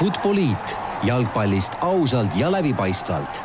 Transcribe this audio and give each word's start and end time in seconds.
Futboliit 0.00 0.78
jalgpallist 1.04 1.74
ausalt 1.84 2.32
ja 2.40 2.48
läbipaistvalt. 2.48 3.40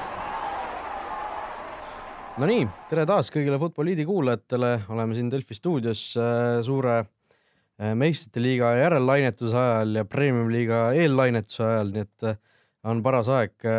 Nonii, 2.40 2.61
tere 2.88 3.04
taas 3.09 3.27
kõigile 3.27 3.58
Futboliidi 3.59 4.06
kuulajatele, 4.08 4.70
oleme 4.95 5.18
siin 5.18 5.27
Delfi 5.33 5.58
stuudios 5.59 6.06
äh, 6.15 6.61
suure 6.63 6.95
äh, 7.02 7.92
meistrite 7.99 8.39
liiga 8.39 8.71
järelllainetuse 8.79 9.59
ajal 9.65 9.99
ja 9.99 10.05
premium 10.07 10.47
liiga 10.55 10.79
eellainetuse 10.95 11.68
ajal, 11.68 11.91
nii 11.91 12.07
et 12.07 12.31
äh, 12.31 12.41
on 12.87 13.03
paras 13.03 13.33
aeg 13.35 13.71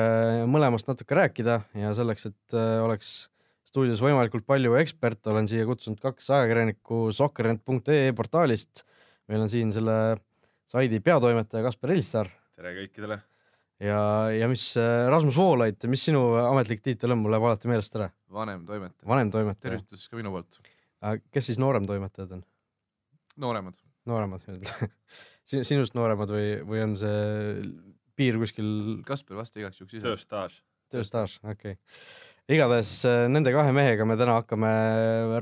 mõlemast 0.53 0.93
natuke 0.93 1.17
rääkida 1.17 1.63
ja 1.81 1.97
selleks, 1.97 2.29
et 2.29 2.61
oleks 2.85 3.19
stuudios 3.73 4.05
võimalikult 4.05 4.45
palju 4.45 4.77
eksperte, 4.83 5.31
olen 5.33 5.49
siia 5.49 5.65
kutsunud 5.65 6.05
kaks 6.05 6.29
ajakirjanikku 6.29 7.07
sokkernet.ee 7.25 8.11
portaalist. 8.13 8.85
meil 9.33 9.49
on 9.49 9.49
siin 9.49 9.73
selle 9.73 10.19
saidi 10.69 11.01
peatoimetaja 11.01 11.71
Kaspar 11.71 11.97
Ilssaar. 11.97 12.37
Tere 12.57 12.73
kõikidele. 12.79 13.19
ja, 13.85 14.01
ja 14.33 14.49
mis 14.51 14.65
Rasmus 15.13 15.37
Voolaid, 15.37 15.89
mis 15.93 16.07
sinu 16.09 16.23
ametlik 16.41 16.83
tiitel 16.85 17.15
on, 17.15 17.23
mul 17.25 17.35
läheb 17.35 17.49
alati 17.49 17.71
meelest 17.71 17.99
ära. 17.99 18.11
vanem 18.33 18.65
toimetaja. 18.69 19.09
vanem 19.13 19.33
toimetaja. 19.35 19.71
tervitus 19.71 20.09
ka 20.11 20.21
minu 20.21 20.33
poolt. 20.35 20.61
kes 21.35 21.51
siis 21.51 21.61
noorem 21.63 21.89
toimetajad 21.89 22.39
on? 22.39 22.47
nooremad. 23.45 23.77
nooremad 24.09 24.47
sinust 25.47 25.97
nooremad 25.99 26.33
või, 26.33 26.47
või 26.67 26.85
on 26.87 26.97
see 27.01 27.67
piir 28.17 28.41
kuskil? 28.41 28.71
Kaspar, 29.07 29.37
vasta 29.43 29.61
igaks 29.61 29.83
juhuks 29.83 29.99
ise. 29.99 30.07
tööstaaž. 30.09 30.63
tööstaaž, 30.95 31.41
okei 31.45 31.77
okay 31.77 31.83
igatahes 32.47 33.01
äh, 33.09 33.25
nende 33.31 33.51
kahe 33.55 33.73
mehega 33.75 34.07
me 34.07 34.15
täna 34.19 34.39
hakkame 34.39 34.71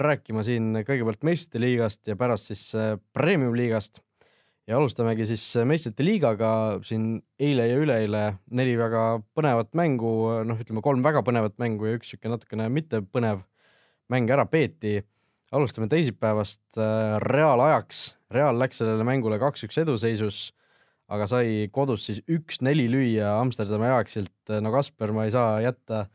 rääkima 0.00 0.44
siin 0.46 0.72
kõigepealt 0.88 1.26
meistrite 1.28 1.60
liigast 1.60 2.08
ja 2.08 2.16
pärast 2.16 2.48
siis 2.52 2.70
äh, 2.78 2.94
premium 3.12 3.56
liigast. 3.58 4.00
Ja 4.68 4.78
alustamegi 4.78 5.26
siis 5.28 5.44
äh, 5.60 5.66
meistrite 5.68 6.06
liigaga 6.06 6.50
siin 6.86 7.18
eile 7.40 7.68
ja 7.68 7.80
üleeile 7.80 8.22
neli 8.50 8.76
väga 8.80 9.04
põnevat 9.36 9.72
mängu, 9.76 10.12
noh, 10.48 10.60
ütleme 10.60 10.82
kolm 10.84 11.04
väga 11.04 11.24
põnevat 11.26 11.58
mängu 11.62 11.90
ja 11.90 11.98
üks 11.98 12.12
sihuke 12.12 12.32
natukene 12.32 12.70
mitte 12.72 13.02
põnev 13.04 13.44
mäng 14.12 14.30
ära 14.30 14.46
peeti. 14.48 15.02
alustame 15.54 15.86
teisipäevast 15.88 16.76
reaalajaks, 17.22 18.16
Real 18.34 18.56
läks 18.58 18.80
sellele 18.80 19.04
mängule 19.06 19.38
kaks-üks 19.38 19.78
eduseisus 19.78 20.48
aga 21.12 21.26
sai 21.28 21.68
kodus 21.72 22.08
siis 22.08 22.22
üks-neli 22.26 22.88
lüüa 22.90 23.36
Amsterdami 23.38 23.86
Ajaxilt. 23.86 24.32
no 24.60 24.72
Kasper, 24.72 25.12
ma 25.12 25.26
ei 25.28 25.30
saa 25.34 25.60
jätta 25.62 26.00
äh, 26.00 26.08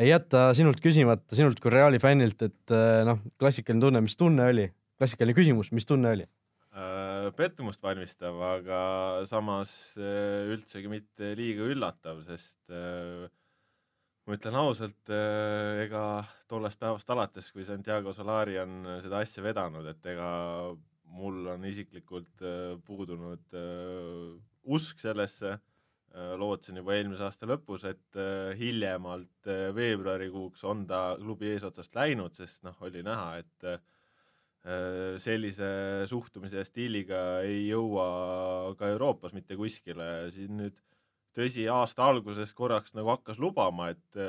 ei 0.00 0.08
jäta 0.08 0.50
sinult 0.56 0.80
küsimata, 0.82 1.36
sinult 1.36 1.60
kui 1.60 1.72
Reali 1.72 2.00
fännilt, 2.02 2.40
et 2.44 2.74
äh, 2.74 3.02
noh, 3.08 3.20
klassikaline 3.40 3.82
tunne, 3.84 4.04
mis 4.04 4.16
tunne 4.18 4.48
oli? 4.52 4.68
klassikaline 5.00 5.36
küsimus, 5.36 5.72
mis 5.74 5.88
tunne 5.88 6.14
oli? 6.16 6.26
Äh, 6.72 7.28
pettumust 7.36 7.82
valmistav, 7.84 8.38
aga 8.48 8.80
samas 9.28 9.72
äh, 10.00 10.48
üldsegi 10.54 10.88
mitte 10.88 11.34
liiga 11.36 11.66
üllatav, 11.68 12.22
sest 12.24 12.72
ma 12.72 14.36
ütlen 14.38 14.56
ausalt, 14.56 15.10
ega 15.82 16.04
tollest 16.48 16.78
päevast 16.80 17.10
alates, 17.10 17.50
kui 17.52 17.66
Santiago 17.66 18.14
Solari 18.16 18.56
on 18.62 18.86
seda 19.02 19.20
asja 19.20 19.42
vedanud, 19.44 19.88
et 19.90 20.06
ega 20.14 20.30
mul 21.12 21.50
on 21.52 21.66
isiklikult 21.68 22.44
puudunud 22.86 23.58
usk 24.62 25.02
sellesse 25.02 25.58
Äh, 26.12 26.34
lootsin 26.36 26.76
juba 26.76 26.92
eelmise 26.98 27.24
aasta 27.24 27.46
lõpus, 27.48 27.86
et 27.88 28.18
äh, 28.20 28.50
hiljemalt 28.58 29.48
äh, 29.48 29.70
veebruarikuuks 29.72 30.64
on 30.68 30.82
ta 30.90 31.14
klubi 31.16 31.48
eesotsast 31.54 31.94
läinud, 31.96 32.34
sest 32.36 32.66
noh, 32.66 32.76
oli 32.84 33.00
näha, 33.06 33.38
et 33.40 33.64
sellise 34.62 35.68
suhtumise 36.06 36.60
ja 36.60 36.62
stiiliga 36.62 37.20
ei 37.42 37.64
jõua 37.66 38.04
ka 38.78 38.92
Euroopas 38.92 39.32
mitte 39.34 39.56
kuskile, 39.58 40.30
siis 40.30 40.52
nüüd 40.54 40.76
tõsi, 41.34 41.64
aasta 41.66 42.06
alguses 42.06 42.52
korraks 42.54 42.94
nagu 42.94 43.10
hakkas 43.10 43.40
lubama, 43.42 43.88
et 43.90 44.20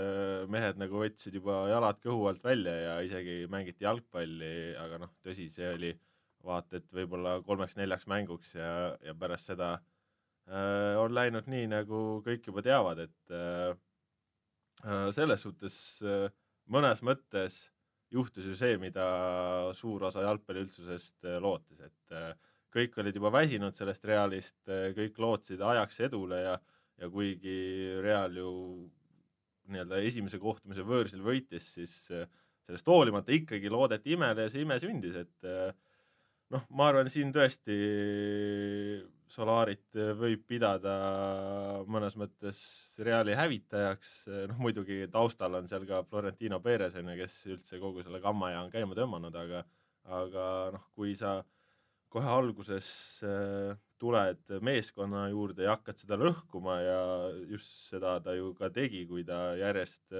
mehed 0.50 0.82
nagu 0.82 1.04
võtsid 1.04 1.38
juba 1.38 1.68
jalad 1.70 2.02
kõhu 2.02 2.26
alt 2.32 2.42
välja 2.42 2.74
ja 2.80 2.96
isegi 3.06 3.44
mängiti 3.46 3.86
jalgpalli, 3.86 4.74
aga 4.82 5.04
noh, 5.04 5.14
tõsi, 5.22 5.52
see 5.54 5.70
oli 5.76 5.94
vaata 6.42 6.82
et 6.82 6.90
võib-olla 6.90 7.38
kolmeks-neljaks 7.46 8.10
mänguks 8.10 8.56
ja, 8.58 8.72
ja 9.06 9.14
pärast 9.14 9.54
seda 9.54 9.76
äh, 9.76 9.86
Äh, 10.44 10.98
on 11.00 11.14
läinud 11.16 11.48
nii, 11.48 11.68
nagu 11.72 12.00
kõik 12.26 12.50
juba 12.50 12.64
teavad, 12.66 13.00
et 13.06 13.32
äh, 13.32 13.76
äh, 14.84 15.06
selles 15.16 15.46
suhtes 15.46 15.78
mõnes 16.68 17.00
mõttes 17.06 17.62
juhtus 18.14 18.48
ju 18.48 18.56
see, 18.58 18.78
mida 18.82 19.06
suur 19.78 20.08
osa 20.10 20.24
jalgpalliüldsusest 20.26 21.30
lootis, 21.42 21.82
et 21.82 22.18
kõik 22.74 22.98
olid 23.02 23.18
juba 23.18 23.32
väsinud 23.34 23.78
sellest 23.78 24.06
Realist, 24.10 24.60
kõik 24.98 25.18
lootsid 25.22 25.62
ajaks 25.62 26.00
edule 26.08 26.42
ja, 26.42 26.58
ja 27.02 27.10
kuigi 27.14 27.58
Real 28.04 28.38
ju 28.38 28.52
nii-öelda 29.74 30.02
esimese 30.04 30.40
kohtumise 30.42 30.86
võõrsil 30.86 31.24
võitis, 31.24 31.70
siis 31.78 31.96
sellest 32.10 32.90
hoolimata 32.90 33.34
ikkagi 33.36 33.72
loodeti 33.72 34.16
imele 34.18 34.46
ja 34.46 34.52
see 34.52 34.66
ime 34.66 34.78
sündis, 34.82 35.18
et 35.24 35.50
noh, 36.54 36.66
ma 36.76 36.90
arvan, 36.92 37.10
siin 37.12 37.32
tõesti 37.36 37.78
Solarit 39.34 39.98
võib 40.20 40.44
pidada 40.46 40.94
mõnes 41.90 42.14
mõttes 42.20 42.60
Reali 43.02 43.34
hävitajaks, 43.38 44.12
noh 44.52 44.60
muidugi 44.62 45.08
taustal 45.14 45.58
on 45.58 45.70
seal 45.70 45.88
ka 45.90 46.04
Florentino 46.10 46.60
Perez 46.62 47.00
on 47.00 47.10
ju, 47.10 47.16
kes 47.24 47.40
üldse 47.56 47.80
kogu 47.82 48.06
selle 48.06 48.22
kammaja 48.22 48.62
on 48.62 48.70
käima 48.74 48.98
tõmmanud, 49.00 49.34
aga 49.34 49.64
aga 50.14 50.46
noh, 50.76 50.86
kui 50.94 51.16
sa 51.16 51.38
kohe 52.14 52.30
alguses 52.30 52.88
äh, 53.26 53.74
tuled 53.98 54.58
meeskonna 54.62 55.30
juurde 55.32 55.66
ja 55.66 55.78
hakkad 55.78 56.02
seda 56.04 56.18
lõhkuma 56.20 56.78
ja 56.84 57.00
just 57.50 57.88
seda 57.90 58.18
ta 58.22 58.36
ju 58.38 58.52
ka 58.58 58.70
tegi, 58.76 59.06
kui 59.10 59.24
ta 59.26 59.54
järjest 59.58 60.18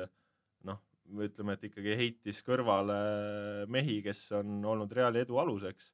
noh, 0.66 0.80
ütleme, 1.20 1.58
et 1.58 1.68
ikkagi 1.68 1.98
heitis 2.00 2.40
kõrvale 2.48 3.68
mehi, 3.70 4.00
kes 4.06 4.24
on 4.40 4.64
olnud 4.74 4.96
Reali 4.96 5.22
edu 5.22 5.38
aluseks 5.44 5.92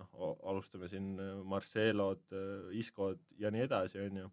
noh, 0.00 0.36
alustame 0.50 0.88
siin 0.90 1.12
äh, 1.20 1.38
Marcelod, 1.46 2.24
äh, 2.32 2.72
Iskod 2.80 3.20
ja 3.40 3.52
nii 3.52 3.66
edasi, 3.66 4.00
on 4.06 4.22
ju. 4.24 4.30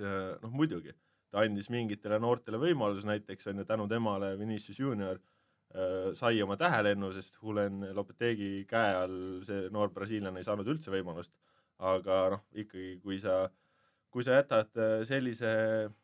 noh, 0.00 0.52
muidugi, 0.54 0.92
ta 1.34 1.42
andis 1.42 1.66
mingitele 1.72 2.20
noortele 2.22 2.60
võimaluse, 2.62 3.08
näiteks 3.08 3.50
on 3.50 3.60
ju 3.60 3.64
tänu 3.66 3.88
temale 3.90 4.30
Vinicius 4.38 4.78
Junior 4.78 5.18
äh, 5.18 6.12
sai 6.16 6.40
oma 6.44 6.56
tähelennu, 6.60 7.10
sest 7.12 7.36
Julen 7.42 7.82
Lopetegi 7.96 8.64
käe 8.70 8.94
all 9.02 9.42
see 9.46 9.66
noor 9.74 9.90
brasiillane 9.94 10.40
ei 10.40 10.46
saanud 10.46 10.70
üldse 10.70 10.94
võimalust. 10.94 11.34
aga 11.80 12.16
noh, 12.34 12.44
ikkagi, 12.60 12.98
kui 13.00 13.16
sa, 13.18 13.46
kui 14.12 14.24
sa 14.24 14.34
jätad 14.36 14.76
sellise 15.08 15.52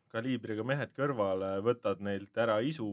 kaliibriga 0.09 0.63
mehed 0.65 0.89
kõrvale, 0.97 1.51
võtad 1.61 2.01
neilt 2.01 2.37
ära 2.41 2.55
isu, 2.65 2.87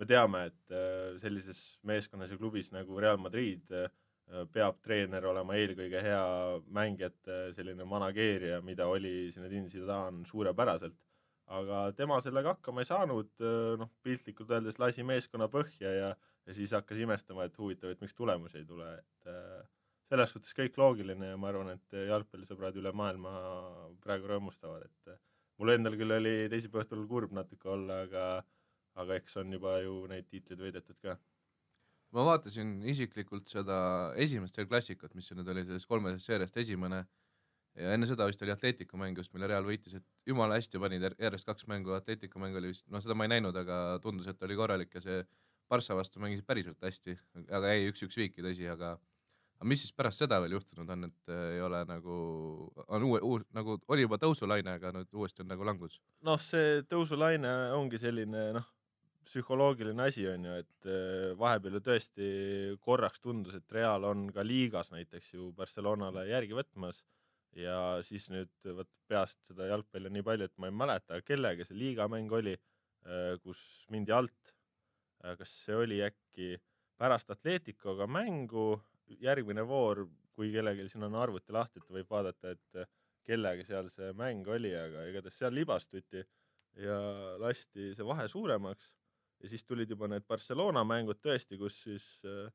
me 0.00 0.08
teame, 0.08 0.46
et 0.48 0.72
äh, 0.72 1.18
sellises 1.20 1.60
meeskonnas 1.88 2.32
ja 2.32 2.38
klubis 2.40 2.70
nagu 2.72 3.00
Real 3.00 3.20
Madrid 3.20 3.68
äh, 3.76 3.90
peab 4.54 4.78
treener 4.84 5.24
olema 5.26 5.56
eelkõige 5.58 6.00
hea 6.04 6.22
mängijate 6.72 7.38
selline 7.56 7.84
manageerija, 7.88 8.60
mida 8.64 8.86
oli 8.88 9.30
Zinedine 9.34 9.68
Zidane 9.68 10.24
suurepäraselt. 10.28 10.96
aga 11.50 11.78
tema 11.98 12.20
sellega 12.22 12.52
hakkama 12.54 12.84
ei 12.84 12.86
saanud, 12.86 13.30
äh, 13.42 13.74
noh, 13.80 13.90
piltlikult 14.06 14.52
öeldes 14.54 14.78
lasi 14.78 15.02
meeskonna 15.02 15.50
põhja 15.50 15.92
ja, 15.96 16.10
ja 16.46 16.54
siis 16.54 16.72
hakkas 16.72 17.02
imestama, 17.02 17.44
et 17.44 17.58
huvitav, 17.58 17.90
et 17.90 18.00
miks 18.00 18.14
tulemusi 18.14 18.60
ei 18.62 18.64
tule, 18.64 18.92
et 18.94 19.34
selles 20.10 20.30
suhtes 20.30 20.54
kõik 20.54 20.78
loogiline 20.78 21.32
ja 21.32 21.36
ma 21.38 21.50
arvan, 21.50 21.74
et 21.74 21.98
jalgpallisõbrad 22.06 22.78
üle 22.78 22.92
maailma 22.94 23.34
praegu 24.02 24.30
rõõmustavad, 24.30 24.86
et 24.86 25.18
mul 25.58 25.74
endal 25.74 25.98
küll 25.98 26.14
oli 26.16 26.34
teisipäeva 26.50 26.86
õhtul 26.86 27.04
kurb 27.10 27.34
natuke 27.34 27.68
olla, 27.74 28.00
aga 28.06 28.24
aga 29.02 29.18
eks 29.20 29.38
on 29.42 29.52
juba 29.56 29.78
ju 29.84 30.04
neid 30.10 30.28
tiitleid 30.30 30.62
võidetud 30.66 30.98
ka. 31.02 31.16
ma 32.16 32.26
vaatasin 32.26 32.80
isiklikult 32.90 33.48
seda 33.48 33.78
esimest 34.18 34.56
Real 34.58 34.68
Classicut, 34.68 35.14
mis 35.14 35.30
nüüd 35.32 35.48
oli 35.48 35.64
sellest 35.66 35.90
kolmesest 35.90 36.30
seeriast 36.30 36.56
esimene 36.62 37.04
ja 37.78 37.92
enne 37.94 38.08
seda 38.10 38.26
vist 38.26 38.42
oli 38.42 38.54
Atletico 38.54 38.98
mäng 38.98 39.18
just, 39.18 39.32
mille 39.34 39.48
Real 39.50 39.66
võitis, 39.66 39.94
et 40.00 40.06
jumala 40.26 40.58
hästi 40.58 40.80
panid 40.82 41.06
järjest 41.10 41.46
kaks 41.46 41.68
mängu, 41.70 41.94
Atletico 41.94 42.42
mäng 42.42 42.56
oli 42.58 42.72
vist, 42.74 42.86
noh, 42.90 43.02
seda 43.04 43.14
ma 43.14 43.28
ei 43.28 43.36
näinud, 43.36 43.56
aga 43.56 44.00
tundus, 44.02 44.26
et 44.30 44.42
oli 44.46 44.58
korralik 44.58 44.98
ja 44.98 45.04
see 45.04 45.22
Barca 45.70 45.94
vastu 45.94 46.18
mängisid 46.18 46.46
päriselt 46.48 46.82
hästi, 46.82 47.14
aga 47.46 47.70
jäi 47.70 47.92
üks-üks 47.92 48.18
viiki, 48.18 48.42
tõsi, 48.42 48.66
aga 48.72 48.96
aga 49.60 49.68
mis 49.68 49.82
siis 49.84 49.92
pärast 49.92 50.22
seda 50.22 50.38
veel 50.40 50.56
juhtunud 50.56 50.88
on, 50.88 51.06
et 51.10 51.30
äh, 51.30 51.40
ei 51.58 51.60
ole 51.60 51.82
nagu, 51.84 52.14
on 52.88 53.04
uue, 53.04 53.20
uus, 53.20 53.44
nagu 53.56 53.76
oli 53.92 54.06
juba 54.06 54.16
tõusulaine, 54.22 54.72
aga 54.80 54.92
nüüd 54.96 55.12
uuesti 55.12 55.44
on 55.44 55.50
nagu 55.52 55.66
langus? 55.68 55.98
noh, 56.24 56.40
see 56.40 56.80
tõusulaine 56.88 57.52
ongi 57.76 58.00
selline 58.00 58.46
noh, 58.56 58.70
psühholoogiline 59.30 60.08
asi 60.08 60.26
on 60.26 60.46
ju, 60.48 60.56
et 60.64 60.88
äh, 60.90 61.30
vahepeal 61.38 61.78
ju 61.78 61.82
tõesti 61.86 62.28
korraks 62.82 63.22
tundus, 63.22 63.54
et 63.56 63.76
Real 63.76 64.04
on 64.08 64.26
ka 64.34 64.42
liigas 64.46 64.90
näiteks 64.94 65.34
ju 65.36 65.50
Barcelonale 65.56 66.26
järgi 66.30 66.56
võtmas 66.58 67.04
ja 67.58 67.76
siis 68.06 68.28
nüüd 68.30 68.70
vot 68.76 68.90
peast 69.10 69.38
seda 69.46 69.68
jalgpalli 69.70 70.10
nii 70.10 70.26
palju, 70.26 70.48
et 70.50 70.56
ma 70.62 70.70
ei 70.70 70.76
mäleta, 70.82 71.20
kellega 71.26 71.66
see 71.66 71.78
liigamäng 71.78 72.32
oli, 72.40 72.56
äh, 73.06 73.36
kus 73.44 73.62
mindi 73.94 74.14
alt. 74.14 74.54
Äh, 75.24 75.36
kas 75.38 75.54
see 75.64 75.78
oli 75.78 76.00
äkki 76.06 76.56
pärast 77.00 77.30
Atleticoga 77.30 78.06
mängu, 78.10 78.72
järgmine 79.22 79.62
voor, 79.66 80.04
kui 80.34 80.50
kellelgi 80.54 80.88
siin 80.90 81.06
on 81.06 81.18
arvuti 81.18 81.54
lahti, 81.54 81.82
et 81.82 81.94
võib 81.94 82.10
vaadata, 82.10 82.54
et 82.54 82.90
kellega 83.26 83.64
seal 83.66 83.90
see 83.94 84.10
mäng 84.18 84.46
oli, 84.48 84.70
aga 84.74 85.06
igatahes 85.10 85.38
seal 85.38 85.54
libastuti 85.54 86.22
ja 86.80 86.96
lasti 87.42 87.90
see 87.96 88.06
vahe 88.06 88.26
suuremaks 88.30 88.92
ja 89.40 89.48
siis 89.48 89.64
tulid 89.64 89.90
juba 89.90 90.08
need 90.10 90.26
Barcelona 90.28 90.84
mängud 90.86 91.20
tõesti, 91.22 91.58
kus 91.60 91.80
siis 91.86 92.06
äh, 92.28 92.50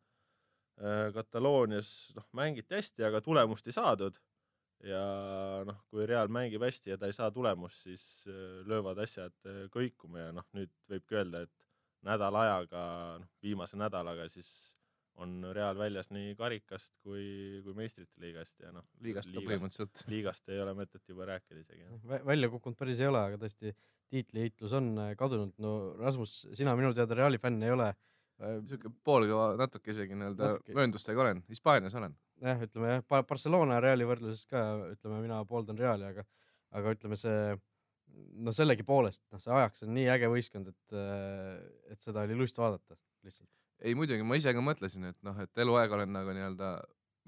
äh, 0.82 1.10
Kataloonias 1.16 1.92
noh, 2.18 2.28
mängiti 2.38 2.78
hästi, 2.78 3.06
aga 3.10 3.22
tulemust 3.26 3.68
ei 3.68 3.76
saadud. 3.76 4.20
ja 4.86 5.02
noh, 5.66 5.78
kui 5.90 6.06
Real 6.06 6.28
mängib 6.30 6.62
hästi 6.62 6.92
ja 6.92 6.98
ta 7.00 7.08
ei 7.10 7.16
saa 7.16 7.32
tulemust, 7.32 7.86
siis 7.88 8.04
äh, 8.28 8.62
löövad 8.68 9.00
asjad 9.02 9.36
äh, 9.48 9.66
kõikuma 9.74 10.28
ja 10.28 10.36
noh, 10.36 10.46
nüüd 10.54 10.74
võibki 10.92 11.18
öelda, 11.18 11.46
et 11.48 11.70
nädala 12.06 12.46
ajaga, 12.46 12.86
noh 13.24 13.32
viimase 13.42 13.80
nädalaga 13.80 14.28
siis 14.30 14.50
on 15.24 15.40
Real 15.56 15.78
väljas 15.80 16.10
nii 16.12 16.36
karikast 16.36 16.92
kui, 17.04 17.62
kui 17.64 17.76
meistrite 17.78 18.20
liigast 18.22 18.60
ja 18.60 18.72
noh, 18.76 18.86
liigast 19.04 19.32
ka 19.32 19.44
põhimõtteliselt. 19.44 20.04
liigast 20.12 20.52
ei 20.52 20.60
ole 20.62 20.76
mõtet 20.78 21.12
juba 21.12 21.28
rääkida 21.32 21.62
isegi. 21.62 21.88
Vä- 22.04 22.22
välja 22.28 22.50
kukkunud 22.52 22.78
päris 22.80 23.00
ei 23.00 23.08
ole, 23.08 23.22
aga 23.30 23.40
tõesti 23.42 23.72
tiitliheitlus 24.14 24.76
on 24.78 24.92
äh, 25.02 25.14
kadunud. 25.20 25.54
no 25.62 25.76
Rasmus, 26.00 26.38
sina 26.58 26.76
minu 26.78 26.94
teada 26.98 27.18
Reali 27.18 27.42
fänn 27.42 27.64
ei 27.64 27.74
ole. 27.76 27.94
siuke 28.68 28.90
poolkõva, 29.08 29.54
natuke 29.56 29.94
isegi 29.94 30.16
nii-öelda 30.20 30.50
mööndustega 30.76 31.22
olen, 31.24 31.38
Hispaanias 31.48 31.94
olen. 31.96 32.18
jah, 32.44 32.66
ütleme 32.66 32.90
jah, 32.98 33.06
Barcelona 33.30 33.78
ja 33.78 33.86
Reali 33.86 34.08
võrdluses 34.08 34.44
ka 34.52 34.64
ütleme, 34.90 35.22
mina 35.24 35.38
pooldan 35.48 35.80
Reali, 35.80 36.10
aga, 36.10 36.26
aga 36.76 36.96
ütleme 36.98 37.16
see 37.20 37.56
no 38.44 38.52
sellegipoolest, 38.56 39.24
noh, 39.32 39.42
see 39.44 39.54
ajaks 39.56 39.86
on 39.86 39.94
nii 39.96 40.10
äge 40.12 40.28
võistkond, 40.32 40.68
et, 40.72 40.98
et 41.94 42.04
seda 42.04 42.26
oli 42.28 42.36
lust 42.42 42.60
vaadata 42.60 42.98
lihtsalt. 43.24 43.50
ei 43.88 43.96
muidugi, 43.96 44.28
ma 44.28 44.38
ise 44.40 44.54
ka 44.56 44.64
mõtlesin, 44.64 45.08
et 45.12 45.18
noh, 45.26 45.40
et 45.44 45.64
eluaeg 45.64 45.96
olen 45.96 46.12
nagu 46.16 46.36
nii-öelda 46.36 46.76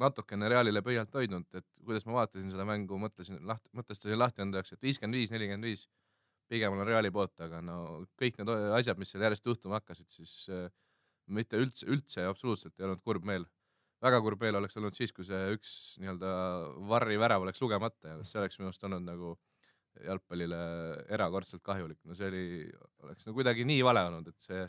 natukene 0.01 0.49
Realile 0.49 0.81
pöialt 0.85 1.13
hoidnud, 1.17 1.47
et 1.57 1.65
kuidas 1.85 2.05
ma 2.07 2.19
vaatasin 2.19 2.51
seda 2.53 2.65
mängu, 2.69 2.99
mõtlesin 3.01 3.39
lahti, 3.47 3.69
mõtestasin 3.77 4.19
lahti 4.19 4.43
enda 4.45 4.61
jaoks, 4.61 4.75
et 4.75 4.85
viiskümmend 4.85 5.17
viis, 5.17 5.33
nelikümmend 5.33 5.67
viis, 5.71 5.87
pigem 6.51 6.75
olen 6.75 6.87
Reali 6.87 7.11
poolt, 7.13 7.35
aga 7.43 7.61
no 7.63 7.77
kõik 8.19 8.39
need 8.39 8.51
asjad, 8.79 8.99
mis 8.99 9.11
seal 9.13 9.25
järjest 9.27 9.47
juhtuma 9.47 9.79
hakkasid, 9.79 10.09
siis 10.13 10.33
äh, 10.53 10.67
mitte 11.27 11.59
üldse, 11.59 11.87
üldse 11.91 12.25
absoluutselt 12.27 12.77
ei 12.79 12.87
olnud 12.87 13.03
kurb 13.03 13.27
meel. 13.27 13.45
väga 14.03 14.19
kurb 14.21 14.41
meel 14.41 14.55
oleks 14.59 14.77
olnud 14.77 14.93
siis, 14.93 15.11
kui 15.11 15.25
see 15.25 15.53
üks 15.55 15.71
nii-öelda 16.01 16.31
Varri 16.89 17.17
värav 17.17 17.41
oleks 17.41 17.61
lugemata 17.61 18.13
ja 18.13 18.17
see 18.23 18.39
oleks 18.41 18.59
minu 18.59 18.69
arust 18.69 18.83
olnud 18.85 19.05
nagu 19.07 19.31
jalgpallile 20.05 20.59
erakordselt 21.09 21.63
kahjulik, 21.65 21.99
no 22.05 22.15
see 22.15 22.27
oli, 22.29 22.43
oleks 23.03 23.25
no 23.25 23.33
kuidagi 23.33 23.65
nii 23.65 23.81
vale 23.85 24.03
olnud, 24.11 24.29
et 24.29 24.45
see 24.45 24.67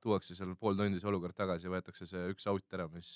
tuuakse 0.00 0.36
seal 0.36 0.54
pool 0.56 0.78
tundi 0.78 1.00
see 1.00 1.10
olukord 1.10 1.36
tagasi 1.36 1.68
ja 1.68 1.74
võetakse 1.74 2.08
see 2.08 2.30
üks 2.32 2.48
out 2.48 2.76
ära, 2.78 2.86
mis, 2.92 3.10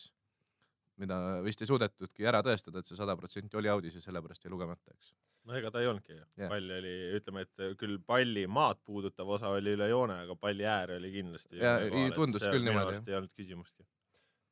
mida 1.00 1.40
vist 1.46 1.64
ei 1.64 1.70
suudetudki 1.70 2.28
ära 2.28 2.42
tõestada, 2.44 2.82
et 2.82 2.90
see 2.90 3.00
sada 3.00 3.16
protsenti 3.16 3.56
oli 3.56 3.72
out'is 3.72 3.96
ja 3.96 4.04
sellepärast 4.04 4.44
jäi 4.44 4.52
lugemata, 4.52 4.92
eks. 4.92 5.14
No 5.48 5.56
ega 5.58 5.70
ta 5.72 5.82
ei 5.82 5.88
olnudki 5.90 6.14
ju 6.14 6.20
yeah.. 6.22 6.50
pall 6.50 6.76
oli, 6.78 6.92
ütleme, 7.18 7.44
et 7.44 7.64
küll 7.80 7.98
palli 8.06 8.44
maad 8.50 8.80
puudutav 8.86 9.34
osa 9.36 9.50
oli 9.54 9.74
üle 9.76 9.88
joone, 9.90 10.20
aga 10.26 10.36
palli 10.40 10.66
äär 10.68 10.94
oli 10.96 11.10
kindlasti. 11.14 11.58
Jaa, 11.60 11.82
ei, 11.88 12.12
tundus 12.16 12.46
küll 12.48 12.64
niimoodi, 12.64 13.02
ei 13.10 13.18
olnud 13.18 13.34
küsimustki. 13.36 13.84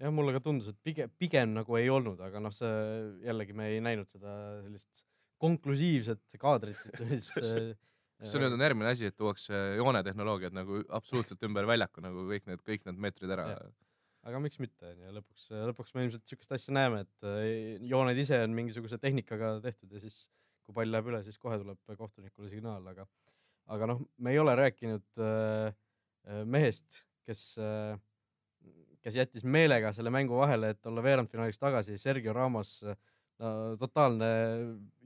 jah, 0.03 0.12
mulle 0.15 0.35
ka 0.37 0.43
tundus, 0.44 0.73
et 0.73 0.81
pigem, 0.85 1.12
pigem 1.21 1.55
nagu 1.56 1.79
ei 1.79 1.89
olnud, 1.93 2.21
aga 2.25 2.43
noh, 2.43 2.55
see 2.55 2.75
jällegi 3.29 3.56
me 3.56 3.71
ei 3.73 3.81
näinud 3.85 4.11
seda 4.12 4.35
sellist 4.65 5.06
konklusiivset 5.43 6.43
kaadrit, 6.43 6.83
ütleme 6.93 7.19
siis. 7.19 7.33
see 8.23 8.39
on 8.39 8.44
nüüd 8.44 8.55
on 8.55 8.67
järgmine 8.67 8.93
asi, 8.93 9.09
et 9.11 9.17
tuuakse 9.19 9.62
joonetehnoloogiad 9.81 10.55
nagu 10.55 10.83
absoluutselt 10.94 11.41
ümber 11.49 11.67
väljaku 11.67 12.05
nagu 12.05 12.29
kõik 12.29 12.44
need, 12.50 12.61
kõik 12.69 12.85
need 12.87 13.00
meetrid 13.03 13.33
ära 13.35 13.49
Jah. 13.50 13.73
aga 14.31 14.43
miks 14.44 14.61
mitte, 14.62 14.93
onju, 14.93 15.17
lõpuks, 15.17 15.49
lõpuks 15.73 15.97
me 15.97 16.05
ilmselt 16.06 16.29
siukest 16.31 16.55
asja 16.55 16.77
näeme, 16.77 17.03
et 17.03 17.27
äh, 17.27 17.81
jooned 17.91 18.21
ise 18.23 18.39
on 18.44 18.55
mingisuguse 18.55 19.00
tehnikaga 19.03 19.56
tehtud 19.65 19.97
ja 19.97 20.05
siis 20.05 20.21
kui 20.73 20.81
pall 20.81 20.95
läheb 20.97 21.13
üle, 21.13 21.21
siis 21.27 21.37
kohe 21.39 21.59
tuleb 21.61 21.99
kohtunikule 21.99 22.49
signaal, 22.49 22.87
aga, 22.89 23.05
aga 23.77 23.93
noh, 23.93 24.01
me 24.19 24.33
ei 24.33 24.41
ole 24.41 24.57
rääkinud 24.57 25.21
äh, 25.21 25.69
äh, 25.69 26.43
mehest, 26.49 27.05
kes 27.29 27.53
äh,, 27.61 28.01
kes 29.03 29.19
jättis 29.19 29.45
meelega 29.45 29.93
selle 29.93 30.13
mängu 30.15 30.39
vahele, 30.39 30.73
et 30.73 30.87
olla 30.87 31.03
veerandfinaalis 31.05 31.59
tagasi, 31.59 31.99
Sergio 31.99 32.33
Ramos, 32.37 32.77
no 33.43 33.49
totaalne 33.81 34.29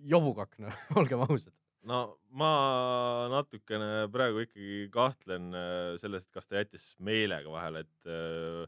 jobukakk, 0.05 0.59
noh, 0.61 0.83
olgem 1.01 1.23
ausad. 1.25 1.55
no 1.87 2.19
ma 2.37 2.51
natukene 3.33 4.09
praegu 4.12 4.43
ikkagi 4.45 4.89
kahtlen 4.93 5.49
äh, 5.57 5.95
selles, 6.03 6.27
et 6.27 6.37
kas 6.37 6.51
ta 6.51 6.61
jättis 6.61 6.91
meelega 7.01 7.49
vahele, 7.49 7.87
et 7.87 8.11
äh, 8.12 8.67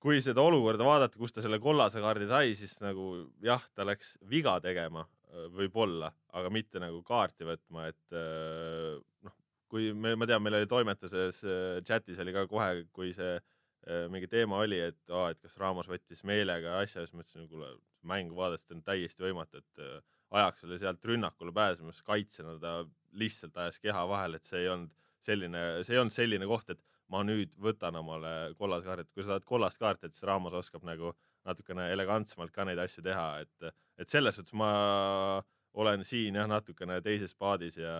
kui 0.00 0.22
seda 0.24 0.40
olukorda 0.40 0.86
vaadata, 0.86 1.18
kus 1.20 1.34
ta 1.36 1.44
selle 1.44 1.60
kollase 1.60 2.00
kaardi 2.00 2.28
sai, 2.30 2.54
siis 2.56 2.78
nagu 2.80 3.26
jah, 3.44 3.64
ta 3.76 3.84
läks 3.84 4.16
viga 4.30 4.56
tegema, 4.64 5.04
võib-olla, 5.54 6.10
aga 6.36 6.50
mitte 6.52 6.82
nagu 6.82 7.02
kaarti 7.06 7.46
võtma, 7.48 7.88
et 7.90 8.16
äh, 8.16 8.98
noh, 9.26 9.36
kui 9.70 9.92
me, 9.94 10.16
ma 10.18 10.28
tean, 10.28 10.42
meil 10.42 10.58
oli 10.58 10.70
toimetuses 10.70 11.42
äh, 11.46 11.80
chatis 11.86 12.20
oli 12.22 12.34
ka 12.34 12.46
kohe, 12.50 12.84
kui 12.94 13.12
see 13.16 13.36
äh, 13.36 14.06
mingi 14.12 14.30
teema 14.30 14.62
oli, 14.64 14.80
et 14.90 15.14
aa, 15.14 15.30
et 15.34 15.40
kas 15.42 15.58
Ramos 15.60 15.90
võttis 15.90 16.24
meelega 16.26 16.78
asja, 16.80 17.04
siis 17.04 17.14
ma 17.14 17.24
ütlesin, 17.24 17.48
kuule, 17.50 17.74
mängu 18.10 18.38
vaadates 18.38 18.74
on 18.74 18.82
täiesti 18.82 19.26
võimatu, 19.26 19.60
et 19.60 19.84
ajaks 20.30 20.64
oli 20.66 20.78
sealt 20.80 21.04
rünnakule 21.04 21.52
pääsemas, 21.54 22.02
kaitsjana 22.06 22.56
ta 22.62 22.78
lihtsalt 23.20 23.56
ajas 23.58 23.80
keha 23.82 24.06
vahele, 24.08 24.38
et 24.38 24.48
see 24.48 24.62
ei 24.64 24.70
olnud 24.72 24.94
selline, 25.24 25.64
see 25.84 25.96
ei 25.96 26.00
olnud 26.00 26.14
selline 26.14 26.48
koht, 26.48 26.70
et 26.72 26.80
ma 27.10 27.22
nüüd 27.26 27.56
võtan 27.60 27.98
omale 27.98 28.54
kollase 28.58 28.86
kaardi, 28.86 29.04
et 29.06 29.14
kui 29.14 29.24
sa 29.24 29.34
tahad 29.34 29.46
kollast 29.48 29.80
kaarti, 29.82 30.08
et 30.08 30.16
siis 30.16 30.26
Ramos 30.28 30.54
oskab 30.56 30.86
nagu 30.86 31.12
natukene 31.46 31.88
elegantsemalt 31.94 32.52
ka 32.54 32.66
neid 32.68 32.80
asju 32.82 33.04
teha, 33.04 33.26
et, 33.44 33.74
et 34.00 34.12
selles 34.12 34.36
suhtes 34.36 34.56
ma 34.56 34.70
olen 35.76 36.04
siin 36.06 36.38
jah, 36.40 36.48
natukene 36.50 36.98
teises 37.04 37.34
paadis 37.38 37.76
ja 37.78 37.94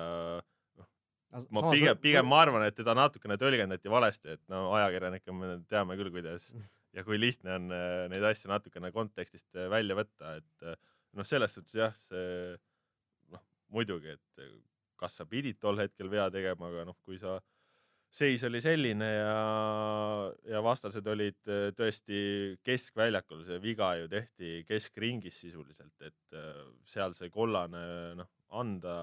ma 1.54 1.62
pigem, 1.70 1.98
pigem 2.02 2.26
ma 2.26 2.40
arvan, 2.42 2.64
et 2.66 2.76
teda 2.78 2.94
natukene 2.98 3.36
tõlgendati 3.38 3.92
valesti, 3.92 4.34
et 4.34 4.42
no 4.50 4.70
ajakirjanikena 4.78 5.36
me 5.38 5.50
teame 5.70 5.98
küll, 6.00 6.10
kuidas 6.14 6.50
ja 6.96 7.04
kui 7.06 7.20
lihtne 7.20 7.54
on 7.54 7.70
äh, 7.74 8.06
neid 8.10 8.24
asju 8.32 8.50
natukene 8.50 8.90
kontekstist 8.94 9.46
äh, 9.54 9.68
välja 9.70 9.96
võtta, 9.98 10.34
et 10.40 10.66
äh, 10.66 10.80
noh, 11.18 11.26
selles 11.26 11.54
suhtes 11.54 11.76
jah, 11.78 11.94
see 12.10 12.56
noh, 13.30 13.44
muidugi, 13.74 14.16
et 14.16 14.44
kas 15.00 15.16
sa 15.20 15.26
pidid 15.28 15.60
tol 15.62 15.78
hetkel 15.80 16.10
vea 16.12 16.26
tegema, 16.34 16.72
aga 16.72 16.88
noh, 16.90 16.98
kui 17.06 17.20
sa 17.22 17.38
seis 18.10 18.42
oli 18.46 18.60
selline 18.62 19.06
ja, 19.06 19.38
ja 20.50 20.60
vastased 20.64 21.06
olid 21.10 21.50
äh, 21.50 21.70
tõesti 21.78 22.20
keskväljakul, 22.66 23.44
see 23.46 23.60
viga 23.62 23.92
ju 24.00 24.10
tehti 24.10 24.60
keskringis 24.68 25.40
sisuliselt, 25.44 25.94
et 26.02 26.38
äh, 26.38 26.62
seal 26.90 27.14
see 27.18 27.30
kollane 27.34 27.82
noh, 28.18 28.30
anda. 28.60 28.94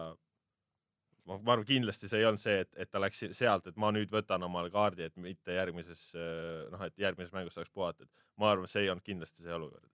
Ma, 1.27 1.35
arvan, 1.39 1.65
kindlasti 1.67 2.07
see 2.07 2.21
ei 2.21 2.27
olnud 2.27 2.39
see, 2.39 2.61
et, 2.63 2.69
et 2.79 2.91
ta 2.91 3.01
läks 3.03 3.25
sealt, 3.35 3.65
et 3.67 3.79
ma 3.79 3.89
nüüd 3.91 4.11
võtan 4.11 4.43
omale 4.47 4.71
kaardi, 4.71 5.07
et 5.07 5.15
mitte 5.19 5.55
järgmises 5.55 6.09
äh, 6.15 6.67
noh, 6.71 6.83
et 6.87 7.03
järgmises 7.03 7.35
mängus 7.35 7.57
saaks 7.59 7.71
puhata, 7.71 8.07
et 8.07 8.27
ma 8.39 8.53
arvan, 8.53 8.71
see 8.71 8.85
ei 8.85 8.91
olnud 8.91 9.07
kindlasti 9.07 9.43
see 9.43 9.55
olukord. 9.55 9.87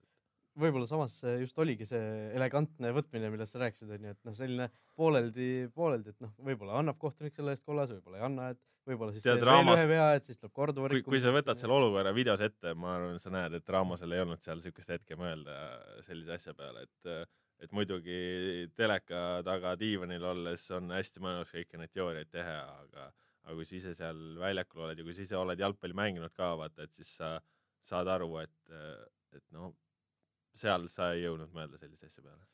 võib-olla 0.58 0.86
samas 0.86 1.16
just 1.40 1.58
oligi 1.58 1.86
see 1.90 2.30
elegantne 2.34 2.92
võtmine, 2.94 3.30
millest 3.30 3.54
sa 3.54 3.64
rääkisid, 3.64 3.90
onju, 3.96 4.14
et 4.14 4.26
noh, 4.26 4.38
selline 4.38 4.70
pooleldi, 4.94 5.50
pooleldi, 5.74 6.14
et 6.14 6.22
noh, 6.22 6.34
võib-olla 6.50 6.78
annab 6.82 6.98
kohtunik 7.02 7.34
selle 7.34 7.54
eest 7.54 7.66
kollase, 7.66 7.98
võib-olla 7.98 8.20
ei 8.22 8.26
anna, 8.30 8.52
et 8.54 8.62
võib-olla 8.88 9.14
siis 9.14 9.24
Ramos- 9.26 9.78
veel 9.78 9.84
ühe 9.84 9.88
vea, 9.94 10.08
et 10.18 10.26
siis 10.28 10.38
tuleb 10.40 10.52
korduva 10.56 10.90
kui, 10.92 11.02
kui 11.06 11.20
sa 11.22 11.32
võtad 11.34 11.60
selle 11.60 11.76
olukorra 11.76 12.12
videos 12.16 12.42
ette, 12.44 12.74
ma 12.78 12.96
arvan, 12.98 13.18
sa 13.22 13.32
näed, 13.34 13.56
et 13.58 13.72
Ramosel 13.76 14.12
ei 14.12 14.22
olnud 14.24 14.42
seal 14.44 14.60
siukest 14.64 14.92
hetke 14.96 15.18
mõelda 15.20 15.56
sellise 16.06 16.36
asja 16.38 16.54
peale, 16.58 16.86
et 16.88 17.32
et 17.64 17.70
muidugi 17.72 18.66
teleka 18.76 19.40
taga 19.46 19.76
diivanil 19.80 20.24
olles 20.26 20.64
on 20.74 20.90
hästi 20.92 21.22
mõnus 21.22 21.52
kõiki 21.54 21.78
neid 21.80 21.92
teooriaid 21.94 22.28
teha, 22.34 22.56
aga 22.82 23.06
aga 23.44 23.54
kui 23.58 23.68
sa 23.68 23.76
ise 23.78 23.92
seal 23.96 24.20
väljakul 24.40 24.86
oled 24.86 24.98
ja 25.00 25.04
kui 25.06 25.14
sa 25.16 25.24
ise 25.24 25.36
oled 25.36 25.60
jalgpalli 25.60 25.96
mänginud 25.96 26.32
ka, 26.36 26.54
vaata, 26.60 26.84
et 26.86 26.92
siis 26.96 27.10
sa 27.20 27.36
saad 27.84 28.08
aru, 28.08 28.30
et, 28.40 28.74
et 29.36 29.44
noh, 29.52 29.74
seal 30.56 30.88
sa 30.92 31.12
ei 31.14 31.24
jõudnud 31.26 31.52
mõelda 31.56 31.80
sellise 31.80 32.08
asja 32.08 32.24
peale. 32.24 32.44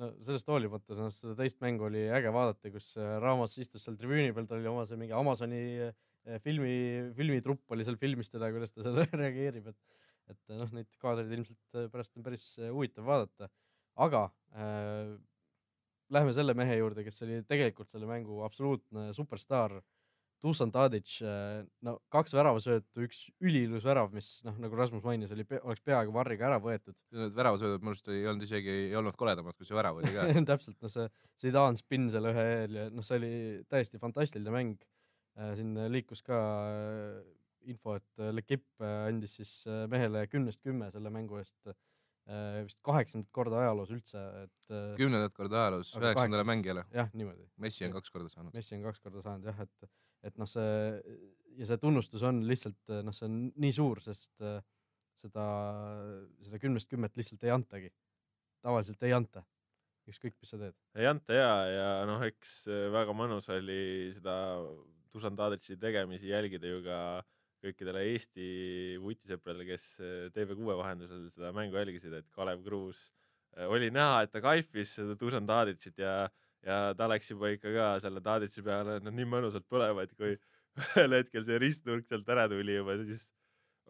No 0.00 0.10
sellest 0.24 0.48
hoolimata, 0.50 0.96
noh 0.98 1.10
seda 1.14 1.36
teist 1.38 1.60
mängu 1.64 1.86
oli 1.88 2.06
äge 2.16 2.32
vaadata, 2.34 2.72
kus 2.72 2.92
Ramos 3.22 3.56
istus 3.60 3.84
seal 3.86 3.98
tribüüni 4.00 4.34
peal, 4.36 4.48
tal 4.48 4.60
oli 4.60 4.70
oma 4.70 4.86
see 4.88 5.00
mingi 5.00 5.16
Amazoni 5.16 5.62
äh, 5.86 6.38
filmi, 6.44 6.74
filmitrupp 7.16 7.74
oli 7.74 7.86
seal 7.86 7.98
filmis 8.00 8.32
teda, 8.32 8.50
kuidas 8.54 8.74
ta 8.74 8.84
sellele 8.84 9.08
reageerib, 9.24 9.72
et 9.72 9.98
et 10.30 10.52
noh, 10.54 10.68
neid 10.76 10.86
kaadreid 11.02 11.32
ilmselt 11.34 11.78
äh, 11.78 11.88
pärast 11.90 12.14
on 12.16 12.24
päris 12.26 12.44
huvitav 12.62 13.08
vaadata, 13.08 13.50
aga 14.06 14.28
äh, 14.54 15.16
lähme 16.14 16.34
selle 16.34 16.54
mehe 16.58 16.76
juurde, 16.78 17.04
kes 17.06 17.22
oli 17.26 17.40
tegelikult 17.48 17.90
selle 17.90 18.08
mängu 18.10 18.40
absoluutne 18.46 19.10
superstaar, 19.16 19.76
Dusan 20.40 20.70
Tadic, 20.72 21.18
no 21.84 21.96
kaks 22.12 22.32
väravasöötu, 22.32 23.04
üks 23.04 23.26
üliilus 23.44 23.84
värav, 23.84 24.12
mis 24.16 24.38
noh, 24.46 24.54
nagu 24.62 24.78
Rasmus 24.78 25.04
mainis, 25.04 25.34
oli, 25.34 25.44
oleks 25.60 25.84
peaaegu 25.84 26.14
varriga 26.14 26.46
ära 26.48 26.60
võetud. 26.64 26.96
Need 27.12 27.36
väravasöödud 27.36 27.84
minu 27.84 27.92
arust 27.92 28.08
ei 28.08 28.24
olnud 28.24 28.46
isegi, 28.46 28.76
ei 28.86 28.96
olnud 28.96 29.18
koledamad, 29.20 29.58
kui 29.58 29.68
see 29.68 29.76
värav 29.76 30.00
oli 30.00 30.14
ka. 30.14 30.24
täpselt, 30.52 30.78
no 30.80 30.88
see 30.92 31.10
Zidane 31.40 31.80
spinn 31.80 32.08
seal 32.12 32.30
ühe 32.32 32.46
eel 32.54 32.80
ja 32.80 32.86
noh, 32.94 33.04
see 33.04 33.20
oli 33.20 33.34
täiesti 33.68 34.00
fantastiline 34.00 34.54
mäng. 34.54 34.88
siin 35.56 35.76
liikus 35.92 36.20
ka 36.26 36.36
äh, 36.68 37.20
info, 37.68 37.96
et 37.98 38.18
äh, 38.18 38.32
äh, 38.32 39.06
andis 39.08 39.36
siis 39.38 39.52
äh, 39.68 39.86
mehele 39.90 40.26
kümnest 40.30 40.60
kümme 40.64 40.90
selle 40.92 41.10
mängu 41.10 41.38
eest. 41.40 41.56
äh, 42.30 42.62
vist 42.64 42.78
kaheksandat 42.86 43.30
korda 43.34 43.58
ajaloos 43.62 43.90
üldse, 43.90 44.20
et 44.44 44.74
äh, 44.74 44.92
kümnendat 44.98 45.34
korda 45.34 45.64
ajaloos 45.64 45.94
üheksandale 45.98 46.44
mängijale. 46.46 46.84
jah, 46.94 47.08
niimoodi. 47.14 47.48
Messi 47.58 47.86
on 47.88 47.96
kaks 47.96 48.12
korda 48.14 48.28
saanud. 48.28 48.54
Messi 48.54 48.76
on 48.76 48.84
kaks 48.86 49.00
korda 49.02 49.22
saanud 49.24 49.48
jah, 49.50 49.64
et, 49.64 49.90
et 50.26 50.36
noh, 50.40 50.48
see 50.48 50.68
ja 51.58 51.68
see 51.68 51.80
tunnustus 51.80 52.22
on 52.26 52.42
lihtsalt 52.46 52.92
noh, 53.04 53.14
see 53.16 53.26
on 53.28 53.40
nii 53.60 53.72
suur, 53.74 54.00
sest 54.04 54.44
äh, 54.44 54.60
seda, 55.20 55.46
seda 56.44 56.60
kümnest 56.62 56.90
kümmet 56.90 57.16
lihtsalt 57.18 57.44
ei 57.46 57.54
antagi. 57.54 57.90
tavaliselt 58.60 59.02
ei 59.08 59.14
anta, 59.16 59.40
ükskõik, 60.10 60.34
mis 60.36 60.50
sa 60.52 60.58
teed. 60.60 60.76
ei 61.00 61.06
anta 61.08 61.36
ja, 61.36 61.52
ja 61.72 61.90
noh, 62.08 62.22
eks 62.26 62.62
äh, 62.68 62.88
väga 62.92 63.14
mõnus 63.16 63.48
oli 63.54 64.10
seda 64.14 64.34
Dusan 65.10 65.36
Tadic'i 65.38 65.78
tegemisi 65.80 66.30
jälgida 66.30 66.70
ju 66.70 66.82
ka 66.84 66.98
kõikidele 67.60 68.04
Eesti 68.12 68.50
vutisõpradele, 69.02 69.66
kes 69.72 69.86
äh, 70.00 70.28
TV6 70.36 70.76
vahendusel 70.82 71.26
seda 71.34 71.54
mängu 71.56 71.80
jälgisid, 71.80 72.14
et 72.16 72.28
Kalev 72.36 72.62
Kruus 72.66 73.08
äh, 73.56 73.66
oli 73.68 73.90
näha, 73.92 74.22
et 74.24 74.32
ta 74.34 74.44
kaifis 74.44 74.94
seda 75.00 75.16
Dusan 75.20 75.48
Tadic'it 75.48 76.00
ja, 76.00 76.14
ja 76.66 76.94
ta 76.96 77.08
läks 77.10 77.30
juba 77.32 77.50
ikka 77.54 77.72
ka 77.74 77.90
selle 78.04 78.22
Tadic'i 78.24 78.64
peale, 78.64 78.98
nad 79.04 79.16
nii 79.16 79.28
mõnusalt 79.28 79.66
põlevad, 79.70 80.12
kui 80.18 80.36
ühel 80.80 81.18
hetkel 81.18 81.46
see 81.46 81.60
ristnurk 81.60 82.08
sealt 82.08 82.28
ära 82.32 82.46
tuli 82.50 82.76
juba, 82.76 82.96
siis 83.02 83.26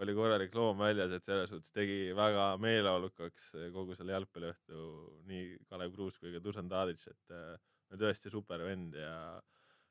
oli 0.01 0.15
korralik 0.17 0.55
loom 0.57 0.79
väljas, 0.81 1.13
et 1.13 1.27
selles 1.29 1.51
suhtes 1.53 1.75
tegi 1.77 2.15
väga 2.17 2.55
meeleolukaks 2.63 3.51
kogu 3.75 3.97
selle 3.99 4.15
jalgpalliõhtu 4.15 4.85
nii 5.29 5.59
Kalev 5.69 5.93
Kruus 5.97 6.17
kui 6.21 6.33
ka 6.33 6.41
Dusan 6.45 6.71
Tadic, 6.73 7.05
et 7.11 7.35
äh, 7.37 7.59
tõesti 8.01 8.33
super 8.33 8.65
vend 8.65 8.97
ja, 8.97 9.19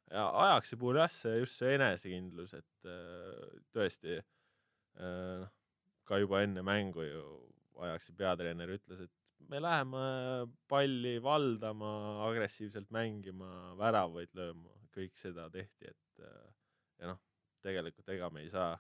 ja 0.10 0.26
ajaksi 0.48 0.80
puhul 0.82 1.02
jah, 1.04 1.14
see 1.14 1.38
just 1.44 1.62
see 1.62 1.76
enesekindlus, 1.78 2.56
et 2.58 2.90
äh, 2.90 3.62
tõesti 3.76 4.18
äh, 4.18 5.38
noh, 5.44 5.54
ka 6.10 6.18
juba 6.18 6.42
enne 6.42 6.66
mängu 6.66 7.06
ju 7.06 7.24
ajaksi 7.86 8.16
peatreener 8.18 8.74
ütles, 8.80 9.06
et 9.06 9.19
me 9.48 9.62
läheme 9.62 10.04
palli 10.68 11.16
valdama, 11.24 11.94
agressiivselt 12.28 12.92
mängima, 12.92 13.76
väravaid 13.80 14.36
lööma, 14.38 14.76
kõik 14.96 15.16
seda 15.20 15.48
tehti, 15.54 15.90
et 15.94 16.24
äh, 16.26 16.52
ja 17.00 17.14
noh, 17.14 17.22
tegelikult 17.64 18.12
ega 18.14 18.30
me 18.34 18.44
ei 18.46 18.52
saa 18.54 18.74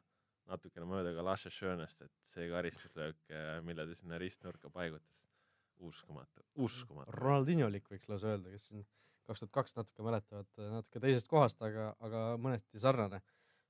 natukene 0.49 0.87
mööda 0.89 1.13
ka 1.15 1.23
Lasse 1.25 1.51
Schönest, 1.53 2.01
et 2.01 2.13
see 2.33 2.47
karistuslöök, 2.49 3.19
mille 3.65 3.85
ta 3.85 3.97
sinna 3.97 4.17
ristnurka 4.21 4.71
paigutas, 4.73 5.19
uskumatu, 5.85 6.43
uskumatu. 6.65 7.13
Ronaldinholik 7.15 7.85
võiks 7.91 8.09
lausa 8.09 8.33
öelda, 8.33 8.51
kes 8.53 8.71
siin 8.71 8.85
kaks 9.29 9.43
tuhat 9.43 9.53
kaks 9.53 9.75
natuke 9.77 10.05
mäletavad 10.05 10.63
natuke 10.73 11.01
teisest 11.03 11.29
kohast, 11.29 11.61
aga, 11.65 11.91
aga 12.05 12.23
mõneti 12.41 12.81
sarnane. 12.81 13.21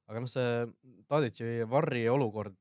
aga 0.09 0.23
noh, 0.23 0.31
see 0.31 1.03
Tadic'i 1.11 1.67
varri 1.69 2.07
olukord, 2.09 2.57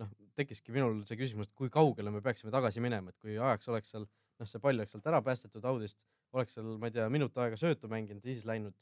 noh, 0.00 0.10
tekkiski 0.38 0.74
minul 0.74 1.02
see 1.08 1.18
küsimus, 1.20 1.50
et 1.50 1.56
kui 1.58 1.70
kaugele 1.72 2.12
me 2.14 2.22
peaksime 2.24 2.52
tagasi 2.54 2.82
minema, 2.84 3.12
et 3.12 3.18
kui 3.22 3.36
ajaks 3.36 3.68
oleks 3.72 3.92
seal, 3.94 4.06
noh, 4.40 4.48
see 4.48 4.62
pall 4.62 4.78
oleks 4.78 4.94
sealt 4.94 5.08
ära 5.10 5.20
päästetud 5.24 5.66
audist, 5.68 5.98
oleks 6.36 6.56
seal, 6.56 6.74
ma 6.80 6.88
ei 6.88 6.96
tea, 6.96 7.08
minut 7.12 7.36
aega 7.44 7.58
söötu 7.60 7.90
mänginud 7.92 8.24
siis 8.24 8.46
läinud, 8.48 8.76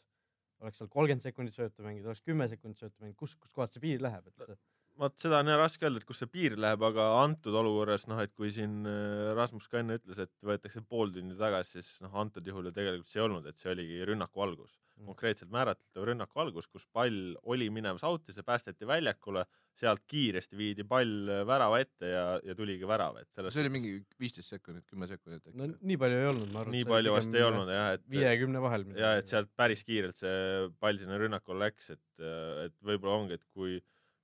oleks 0.63 0.81
seal 0.81 0.91
kolmkümmend 0.93 1.25
sekundit 1.25 1.57
söötu 1.57 1.87
mänginud, 1.87 2.11
oleks 2.11 2.23
kümme 2.27 2.49
sekundit 2.51 2.83
söötu 2.83 3.01
mänginud, 3.01 3.19
kus, 3.19 3.35
kuskohast 3.41 3.77
see 3.77 3.85
piir 3.87 4.05
läheb, 4.05 4.29
et 4.31 4.45
see, 4.47 4.61
vot 5.01 5.17
seda 5.23 5.41
on 5.41 5.49
jah 5.51 5.59
raske 5.61 5.87
öelda, 5.87 6.03
et 6.03 6.09
kus 6.09 6.21
see 6.23 6.31
piir 6.31 6.57
läheb, 6.61 6.83
aga 6.87 7.07
antud 7.23 7.57
olukorras 7.57 8.07
noh, 8.11 8.21
et 8.23 8.33
kui 8.37 8.53
siin 8.55 8.85
äh, 8.89 9.33
Rasmus 9.39 9.69
ka 9.73 9.81
enne 9.81 9.97
ütles, 10.01 10.21
et 10.23 10.33
võetakse 10.47 10.83
pool 10.87 11.13
tundi 11.15 11.39
tagasi, 11.39 11.79
siis 11.79 12.05
noh, 12.05 12.15
antud 12.23 12.47
juhul 12.47 12.69
ju 12.69 12.75
tegelikult 12.77 13.11
see 13.11 13.23
ei 13.23 13.27
olnud, 13.27 13.49
et 13.49 13.59
see 13.61 13.73
oligi 13.73 14.05
rünnaku 14.11 14.45
algus. 14.45 14.77
Konkreetselt 15.07 15.51
määratletav 15.53 16.07
rünnaku 16.09 16.43
algus, 16.43 16.69
kus 16.71 16.87
pall 16.93 17.35
oli 17.53 17.69
minemas 17.73 18.05
out'i, 18.07 18.35
see 18.35 18.47
päästeti 18.47 18.89
väljakule, 18.89 19.45
sealt 19.81 20.03
kiiresti 20.11 20.59
viidi 20.59 20.85
pall 20.89 21.31
värava 21.49 21.79
ette 21.81 22.11
ja, 22.11 22.25
ja 22.45 22.57
tuligi 22.57 22.89
värav, 22.89 23.21
et 23.23 23.31
selles 23.37 23.55
see 23.57 23.65
oli 23.65 23.73
mingi 23.77 23.93
viisteist 24.21 24.57
sekundit, 24.57 24.85
kümme 24.91 25.09
sekundit 25.11 25.47
äkki 25.47 25.57
no 25.61 25.71
nii 25.73 26.01
palju 26.01 26.19
ei 26.21 26.29
olnud, 26.33 26.51
ma 26.53 26.65
arvan. 26.65 26.77
nii 26.77 26.89
palju 26.91 27.15
vast 27.17 27.39
ei 27.39 27.47
olnud 27.47 27.73
jah, 27.73 27.93
et 27.97 28.05
viiekümne 28.17 28.65
vahel. 28.65 28.89
ja 28.99 29.15
et 29.21 29.31
sealt 29.31 29.53
päris 29.57 29.85
kiirelt 29.87 30.21
see 30.21 30.69
pall 30.83 31.01
sinna 31.01 31.21
rünnakule 31.21 31.65
läks, 31.65 31.93
et, 31.97 32.27
et 32.67 32.77
võib-olla 32.85 33.23
ongi, 33.23 33.41
et 33.41 33.47
kui, 33.55 33.79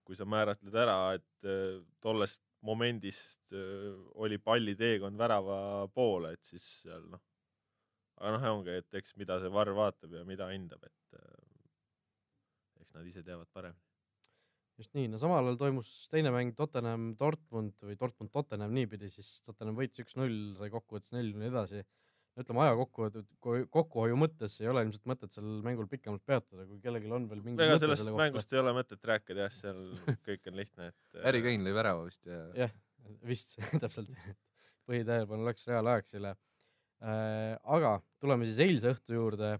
kui 0.06 0.18
sa 0.18 0.28
määratled 0.28 0.76
ära, 0.76 0.98
et 1.16 1.48
äh, 1.48 1.80
tollest 2.04 2.42
momendist 2.66 3.40
äh, 3.54 3.94
oli 4.22 4.38
palli 4.42 4.76
teekond 4.78 5.18
värava 5.18 5.86
poole, 5.94 6.34
et 6.36 6.52
siis 6.52 6.66
seal 6.82 7.06
noh, 7.12 7.22
aga 8.20 8.36
noh, 8.36 8.46
ongi, 8.58 8.78
et 8.80 9.00
eks 9.00 9.16
mida 9.20 9.40
see 9.42 9.52
varr 9.52 9.74
vaatab 9.76 10.14
ja 10.16 10.22
mida 10.28 10.48
hindab, 10.52 10.86
et 10.86 11.18
äh, 11.18 11.42
eks 12.82 12.96
nad 12.96 13.10
ise 13.10 13.24
teavad 13.26 13.50
paremini. 13.54 13.82
just 14.80 14.96
nii, 14.96 15.08
no 15.12 15.20
samal 15.20 15.44
ajal 15.44 15.60
toimus 15.60 15.90
teine 16.12 16.32
mäng 16.32 16.56
Tottenham 16.56 17.10
Dortmund 17.20 17.84
või 17.84 17.96
Dortmund 18.00 18.32
Tottenham 18.32 18.74
niipidi, 18.76 19.08
siis 19.12 19.38
Tottenham 19.44 19.76
võitis 19.78 20.04
üks-null, 20.04 20.56
sai 20.58 20.72
kokkuvõttes 20.72 21.14
neli-null 21.16 21.48
edasi. 21.48 21.84
ütleme 22.36 22.60
aja 22.60 22.74
kokkuhoiu, 22.76 23.68
kokkuhoiu 23.72 24.16
mõttes 24.20 24.58
ei 24.60 24.68
ole 24.68 24.82
ilmselt 24.84 25.06
mõtet 25.08 25.32
sel 25.32 25.46
mängul 25.64 25.88
pikemalt 25.88 26.24
peatuda, 26.28 26.66
kui 26.68 26.82
kellelgi 26.82 27.12
on 27.16 27.28
veel 27.30 27.40
mingi 27.44 27.64
ega 27.64 27.78
mõte 27.78 27.86
sellest 27.86 28.10
mängust 28.16 28.52
ei 28.52 28.60
ole 28.60 28.74
mõtet 28.76 29.08
rääkida 29.12 29.46
jah, 29.46 29.54
seal 29.60 29.80
kõik 30.26 30.50
on 30.52 30.60
lihtne, 30.60 30.90
et 30.92 31.16
Harry 31.26 31.40
Kane 31.44 31.64
lõi 31.64 31.76
värava 31.76 32.04
vist 32.08 32.28
ja 32.28 32.42
jah, 32.64 32.76
vist 33.24 33.56
täpselt, 33.84 34.12
põhitähelepanu 34.88 35.48
läks 35.48 35.68
reaalajaksile 35.68 36.36
äh,. 36.36 36.42
Aga 37.00 37.96
tuleme 38.22 38.46
siis 38.48 38.60
eilse 38.64 38.92
õhtu 38.94 39.16
juurde. 39.18 39.56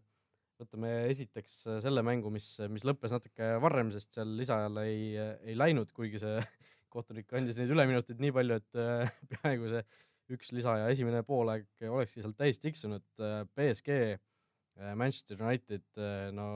võtame 0.57 0.90
esiteks 1.11 1.55
äh, 1.69 1.81
selle 1.85 2.00
mängu, 2.00 2.31
mis, 2.33 2.47
mis 2.73 2.85
lõppes 2.88 3.12
natuke 3.12 3.50
varem, 3.61 3.90
sest 3.93 4.16
seal 4.16 4.31
lisaajal 4.38 4.78
ei, 4.87 5.11
ei 5.45 5.57
läinud, 5.57 5.90
kuigi 5.93 6.23
see 6.23 6.40
kohtunik 6.95 7.33
andis 7.37 7.59
neid 7.61 7.75
üleminuteid 7.75 8.23
nii 8.25 8.33
palju, 8.33 8.57
et 8.62 8.81
äh, 8.81 9.12
peaaegu 9.35 9.69
see 9.75 9.85
üks 10.33 10.55
lisaaja 10.57 10.88
esimene 10.90 11.21
poolaeg 11.28 11.69
olekski 11.87 12.25
seal 12.25 12.33
täis 12.35 12.59
tiksunud. 12.59 13.05
BSG, 13.55 14.16
Manchester 14.99 15.38
United, 15.45 15.85
no 16.35 16.49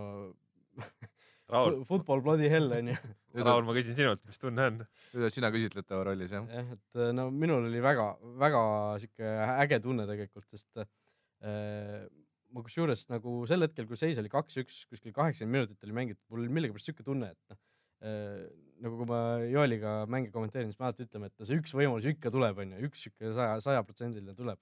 Raul, 1.50 1.76
football 1.88 2.22
bloody 2.24 2.48
hell 2.52 2.72
onju. 2.78 2.96
Raul, 3.40 3.66
ma 3.66 3.74
küsin 3.76 3.96
sinult, 3.98 4.22
mis 4.28 4.40
tunne 4.40 4.66
on? 4.70 4.80
kuidas 5.10 5.36
sina 5.36 5.50
küsitletava 5.54 6.06
rollis 6.10 6.34
jah? 6.34 6.46
jah, 6.50 6.72
et 6.76 7.00
äh, 7.02 7.12
no 7.16 7.28
minul 7.34 7.66
oli 7.68 7.82
väga, 7.84 8.08
väga 8.40 8.64
sihuke 9.02 9.36
äge 9.64 9.80
tunne 9.84 10.06
tegelikult, 10.10 10.46
sest 10.52 10.82
äh, 10.82 12.06
ma 12.50 12.64
kusjuures 12.66 13.06
nagu 13.10 13.42
sel 13.50 13.66
hetkel, 13.66 13.88
kui 13.90 13.98
seis 13.98 14.18
oli 14.22 14.30
kaks-üks, 14.32 14.84
kuskil 14.90 15.14
kaheksakümmend 15.16 15.66
minutit 15.68 15.86
oli 15.86 15.96
mängitud, 15.96 16.24
mul 16.30 16.44
oli 16.44 16.54
millegipärast 16.58 16.90
sihuke 16.90 17.06
tunne, 17.06 17.32
et 17.34 17.54
noh 17.54 17.60
äh,, 18.06 18.48
nagu 18.80 18.96
kui 19.00 19.08
ma 19.10 19.20
Joeliga 19.44 19.94
mänge 20.10 20.32
kommenteerin, 20.34 20.72
siis 20.72 20.80
me 20.80 20.88
alati 20.88 21.06
ütleme, 21.06 21.28
et 21.30 21.46
see 21.46 21.58
üks 21.60 21.74
võimalus 21.76 22.08
ikka 22.10 22.32
tuleb, 22.32 22.62
onju, 22.64 22.80
üks 22.88 23.04
sihuke 23.06 23.34
saja, 23.36 23.58
sajaprotsendiline 23.66 24.34
tuleb. 24.38 24.60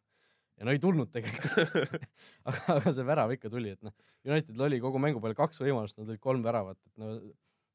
Ja 0.58 0.66
no 0.66 0.74
ei 0.74 0.80
tulnud 0.82 1.10
tegelikult 1.14 1.68
aga, 2.48 2.62
aga 2.76 2.94
see 2.94 3.06
värav 3.06 3.34
ikka 3.36 3.50
tuli, 3.52 3.74
et 3.76 3.84
noh, 3.86 3.94
Unitedil 4.28 4.64
oli 4.68 4.80
kogu 4.82 5.00
mängu 5.02 5.22
peale 5.22 5.38
kaks 5.38 5.62
võimalust, 5.62 5.98
nad 6.00 6.10
olid 6.10 6.22
kolm 6.22 6.42
väravat, 6.44 6.78
et 6.88 7.02
no 7.02 7.12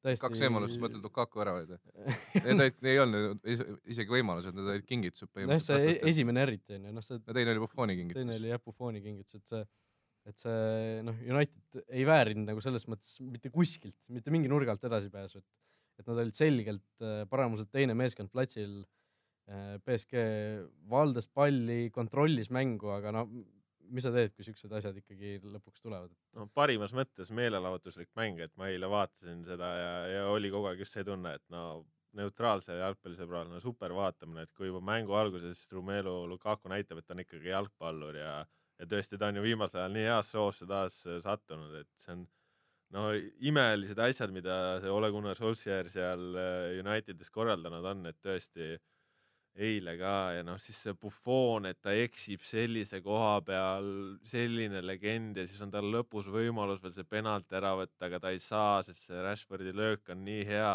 täiesti. 0.04 0.24
kaks 0.25 0.42
võimalust, 0.44 0.80
mõtled 0.84 1.06
Lukaku 1.06 1.42
väravaid 1.42 1.72
või? 1.74 1.80
Need 2.44 2.63
olid, 2.66 2.82
ei 2.92 3.00
olnud 3.04 3.48
is- 3.54 3.63
isegi 3.96 4.16
võimalused, 4.18 4.58
need 4.58 4.72
olid 4.75 4.88
kingitused 4.90 5.28
noh, 5.28 5.32
see 5.32 5.40
põhimõtteliselt 5.40 6.10
esimene 6.12 6.44
eriti 6.48 6.78
onju, 6.78 6.94
noh 6.98 7.06
see 7.06 7.20
ja 7.22 7.38
teine 7.40 7.56
oli 7.56 7.63
Buffoni 7.63 7.96
teine 7.96 8.13
kingitus. 8.13 8.40
oli 8.42 8.52
jah, 8.54 8.63
Buffoni 8.63 9.04
kingitus, 9.06 9.40
et 9.40 9.54
see, 9.56 9.68
et 10.32 10.44
see 10.44 10.98
noh, 11.08 11.22
United 11.36 11.84
ei 11.88 12.08
väärinud 12.08 12.52
nagu 12.52 12.63
selles 12.66 12.88
mõttes 12.92 13.16
mitte 13.24 13.52
kuskilt, 13.54 13.98
mitte 14.12 14.34
mingi 14.34 14.52
nurga 14.52 14.75
alt 14.75 14.84
edasipääsu, 14.90 15.40
et, 15.40 15.48
et 16.02 16.10
nad 16.12 16.24
olid 16.25 16.38
selgelt 16.38 17.06
äh, 17.06 17.24
paremuselt 17.32 17.72
teine 17.74 17.96
meeskond 17.98 18.32
platsil. 18.34 18.82
BSG 19.44 20.22
valdas 20.88 21.28
palli, 21.28 21.90
kontrollis 21.92 22.48
mängu, 22.54 22.94
aga 22.96 23.12
no 23.12 23.26
mis 23.94 24.06
sa 24.06 24.12
teed, 24.14 24.32
kui 24.36 24.46
siuksed 24.48 24.72
asjad 24.78 24.96
ikkagi 25.00 25.38
lõpuks 25.44 25.84
tulevad? 25.84 26.14
no 26.38 26.48
parimas 26.56 26.94
mõttes 26.96 27.32
meelelahutuslik 27.36 28.10
mäng, 28.20 28.40
et 28.44 28.54
ma 28.60 28.70
eile 28.72 28.90
vaatasin 28.90 29.44
seda 29.48 29.72
ja, 29.78 29.92
ja 30.14 30.24
oli 30.32 30.52
kogu 30.54 30.70
aeg 30.70 30.84
just 30.84 30.96
see 30.96 31.06
tunne, 31.08 31.36
et 31.38 31.44
no 31.54 31.84
neutraalse 32.18 32.78
jalgpallisõbral 32.78 33.50
no 33.50 33.60
super 33.62 33.94
vaatamine, 33.98 34.46
et 34.46 34.54
kui 34.58 34.70
juba 34.70 34.84
mängu 34.86 35.16
alguses 35.18 35.66
Rumelu 35.74 36.14
Lukaku 36.30 36.70
näitab, 36.72 37.02
et 37.02 37.08
ta 37.08 37.16
on 37.16 37.24
ikkagi 37.24 37.50
jalgpallur 37.50 38.20
ja, 38.20 38.36
ja 38.80 38.90
tõesti, 38.90 39.20
ta 39.20 39.32
on 39.32 39.42
ju 39.42 39.46
viimasel 39.46 39.84
ajal 39.84 39.98
nii 39.98 40.08
heasse 40.08 40.38
soosse 40.38 40.70
taas 40.70 41.02
äh, 41.10 41.20
sattunud, 41.26 41.74
et 41.82 41.90
see 42.06 42.16
on 42.16 42.26
no 42.94 43.08
imelised 43.42 44.00
asjad, 44.06 44.34
mida 44.34 44.80
see 44.84 44.94
Ole 44.94 45.10
Gunnar 45.14 45.38
Solskjaer 45.40 45.90
seal 45.94 46.38
äh, 46.38 46.80
Unitedis 46.82 47.34
korraldanud 47.34 47.90
on, 47.94 48.06
et 48.12 48.20
tõesti 48.22 48.76
eile 49.54 49.94
ka 50.00 50.14
ja 50.34 50.44
noh, 50.46 50.58
siis 50.58 50.80
see 50.86 50.96
Buffon, 50.98 51.68
et 51.70 51.78
ta 51.82 51.94
eksib 51.94 52.42
sellise 52.46 53.02
koha 53.06 53.38
peal, 53.46 53.90
selline 54.26 54.82
legend 54.82 55.38
ja 55.38 55.46
siis 55.46 55.62
on 55.62 55.74
tal 55.74 55.92
lõpus 55.94 56.30
võimalus 56.34 56.82
veel 56.82 56.96
see 56.96 57.06
penalt 57.06 57.54
ära 57.54 57.76
võtta, 57.78 58.08
aga 58.08 58.20
ta 58.24 58.34
ei 58.34 58.42
saa, 58.42 58.82
sest 58.86 59.06
see 59.10 59.22
Rashfordi 59.22 59.76
löök 59.76 60.10
on 60.10 60.26
nii 60.26 60.42
hea. 60.50 60.74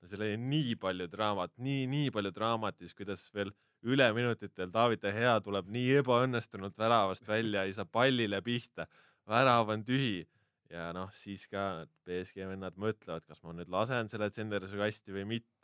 no 0.00 0.08
seal 0.08 0.22
oli 0.24 0.38
nii 0.38 0.76
palju 0.80 1.10
draamat, 1.12 1.56
nii, 1.58 1.86
nii 1.90 2.14
palju 2.14 2.30
draamat 2.32 2.78
ja 2.78 2.86
siis 2.86 2.96
kuidas 2.96 3.26
veel 3.34 3.50
üleminutitel 3.82 4.70
David 4.72 5.02
De 5.02 5.12
Gea 5.12 5.38
tuleb 5.44 5.68
nii 5.68 5.98
ebaõnnestunult 6.00 6.78
väravast 6.78 7.26
välja, 7.28 7.64
ei 7.64 7.72
saa 7.72 7.84
pallile 7.84 8.40
pihta, 8.44 8.86
värav 9.28 9.74
on 9.74 9.84
tühi 9.84 10.22
ja 10.70 10.90
noh, 10.94 11.10
siis 11.16 11.46
ka 11.50 11.66
need 11.80 11.92
BSG 12.06 12.46
vennad 12.48 12.78
mõtlevad, 12.78 13.26
kas 13.26 13.42
ma 13.42 13.54
nüüd 13.56 13.70
lasen 13.72 14.08
selle 14.12 14.30
Zendersi 14.34 14.78
kasti 14.78 15.14
või 15.14 15.26
mitte. 15.34 15.59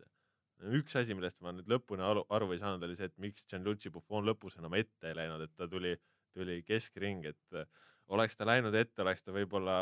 Üks 0.77 0.97
asi, 0.97 1.15
millest 1.17 1.41
ma 1.45 1.53
nüüd 1.55 1.69
lõpuni 1.71 2.05
aru, 2.05 2.25
aru 2.33 2.49
ei 2.55 2.61
saanud, 2.61 2.85
oli 2.87 2.97
see, 2.99 3.11
et 3.11 3.19
miks 3.23 3.45
Gianluigi 3.51 3.93
Buffon 3.93 4.25
lõpus 4.27 4.57
enam 4.61 4.77
ette 4.79 5.11
ei 5.11 5.19
läinud, 5.19 5.45
et 5.45 5.53
ta 5.57 5.69
tuli, 5.69 5.93
tuli 6.37 6.63
keskring, 6.67 7.27
et 7.29 7.59
äh, 7.59 7.67
oleks 8.15 8.39
ta 8.39 8.47
läinud 8.49 8.75
ette, 8.79 9.03
oleks 9.03 9.25
ta 9.27 9.35
võib-olla 9.35 9.77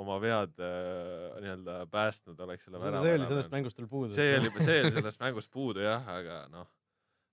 oma 0.00 0.16
vead 0.22 0.58
äh, 0.62 1.36
nii-öelda 1.44 1.78
päästnud, 1.92 2.40
oleks 2.46 2.66
selle 2.66 2.80
see 2.82 3.14
oli 3.18 3.28
sellest 3.30 3.54
mängust 3.54 3.80
veel 3.80 3.90
puudu. 3.92 4.16
see 4.16 4.34
oli, 4.40 4.52
see 4.58 4.82
oli 4.82 4.92
sellest 4.98 5.22
mängust 5.22 5.52
puudu 5.52 5.84
jah, 5.84 6.10
aga 6.16 6.42
noh, 6.52 6.68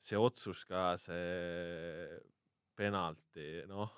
see 0.03 0.19
otsus 0.19 0.63
ka, 0.69 0.93
see 1.01 2.19
penalti, 2.77 3.63
noh. 3.69 3.91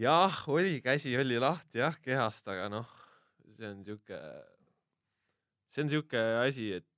jah, 0.00 0.42
oli, 0.50 0.80
käsi 0.84 1.16
oli 1.20 1.40
lahti 1.40 1.80
jah 1.84 1.96
kehast, 2.02 2.48
aga 2.52 2.68
noh, 2.72 2.96
see 3.56 3.70
on 3.70 3.84
siuke, 3.86 4.22
see 5.70 5.86
on 5.86 5.94
siuke 5.96 6.24
asi, 6.44 6.72
et 6.80 6.88
äh, 6.88 6.89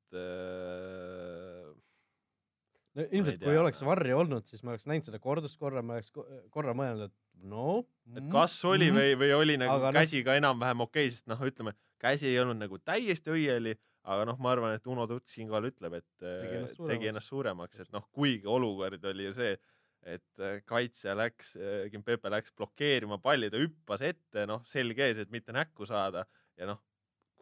no 2.96 3.06
ilmselt 3.08 3.40
tea, 3.40 3.48
kui 3.48 3.60
oleks 3.60 3.82
varri 3.86 4.14
olnud, 4.16 4.46
siis 4.48 4.64
ma 4.64 4.74
oleks 4.74 4.88
näinud 4.90 5.08
seda 5.08 5.20
kordust 5.22 5.58
korra, 5.60 5.82
ma 5.84 5.98
oleks 5.98 6.12
ko- 6.14 6.26
korra 6.52 6.74
mõelnud, 6.76 7.08
et 7.08 7.46
no. 7.48 7.80
et 8.16 8.28
kas 8.32 8.58
oli 8.68 8.90
või, 8.94 9.14
või 9.20 9.32
oli 9.36 9.56
nagu 9.60 9.78
Aga 9.78 9.92
noh- 9.94 10.04
käsi 10.04 10.22
ka 10.26 10.36
enam-vähem 10.40 10.84
okei 10.84 11.08
okay,, 11.08 11.14
sest 11.14 11.30
noh, 11.32 11.40
ütleme 11.48 11.74
käsi 12.02 12.28
ei 12.30 12.38
olnud 12.42 12.60
nagu 12.60 12.78
täiesti 12.82 13.32
õieli, 13.32 13.76
aga 14.12 14.26
noh, 14.28 14.38
ma 14.42 14.52
arvan, 14.54 14.76
et 14.76 14.86
Uno 14.90 15.06
Tutk 15.10 15.30
siinkohal 15.30 15.70
ütleb, 15.70 16.00
et 16.00 16.08
Tegi 16.20 16.56
ennast 16.58 16.72
äh, 16.72 16.76
suuremaks. 16.76 16.94
tegi 16.94 17.12
ennast 17.12 17.32
suuremaks, 17.32 17.84
et 17.84 17.92
noh, 17.94 18.08
kuigi 18.12 18.50
olukord 18.50 19.04
oli 19.12 19.28
ju 19.28 19.34
see, 19.38 19.56
et 20.02 20.42
äh, 20.42 20.60
kaitsja 20.66 21.14
läks, 21.18 21.54
Kimpepe 21.92 22.32
läks 22.32 22.54
blokeerima 22.58 23.20
palli, 23.22 23.50
ta 23.52 23.60
hüppas 23.62 24.02
ette, 24.04 24.46
noh, 24.50 24.64
selg 24.68 24.98
ees, 24.98 25.22
et 25.22 25.30
mitte 25.30 25.54
näkku 25.54 25.86
saada 25.88 26.26
ja 26.58 26.68
noh, 26.74 26.82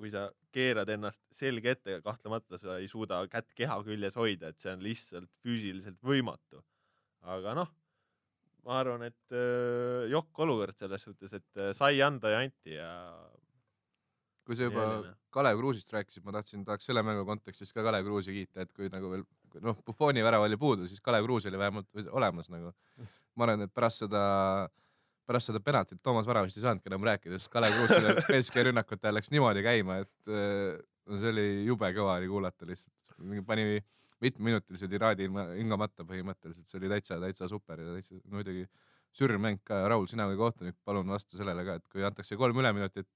kui 0.00 0.10
sa 0.12 0.24
keerad 0.54 0.88
ennast 0.94 1.20
selg 1.36 1.66
ette, 1.68 1.98
kahtlemata 2.04 2.58
sa 2.58 2.78
ei 2.80 2.88
suuda 2.88 3.20
kätt 3.28 3.52
keha 3.56 3.76
küljes 3.84 4.16
hoida, 4.16 4.50
et 4.50 4.62
see 4.62 4.72
on 4.72 4.84
lihtsalt 4.84 5.30
füüsiliselt 5.44 6.00
võimatu. 6.00 6.62
aga 7.28 7.52
noh, 7.58 7.68
ma 8.64 8.78
arvan, 8.80 9.04
et 9.10 9.36
äh, 9.36 10.08
jokk 10.08 10.40
olukord 10.46 10.78
selles 10.80 11.04
suhtes, 11.04 11.36
et 11.36 11.60
äh, 11.60 11.74
sai 11.76 12.00
anda 12.04 12.32
ja 12.32 12.40
anti 12.46 12.78
ja 12.78 12.88
kui 14.46 14.56
sa 14.56 14.66
juba 14.66 14.86
Selline. 14.86 15.16
Kalev 15.30 15.60
Kruusist 15.60 15.92
rääkisid, 15.94 16.24
ma 16.26 16.34
tahtsin, 16.34 16.64
tahaks 16.66 16.88
selle 16.88 17.04
mängu 17.06 17.22
kontekstis 17.28 17.70
ka 17.76 17.84
Kalev 17.86 18.08
Kruusi 18.08 18.34
kiita, 18.34 18.64
et 18.64 18.72
kui 18.74 18.88
nagu 18.90 19.12
veel 19.12 19.22
noh, 19.62 19.78
Buffoni 19.86 20.24
värav 20.26 20.46
oli 20.46 20.58
puudu, 20.58 20.88
siis 20.90 21.02
Kalev 21.04 21.28
Kruus 21.28 21.46
oli 21.46 21.60
vähemalt 21.60 22.10
olemas 22.10 22.50
nagu. 22.50 22.72
ma 23.36 23.46
arvan, 23.46 23.68
et 23.68 23.74
pärast 23.74 24.06
seda, 24.06 24.22
pärast 25.30 25.50
seda 25.50 25.62
penaltit 25.62 26.02
Toomas 26.02 26.26
Varavist 26.26 26.58
ei 26.58 26.64
saanudki 26.64 26.90
enam 26.90 27.06
rääkida, 27.06 27.38
sest 27.38 27.52
Kalev 27.52 27.76
Kruusile 27.76 28.16
BSK 28.26 28.66
rünnakute 28.66 29.06
ajal 29.06 29.18
läks 29.20 29.30
niimoodi 29.34 29.62
käima, 29.66 30.00
et 30.02 30.30
äh, 30.30 30.80
no 31.06 31.22
see 31.22 31.32
oli 31.34 31.46
jube 31.68 31.90
kõva 31.96 32.18
oli 32.18 32.30
kuulata 32.30 32.68
lihtsalt. 32.68 33.14
pani 33.46 33.80
mitmeminutilise 34.20 34.88
tiraadi 34.90 35.28
hingamata 35.30 36.04
põhimõtteliselt, 36.08 36.66
see 36.68 36.80
oli 36.80 36.90
täitsa, 36.92 37.20
täitsa 37.22 37.48
super 37.48 37.80
ja 37.80 37.94
täitsa 37.94 38.18
muidugi 38.32 38.66
sürmäng 39.16 39.62
ka, 39.66 39.80
Raul, 39.90 40.06
sina 40.10 40.26
kui 40.28 40.38
kohtunik, 40.38 40.76
palun 40.84 41.08
vasta 41.10 41.38
sellele 41.38 41.64
ka, 41.66 41.78
et 41.80 41.86
kui 41.92 42.04
antakse 42.06 42.36
kolm 42.38 42.60
üleminutit, 42.62 43.08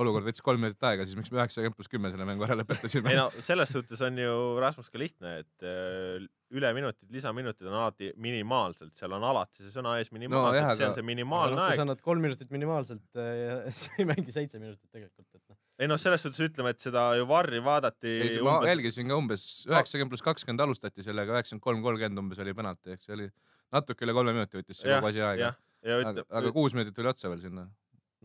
olukord 0.00 0.26
võttis 0.26 0.44
kolm 0.44 0.62
minutit 0.62 0.84
aega, 0.88 1.04
siis 1.06 1.18
miks 1.18 1.32
me 1.32 1.40
üheksakümmend 1.40 1.76
pluss 1.76 1.90
kümme 1.92 2.10
selle 2.12 2.26
mängu 2.28 2.46
ära 2.46 2.56
lõpetasime 2.60 3.10
ei? 3.12 3.18
no 3.18 3.26
selles 3.44 3.72
suhtes 3.74 4.00
on 4.06 4.16
ju 4.20 4.36
Rasmus 4.62 4.88
ka 4.92 5.00
lihtne, 5.00 5.34
et 5.42 5.66
äh, 5.68 6.24
üleminutid, 6.52 7.08
lisaminutid 7.12 7.68
on 7.68 7.76
alati 7.80 8.12
minimaalselt, 8.22 8.94
seal 8.98 9.16
on 9.16 9.26
alati 9.28 9.64
see 9.64 9.74
sõna 9.74 9.96
ees 10.00 10.12
minimaalselt 10.14 10.58
jah, 10.60 10.70
no,, 10.70 10.76
see 10.80 10.88
on 10.88 10.96
see 10.98 11.06
minimaalne 11.08 11.58
noh, 11.58 11.66
kui 11.66 11.76
sa 11.76 11.76
aeg. 11.76 11.84
annad 11.86 12.04
kolm 12.04 12.24
minutit 12.24 12.52
minimaalselt 12.54 13.20
äh, 13.20 13.32
ja 13.42 13.56
sa 13.82 13.96
ei 13.98 14.08
mängi 14.08 14.34
seitse 14.34 14.60
minutit 14.62 14.88
tegelikult, 14.88 15.28
et 15.36 15.44
noh. 15.44 15.58
ei 15.82 15.90
noh, 15.92 16.00
selles 16.00 16.24
suhtes 16.24 16.44
ütleme, 16.48 16.72
et 16.72 16.84
seda 16.84 17.10
ju 17.20 17.28
Varri 17.28 17.60
vaadati 17.64 18.16
ei, 18.28 18.38
ma 18.44 18.60
jälgisin 18.68 19.12
ka 19.12 19.20
umbes 19.20 19.48
üheksakümmend 19.68 20.14
pluss 20.14 20.28
kakskümmend 20.28 20.64
alustati 20.64 21.04
sellega, 21.04 21.36
üheksakümmend 21.36 21.66
kolm, 21.68 21.84
kolmkümmend 21.84 22.24
umbes 22.24 22.40
oli 22.44 22.56
penalti, 22.56 22.96
ehk 22.96 23.04
see 23.04 23.16
oli 23.18 23.28
natuke 23.72 24.08
üle 24.08 24.16
kolme 24.16 24.36
minuti 24.36 24.60
võttis 24.60 24.80
see 24.80 24.92
jah 24.92 25.00
kogu 25.00 25.12
asi, 25.12 25.24
aega 25.24 25.50
jah., 25.50 25.60
ja 25.82 25.98
aga, 26.06 26.24
aga 26.30 26.52
kuus 26.54 26.76
minutit 26.76 26.94
tuli 26.96 27.10
otsa 27.10 27.30
veel 27.32 27.42
sinna. 27.42 27.66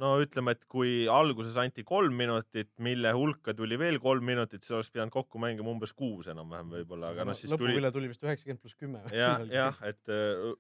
No 0.01 0.13
ütleme, 0.21 0.53
et 0.55 0.63
kui 0.69 1.05
alguses 1.12 1.57
anti 1.62 1.86
kolm 1.88 2.15
minutit, 2.19 2.69
mille 2.83 3.12
hulka 3.17 3.55
tuli 3.57 3.79
veel 3.81 3.99
kolm 4.03 4.25
minutit, 4.29 4.63
siis 4.63 4.75
oleks 4.77 4.91
pidanud 4.93 5.13
kokku 5.13 5.41
mängima 5.41 5.71
umbes 5.73 5.93
kuus 5.97 6.29
enam-vähem 6.33 6.73
võib-olla, 6.77 7.13
aga 7.15 7.27
noh, 7.27 7.38
siis 7.38 7.51
tuli 7.53 7.73
lõpuvile 7.73 7.93
tuli 7.95 8.12
vist 8.12 8.25
üheksakümmend 8.25 8.63
pluss 8.63 8.77
kümme. 8.77 9.03
jah, 9.15 9.45
jah, 9.51 9.79
et 9.88 10.13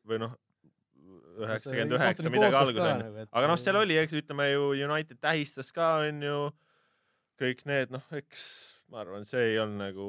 või 0.07 0.21
noh, 0.25 0.37
üheksakümmend 1.37 1.97
üheksa 1.97 2.33
midagi 2.33 2.57
alguses 2.61 2.87
onju. 2.93 3.27
aga 3.31 3.51
noh, 3.51 3.59
seal 3.61 3.81
oli, 3.81 3.99
eks 4.01 4.17
ütleme 4.21 4.49
ju 4.51 4.71
United 4.87 5.21
tähistas 5.21 5.69
ka 5.75 5.93
onju, 6.07 6.39
kõik 7.41 7.63
need 7.69 7.93
noh, 7.93 8.09
eks 8.17 8.47
ma 8.91 9.01
arvan, 9.03 9.25
see 9.27 9.41
ei 9.51 9.57
olnud 9.59 9.81
nagu, 9.81 10.05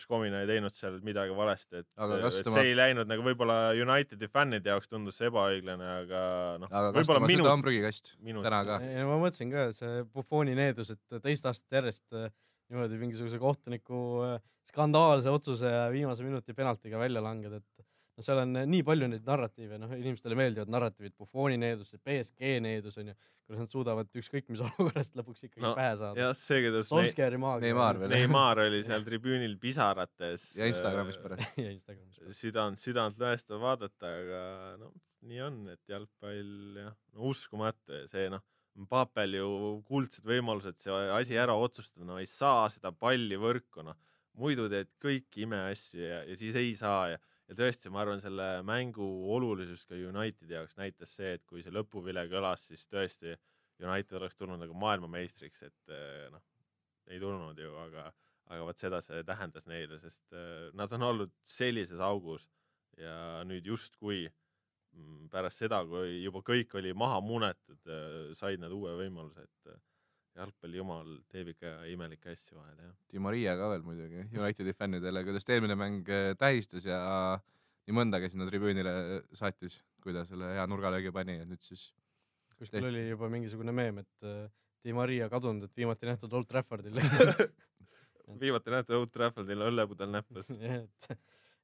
Škomina 0.00 0.40
ei 0.44 0.48
teinud 0.48 0.72
seal 0.76 0.96
midagi 1.04 1.34
valesti, 1.36 1.82
et, 1.82 1.88
et 1.92 2.38
tema- 2.40 2.54
see 2.56 2.70
ei 2.70 2.76
läinud 2.78 3.10
nagu 3.10 3.24
võib-olla 3.26 3.58
Unitedi 3.76 4.28
fännide 4.32 4.72
jaoks 4.72 4.88
tundus 4.88 5.18
see 5.20 5.28
ebaõiglane, 5.28 5.90
aga 6.04 6.22
noh, 6.62 6.70
aga 6.70 6.92
kas 6.94 7.02
võib-olla 7.02 7.20
tema 7.20 7.28
süda 7.28 7.34
minut 7.34 7.50
on, 7.52 7.64
prügikast 7.66 8.14
minut- 8.24 8.46
täna 8.48 8.62
ka? 8.70 8.78
ei 8.86 9.02
no 9.02 9.10
ma 9.12 9.18
mõtlesin 9.26 9.52
ka, 9.52 9.66
et 9.70 9.76
see 9.80 10.02
Buffoni 10.16 10.56
needus, 10.56 10.94
et 10.96 11.20
teist 11.26 11.50
aastat 11.50 11.78
järjest 11.80 12.16
äh, 12.16 12.30
niimoodi 12.72 13.00
mingisuguse 13.02 13.40
kohtuniku 13.42 14.00
äh, 14.30 14.38
skandaalse 14.72 15.28
otsuse 15.28 15.68
ja 15.68 15.84
viimase 15.92 16.24
minuti 16.24 16.56
penaltiga 16.56 16.98
välja 17.02 17.20
langeda, 17.24 17.60
et 17.60 17.86
no 18.14 18.22
seal 18.26 18.40
on 18.44 18.56
äh, 18.60 18.66
nii 18.70 18.82
palju 18.86 19.08
neid 19.10 19.24
narratiive, 19.28 19.78
noh, 19.82 19.92
inimestele 19.96 20.36
meeldivad 20.38 20.70
narratiivid, 20.70 21.14
Buffoni 21.18 21.56
needus, 21.60 21.94
BSG 22.04 22.58
needus 22.64 22.98
onju, 23.02 23.14
kuidas 23.44 23.64
nad 23.64 23.72
suudavad 23.74 24.20
ükskõik 24.20 24.46
mis 24.52 24.62
olukorrast 24.66 25.18
lõpuks 25.18 25.46
ikkagi 25.48 25.64
No, 25.64 25.74
pähe 25.78 25.96
saada. 26.00 26.20
jah, 26.20 26.34
see, 26.38 26.60
kuidas 26.66 26.86
Ne 26.86 26.90
Solskjaeri 26.92 27.40
maaga. 27.42 27.64
Neymar 27.66 27.98
veel. 28.02 28.14
Neimar 28.14 28.62
oli 28.64 28.82
seal 28.86 29.04
tribüünil 29.08 29.58
pisarates 29.62 30.46
ja 30.58 30.70
Instagramis 30.70 31.18
pärast. 31.22 31.58
ja 31.58 31.70
Instagramis. 31.74 32.22
südant, 32.38 32.80
südant 32.82 33.18
lõhestav 33.20 33.60
vaadata, 33.62 34.14
aga 34.22 34.42
noh, 34.80 34.94
nii 35.24 35.40
on, 35.44 35.60
et 35.74 35.80
jalgpall 35.88 36.80
jah, 36.84 36.96
no 37.16 37.30
uskumatu 37.34 38.02
ja 38.02 38.08
see 38.10 38.28
noh, 38.32 38.42
Papel 38.90 39.36
ju 39.36 39.48
kuldsed 39.86 40.24
võimalused 40.26 40.80
see 40.82 40.94
asi 41.14 41.36
ära 41.38 41.54
otsustada, 41.54 42.02
no 42.08 42.16
ei 42.18 42.26
saa 42.26 42.64
seda 42.74 42.90
palli 42.90 43.36
võrku, 43.38 43.84
noh. 43.86 43.94
muidu 44.34 44.64
teed 44.72 44.88
kõiki 44.98 45.44
imeasju 45.46 46.00
ja, 46.02 46.16
ja 46.26 46.34
siis 46.40 46.56
ei 46.58 46.72
saa 46.74 47.04
ja, 47.12 47.20
ja 47.48 47.56
tõesti, 47.58 47.92
ma 47.92 48.02
arvan, 48.04 48.22
selle 48.22 48.48
mängu 48.66 49.06
olulisus 49.34 49.84
ka 49.88 49.98
Unitedi 49.98 50.56
jaoks 50.56 50.78
näitas 50.80 51.14
see, 51.18 51.34
et 51.38 51.44
kui 51.48 51.62
see 51.64 51.74
lõpuvile 51.74 52.26
kõlas, 52.32 52.66
siis 52.68 52.86
tõesti 52.90 53.36
United 53.82 54.20
oleks 54.20 54.36
tulnud 54.38 54.60
nagu 54.60 54.76
maailmameistriks, 54.78 55.64
et 55.66 55.94
eh, 55.94 56.28
noh, 56.32 56.44
ei 57.10 57.20
tulnud 57.20 57.58
ju, 57.58 57.72
aga 57.84 58.10
aga 58.52 58.64
vot 58.68 58.80
seda 58.80 59.00
see 59.00 59.22
tähendas 59.24 59.64
neile, 59.68 59.96
sest 60.00 60.34
äh, 60.36 60.68
nad 60.76 60.92
on 60.92 61.06
olnud 61.06 61.30
sellises 61.48 62.00
augus 62.04 62.44
ja 63.00 63.40
nüüd 63.48 63.66
justkui 63.66 64.26
mm, 64.28 65.30
pärast 65.32 65.64
seda, 65.64 65.80
kui 65.88 66.20
juba 66.22 66.42
kõik 66.44 66.76
oli 66.78 66.92
maha 66.92 67.22
munetud, 67.24 67.80
said 68.36 68.60
nad 68.62 68.74
uue 68.74 68.92
võimaluse, 69.00 69.46
et 69.48 69.72
äh, 70.34 70.42
jalgpalli 70.42 70.80
jumal 70.80 71.16
teeb 71.32 71.50
ikka 71.54 71.74
imelikke 71.92 72.34
asju 72.34 72.58
vahel 72.58 72.78
jah. 72.86 72.94
Di 73.12 73.22
Maria 73.22 73.56
ka 73.58 73.70
veel 73.72 73.84
muidugi 73.86 74.26
Unitedi 74.34 74.74
fännidele, 74.76 75.24
kuidas 75.26 75.46
ta 75.46 75.56
eelmine 75.56 75.76
mäng 75.78 76.08
äh, 76.10 76.32
tähistas 76.38 76.86
ja 76.88 77.00
nii 77.84 77.98
mõndagi 77.98 78.30
sinna 78.32 78.48
tribüünile 78.48 78.94
saatis, 79.36 79.80
kui 80.02 80.14
ta 80.16 80.24
selle 80.28 80.54
hea 80.56 80.64
nurgalöögi 80.70 81.12
pani 81.14 81.38
ja 81.40 81.48
nüüd 81.48 81.62
siis 81.64 81.90
kuskil 82.54 82.78
tehti. 82.78 82.90
oli 82.90 83.08
juba 83.10 83.28
mingisugune 83.32 83.74
meem, 83.76 84.00
et 84.04 84.28
äh, 84.28 84.48
Di 84.84 84.92
Maria 84.92 85.30
kadunud, 85.32 85.64
et 85.64 85.78
viimati 85.78 86.08
nähtud 86.08 86.32
Old 86.36 86.48
Traffordil. 86.50 86.98
viimati 88.42 88.72
näete 88.74 88.96
Old 88.98 89.12
Traffordil 89.14 89.64
õllepudel 89.64 90.10
näppes. 90.12 90.50
et, 90.82 91.08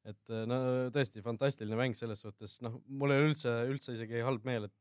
et 0.08 0.32
no 0.48 0.60
tõesti 0.94 1.20
fantastiline 1.24 1.76
mäng 1.76 1.98
selles 1.98 2.22
suhtes, 2.24 2.58
noh, 2.64 2.78
mul 2.88 3.12
ei 3.12 3.20
ole 3.20 3.32
üldse, 3.32 3.52
üldse 3.68 3.96
isegi 3.98 4.22
halb 4.24 4.46
meel, 4.48 4.70
et 4.70 4.76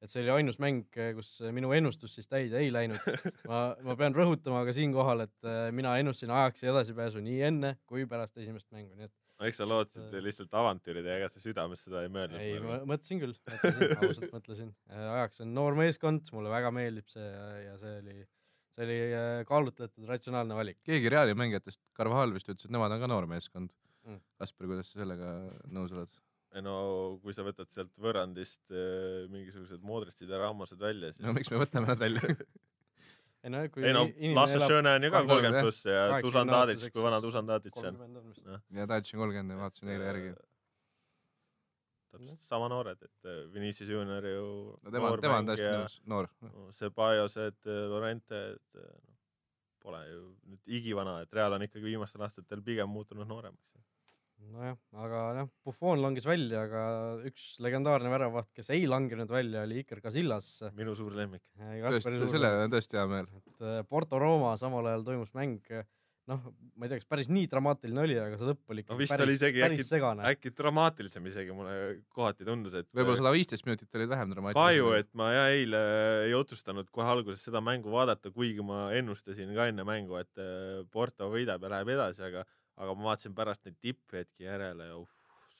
et 0.00 0.12
see 0.12 0.22
oli 0.24 0.32
ainus 0.38 0.58
mäng, 0.62 0.86
kus 1.16 1.32
minu 1.54 1.72
ennustus 1.76 2.14
siis 2.16 2.28
täide 2.28 2.60
ei 2.60 2.70
läinud. 2.72 3.00
ma, 3.50 3.62
ma 3.84 3.96
pean 4.00 4.16
rõhutama 4.16 4.62
ka 4.68 4.74
siinkohal, 4.76 5.26
et 5.26 5.48
äh, 5.48 5.68
mina 5.76 5.96
ennustasin 6.00 6.32
Ajaxi 6.34 6.70
edasipääsu 6.72 7.24
nii 7.24 7.42
enne 7.50 7.74
kui 7.90 8.06
pärast 8.10 8.38
esimest 8.40 8.70
mängu, 8.72 8.94
nii 8.96 9.10
et 9.10 9.16
eks 9.48 9.60
sa 9.60 9.66
lootsid 9.68 10.12
lihtsalt 10.20 10.52
avantüüri 10.60 11.00
teha, 11.04 11.16
ega 11.20 11.28
sa 11.32 11.40
südames 11.40 11.80
seda 11.86 12.02
ei 12.04 12.10
mõelnud? 12.12 12.40
ei, 12.42 12.58
ma 12.64 12.80
mõtlesin 12.88 13.22
küll, 13.22 13.36
ausalt 13.96 14.34
mõtlesin. 14.34 14.74
Ajax 14.92 15.40
on 15.44 15.54
noor 15.56 15.78
meeskond, 15.78 16.28
mulle 16.36 16.52
väga 16.52 16.72
meeldib 16.76 17.08
see 17.12 17.24
ja, 17.24 17.46
ja 17.64 17.76
see 17.80 17.94
oli, 18.02 18.16
see 18.74 18.86
oli 18.86 18.98
kaalutletud 19.48 20.08
ratsionaalne 20.10 20.58
valik. 20.58 20.80
keegi 20.84 21.12
Reali 21.12 21.36
mängijatest, 21.38 21.80
Carvajal 21.96 22.36
vist 22.36 22.52
ütles, 22.52 22.68
et 22.68 22.76
nemad 22.76 22.92
on 22.96 23.00
ka 23.00 23.08
noor 23.08 23.28
meeskond 23.30 23.72
mm.. 24.04 24.20
Kaspar, 24.40 24.68
kuidas 24.74 24.92
sa 24.92 25.00
sellega 25.02 25.32
nõus 25.72 25.96
oled? 25.96 26.20
No 26.58 26.74
kui 27.22 27.34
sa 27.36 27.44
võtad 27.46 27.70
sealt 27.74 27.92
võrrandist 28.00 28.62
äh, 28.74 29.28
mingisugused 29.30 29.82
Modricid 29.86 30.30
ja 30.30 30.40
Ramosed 30.42 30.80
välja, 30.80 31.12
siis 31.14 31.26
no 31.26 31.34
miks 31.36 31.50
me 31.52 31.62
võtame 31.62 31.90
nad 31.92 32.00
välja? 32.00 32.34
ei 33.44 33.52
no 33.54 33.62
kui 33.72 33.86
ei 33.86 33.94
no 33.94 34.04
Lasse 34.36 34.60
Schöne 34.64 34.96
on 34.98 35.06
ju 35.06 35.10
ka 35.14 35.24
kolmkümmend, 35.24 35.62
pluss 35.62 35.86
ja 35.86 36.20
Dusan 36.24 36.50
Tadic, 36.50 36.86
kui 36.92 37.04
vana 37.04 37.20
Dusan 37.22 37.50
Tadic 37.50 37.76
on. 37.80 38.00
on 38.06 38.22
vist. 38.28 38.48
ja 38.76 38.86
Tadži 38.90 39.20
kolmkümmend 39.20 39.54
ja 39.54 39.60
vaatasin 39.62 39.92
eile 39.94 40.08
järgi. 40.10 40.32
täpselt 42.10 42.50
sama 42.50 42.68
noored, 42.72 43.06
et 43.06 43.30
äh, 43.30 43.44
Vinicius 43.54 43.94
Junior 43.94 44.26
ju 44.26 44.44
no 44.82 44.90
tema, 44.90 45.14
tema 45.22 45.38
on 45.38 45.52
täiesti 45.52 46.02
noor. 46.10 46.28
no, 46.42 46.68
äh, 46.74 47.86
Lorente, 47.94 48.42
et 48.56 48.82
noh, 48.82 49.16
pole 49.80 50.00
ju 50.08 50.24
nüüd 50.50 50.74
igivana, 50.80 51.20
et 51.24 51.32
Real 51.32 51.54
on 51.56 51.64
ikkagi 51.64 51.86
viimastel 51.86 52.26
aastatel 52.26 52.62
pigem 52.66 52.90
muutunud 52.90 53.28
nooremaks. 53.28 53.79
nojah, 54.48 54.76
aga 55.04 55.22
jah, 55.38 55.48
Buffon 55.66 56.02
langes 56.02 56.26
välja, 56.28 56.64
aga 56.66 56.82
üks 57.28 57.52
legendaarne 57.62 58.10
väravaht, 58.12 58.50
kes 58.56 58.72
ei 58.74 58.86
langenud 58.90 59.30
välja, 59.30 59.64
oli 59.68 59.82
Iker 59.84 60.02
Casillas. 60.04 60.50
minu 60.76 60.96
suur 60.98 61.14
lemmik. 61.16 61.44
tõesti, 61.56 62.04
selle 62.32 62.52
üle 62.52 62.52
on 62.66 62.74
tõesti 62.74 63.00
hea 63.00 63.06
meel. 63.10 63.30
et 63.40 63.64
äh, 63.64 63.80
Porto 63.88 64.20
Rooma 64.22 64.56
samal 64.60 64.90
ajal 64.90 65.06
toimus 65.06 65.32
mäng, 65.36 65.60
noh, 66.30 66.42
ma 66.78 66.86
ei 66.86 66.92
tea, 66.92 67.00
kas 67.00 67.08
päris 67.10 67.28
nii 67.32 67.48
dramaatiline 67.50 68.02
oli, 68.02 68.16
aga 68.20 68.38
see 68.38 68.48
lõpp 68.50 68.72
oli 68.72 68.82
no 68.82 68.84
ikkagi 68.84 69.02
vist 69.02 69.14
päris, 69.14 69.26
oli 69.26 69.36
isegi 69.38 69.64
päris 69.64 69.80
äkki, 69.80 69.88
segane. 69.88 70.26
äkki 70.30 70.52
dramaatilisem 70.60 71.26
isegi 71.30 71.56
mulle 71.56 71.74
kohati 72.14 72.46
tundus, 72.46 72.76
et 72.80 72.88
võib-olla 72.94 73.20
sada 73.22 73.34
viisteist 73.34 73.66
minutit 73.66 73.98
olid 73.98 74.12
vähem 74.12 74.34
dramaatilised. 74.34 74.60
kahju, 74.60 74.92
et 75.00 75.10
ma 75.18 75.30
jah 75.34 75.50
eile 75.56 75.82
ei 76.28 76.36
otsustanud 76.38 76.90
kohe 76.94 77.08
alguses 77.16 77.42
seda 77.46 77.62
mängu 77.64 77.92
vaadata, 77.94 78.32
kuigi 78.34 78.64
ma 78.66 78.88
ennustasin 78.96 79.52
ka 79.56 79.70
enne 79.72 79.86
mängu, 79.88 80.20
et 80.20 80.42
äh, 80.42 80.80
Porto 80.92 81.30
võidab 81.32 81.66
ja 81.66 81.74
läheb 81.76 81.94
edasi, 81.96 82.24
aga, 82.30 82.46
aga 82.80 82.96
ma 82.96 83.10
vaatasin 83.12 83.36
pärast 83.36 83.66
neid 83.66 83.76
tipphetki 83.84 84.48
järele 84.48 84.90
ja 84.90 84.98
uh, 84.98 85.08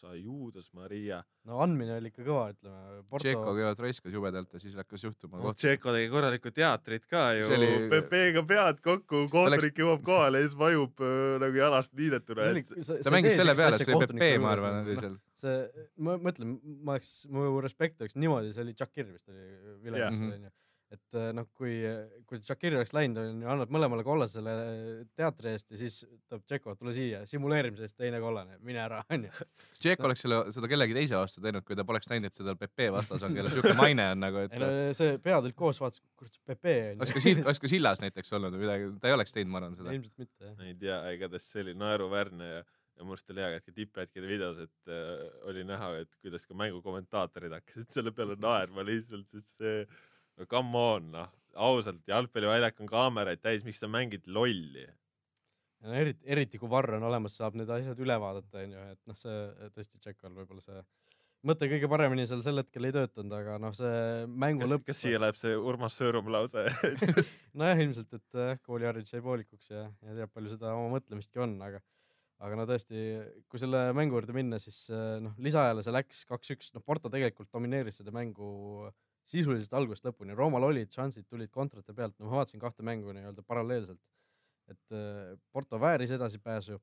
sa 0.00 0.14
Juudas 0.16 0.70
Maria. 0.72 1.20
no 1.44 1.58
andmine 1.60 1.96
oli 1.98 2.08
ikka 2.10 2.22
kõva, 2.24 2.44
ütleme. 2.54 3.00
Tšeko 3.20 3.42
kõigepealt 3.44 3.82
raiskas 3.84 4.14
jubedalt 4.14 4.54
ja 4.56 4.60
siis 4.62 4.76
hakkas 4.78 5.04
juhtuma 5.04 5.40
no. 5.40 5.52
Tšeko 5.56 5.92
tegi 5.96 6.08
korralikku 6.12 6.52
teatrit 6.56 7.04
ka 7.10 7.24
ju 7.36 7.50
oli-, 7.56 7.88
Pepe'ga 7.92 8.44
pead 8.48 8.80
kokku, 8.84 9.26
kohtunik 9.32 9.82
jõuab 9.82 10.04
kohale 10.06 10.40
ja 10.40 10.48
siis 10.48 10.56
vajub 10.60 11.04
äh, 11.04 11.34
nagu 11.44 11.60
jalast 11.60 11.92
liidetuna, 12.00 12.48
et 12.62 12.72
ta 13.04 13.14
mängis 13.14 13.36
selle 13.40 13.56
peale, 13.58 13.80
see 13.80 13.96
oli 13.98 14.08
Pepe, 14.14 14.30
ma 14.40 14.54
arvan, 14.56 14.80
oli 14.86 14.96
seal. 15.00 15.18
see, 15.42 15.58
ma 16.06 16.16
mõtlen, 16.28 16.56
ma 16.80 16.96
oleks, 16.96 17.12
mu 17.32 17.52
respekt 17.64 18.00
oleks 18.00 18.16
niimoodi, 18.16 18.54
see 18.56 18.64
oli 18.64 18.76
Shakir 18.78 19.10
vist 19.10 19.28
oli 19.28 19.76
Viljandis 19.84 20.24
Jah. 20.24 20.38
onju. 20.38 20.54
Et 20.90 21.16
äh, 21.18 21.28
noh, 21.36 21.46
kui, 21.54 21.76
kui 22.26 22.40
Shakir 22.42 22.74
oleks 22.74 22.90
läinud, 22.96 23.20
onju, 23.22 23.46
annab 23.52 23.70
mõlemale 23.74 24.02
kollasele 24.06 24.54
teatri 25.18 25.52
eest 25.54 25.70
ja 25.70 25.78
siis 25.78 26.00
ütleb 26.06 26.42
Tšeko, 26.48 26.74
tule 26.80 26.94
siia, 26.96 27.20
simuleerimise 27.30 27.86
eest 27.86 27.96
teine 28.00 28.18
kollane, 28.22 28.58
mine 28.66 28.82
ära, 28.82 28.98
onju. 29.14 29.30
kas 29.30 29.84
Tšeko 29.84 30.08
oleks 30.08 30.24
selle, 30.26 30.40
seda 30.56 30.70
kellegi 30.72 30.96
teise 30.96 31.20
vastu 31.20 31.44
teinud, 31.44 31.66
kui 31.68 31.78
ta 31.78 31.86
poleks 31.86 32.10
näinud, 32.10 32.32
et 32.32 32.42
seda 32.42 32.56
Pepe 32.58 32.90
vastas 32.94 33.22
on, 33.26 33.36
kellel 33.38 33.54
siuke 33.54 33.76
maine 33.78 34.10
on 34.16 34.24
nagu, 34.26 34.42
et 34.48 34.58
ei 34.58 34.64
no 34.64 34.72
see 34.98 35.14
olid 35.38 35.56
koos, 35.58 35.80
vaatas, 35.82 36.02
kurat 36.18 36.34
see 36.34 36.50
Pepe 36.50 36.76
oleks 36.96 37.14
ka. 37.14 37.24
Sill-, 37.28 37.46
oleks 37.46 37.62
ka 37.62 37.70
Sillas 37.70 38.02
näiteks 38.02 38.36
olnud 38.40 38.58
või 38.58 38.66
midagi, 38.66 38.92
ta 38.98 39.12
ei 39.12 39.18
oleks 39.20 39.36
teinud, 39.36 39.54
ma 39.54 39.62
arvan 39.62 39.78
seda. 39.78 39.94
ilmselt 39.94 40.26
mitte 40.26 40.50
jah. 40.50 40.60
ei 40.66 40.76
tea, 40.82 41.00
igatahes 41.14 41.50
see 41.54 41.64
oli 41.68 41.78
naeruväärne 41.78 42.50
ja, 42.50 42.60
ja 43.00 43.06
minu 43.06 43.14
arust 43.14 43.30
oli 43.30 43.46
hea 43.46 43.62
ka 43.62 43.74
tipphetkede 43.78 44.28
videos, 44.34 44.58
et 44.66 44.90
äh, 44.90 45.26
oli 45.50 45.62
näha, 45.68 45.94
et 46.02 46.10
kuidas 46.18 46.50
ka 46.50 46.58
mängu 46.58 46.82
kommentaatorid 46.82 47.54
hakkasid 47.60 47.94
selle 47.94 48.12
peale 48.16 48.34
naerma 48.42 48.82
lihtsalt, 48.86 49.30
sest 49.30 49.54
see, 49.54 49.84
no 49.86 50.09
come 50.48 50.84
on 50.94 51.10
noh, 51.16 51.34
ausalt, 51.56 52.02
jalgpalliväljak 52.08 52.80
on 52.80 52.90
kaameraid 52.90 53.42
täis, 53.42 53.64
miks 53.66 53.82
sa 53.82 53.90
mängid 53.90 54.28
lolli? 54.30 54.86
no 55.80 55.96
eriti, 55.96 56.24
eriti 56.28 56.60
kui 56.60 56.70
varr 56.70 56.96
on 56.98 57.06
olemas, 57.08 57.36
saab 57.40 57.56
need 57.58 57.70
asjad 57.72 58.00
üle 58.04 58.16
vaadata, 58.20 58.64
onju, 58.64 58.86
et 58.94 59.00
noh, 59.08 59.18
see 59.18 59.68
tõesti 59.76 60.00
Tšekol 60.00 60.34
võib-olla 60.36 60.64
see 60.64 60.82
mõte 61.46 61.68
kõige 61.70 61.88
paremini 61.88 62.26
seal 62.28 62.42
sel 62.44 62.60
hetkel 62.60 62.88
ei 62.88 62.94
töötanud, 62.94 63.32
aga 63.36 63.56
noh, 63.62 63.72
see 63.76 64.26
mängu 64.28 64.64
kas, 64.64 64.74
lõpp. 64.74 64.88
kas 64.90 65.00
siia 65.04 65.20
läheb 65.22 65.38
see 65.40 65.54
Urmas 65.56 65.96
Sõõrum 65.96 66.28
lause? 66.32 66.66
nojah, 67.60 67.80
ilmselt, 67.80 68.12
et 68.18 68.40
äh, 68.40 68.58
kooliharidus 68.66 69.14
jäi 69.14 69.24
poolikuks 69.24 69.72
ja, 69.72 69.86
ja 70.04 70.18
teab, 70.20 70.34
palju 70.34 70.52
seda 70.52 70.74
oma 70.76 70.98
mõtlemistki 70.98 71.40
on, 71.42 71.56
aga 71.64 71.80
aga 72.40 72.56
no 72.56 72.64
tõesti, 72.68 73.00
kui 73.52 73.60
selle 73.60 73.90
mängu 73.96 74.16
juurde 74.16 74.36
minna, 74.36 74.60
siis 74.60 74.86
äh, 74.92 75.16
noh, 75.24 75.36
lisaajale 75.44 75.84
see 75.84 75.96
läks 75.96 76.24
kaks-üks, 76.28 76.74
noh 76.76 76.84
Porto 76.84 77.12
tegelikult 77.12 77.50
domineeris 77.52 78.00
seda 78.00 78.12
mängu 78.16 78.90
sisuliselt 79.30 79.74
algusest 79.78 80.08
lõpuni, 80.08 80.34
Roomal 80.36 80.66
olid 80.70 80.90
šansid, 80.94 81.26
tulid 81.30 81.52
kontrate 81.54 81.94
pealt, 81.96 82.16
no 82.18 82.28
ma 82.28 82.40
vaatasin 82.40 82.62
kahte 82.62 82.86
mängu 82.86 83.14
nii-öelda 83.14 83.44
paralleelselt. 83.46 84.00
et 84.70 84.94
äh, 84.94 85.38
Porto 85.50 85.80
vääris 85.82 86.12
edasipääsu, 86.14 86.76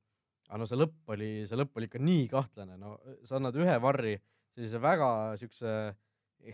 aga 0.49 0.57
no 0.59 0.65
see 0.67 0.79
lõpp 0.79 1.13
oli, 1.13 1.29
see 1.47 1.55
lõpp 1.55 1.77
oli 1.79 1.87
ikka 1.87 2.01
nii 2.03 2.25
kahtlane, 2.31 2.75
no 2.81 2.97
sa 3.23 3.37
annad 3.37 3.55
ühe 3.55 3.77
varri 3.79 4.17
sellise 4.57 4.81
väga 4.83 5.09
siukse 5.39 5.75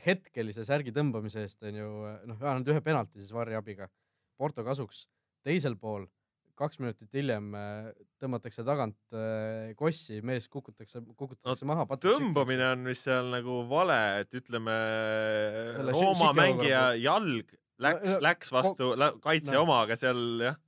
hetkelise 0.05 0.65
särgi 0.67 0.93
tõmbamise 0.93 1.41
eest 1.41 1.65
onju, 1.65 1.87
noh, 2.29 2.43
annad 2.43 2.69
ühe 2.69 2.83
penalti 2.85 3.21
siis 3.21 3.33
varri 3.33 3.57
abiga 3.57 3.89
Porto 4.37 4.63
kasuks, 4.65 5.07
teisel 5.45 5.75
pool 5.79 6.05
kaks 6.59 6.77
minutit 6.81 7.09
hiljem 7.17 7.47
äh, 7.57 7.87
tõmmatakse 8.21 8.63
tagant 8.67 8.97
äh, 9.15 9.71
kossi, 9.79 10.19
mees 10.25 10.45
kukutakse, 10.53 11.01
kukutatakse 11.17 11.65
no, 11.65 11.73
maha. 11.73 11.97
tõmbamine 12.03 12.67
on 12.75 12.83
vist 12.91 13.07
seal 13.07 13.31
nagu 13.33 13.61
vale, 13.71 13.97
et 14.21 14.37
ütleme 14.37 14.75
Selle 15.79 15.95
Rooma 15.97 16.33
mängija 16.37 16.83
jalg 17.01 17.55
läks 17.83 18.05
No,, 18.13 18.19
läks 18.23 18.51
vastu 18.53 18.91
lä- 18.99 19.13
kaitse 19.23 19.55
no. 19.55 19.63
oma, 19.65 19.79
aga 19.87 19.97
seal 19.99 20.19
jah, 20.45 20.59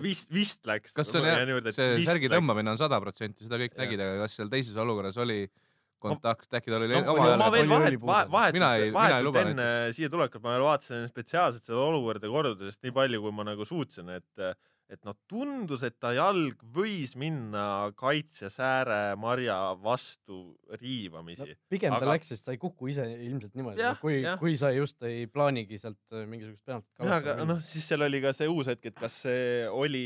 vist, 0.00 0.30
vist 0.32 0.64
läks. 0.66 0.94
kas 0.96 1.12
see 1.12 1.20
on 1.20 1.28
jah, 1.28 1.68
see 1.76 2.00
särgi 2.08 2.30
tõmbamine 2.32 2.72
on 2.72 2.80
sada 2.80 2.98
protsenti, 3.04 3.44
seda 3.44 3.60
kõik 3.60 3.76
nägid, 3.78 4.00
aga 4.00 4.24
kas 4.24 4.38
seal 4.40 4.48
teises 4.52 4.80
olukorras 4.80 5.20
oli 5.22 5.42
kontakt, 6.04 6.48
äkki 6.56 6.68
tal 6.72 6.82
oli 6.84 6.90
no, 6.92 7.14
oma 7.14 7.28
no 7.30 7.36
ma 7.40 7.50
veel 7.52 7.68
oli- 7.72 7.96
vahet 8.00 8.28
vahetult, 8.32 8.56
Mina 8.58 8.70
ei- 8.76 8.90
mina 8.90 9.04
ei 9.20 9.28
vahetult 9.28 9.38
enne 9.44 9.68
siia 9.96 10.10
tulekut 10.12 10.42
ma 10.44 10.56
veel 10.56 10.64
vaatasin 10.66 11.06
spetsiaalselt 11.08 11.64
seda 11.64 11.80
olukorda 11.84 12.28
kordades 12.32 12.80
nii 12.82 12.92
palju, 12.96 13.22
kui 13.24 13.32
ma 13.32 13.46
nagu 13.52 13.64
suutsin, 13.68 14.10
et 14.18 14.44
et 14.92 15.00
noh, 15.06 15.14
tundus, 15.30 15.82
et 15.86 15.94
ta 16.02 16.10
jalg 16.12 16.60
võis 16.74 17.14
minna 17.16 17.90
kaitsesääre 17.96 19.14
marja 19.20 19.56
vastu 19.80 20.40
riivamisi 20.80 21.46
no,. 21.46 21.56
pigem 21.72 21.94
ta 21.94 22.00
aga- 22.02 22.10
läks, 22.12 22.32
sest 22.34 22.48
sa 22.48 22.52
ei 22.54 22.60
kuku 22.60 22.90
ise 22.92 23.06
ilmselt 23.14 23.56
niimoodi 23.56 23.80
Jah,, 23.80 23.96
kui 24.00 24.20
kui 24.40 24.56
sa 24.60 24.70
just 24.76 25.00
ei 25.08 25.24
plaanigi 25.30 25.80
sealt 25.80 26.00
äh, 26.12 26.26
mingisugust 26.28 26.64
penaltit 26.68 27.00
jah, 27.08 27.16
aga 27.16 27.48
noh, 27.48 27.62
siis 27.64 27.88
seal 27.88 28.04
oli 28.06 28.20
ka 28.24 28.34
see 28.36 28.50
uus 28.52 28.68
hetk, 28.72 28.90
et 28.92 28.98
kas 29.00 29.16
see 29.24 29.64
oli 29.72 30.04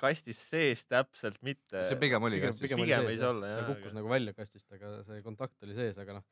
kastis 0.00 0.40
sees 0.50 0.82
täpselt 0.90 1.38
mitte. 1.46 1.86
see 1.86 2.00
pigem 2.02 2.26
oli 2.26 2.42
ka 2.42 2.50
pigem, 2.50 2.82
pigem, 2.82 2.82
pigem 2.84 3.06
sees, 3.06 3.20
saa 3.20 3.30
jah. 3.30 3.36
olla, 3.36 3.52
ta 3.60 3.68
kukkus 3.70 3.92
aga- 3.92 4.00
nagu 4.00 4.14
välja 4.16 4.36
kastist, 4.36 4.66
aga 4.74 4.96
see 5.06 5.22
kontakt 5.26 5.68
oli 5.68 5.78
sees, 5.78 6.02
aga 6.02 6.18
noh, 6.18 6.26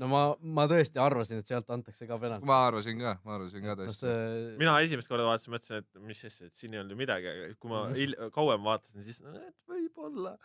no 0.00 0.08
ma, 0.10 0.20
ma 0.58 0.66
tõesti 0.70 1.00
arvasin, 1.02 1.40
et 1.42 1.48
sealt 1.48 1.70
antakse 1.72 2.06
ka 2.08 2.18
penalt. 2.20 2.44
ma 2.46 2.58
arvasin 2.68 2.98
ka, 3.00 3.14
ma 3.24 3.36
arvasin 3.38 3.62
ka 3.64 3.74
no 3.74 3.78
tõesti. 3.84 4.00
see, 4.04 4.56
mina 4.60 4.74
esimest 4.84 5.08
korda 5.08 5.24
vaatasin, 5.28 5.54
mõtlesin, 5.56 5.80
et 5.84 6.02
mis 6.10 6.20
siis, 6.26 6.36
et 6.48 6.54
siin 6.54 6.74
ei 6.76 6.80
olnud 6.82 6.92
ju 6.96 7.00
midagi, 7.00 7.32
aga 7.32 7.54
kui 7.60 7.70
ma 7.72 7.86
Mhm. 7.88 7.96
hil- 8.00 8.18
kauem 8.34 8.62
vaatasin, 8.68 9.02
siis 9.08 9.20
no, 9.24 9.32
et 9.36 9.54
võib-olla. 9.68 10.36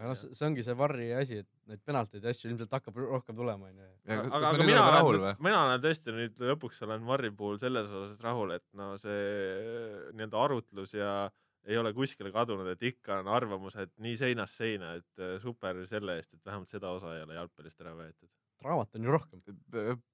aga 0.00 0.08
noh, 0.08 0.14
see 0.16 0.46
ongi 0.46 0.62
see 0.64 0.74
varri 0.78 1.08
asi, 1.12 1.38
et 1.42 1.48
neid 1.68 1.80
penalteid 1.84 2.24
ja 2.24 2.30
asju 2.30 2.48
ilmselt 2.50 2.70
hakkab 2.72 2.96
rohkem 2.96 3.36
tulema, 3.36 3.66
onju. 3.68 3.88
aga, 4.08 4.48
aga 4.50 4.64
mina 4.64 4.84
olen, 5.02 5.36
mina 5.40 5.64
olen 5.66 5.80
tõesti 5.82 6.14
nüüd 6.16 6.38
lõpuks 6.50 6.82
olen 6.86 7.02
Marri 7.02 7.30
puhul 7.30 7.58
selles 7.58 7.90
osas 7.90 8.18
rahul, 8.24 8.52
et 8.56 8.64
no 8.72 8.96
see 8.96 10.10
nii-öelda 10.14 10.44
arutlus 10.46 10.94
ja 10.94 11.28
ei 11.70 11.78
ole 11.80 11.92
kuskile 11.96 12.32
kadunud, 12.34 12.68
et 12.72 12.82
ikka 12.90 13.20
on 13.22 13.30
arvamused 13.32 13.92
nii 14.02 14.16
seinast 14.18 14.58
seina, 14.60 14.94
et 14.98 15.22
äh, 15.22 15.36
super 15.42 15.78
selle 15.90 16.18
eest, 16.18 16.32
et 16.34 16.46
vähemalt 16.46 16.72
seda 16.72 16.92
osa 16.96 17.14
ei 17.16 17.24
ole 17.24 17.38
jalgpallist 17.38 17.84
ära 17.84 17.94
võetud. 17.98 18.30
draamat 18.60 18.98
on 18.98 19.06
ju 19.06 19.14
rohkem. 19.14 19.42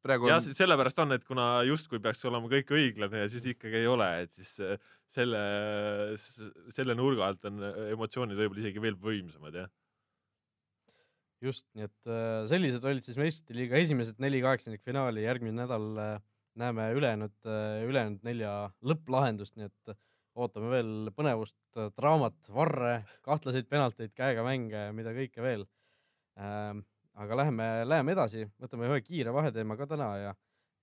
praegu 0.06 0.28
jah 0.30 0.38
on, 0.38 0.58
sellepärast 0.58 1.00
on, 1.02 1.16
et 1.16 1.24
kuna 1.26 1.46
justkui 1.66 1.98
peaks 2.02 2.22
olema 2.28 2.50
kõik 2.52 2.70
õiglane 2.76 3.24
ja 3.24 3.32
siis 3.32 3.48
ikkagi 3.54 3.80
ei 3.80 3.88
ole, 3.90 4.10
et 4.26 4.36
siis 4.36 4.52
äh, 4.62 4.76
selle, 5.16 5.40
selle 6.76 6.96
nurga 6.98 7.32
alt 7.32 7.48
on 7.50 7.64
äh, 7.64 7.82
emotsioonid 7.96 8.38
võib-olla 8.38 8.62
isegi 8.62 8.84
veel 8.84 9.00
võimsamad, 9.00 9.60
jah. 9.64 9.72
just, 11.42 11.66
nii 11.76 11.88
et 11.88 12.14
sellised 12.52 12.84
olid 12.84 13.04
siis 13.04 13.18
meistrite 13.20 13.56
liiga 13.56 13.80
esimesed 13.80 14.20
neli 14.22 14.40
kaheksandikfinaali, 14.44 15.24
järgmine 15.26 15.64
nädal 15.64 15.88
näeme 16.56 16.86
ülejäänud, 16.96 17.34
ülejäänud 17.84 18.22
nelja 18.24 18.52
lõpplahendust, 18.88 19.58
nii 19.58 19.68
et 19.68 19.96
ootame 20.36 20.70
veel 20.72 20.90
põnevust, 21.16 21.56
draamat, 21.96 22.36
varre, 22.52 22.98
kahtlaseid 23.24 23.68
penalteid, 23.70 24.12
käega 24.16 24.44
mänge, 24.46 24.90
mida 24.96 25.14
kõike 25.16 25.44
veel 25.44 25.66
ähm,. 26.40 26.84
aga 27.16 27.36
läheme, 27.40 27.66
läheme 27.88 28.12
edasi, 28.12 28.42
võtame 28.60 28.90
ühe 28.90 28.98
kiire 29.00 29.32
vaheteema 29.32 29.76
ka 29.78 29.86
täna 29.88 30.08
ja, 30.20 30.32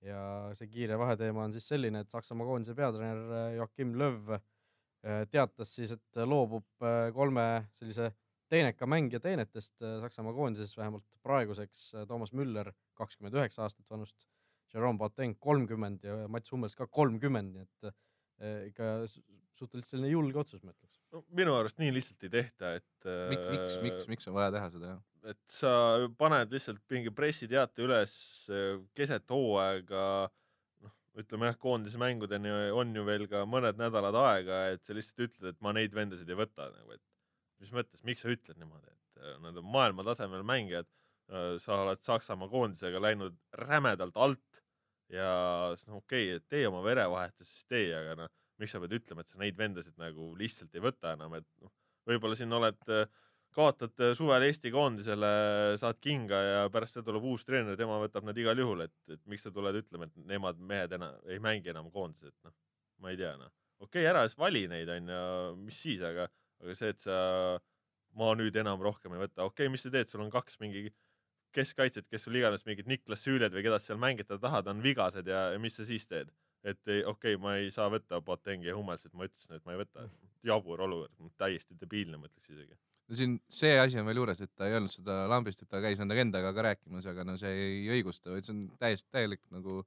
ja 0.02 0.22
see 0.58 0.66
kiire 0.66 0.98
vaheteema 0.98 1.44
on 1.44 1.54
siis 1.54 1.68
selline, 1.70 2.02
et 2.02 2.10
Saksamaa 2.10 2.48
koondise 2.48 2.74
peatreener 2.74 3.20
äh, 3.38 3.44
Joachim 3.60 3.92
Löw 4.00 4.34
äh, 4.34 5.20
teatas 5.30 5.76
siis, 5.76 5.94
et 5.94 6.22
loobub 6.26 6.66
äh, 6.82 7.12
kolme 7.14 7.46
sellise 7.78 8.10
teeneka 8.50 8.86
mängija 8.90 9.22
teenetest 9.22 9.78
Saksamaa 9.78 10.34
koondises 10.34 10.74
vähemalt 10.76 11.06
praeguseks 11.22 11.86
Toomas 12.10 12.34
Müller, 12.34 12.72
kakskümmend 12.98 13.38
üheksa 13.38 13.64
aastat 13.64 13.86
vanust, 13.90 14.26
Jerome 14.74 14.98
Boateng 14.98 15.38
kolmkümmend 15.38 16.02
ja 16.02 16.24
Mats 16.28 16.50
Hummels 16.50 16.74
ka 16.74 16.86
kolmkümmend, 16.90 17.54
nii 17.54 17.62
et 17.62 18.68
ikka 18.72 18.90
suhteliselt 19.58 19.94
selline 19.94 20.12
julge 20.12 20.40
otsus, 20.40 20.62
ma 20.64 20.72
ütleks. 20.74 21.00
no 21.14 21.24
minu 21.36 21.56
arust 21.56 21.80
nii 21.80 21.92
lihtsalt 21.94 22.26
ei 22.26 22.32
tehta, 22.32 22.76
et 22.80 23.08
miks, 23.32 23.50
miks, 23.50 23.76
miks, 23.86 24.08
miks 24.14 24.30
on 24.30 24.38
vaja 24.38 24.54
teha 24.56 24.70
seda 24.74 24.94
jah? 24.94 25.02
et 25.30 25.40
sa 25.50 25.74
paned 26.20 26.52
lihtsalt 26.52 26.82
mingi 26.92 27.12
pressiteate 27.14 27.84
üles 27.84 28.14
äh, 28.52 28.80
keset 28.96 29.30
hooaega, 29.32 30.04
noh, 30.84 30.96
ütleme 31.20 31.48
jah, 31.48 31.58
koondise 31.60 32.00
mängudeni 32.00 32.52
on 32.76 32.92
ju 32.96 33.06
veel 33.06 33.26
ka 33.30 33.44
mõned 33.48 33.80
nädalad 33.80 34.18
aega, 34.20 34.60
et 34.74 34.84
sa 34.84 34.96
lihtsalt 34.96 35.28
ütled, 35.28 35.54
et 35.54 35.64
ma 35.64 35.72
neid 35.76 35.96
vendasid 35.96 36.28
ei 36.28 36.38
võta 36.38 36.68
nagu, 36.74 36.98
et 36.98 37.64
mis 37.64 37.72
mõttes, 37.74 38.04
miks 38.04 38.24
sa 38.24 38.32
ütled 38.32 38.60
niimoodi, 38.60 38.92
et 38.92 39.24
äh, 39.24 39.38
nad 39.44 39.56
on 39.60 39.72
maailmatasemel 39.76 40.44
mängijad, 40.46 40.90
sa 41.24 41.78
oled 41.80 42.02
Saksamaa 42.04 42.50
koondisega 42.52 43.00
läinud 43.00 43.38
rämedalt 43.56 44.18
alt 44.20 44.58
ja 45.08 45.28
siis 45.72 45.88
noh, 45.88 46.02
okei 46.02 46.26
okay,, 46.26 46.36
et 46.36 46.48
tee 46.52 46.66
oma 46.68 46.82
verevahetus, 46.84 47.48
siis 47.48 47.64
tee, 47.70 47.86
aga 47.96 48.16
noh, 48.18 48.32
miks 48.64 48.74
sa 48.74 48.80
pead 48.82 48.96
ütlema, 48.98 49.24
et 49.24 49.30
sa 49.30 49.40
neid 49.40 49.58
vendasid 49.58 50.00
nagu 50.00 50.32
lihtsalt 50.40 50.74
ei 50.74 50.82
võta 50.84 51.14
enam, 51.14 51.36
et 51.38 51.48
noh, 51.62 51.72
võib-olla 52.08 52.38
siin 52.38 52.52
oled, 52.56 52.80
kaotad 53.54 54.00
äh, 54.02 54.14
suvel 54.18 54.44
Eesti 54.48 54.72
koondisele, 54.74 55.30
saad 55.80 56.00
kinga 56.02 56.40
ja 56.42 56.62
pärast 56.74 56.96
seda 56.96 57.06
tuleb 57.08 57.26
uus 57.30 57.46
treener, 57.46 57.78
tema 57.78 58.00
võtab 58.02 58.26
nad 58.26 58.38
igal 58.40 58.58
juhul, 58.58 58.84
et, 58.86 58.96
et 59.12 59.20
miks 59.30 59.46
sa 59.46 59.52
tuled 59.54 59.78
ütlema, 59.78 60.08
et 60.08 60.24
nemad 60.32 60.58
mehed 60.72 60.96
enam 60.98 61.30
ei 61.30 61.38
mängi 61.42 61.70
enam 61.74 61.90
koondises, 61.94 62.34
et 62.34 62.48
noh, 62.48 62.56
ma 63.04 63.14
ei 63.14 63.20
tea 63.20 63.34
noh. 63.38 63.52
okei 63.78 64.02
okay,, 64.02 64.10
ära 64.10 64.24
siis 64.26 64.38
vali 64.40 64.66
neid 64.70 64.90
onju, 64.96 65.20
mis 65.62 65.78
siis, 65.86 66.02
aga, 66.02 66.26
aga 66.64 66.76
see, 66.80 66.90
et 66.96 67.04
sa, 67.04 67.16
ma 68.18 68.34
nüüd 68.38 68.56
enam 68.58 68.82
rohkem 68.82 69.14
ei 69.14 69.24
võta, 69.26 69.46
okei 69.46 69.66
okay,, 69.66 69.72
mis 69.72 69.86
sa 69.86 69.92
teed, 69.94 70.10
sul 70.10 70.24
on 70.26 70.32
kaks 70.34 70.58
mingi 70.62 70.88
keskkaitset, 71.54 72.08
kes 72.10 72.26
sul 72.26 72.34
iganes 72.34 72.66
mingid 72.66 72.88
Niklas 72.90 73.22
Süüled 73.22 73.54
või 73.54 73.62
keda 73.62 73.78
sa 73.78 73.92
seal 73.92 74.00
mängitada 74.02 74.42
tahad, 74.42 74.70
on 74.72 74.82
vigased 74.82 75.28
ja, 75.30 75.52
ja 75.54 75.62
mis 75.62 75.78
sa 75.78 75.86
siis 75.86 76.06
teed? 76.10 76.32
Et 76.64 76.80
ei- 76.88 77.04
okei 77.04 77.34
okay,, 77.34 77.42
ma 77.42 77.56
ei 77.60 77.70
saa 77.74 77.90
võtta 77.92 78.20
Botengi 78.24 78.70
ja 78.70 78.76
Hummelsit, 78.76 79.12
ma 79.14 79.28
ütlesin, 79.28 79.56
et 79.58 79.64
ma 79.64 79.74
ei 79.74 79.82
võta. 79.84 80.08
jabur 80.44 80.82
olukord, 80.84 81.32
täiesti 81.40 81.76
debiilne, 81.80 82.18
ma 82.20 82.28
ütleks 82.28 82.50
isegi. 82.52 82.76
no 83.08 83.16
siin 83.16 83.38
see 83.48 83.78
asi 83.80 84.00
on 84.00 84.06
veel 84.08 84.20
juures, 84.20 84.40
et 84.44 84.52
ta 84.56 84.68
ei 84.68 84.76
öelnud 84.76 84.92
seda 84.92 85.24
lambist, 85.30 85.62
et 85.62 85.68
ta 85.68 85.80
käis 85.84 86.00
endaga 86.00 86.24
endaga 86.24 86.52
ka 86.56 86.66
rääkimas, 86.68 87.06
aga 87.12 87.24
no 87.24 87.36
see 87.40 87.52
ei 87.52 87.84
õigusta, 87.96 88.32
vaid 88.32 88.48
see 88.48 88.56
on 88.56 88.64
täiesti 88.80 89.08
täielik 89.12 89.44
nagu 89.54 89.82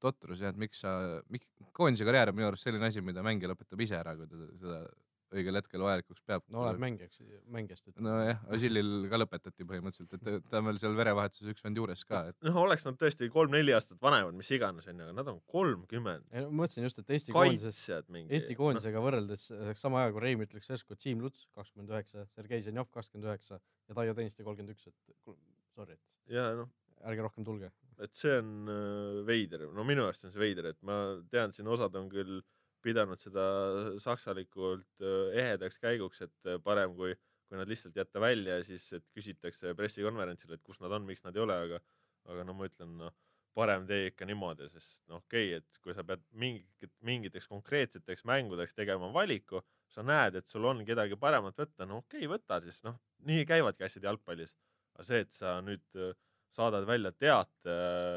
totrus 0.00 0.40
jah, 0.40 0.54
et 0.54 0.60
miks 0.60 0.80
sa, 0.82 0.92
miks, 1.28 1.46
koondise 1.76 2.06
karjäär 2.08 2.32
on 2.32 2.38
minu 2.38 2.48
arust 2.48 2.66
selline 2.66 2.88
asi, 2.88 3.02
mida 3.04 3.22
mängija 3.26 3.50
lõpetab 3.52 3.82
ise 3.84 3.98
ära, 3.98 4.14
kui 4.16 4.30
ta 4.30 4.46
seda 4.62 4.80
õigel 5.34 5.58
hetkel 5.60 5.82
vajalikuks 5.84 6.22
peab. 6.26 6.44
no 6.50 6.64
oleneb 6.64 6.82
mängijaks, 6.82 7.20
mängijast, 7.54 7.86
et 7.90 8.00
nojah, 8.04 8.40
Ožilil 8.54 8.90
ka 9.10 9.20
lõpetati 9.20 9.66
põhimõtteliselt, 9.68 10.16
et 10.16 10.48
ta- 10.50 10.58
on 10.60 10.68
veel 10.70 10.80
seal 10.82 10.96
verevahetuses 10.98 11.52
üks 11.54 11.64
vend 11.64 11.80
juures 11.80 12.04
ka, 12.08 12.22
et 12.32 12.48
noh, 12.48 12.58
oleks 12.64 12.86
nad 12.88 12.98
tõesti 13.00 13.30
kolm-neli 13.32 13.74
aastat 13.76 14.00
vanemad, 14.02 14.34
mis 14.38 14.50
iganes 14.56 14.88
onju, 14.90 15.06
aga 15.06 15.16
nad 15.20 15.30
on 15.32 15.40
kolmkümmend. 15.50 16.26
ei, 16.32 16.44
no 16.44 16.50
ma 16.50 16.64
mõtlesin 16.64 16.88
just, 16.88 16.98
et 17.02 17.10
Eesti 17.16 17.34
koondises. 17.36 17.82
Eesti 18.28 18.58
koondisega 18.58 19.02
võrreldes 19.04 19.48
oleks 19.56 19.86
sama 19.86 20.04
hea, 20.04 20.12
kui 20.14 20.24
Reim 20.26 20.44
ütleks 20.46 20.70
järsku 20.72 20.98
Siim 20.98 21.22
Luts 21.24 21.46
kakskümmend 21.54 21.94
üheksa, 21.94 22.26
Sergei 22.34 22.62
Ženjov 22.66 22.90
kakskümmend 22.90 23.30
üheksa 23.30 23.60
ja 23.60 23.94
Taio 23.96 24.14
Tõniste 24.18 24.46
kolmkümmend 24.46 24.74
üks, 24.76 24.90
et 24.90 25.34
sorry, 25.74 25.94
et 25.94 26.34
ja 26.34 26.50
noh, 26.58 26.70
ärge 27.06 27.24
rohkem 27.24 27.46
tulge. 27.46 27.70
et 28.00 28.14
see 28.16 28.38
on 28.40 28.68
äh, 28.72 29.20
veider, 29.28 29.66
no 29.76 29.84
minu 29.84 30.06
arust 30.06 30.24
on 30.24 30.32
see 30.32 30.40
veider, 30.40 30.70
et 30.72 30.78
ma 30.86 30.96
tean, 31.30 31.52
siin 31.52 31.68
osad 31.68 31.94
on 32.00 32.08
küll 32.12 32.40
pidanud 32.84 33.20
seda 33.20 33.44
saksalikult 34.02 35.04
ehedaks 35.36 35.80
käiguks, 35.82 36.22
et 36.26 36.52
parem 36.64 36.94
kui, 36.98 37.14
kui 37.48 37.58
nad 37.58 37.70
lihtsalt 37.70 37.96
jätta 37.96 38.22
välja 38.22 38.60
ja 38.60 38.66
siis, 38.66 38.86
küsitakse 39.16 39.74
pressikonverentsil, 39.78 40.54
et 40.54 40.62
kus 40.66 40.80
nad 40.82 40.92
on, 40.96 41.06
miks 41.08 41.24
nad 41.26 41.36
ei 41.36 41.44
ole, 41.44 41.58
aga, 41.66 41.80
aga 42.30 42.46
no 42.46 42.56
ma 42.56 42.68
ütlen, 42.70 42.96
noh, 43.00 43.16
parem 43.56 43.84
tee 43.88 44.10
ikka 44.10 44.26
niimoodi, 44.28 44.68
sest 44.70 45.00
noh, 45.10 45.22
okei 45.24 45.50
okay,, 45.50 45.60
et 45.60 45.82
kui 45.84 45.94
sa 45.96 46.04
pead 46.06 46.22
mingit, 46.38 46.92
mingiteks 47.06 47.48
konkreetseteks 47.50 48.24
mängudeks 48.28 48.76
tegema 48.78 49.10
valiku, 49.14 49.62
sa 49.90 50.04
näed, 50.06 50.38
et 50.38 50.48
sul 50.50 50.68
on 50.70 50.84
kedagi 50.86 51.18
paremat 51.20 51.58
võtta, 51.58 51.86
no 51.88 52.00
okei 52.04 52.24
okay,, 52.24 52.30
võta 52.30 52.60
siis, 52.64 52.80
noh, 52.86 53.00
nii 53.26 53.44
käivadki 53.48 53.86
asjad 53.86 54.06
jalgpallis. 54.06 54.54
aga 54.94 55.08
see, 55.08 55.24
et 55.26 55.34
sa 55.34 55.58
nüüd 55.64 56.00
saadad 56.54 56.86
välja 56.86 57.12
teate, 57.12 57.76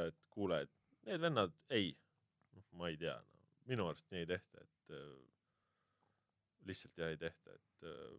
et 0.09 0.17
kuule, 0.33 0.63
et 0.65 1.09
need 1.09 1.21
vennad, 1.21 1.53
ei, 1.73 1.93
noh, 2.53 2.65
ma 2.77 2.93
ei 2.93 2.97
tea 3.01 3.17
no., 3.17 3.32
minu 3.69 3.87
arust 3.89 4.05
nii 4.11 4.23
ei 4.23 4.29
tehta, 4.29 4.63
et 4.63 4.93
äh, 4.97 5.09
lihtsalt 6.67 7.01
jah 7.01 7.11
ei 7.13 7.19
tehta, 7.21 7.55
et 7.57 7.89
äh, 7.89 8.13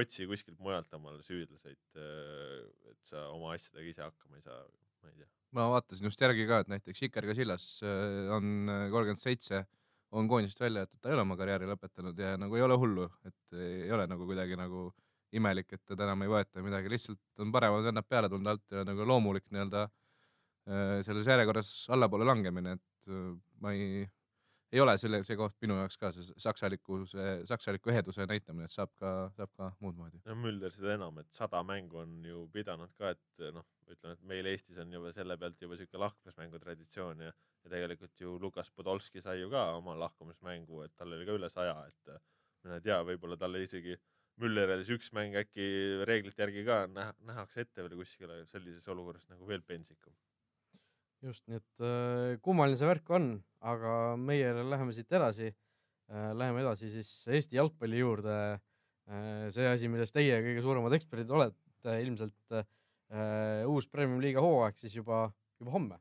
otsi 0.00 0.26
kuskilt 0.30 0.60
mujalt 0.62 0.92
omale 0.94 1.22
süüdlaseid, 1.26 1.80
et 2.92 3.10
sa 3.10 3.26
oma 3.34 3.56
asjadega 3.56 3.90
ise 3.90 4.06
hakkama 4.06 4.38
ei 4.38 4.46
saa, 4.46 4.62
ma 5.02 5.10
ei 5.10 5.18
tea. 5.18 5.28
ma 5.58 5.66
vaatasin 5.74 6.06
just 6.06 6.22
järgi 6.22 6.46
ka, 6.46 6.62
et 6.62 6.70
näiteks 6.70 7.04
Iker 7.08 7.26
Casillas 7.32 7.66
äh, 7.82 8.30
on 8.36 8.70
kolmkümmend 8.92 9.22
seitse, 9.22 9.64
on 10.14 10.28
koondisest 10.30 10.62
välja 10.62 10.84
jäetud, 10.84 11.00
ta 11.02 11.10
ei 11.10 11.16
ole 11.16 11.26
oma 11.26 11.36
karjääri 11.38 11.68
lõpetanud 11.70 12.18
ja 12.18 12.34
nagu 12.40 12.58
ei 12.58 12.66
ole 12.66 12.78
hullu, 12.78 13.06
et 13.26 13.58
ei 13.58 13.90
ole 13.94 14.06
nagu 14.10 14.26
kuidagi 14.26 14.58
nagu 14.58 14.90
imelik, 15.36 15.74
et 15.74 15.82
teda 15.86 16.06
enam 16.08 16.24
ei 16.24 16.30
võeta 16.30 16.62
midagi, 16.64 16.90
lihtsalt 16.90 17.42
on 17.42 17.52
paremad 17.54 17.86
vennad 17.86 18.06
peale 18.08 18.30
tulnud 18.30 18.50
alt 18.50 18.74
ja 18.74 18.82
nagu 18.86 19.06
loomulik 19.06 19.46
nii-öelda 19.54 19.84
äh, 19.86 20.96
selles 21.06 21.28
järjekorras 21.30 21.70
allapoole 21.94 22.26
langemine, 22.26 22.76
et 22.78 23.12
äh, 23.12 23.28
ma 23.62 23.74
ei, 23.76 24.06
ei 24.72 24.80
ole 24.80 24.94
selle, 25.02 25.20
see 25.26 25.36
koht 25.38 25.56
minu 25.64 25.76
jaoks 25.80 25.98
ka 26.00 26.12
see 26.14 26.36
saksaliku, 26.44 27.00
see 27.10 27.30
saksaliku 27.48 27.92
eheduse 27.92 28.26
näitamine, 28.30 28.68
et 28.68 28.74
saab 28.74 28.92
ka, 29.00 29.12
saab 29.36 29.52
ka 29.58 29.70
muud 29.82 29.98
moodi. 29.98 30.20
no 30.26 30.36
Mülder 30.38 30.74
seda 30.74 30.94
enam, 30.94 31.18
et 31.22 31.30
sada 31.36 31.62
mängu 31.66 32.02
on 32.04 32.20
ju 32.26 32.44
pidanud 32.54 32.92
ka, 32.98 33.14
et 33.16 33.46
noh, 33.56 33.66
ütleme, 33.90 34.14
et 34.14 34.28
meil 34.32 34.50
Eestis 34.52 34.78
on 34.82 34.92
juba 34.94 35.12
selle 35.16 35.36
pealt 35.40 35.62
juba 35.62 35.78
siuke 35.80 36.00
lahkumismängu 36.00 36.62
traditsioon 36.62 37.26
ja, 37.26 37.32
ja 37.64 37.74
tegelikult 37.74 38.22
ju 38.22 38.36
Lukas 38.42 38.70
Podolski 38.70 39.22
sai 39.24 39.40
ju 39.40 39.50
ka 39.52 39.66
oma 39.80 39.98
lahkumismängu, 40.04 40.84
et 40.86 40.94
tal 40.96 41.16
oli 41.16 41.26
ka 41.28 41.36
üle 41.40 41.50
saja, 41.52 41.76
et 41.90 42.16
mine 42.64 42.80
tea, 42.84 43.02
võib-olla 43.10 43.40
talle 43.40 43.64
isegi 43.66 43.98
Müllerile 44.40 44.80
siis 44.80 44.96
üks 44.96 45.10
mäng 45.12 45.34
äkki 45.36 45.64
reeglite 46.08 46.40
järgi 46.40 46.62
ka 46.64 46.84
näha, 46.88 47.12
nähakse 47.28 47.64
ette 47.66 47.84
veel 47.84 47.98
kuskile 47.98 48.38
sellises 48.48 48.86
olukorras 48.88 49.26
nagu 49.28 49.44
veel 49.48 49.60
pentsikum. 49.66 50.14
just, 51.24 51.44
nii 51.48 51.60
et 51.60 51.84
äh, 51.84 52.38
kummaline 52.44 52.78
see 52.80 52.88
värk 52.88 53.10
on, 53.16 53.32
aga 53.60 53.94
meie 54.20 54.52
läheme 54.62 54.94
siit 54.96 55.10
edasi 55.12 55.50
äh,. 55.50 56.30
Läheme 56.34 56.64
edasi 56.64 56.88
siis 56.90 57.10
Eesti 57.30 57.58
jalgpalli 57.58 58.00
juurde 58.00 58.36
äh,. 58.56 59.48
see 59.54 59.68
asi, 59.68 59.90
milles 59.92 60.14
teie 60.14 60.40
kõige 60.44 60.64
suuremad 60.64 60.96
eksperdid 60.96 61.34
olete, 61.36 61.96
ilmselt 62.04 62.60
uus 63.66 63.88
Premium 63.90 64.20
liiga 64.22 64.42
hooaeg 64.44 64.76
siis 64.78 64.92
juba, 64.94 65.24
juba 65.58 65.72
homme 65.74 65.96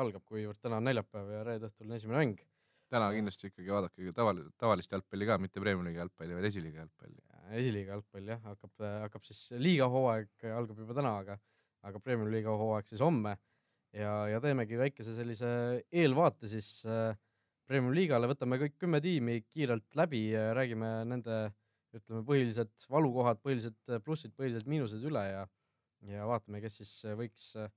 algab, 0.00 0.24
kuivõrd 0.26 0.58
täna 0.58 0.80
on 0.80 0.88
neljapäev 0.88 1.28
ja 1.30 1.42
reede 1.46 1.68
õhtul 1.68 1.86
on 1.86 1.94
esimene 1.94 2.18
mäng. 2.18 2.40
täna 2.90 3.10
kindlasti 3.14 3.50
ikkagi 3.50 3.70
vaadake 3.70 4.14
tavali-, 4.16 4.46
tavalist 4.58 4.92
jalgpalli 4.92 5.28
ka, 5.28 5.36
mitte 5.38 5.60
Premiumi-liiga 5.62 6.02
jalgpalli, 6.02 6.34
vaid 6.34 6.48
esiliiga 6.48 6.80
jalgpalli. 6.82 7.20
esiliiga 7.60 7.94
jalgpall 7.94 8.32
jah, 8.32 8.40
hakkab, 8.48 8.72
hakkab 9.04 9.28
siis 9.28 9.44
liiga 9.60 9.86
hooaeg 9.92 10.48
algab 10.56 10.80
juba 10.82 10.96
täna, 10.98 11.14
aga, 11.22 11.38
aga 11.86 12.02
Premium 12.02 12.32
liiga 12.32 12.56
hooaeg 12.58 12.90
siis 12.90 13.04
homme 13.04 13.36
ja, 13.96 14.12
ja 14.32 14.40
teemegi 14.44 14.78
väikese 14.80 15.14
sellise 15.16 15.48
eelvaate 15.92 16.50
siis 16.50 16.82
äh, 16.86 17.16
Premium 17.68 17.92
liigale, 17.92 18.30
võtame 18.30 18.56
kõik 18.62 18.78
kümme 18.80 18.98
tiimi 19.04 19.42
kiirelt 19.52 19.96
läbi, 19.98 20.22
räägime 20.56 21.02
nende 21.04 21.50
ütleme, 21.96 22.22
põhilised 22.24 22.70
valukohad, 22.88 23.40
põhilised 23.44 23.98
plussid, 24.06 24.32
põhilised 24.38 24.68
miinused 24.70 25.04
üle 25.04 25.24
ja, 25.28 25.42
ja 26.08 26.28
vaatame, 26.28 26.62
kes 26.64 26.78
siis 26.80 26.92
võiks 27.18 27.50
äh, 27.60 27.68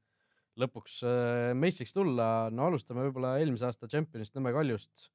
lõpuks 0.61 1.01
äh, 1.07 1.51
meistriks 1.57 1.95
tulla. 1.95 2.49
no 2.51 2.69
alustame 2.69 3.05
võib-olla 3.07 3.37
eelmise 3.39 3.67
aasta 3.67 3.89
tšempionist 3.91 4.35
Nõmme 4.37 4.53
Kaljust. 4.55 5.09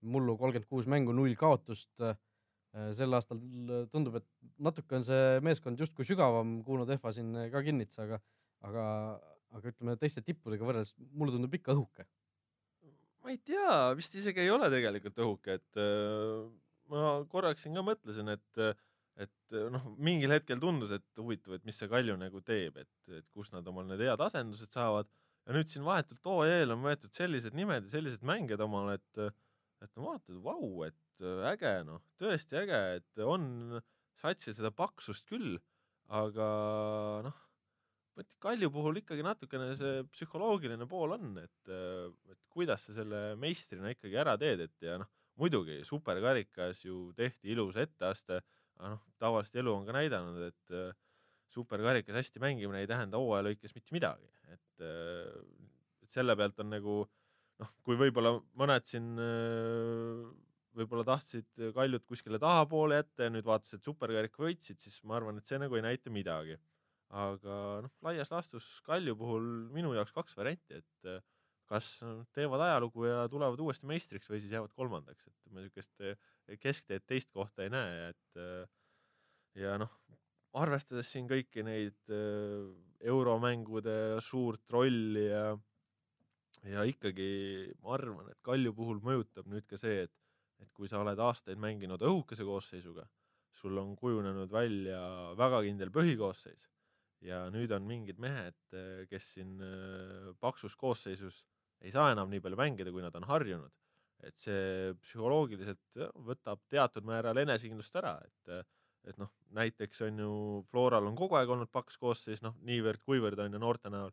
mullu 0.00 0.36
kolmkümmend 0.40 0.68
kuus 0.68 0.86
mängu, 0.88 1.12
null 1.12 1.34
kaotust 1.36 2.00
äh, 2.00 2.16
sel 2.96 3.14
aastal 3.14 3.40
tundub, 3.92 4.16
et 4.16 4.26
natuke 4.58 4.96
on 4.96 5.04
see 5.04 5.40
meeskond 5.44 5.78
justkui 5.78 6.06
sügavam, 6.08 6.60
Kuno 6.64 6.86
Tehva 6.88 7.12
siin 7.12 7.34
ka 7.52 7.62
kinnitas, 7.66 7.98
aga, 8.06 8.20
aga, 8.64 8.84
aga 9.56 9.72
ütleme 9.72 9.96
teiste 10.00 10.22
tippudega 10.24 10.66
võrreldes 10.66 10.94
mulle 11.10 11.34
tundub 11.34 11.54
ikka 11.58 11.74
õhuke. 11.76 12.06
ma 13.20 13.32
ei 13.34 13.40
tea, 13.44 13.92
vist 13.98 14.14
isegi 14.16 14.44
ei 14.44 14.52
ole 14.52 14.70
tegelikult 14.72 15.18
õhuke, 15.24 15.58
et 15.60 15.80
äh, 15.80 16.46
ma 16.90 17.18
korraks 17.30 17.66
siin 17.66 17.76
ka 17.76 17.84
mõtlesin, 17.84 18.30
et, 18.32 18.62
et 19.20 19.58
noh, 19.74 19.90
mingil 20.00 20.32
hetkel 20.32 20.62
tundus, 20.62 20.94
et 20.96 21.20
huvitav, 21.20 21.58
et 21.58 21.66
mis 21.68 21.76
see 21.76 21.90
Kalju 21.90 22.16
nagu 22.20 22.40
teeb, 22.46 22.80
et, 22.80 22.94
et 23.18 23.26
kus 23.36 23.52
nad 23.54 23.66
omal 23.68 23.88
need 23.90 24.02
head 24.06 24.24
asendused 24.24 24.72
saavad 24.72 25.10
ja 25.46 25.56
nüüd 25.56 25.70
siin 25.72 25.84
vahetult 25.86 26.26
OE-l 26.32 26.74
on 26.74 26.82
võetud 26.84 27.12
sellised 27.16 27.56
nimed 27.56 27.88
ja 27.88 27.94
sellised 27.96 28.24
mängijad 28.26 28.64
omale, 28.64 28.98
et, 29.00 29.38
et 29.84 29.92
no 29.96 30.10
vaatad, 30.10 30.36
vau, 30.44 30.84
et 30.86 31.28
äge 31.50 31.74
noh, 31.88 32.02
tõesti 32.20 32.60
äge, 32.62 32.80
et 33.00 33.24
on 33.24 33.80
satsil 34.20 34.56
seda 34.56 34.72
paksust 34.74 35.26
küll, 35.28 35.58
aga 36.10 36.48
noh, 37.26 37.46
vot 38.20 38.28
Kalju 38.42 38.70
puhul 38.72 39.00
ikkagi 39.00 39.24
natukene 39.24 39.72
see 39.78 40.02
psühholoogiline 40.14 40.86
pool 40.90 41.16
on, 41.16 41.32
et, 41.42 41.72
et 42.30 42.40
kuidas 42.52 42.84
sa 42.86 42.96
selle 42.96 43.22
meistrina 43.40 43.92
ikkagi 43.94 44.18
ära 44.20 44.36
teed, 44.40 44.66
et 44.66 44.88
ja 44.88 44.98
noh, 45.00 45.10
muidugi 45.40 45.80
superkarikas 45.88 46.84
ju 46.84 47.10
tehti 47.16 47.54
ilus 47.54 47.78
etteaste, 47.80 48.42
aga 48.78 48.94
noh, 48.94 49.06
tavaliselt 49.20 49.62
elu 49.62 49.72
on 49.72 49.88
ka 49.88 49.96
näidanud, 49.96 50.42
et 50.50 50.76
äh, 50.76 50.92
superkarikas 51.50 52.20
hästi 52.20 52.42
mängimine 52.42 52.84
ei 52.84 52.90
tähenda 52.90 53.20
hooaja 53.20 53.48
lõikes 53.48 53.74
mitte 53.76 53.96
midagi, 53.96 54.28
et, 54.52 54.84
et 54.84 56.12
selle 56.12 56.36
pealt 56.38 56.60
on 56.62 56.70
nagu 56.72 57.00
noh, 57.60 57.74
kui 57.86 57.98
võib-olla 58.00 58.36
mõned 58.60 58.86
siin 58.88 59.10
äh, 59.20 60.28
võib-olla 60.76 61.04
tahtsid 61.06 61.72
Kaljut 61.74 62.04
kuskile 62.08 62.38
tahapoole 62.42 63.00
jätta 63.00 63.26
ja 63.26 63.32
nüüd 63.32 63.46
vaatasid, 63.46 63.80
et 63.80 63.88
superkarika 63.88 64.44
võitsid, 64.44 64.78
siis 64.82 65.00
ma 65.08 65.18
arvan, 65.18 65.40
et 65.40 65.50
see 65.50 65.58
nagu 65.60 65.76
ei 65.76 65.84
näita 65.84 66.12
midagi. 66.14 66.56
Aga 67.10 67.56
noh, 67.84 67.92
laias 68.06 68.30
laastus 68.30 68.66
Kalju 68.86 69.16
puhul 69.18 69.46
minu 69.74 69.92
jaoks 69.96 70.14
kaks 70.14 70.36
varianti, 70.38 70.78
et 70.78 71.10
äh, 71.10 71.22
kas 71.70 72.00
teevad 72.34 72.62
ajalugu 72.66 73.06
ja 73.06 73.24
tulevad 73.30 73.60
uuesti 73.62 73.88
meistriks 73.90 74.30
või 74.30 74.40
siis 74.42 74.54
jäävad 74.54 74.74
kolmandaks, 74.78 75.26
et 75.26 75.50
ma 75.50 75.62
niisugust 75.62 76.06
äh, 76.06 76.18
keskteed 76.62 77.06
teist 77.06 77.30
kohta 77.34 77.66
ei 77.66 77.72
näe, 77.74 78.10
et 78.12 78.40
äh, 78.42 78.68
ja 79.58 79.76
noh, 79.82 79.90
arvestades 80.54 81.10
siin 81.10 81.28
kõiki 81.30 81.62
neid 81.62 82.10
euromängude 83.06 84.18
suurt 84.26 84.64
rolli 84.74 85.28
ja 85.28 85.44
ja 86.66 86.82
ikkagi 86.84 87.70
ma 87.80 87.94
arvan, 87.94 88.26
et 88.32 88.42
Kalju 88.44 88.74
puhul 88.76 88.98
mõjutab 89.02 89.46
nüüd 89.50 89.66
ka 89.70 89.78
see, 89.80 90.06
et 90.06 90.16
et 90.60 90.68
kui 90.76 90.90
sa 90.92 90.98
oled 91.00 91.16
aastaid 91.24 91.56
mänginud 91.56 92.02
õhukese 92.04 92.44
koosseisuga, 92.44 93.06
sul 93.56 93.78
on 93.80 93.94
kujunenud 93.96 94.50
välja 94.52 94.98
väga 95.38 95.62
kindel 95.64 95.88
põhikoosseis 95.94 96.66
ja 97.24 97.44
nüüd 97.52 97.72
on 97.76 97.86
mingid 97.88 98.20
mehed, 98.22 98.56
kes 99.10 99.34
siin 99.34 99.58
äh, 99.64 100.30
paksus 100.40 100.76
koosseisus 100.76 101.42
ei 101.80 101.92
saa 101.92 102.10
enam 102.12 102.30
nii 102.32 102.42
palju 102.44 102.58
mängida, 102.60 102.92
kui 102.92 103.04
nad 103.04 103.16
on 103.16 103.28
harjunud. 103.28 103.72
et 104.20 104.36
see 104.36 104.90
psühholoogiliselt 105.00 106.00
võtab 106.28 106.60
teatud 106.68 107.06
määral 107.08 107.38
enesekindlust 107.40 107.94
ära, 107.96 108.18
et 108.20 108.66
et 109.08 109.16
noh, 109.16 109.30
näiteks 109.56 110.02
on 110.04 110.18
ju 110.20 110.32
Floral 110.68 111.06
on 111.08 111.14
kogu 111.16 111.38
aeg 111.38 111.48
olnud 111.48 111.70
paks 111.72 111.96
koosseis, 111.96 112.42
noh, 112.44 112.52
niivõrd-kuivõrd 112.68 113.40
on 113.40 113.56
ju 113.56 113.60
noorte 113.62 113.88
näol, 113.88 114.12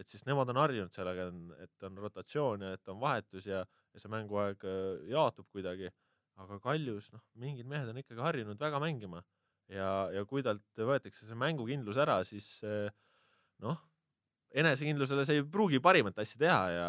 et 0.00 0.08
siis 0.08 0.24
nemad 0.24 0.48
on 0.48 0.60
harjunud 0.62 0.94
sellega, 0.96 1.26
et 1.60 1.84
on 1.84 2.00
rotatsioon 2.00 2.64
ja 2.64 2.70
et 2.78 2.88
on 2.88 2.96
vahetus 3.02 3.50
ja, 3.50 3.60
ja 3.92 4.00
see 4.00 4.08
mänguaeg 4.14 4.64
jaotub 5.12 5.50
kuidagi, 5.52 5.92
aga 6.40 6.56
Kaljus, 6.64 7.10
noh, 7.12 7.20
mingid 7.44 7.68
mehed 7.68 7.92
on 7.92 8.00
ikkagi 8.00 8.24
harjunud 8.24 8.64
väga 8.64 8.80
mängima 8.80 9.20
ja, 9.70 10.10
ja 10.14 10.24
kui 10.28 10.42
talt 10.44 10.64
võetakse 10.78 11.26
see 11.26 11.38
mängukindlus 11.38 12.00
ära, 12.02 12.18
siis 12.26 12.48
noh, 13.62 13.78
enesekindlusele 14.52 15.24
see 15.26 15.40
ei 15.40 15.44
pruugi 15.48 15.80
parimat 15.84 16.18
asja 16.22 16.40
teha 16.42 16.62
ja 16.74 16.88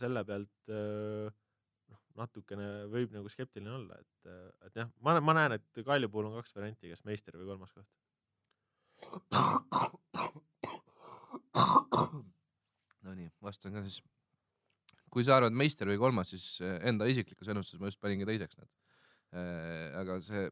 selle 0.00 0.22
pealt 0.28 0.70
noh, 0.70 2.00
natukene 2.22 2.68
võib 2.92 3.12
nagu 3.16 3.28
skeptiline 3.32 3.72
olla, 3.76 3.98
et, 4.00 4.30
et 4.68 4.82
jah, 4.82 4.88
ma, 5.04 5.18
ma 5.24 5.36
näen, 5.36 5.58
et 5.58 5.82
Kalju 5.84 6.08
puhul 6.12 6.30
on 6.30 6.38
kaks 6.40 6.54
varianti, 6.56 6.92
kas 6.92 7.04
meister 7.08 7.36
või 7.40 7.50
kolmas 7.52 7.72
koht. 7.76 7.88
Nonii, 13.06 13.30
vastan 13.42 13.72
ka 13.74 13.82
siis. 13.86 14.00
kui 15.10 15.24
sa 15.26 15.36
arvad 15.40 15.54
meister 15.56 15.88
või 15.90 15.98
kolmas, 15.98 16.30
siis 16.30 16.60
enda 16.86 17.08
isiklikus 17.10 17.48
ennustuses 17.50 17.80
ma 17.82 17.88
just 17.90 18.00
paningi 18.02 18.28
teiseks 18.28 18.56
need. 18.60 18.70
aga 20.00 20.20
see 20.26 20.42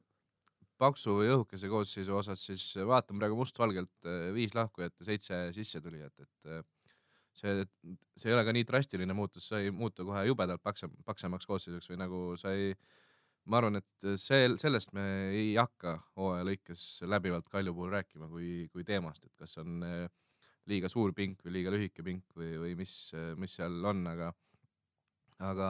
paksu 0.78 1.18
või 1.18 1.30
õhukese 1.34 1.70
koosseisu 1.70 2.16
osas, 2.18 2.42
siis 2.50 2.64
vaatan 2.86 3.18
praegu 3.20 3.38
mustvalgelt 3.38 4.08
äh, 4.08 4.28
viis 4.36 4.54
lahkujat 4.56 4.94
ja 5.00 5.08
seitse 5.08 5.40
sissetulijat, 5.56 6.14
et 6.22 6.52
äh, 6.52 6.62
see, 7.38 7.64
see 8.18 8.30
ei 8.30 8.36
ole 8.36 8.44
ka 8.46 8.54
nii 8.54 8.66
drastiline 8.68 9.16
muutus, 9.16 9.50
sa 9.50 9.62
ei 9.62 9.72
muutu 9.74 10.06
kohe 10.08 10.24
jubedalt 10.28 10.62
paksem, 10.64 10.94
paksemaks 11.08 11.48
koosseisuks 11.48 11.90
või 11.92 12.00
nagu 12.02 12.22
sa 12.40 12.54
ei, 12.56 12.72
ma 13.50 13.60
arvan, 13.60 13.80
et 13.80 14.10
see, 14.20 14.50
sellest 14.60 14.94
me 14.96 15.06
ei 15.34 15.52
hakka 15.58 15.98
hooaja 16.18 16.46
lõikes 16.48 16.88
läbivalt 17.08 17.48
Kalju 17.52 17.74
puhul 17.74 17.94
rääkima 17.96 18.30
kui, 18.30 18.68
kui 18.72 18.86
teemast, 18.86 19.24
et 19.26 19.34
kas 19.38 19.58
on 19.62 19.82
äh, 19.86 20.04
liiga 20.68 20.90
suur 20.92 21.14
pink 21.16 21.42
või 21.46 21.58
liiga 21.58 21.72
lühike 21.74 22.04
pink 22.04 22.36
või, 22.36 22.54
või 22.60 22.76
mis, 22.78 22.94
mis 23.40 23.54
seal 23.56 23.80
on, 23.88 24.04
aga, 24.10 24.32
aga 25.48 25.68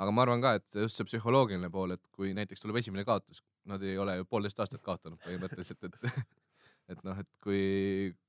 aga 0.00 0.12
ma 0.14 0.24
arvan 0.24 0.42
ka, 0.42 0.54
et 0.58 0.82
just 0.84 0.98
see 0.98 1.08
psühholoogiline 1.08 1.70
pool, 1.72 1.94
et 1.94 2.04
kui 2.14 2.32
näiteks 2.36 2.62
tuleb 2.62 2.78
esimene 2.80 3.04
kaotus, 3.06 3.42
nad 3.68 3.82
ei 3.82 3.98
ole 3.98 4.16
ju 4.18 4.26
poolteist 4.28 4.60
aastat 4.62 4.82
kaotanud 4.84 5.20
põhimõtteliselt, 5.22 5.86
et 5.86 5.98
et 6.92 7.04
noh, 7.06 7.18
et 7.18 7.30
kui, 7.42 7.62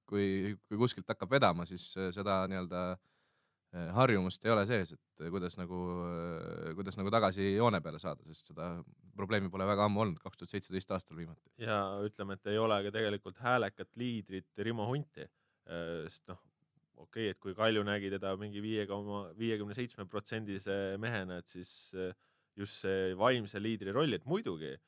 kui, 0.09 0.53
kui 0.69 0.79
kuskilt 0.79 1.09
hakkab 1.09 1.31
vedama, 1.35 1.65
siis 1.69 1.85
seda 2.15 2.43
nii-öelda 2.51 2.83
eh, 2.93 3.89
harjumust 3.97 4.45
ei 4.45 4.53
ole 4.53 4.65
sees, 4.69 4.93
et 4.95 5.25
kuidas 5.33 5.57
nagu, 5.59 5.79
kuidas 6.77 6.99
nagu 6.99 7.13
tagasi 7.13 7.53
joone 7.55 7.81
peale 7.83 8.01
saada, 8.01 8.23
sest 8.29 8.53
seda 8.53 8.69
probleemi 9.17 9.51
pole 9.53 9.67
väga 9.69 9.87
ammu 9.89 10.05
olnud, 10.05 10.21
kaks 10.23 10.39
tuhat 10.39 10.55
seitseteist 10.55 10.93
aastal 10.95 11.19
viimati. 11.19 11.49
ja 11.61 11.81
ütleme, 12.05 12.37
et 12.37 12.53
ei 12.53 12.61
ole 12.61 12.79
ka 12.85 12.93
tegelikult 12.95 13.41
häälekat 13.43 13.93
liidrit 13.99 14.65
Rimo 14.67 14.87
Hunti, 14.89 15.27
sest 15.65 16.27
noh, 16.29 16.41
okei 16.95 17.29
okay,, 17.29 17.33
et 17.33 17.41
kui 17.41 17.55
Kalju 17.57 17.83
nägi 17.87 18.11
teda 18.13 18.35
mingi 18.39 18.61
viie 18.61 18.85
koma 18.89 19.25
viiekümne 19.39 19.75
seitsme 19.77 20.05
protsendise 20.09 20.97
mehena, 21.01 21.41
et 21.41 21.49
siis 21.49 21.73
just 22.57 22.83
see 22.83 23.13
vaimse 23.17 23.59
liidri 23.61 23.93
roll, 23.95 24.13
et 24.13 24.25
muidugi 24.29 24.73
eh, 24.73 24.81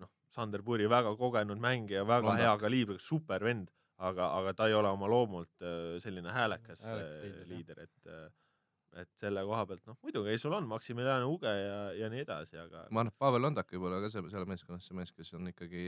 noh, 0.00 0.10
Sander 0.32 0.62
Puri 0.64 0.88
väga 0.88 1.14
kogenud 1.18 1.60
mängija, 1.60 2.04
väga 2.08 2.30
Landa. 2.30 2.42
hea 2.42 2.52
kaliibriga, 2.60 3.02
super 3.02 3.44
vend, 3.44 3.72
aga, 4.02 4.30
aga 4.38 4.54
ta 4.56 4.68
ei 4.70 4.76
ole 4.78 4.92
oma 4.92 5.10
loomult 5.10 5.66
selline 6.04 6.32
häälekas, 6.32 6.84
häälekas 6.86 7.50
liider, 7.50 7.82
et 7.86 8.14
et 9.00 9.08
selle 9.16 9.40
koha 9.48 9.64
pealt 9.68 9.86
noh, 9.88 9.96
muidugi 10.04 10.32
ei, 10.34 10.40
sul 10.40 10.52
on 10.52 10.66
Maximilian 10.68 11.24
Uge 11.24 11.48
ja, 11.48 11.76
ja 11.96 12.10
nii 12.12 12.24
edasi, 12.26 12.58
aga. 12.60 12.86
ma 12.90 13.00
arvan, 13.00 13.12
et 13.12 13.24
Pavel 13.24 13.44
Londak 13.46 13.72
võib 13.72 13.86
olla 13.88 14.02
ka 14.04 14.10
seal, 14.12 14.26
seal 14.28 14.44
meeskonnas 14.48 14.88
see 14.88 14.96
mees, 14.98 15.12
kes 15.16 15.32
on 15.38 15.48
ikkagi 15.48 15.84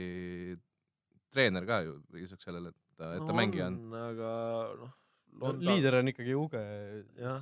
treener 1.33 1.67
ka 1.69 1.81
ju 1.85 1.99
lisaks 2.15 2.47
sellele, 2.47 2.71
et 2.73 2.97
ta, 2.97 3.11
et 3.17 3.21
ta 3.21 3.29
no, 3.29 3.37
mängija 3.37 3.67
on. 3.69 3.77
aga 3.99 4.31
noh 4.81 4.95
no, 5.41 5.51
liider 5.69 5.99
on 5.99 6.13
ikkagi 6.13 6.37
Uge 6.39 6.63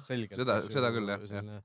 selgelt. 0.08 0.40
seda, 0.42 0.60
seda 0.74 0.92
küll 0.96 1.14
jah, 1.14 1.28
jah 1.32 1.62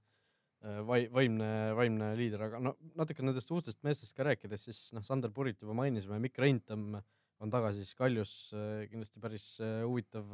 vai-, 0.60 1.06
vaimne, 1.12 1.50
vaimne 1.78 2.12
liider, 2.18 2.42
aga 2.48 2.60
no 2.62 2.74
natuke 2.98 3.24
nendest 3.24 3.50
uutest 3.54 3.82
meestest 3.86 4.16
ka 4.16 4.26
rääkides, 4.26 4.64
siis 4.68 4.80
noh, 4.96 5.04
Sander 5.06 5.32
Purit 5.34 5.60
juba 5.62 5.76
mainisime, 5.78 6.18
Mikk 6.22 6.40
Reintam 6.42 6.96
on 7.38 7.52
tagasi 7.52 7.84
siis 7.84 7.98
Kaljus, 7.98 8.32
äh, 8.56 8.86
kindlasti 8.90 9.22
päris 9.22 9.50
äh, 9.62 9.82
huvitav, 9.86 10.32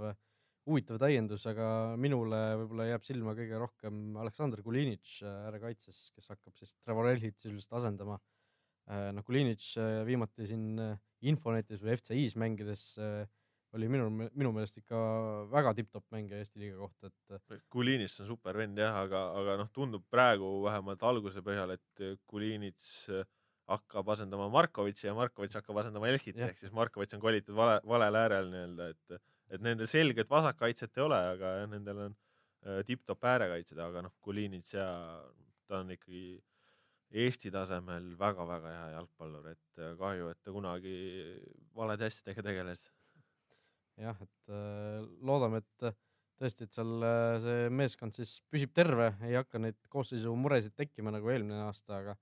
huvitav 0.64 1.00
täiendus, 1.02 1.44
aga 1.50 1.66
minule 2.00 2.40
võib-olla 2.62 2.88
jääb 2.88 3.04
silma 3.04 3.34
kõige 3.37 3.58
rohkem 3.60 4.16
Aleksandr 4.22 4.62
Kulinitš 4.64 5.18
äärekaitses, 5.28 6.06
kes 6.16 6.30
hakkab 6.32 6.56
siis 6.56 6.72
Trevor 6.80 7.10
Elhit 7.10 7.37
sisuliselt 7.37 7.76
asendama. 7.82 8.16
noh, 8.87 9.24
Kulinitš 9.24 9.74
viimati 10.08 10.46
siin 10.48 10.80
Infonetis 11.24 11.80
või 11.84 11.96
FCI-s 11.98 12.37
mängides 12.40 12.84
äh, 13.00 13.24
oli 13.74 13.88
minu, 13.90 14.08
minu 14.10 14.50
meelest 14.54 14.78
ikka 14.80 14.98
väga 15.52 15.72
tipp-topp 15.78 16.14
mängija 16.14 16.40
Eesti 16.42 16.62
liiga 16.62 16.78
kohta, 16.78 17.10
et. 17.10 17.62
Kulinits 17.72 18.20
on 18.22 18.28
super 18.30 18.58
vend 18.58 18.78
jah, 18.78 19.00
aga, 19.02 19.24
aga 19.40 19.56
noh, 19.60 19.70
tundub 19.74 20.04
praegu 20.10 20.50
vähemalt 20.64 21.02
alguse 21.06 21.42
põhjal, 21.44 21.74
et 21.74 22.04
Kulinits 22.30 23.08
hakkab 23.70 24.10
asendama 24.14 24.50
Markovitši 24.52 25.08
ja 25.08 25.14
Markovitš 25.16 25.58
hakkab 25.60 25.80
asendama 25.82 26.10
Elhit 26.10 26.37
ehk 26.37 26.58
siis 26.60 26.74
Markovitš 26.76 27.16
on 27.16 27.22
kolitud 27.24 27.56
vale, 27.56 27.78
valel 27.88 28.18
äärel 28.20 28.50
nii-öelda, 28.52 28.88
et, 28.92 29.22
et 29.56 29.64
nendel 29.64 29.88
selget 29.90 30.30
vasakkaitset 30.30 31.00
ei 31.00 31.06
ole, 31.06 31.20
aga 31.34 31.54
jah, 31.60 31.70
nendel 31.72 32.02
on 32.08 32.16
äh, 32.16 32.82
tipp-topp 32.87 33.30
äärekaitsjad, 33.34 33.80
aga 33.87 34.04
noh, 34.06 34.16
Kulinits 34.24 34.76
ja 34.76 34.88
ta 35.68 35.80
on 35.80 35.94
ikkagi 35.96 36.26
Eesti 37.14 37.50
tasemel 37.54 38.14
väga-väga 38.18 38.70
hea 38.72 38.87
jalgpallur, 38.96 39.46
et 39.52 39.82
kahju, 40.00 40.30
et 40.32 40.38
ta 40.42 40.52
kunagi 40.52 40.94
valede 41.76 42.08
asjadega 42.08 42.42
tegeles 42.42 42.88
jah, 44.00 44.18
et 44.24 44.52
äh, 44.52 45.04
loodame, 45.24 45.62
et 45.62 45.87
äh, 45.88 45.96
tõesti, 46.40 46.66
et 46.66 46.76
seal 46.76 47.07
äh, 47.07 47.37
see 47.44 47.70
meeskond 47.70 48.16
siis 48.16 48.37
püsib 48.50 48.74
terve, 48.76 49.12
ei 49.26 49.37
hakka 49.38 49.61
neid 49.62 49.78
koosseisu 49.92 50.35
muresid 50.38 50.74
tekkima 50.78 51.12
nagu 51.14 51.30
eelmine 51.30 51.66
aasta, 51.68 52.00
aga 52.00 52.16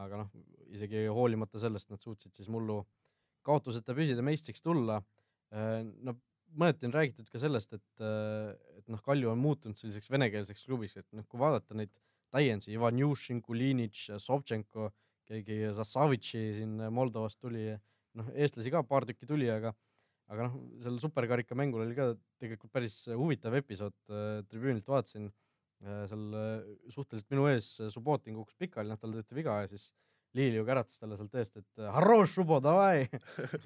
aga 0.00 0.22
noh, 0.22 0.28
isegi 0.72 1.04
hoolimata 1.12 1.60
sellest 1.60 1.90
nad 1.92 2.00
suutsid 2.00 2.32
siis 2.32 2.48
mullu 2.48 2.78
kaotuseta 3.44 3.92
püsida, 3.92 4.22
meistriks 4.24 4.64
tulla. 4.64 5.02
no 6.00 6.14
mõneti 6.56 6.88
on 6.88 6.94
räägitud 6.96 7.28
ka 7.28 7.40
sellest, 7.42 7.74
et, 7.76 8.04
et 8.78 8.88
noh, 8.88 9.02
Kalju 9.04 9.28
on 9.28 9.42
muutunud 9.42 9.76
selliseks 9.76 10.08
venekeelseks 10.08 10.64
klubiks, 10.64 10.96
et 10.96 11.04
noh, 11.12 11.26
kui 11.28 11.42
vaadata 11.42 11.76
neid 11.76 11.92
täiendusi, 12.32 12.72
Ivan 12.72 13.02
Jušin, 13.02 13.42
Kulinitš, 13.44 14.14
Sobtšenko, 14.24 14.88
keegi 15.28 15.74
Zassavitši 15.76 16.42
siin 16.56 16.86
Moldovast 16.88 17.42
tuli, 17.44 17.68
noh, 18.16 18.32
eestlasi 18.32 18.72
ka 18.72 18.80
paar 18.88 19.04
tükki 19.08 19.28
tuli, 19.28 19.50
aga 19.52 19.74
aga 20.30 20.48
noh, 20.48 20.58
seal 20.82 20.98
superkarika 21.02 21.56
mängul 21.58 21.86
oli 21.86 21.96
ka 21.96 22.12
tegelikult 22.42 22.72
päris 22.74 23.00
huvitav 23.08 23.56
episood 23.58 23.96
äh,, 24.10 24.42
tribüünilt 24.50 24.88
vaatasin 24.88 25.28
äh,, 25.28 26.04
seal 26.10 26.38
äh, 26.38 26.70
suhteliselt 26.94 27.32
minu 27.34 27.48
ees 27.50 27.74
Subbotin 27.94 28.38
kukkus 28.38 28.58
pikali, 28.60 28.92
noh 28.92 29.00
talle 29.00 29.20
tehti 29.20 29.42
viga 29.42 29.62
ja 29.64 29.70
siis 29.72 29.90
Liiliu 30.32 30.62
käratas 30.64 30.96
talle 30.96 31.18
sealt 31.18 31.34
eest, 31.36 31.58
et 31.60 31.80
harroš, 31.92 32.38
Subbo, 32.38 32.56
davai 32.64 33.02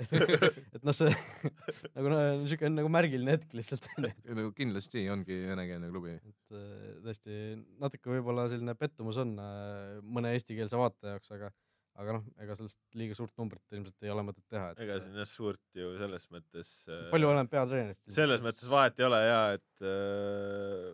et 0.75 0.81
noh, 0.83 0.97
see 0.97 1.13
nagu 1.95 2.11
niisugune 2.11 2.73
nagu 2.81 2.91
märgiline 2.91 3.37
hetk 3.37 3.55
lihtsalt 3.55 3.87
no 4.35 4.49
kindlasti 4.57 5.05
ongi 5.13 5.45
venekeelne 5.53 5.93
klubi. 5.93 6.17
et 6.17 6.57
tõesti 7.05 7.39
natuke 7.79 8.11
võib-olla 8.17 8.49
selline 8.51 8.75
pettumus 8.81 9.21
on 9.23 9.37
mõne 9.39 10.35
eestikeelse 10.35 10.81
vaataja 10.81 11.15
jaoks, 11.15 11.31
aga 11.39 11.53
aga 12.01 12.17
noh, 12.19 12.25
ega 12.45 12.57
sellest 12.59 12.81
liiga 12.99 13.17
suurt 13.17 13.35
numbrit 13.41 13.77
ilmselt 13.77 14.05
ei 14.05 14.13
ole 14.13 14.25
mõtet 14.27 14.45
teha 14.53 14.71
et.... 14.73 14.81
ega 14.85 14.99
siin 15.03 15.19
jah 15.21 15.29
suurt 15.31 15.81
ju 15.81 15.93
selles 16.01 16.29
mõttes. 16.35 16.73
palju 17.13 17.31
oleneb 17.31 17.53
peatreenerist. 17.53 18.05
selles 18.13 18.45
mõttes 18.45 18.71
vahet 18.71 19.01
ei 19.01 19.09
ole 19.09 19.21
ja 19.25 19.43
et 19.57 19.87
äh, 19.87 20.91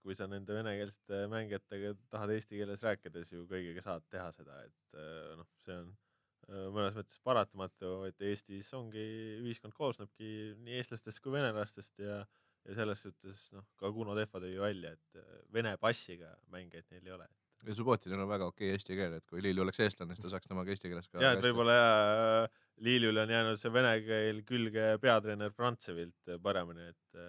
kui 0.00 0.16
sa 0.16 0.28
nende 0.30 0.56
venekeelsete 0.56 1.24
mängijatega 1.32 1.94
tahad 2.12 2.32
eesti 2.36 2.60
keeles 2.60 2.84
rääkida, 2.86 3.24
siis 3.24 3.36
ju 3.36 3.48
kõigiga 3.50 3.84
saad 3.84 4.06
teha 4.12 4.30
seda, 4.36 4.62
et 4.64 5.00
äh, 5.00 5.34
noh, 5.40 5.50
see 5.66 5.76
on 5.82 5.90
äh, 5.90 6.68
mõnes 6.72 6.96
mõttes 6.96 7.20
paratamatu, 7.26 7.92
et 8.08 8.28
Eestis 8.30 8.72
ongi, 8.78 9.04
ühiskond 9.42 9.76
koosnebki 9.76 10.54
nii 10.64 10.80
eestlastest 10.80 11.20
kui 11.24 11.36
venelastest 11.36 12.00
ja 12.06 12.22
ja 12.68 12.74
selles 12.76 13.00
suhtes 13.00 13.46
noh, 13.56 13.64
ka 13.80 13.88
Kuno 13.88 14.12
Tehva 14.18 14.40
tõi 14.42 14.50
ju 14.52 14.60
välja, 14.60 14.90
et 14.92 15.22
vene 15.52 15.70
passiga 15.80 16.34
mängijaid 16.52 16.90
neil 16.92 17.06
ei 17.08 17.14
ole 17.14 17.28
ja 17.66 17.76
Subbotinil 17.76 18.22
on 18.22 18.30
väga 18.30 18.48
okei 18.50 18.70
eesti 18.74 18.96
keel, 18.96 19.18
et 19.18 19.26
kui 19.28 19.42
Lilju 19.44 19.64
oleks 19.64 19.82
eestlane, 19.84 20.16
siis 20.16 20.24
ta 20.24 20.32
saaks 20.32 20.48
temaga 20.48 20.72
eesti 20.72 20.90
keeles 20.90 21.08
ka. 21.08 21.20
ja, 21.22 21.34
et 21.36 21.44
võib-olla 21.44 21.76
jaa, 21.76 22.46
Liljule 22.86 23.24
on 23.26 23.34
jäänud 23.34 23.60
see 23.60 23.72
vene 23.74 23.92
keel 24.06 24.40
külge 24.48 24.86
peatreener 25.02 25.52
Frantsevilt 25.52 26.34
paremini, 26.42 26.88
et. 26.94 27.20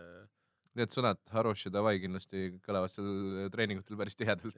Need 0.79 0.93
sõnad 0.95 1.19
Haroš 1.33 1.65
ja 1.65 1.73
Davai 1.75 1.97
kindlasti 1.99 2.45
kõlavad 2.63 2.93
seal 2.93 3.49
treeningutel 3.51 3.97
päris 3.99 4.15
tihedalt. 4.15 4.55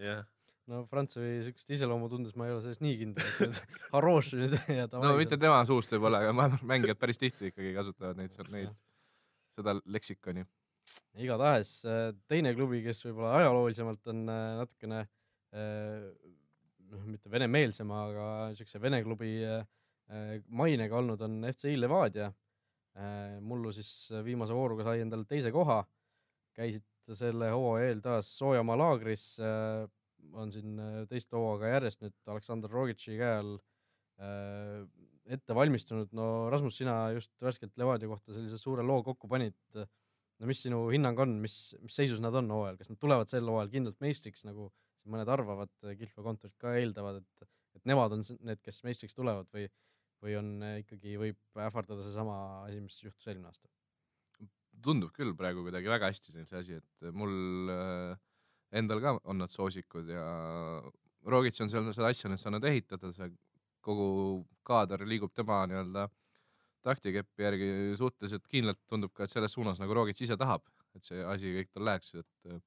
no 0.69 0.83
Prantsusmaa 0.91 1.47
siukest 1.47 1.71
iseloomu 1.73 2.09
tundes 2.11 2.35
ma 2.37 2.45
ei 2.47 2.53
ole 2.53 2.61
selles 2.61 2.83
nii 2.85 2.99
kindel, 2.99 3.25
et 3.25 3.47
nüüd 3.47 3.79
Haroši 3.95 4.43
nüüd 4.43 4.53
ja 4.77 4.85
no 4.93 5.15
mitte 5.17 5.39
tema 5.41 5.63
suust 5.67 5.95
võib-olla, 5.95 6.21
aga 6.27 6.59
mängijad 6.61 7.01
päris 7.01 7.19
tihti 7.19 7.49
ikkagi 7.49 7.73
kasutavad 7.75 8.21
neid, 8.21 8.37
neid, 8.53 8.69
seda 9.57 9.73
leksikoni. 9.97 10.45
igatahes 11.25 11.73
äh, 11.89 12.05
teine 12.29 12.53
klubi, 12.53 12.83
kes 12.85 13.01
võib-olla 13.07 13.33
ajaloolisemalt 13.41 14.13
on 14.13 14.23
äh, 14.29 14.45
natukene 14.61 15.01
äh, 15.01 15.11
noh, 15.53 17.03
mitte 17.09 17.31
venemeelsema, 17.31 18.03
aga 18.09 18.27
siukse 18.57 18.81
vene 18.81 19.01
klubi 19.05 19.35
äh, 19.45 19.65
äh, 20.09 20.37
mainega 20.49 20.97
olnud, 20.99 21.21
on 21.25 21.43
FCI 21.51 21.77
Levadia. 21.79 22.31
mullu 23.41 23.71
siis 23.73 24.11
viimase 24.21 24.53
vooruga 24.53 24.83
sai 24.85 24.99
endale 25.01 25.25
teise 25.25 25.49
koha, 25.49 25.79
käisid 26.53 27.15
selle 27.17 27.47
hooaja 27.49 27.87
eel 27.89 28.03
taas 28.05 28.27
Soojamaa 28.37 28.75
laagris, 28.77 29.23
on 30.37 30.51
siin 30.53 30.77
äh, 30.79 30.99
teist 31.09 31.33
hooaega 31.33 31.71
järjest 31.75 32.03
nüüd 32.03 32.15
Aleksandr 32.31 32.71
Rogitši 32.71 33.17
käe 33.19 33.31
all 33.39 33.55
äh, 34.21 34.85
ette 35.33 35.55
valmistunud, 35.55 36.11
no 36.17 36.27
Rasmus, 36.53 36.77
sina 36.81 36.97
just 37.15 37.31
värskelt 37.41 37.73
Levadia 37.79 38.11
kohta 38.11 38.35
sellise 38.35 38.59
suure 38.61 38.85
loo 38.85 39.01
kokku 39.05 39.29
panid, 39.31 39.55
no 39.73 40.49
mis 40.49 40.63
sinu 40.65 40.83
hinnang 40.91 41.19
on, 41.23 41.37
mis, 41.43 41.57
mis 41.81 41.97
seisus 41.97 42.21
nad 42.23 42.35
on 42.35 42.51
hooajal, 42.51 42.77
kas 42.79 42.91
nad 42.91 42.99
tulevad 43.01 43.31
sel 43.31 43.47
hooajal 43.47 43.71
kindlalt 43.71 44.03
meistriks, 44.03 44.43
nagu 44.47 44.69
siin 44.69 44.82
mõned 45.09 45.29
arvavad, 45.29 45.71
Kihlve 45.83 46.25
kontorid 46.25 46.55
ka 46.61 46.75
eeldavad, 46.79 47.21
et, 47.21 47.47
et 47.77 47.85
nemad 47.89 48.15
on 48.15 48.23
need, 48.23 48.61
kes 48.63 48.83
meistriks 48.85 49.17
tulevad 49.17 49.49
või, 49.55 49.67
või 50.23 50.37
on 50.39 50.51
äh, 50.63 50.81
ikkagi, 50.83 51.15
võib 51.21 51.63
ähvardada 51.67 52.05
seesama 52.05 52.35
asi, 52.67 52.81
mis 52.83 52.99
juhtus 53.03 53.29
eelmine 53.29 53.51
aasta? 53.51 53.69
tundub 54.83 55.13
küll 55.15 55.31
praegu 55.37 55.61
kuidagi 55.63 55.87
väga 55.87 56.09
hästi 56.09 56.33
siin 56.33 56.47
see 56.49 56.59
asi, 56.59 56.77
et 56.81 57.13
mul 57.15 57.69
äh, 57.71 58.17
endal 58.75 58.99
ka 59.03 59.13
on 59.29 59.39
nad 59.39 59.51
soosikud 59.51 60.09
ja 60.11 60.25
Rogic 61.29 61.61
on 61.63 61.69
seal 61.71 61.85
seda 61.95 62.09
asja 62.11 62.31
nüüd 62.31 62.41
saanud 62.41 62.65
ehitada, 62.67 63.13
see 63.15 63.29
kogu 63.83 64.07
kaader 64.67 65.05
liigub 65.07 65.31
tema 65.35 65.61
nii-öelda 65.69 66.07
taktikepi 66.83 67.45
järgi 67.45 67.69
suhteliselt 67.99 68.47
kindlalt, 68.51 68.79
tundub 68.91 69.13
ka, 69.15 69.25
et 69.25 69.31
selles 69.31 69.53
suunas 69.55 69.79
nagu 69.79 69.95
Rogic 69.95 70.19
ise 70.25 70.35
tahab, 70.39 70.65
et 70.97 71.05
see 71.07 71.23
asi 71.23 71.53
kõik 71.57 71.71
tal 71.71 71.87
läheks, 71.87 72.13
et 72.19 72.51
äh, 72.51 72.59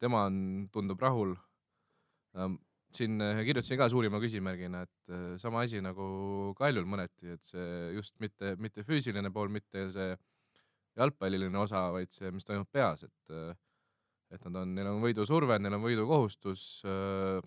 tema 0.00 0.24
on, 0.30 0.38
tundub 0.72 1.02
rahul. 1.04 1.34
Siin 2.94 3.20
äh, 3.22 3.42
kirjutasin 3.46 3.78
ka 3.80 3.88
suurima 3.90 4.20
küsimärgina, 4.22 4.84
et 4.86 5.12
äh, 5.12 5.26
sama 5.42 5.64
asi 5.64 5.82
nagu 5.82 6.06
Kaljul 6.58 6.86
mõneti, 6.88 7.34
et 7.34 7.50
see 7.50 7.66
just 7.96 8.14
mitte, 8.22 8.54
mitte 8.62 8.84
füüsiline 8.86 9.32
pool, 9.34 9.50
mitte 9.54 9.88
see 9.94 10.14
jalgpalliline 10.98 11.58
osa, 11.58 11.88
vaid 11.94 12.12
see, 12.14 12.30
mis 12.34 12.46
toimub 12.46 12.70
peas, 12.72 13.06
et 13.06 13.36
et 14.34 14.46
nad 14.48 14.56
on, 14.62 14.70
neil 14.74 14.88
on 14.90 15.02
võidusurve, 15.02 15.58
neil 15.60 15.76
on 15.78 15.84
võidukohustus 15.84 16.62
äh,. 16.88 17.42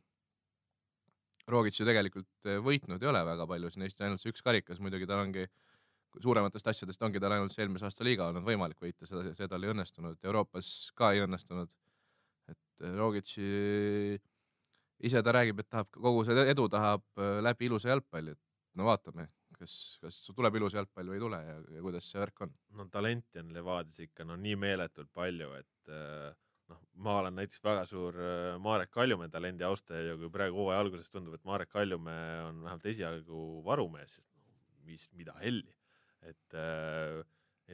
Rogic 1.48 1.78
ju 1.80 1.86
tegelikult 1.88 2.48
äh, 2.52 2.58
võitnud 2.60 3.00
ei 3.00 3.08
ole 3.08 3.22
väga 3.24 3.46
palju 3.48 3.70
siin 3.72 3.86
Eesti, 3.86 4.04
ainult 4.04 4.20
see 4.20 4.34
üks 4.34 4.44
karikas, 4.44 4.82
muidugi 4.84 5.08
tal 5.08 5.22
ongi 5.24 5.46
suurematest 6.20 6.68
asjadest 6.68 7.04
ongi 7.08 7.22
tal 7.24 7.36
ainult 7.38 7.54
see 7.56 7.64
eelmise 7.64 7.88
aasta 7.88 8.04
liiga 8.04 8.28
olnud 8.28 8.44
võimalik 8.44 8.82
võita, 8.84 9.08
seda, 9.08 9.32
see 9.38 9.48
tal 9.48 9.64
ei 9.64 9.72
õnnestunud, 9.72 10.20
Euroopas 10.28 10.72
ka 10.98 11.14
ei 11.16 11.24
õnnestunud. 11.24 11.72
et 12.52 12.84
äh, 12.84 12.98
Rogici 13.00 13.48
ise 15.06 15.22
ta 15.24 15.34
räägib, 15.36 15.60
et 15.62 15.70
tahab 15.70 15.90
kogu 15.94 16.24
seda 16.28 16.46
edu 16.50 16.68
tahab 16.72 17.06
äh, 17.20 17.40
läbi 17.46 17.70
ilusa 17.70 17.92
jalgpalli, 17.94 18.34
et 18.34 18.44
no 18.78 18.88
vaatame, 18.90 19.28
kas, 19.58 19.76
kas 20.02 20.20
tuleb 20.36 20.58
ilus 20.60 20.76
jalgpall 20.78 21.12
või 21.12 21.20
ei 21.20 21.24
tule 21.24 21.40
ja, 21.44 21.56
ja 21.78 21.86
kuidas 21.86 22.10
see 22.12 22.22
värk 22.22 22.44
on. 22.46 22.52
no 22.78 22.88
talenti 22.94 23.42
on 23.42 23.54
Levadias 23.56 24.04
ikka 24.06 24.26
no 24.28 24.38
nii 24.42 24.58
meeletult 24.60 25.10
palju, 25.16 25.54
et 25.60 25.94
äh, 25.94 26.36
noh, 26.72 26.84
ma 27.06 27.18
olen 27.22 27.38
näiteks 27.40 27.64
väga 27.66 27.86
suur 27.90 28.20
äh, 28.22 28.52
Marek 28.64 28.92
Kaljumäe 28.94 29.32
talendi 29.34 29.66
austaja 29.68 30.12
ja 30.12 30.20
kui 30.20 30.32
praegu 30.34 30.62
hooaja 30.62 30.84
alguses 30.84 31.10
tundub, 31.14 31.38
et 31.38 31.48
Marek 31.48 31.72
Kaljumäe 31.74 32.44
on 32.50 32.62
vähemalt 32.66 32.88
esialgu 32.94 33.42
varumees, 33.66 34.18
siis 34.20 34.30
no, 34.36 34.62
mis, 34.88 35.10
mida 35.18 35.36
helli, 35.42 35.74
et 36.28 36.58
äh, 36.58 37.22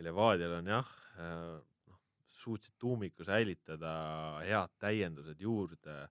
Levadial 0.03 0.57
on 0.57 0.71
jah 0.71 0.89
äh,, 1.21 1.59
noh, 1.89 1.99
suutsid 2.43 2.75
tuumiku 2.81 3.25
säilitada, 3.27 3.93
head 4.41 4.73
täiendused 4.81 5.41
juurde, 5.41 6.07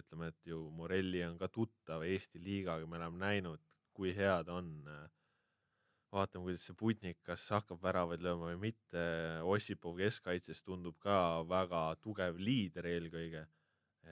ütleme, 0.00 0.30
et 0.32 0.50
ju 0.50 0.60
Morelli 0.74 1.22
on 1.26 1.38
ka 1.38 1.48
tuttav 1.52 2.04
Eesti 2.06 2.42
liigaga, 2.42 2.86
me 2.86 2.98
oleme 3.00 3.20
näinud, 3.20 3.62
kui 3.94 4.14
hea 4.16 4.40
ta 4.46 4.58
on 4.58 4.70
äh, 4.90 5.04
vaatame, 6.14 6.46
kuidas 6.46 6.66
see 6.68 6.76
Putnik, 6.78 7.20
kas 7.26 7.46
hakkab 7.54 7.82
väravaid 7.82 8.22
lööma 8.24 8.52
või 8.52 8.60
mitte, 8.68 9.04
Ossipov 9.50 9.98
keskkaitses 9.98 10.62
tundub 10.66 10.98
ka 11.02 11.16
väga 11.48 11.86
tugev 12.02 12.38
liider 12.38 12.86
eelkõige, 12.90 13.44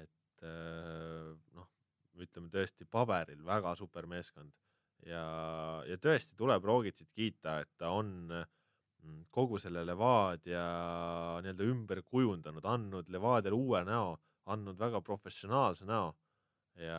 et 0.02 0.46
äh, 0.46 1.30
noh, 1.56 1.70
ütleme 2.22 2.50
tõesti 2.52 2.88
paberil 2.90 3.44
väga 3.46 3.74
super 3.78 4.08
meeskond. 4.10 4.52
Ja, 5.06 5.22
ja 5.88 5.98
tõesti 5.98 6.36
tuleb 6.38 6.64
Rogitsit 6.66 7.10
kiita, 7.10 7.58
et 7.64 7.70
ta 7.78 7.90
on 7.90 8.12
mm, 8.30 9.22
kogu 9.34 9.58
selle 9.58 9.82
Levadia 9.86 10.62
nii-öelda 11.42 11.66
ümber 11.66 12.02
kujundanud, 12.06 12.66
andnud 12.70 13.10
Levadiale 13.10 13.58
uue 13.58 13.82
näo, 13.88 14.14
andnud 14.50 14.78
väga 14.78 15.00
professionaalse 15.04 15.86
näo. 15.86 16.12
Ja 16.80 16.98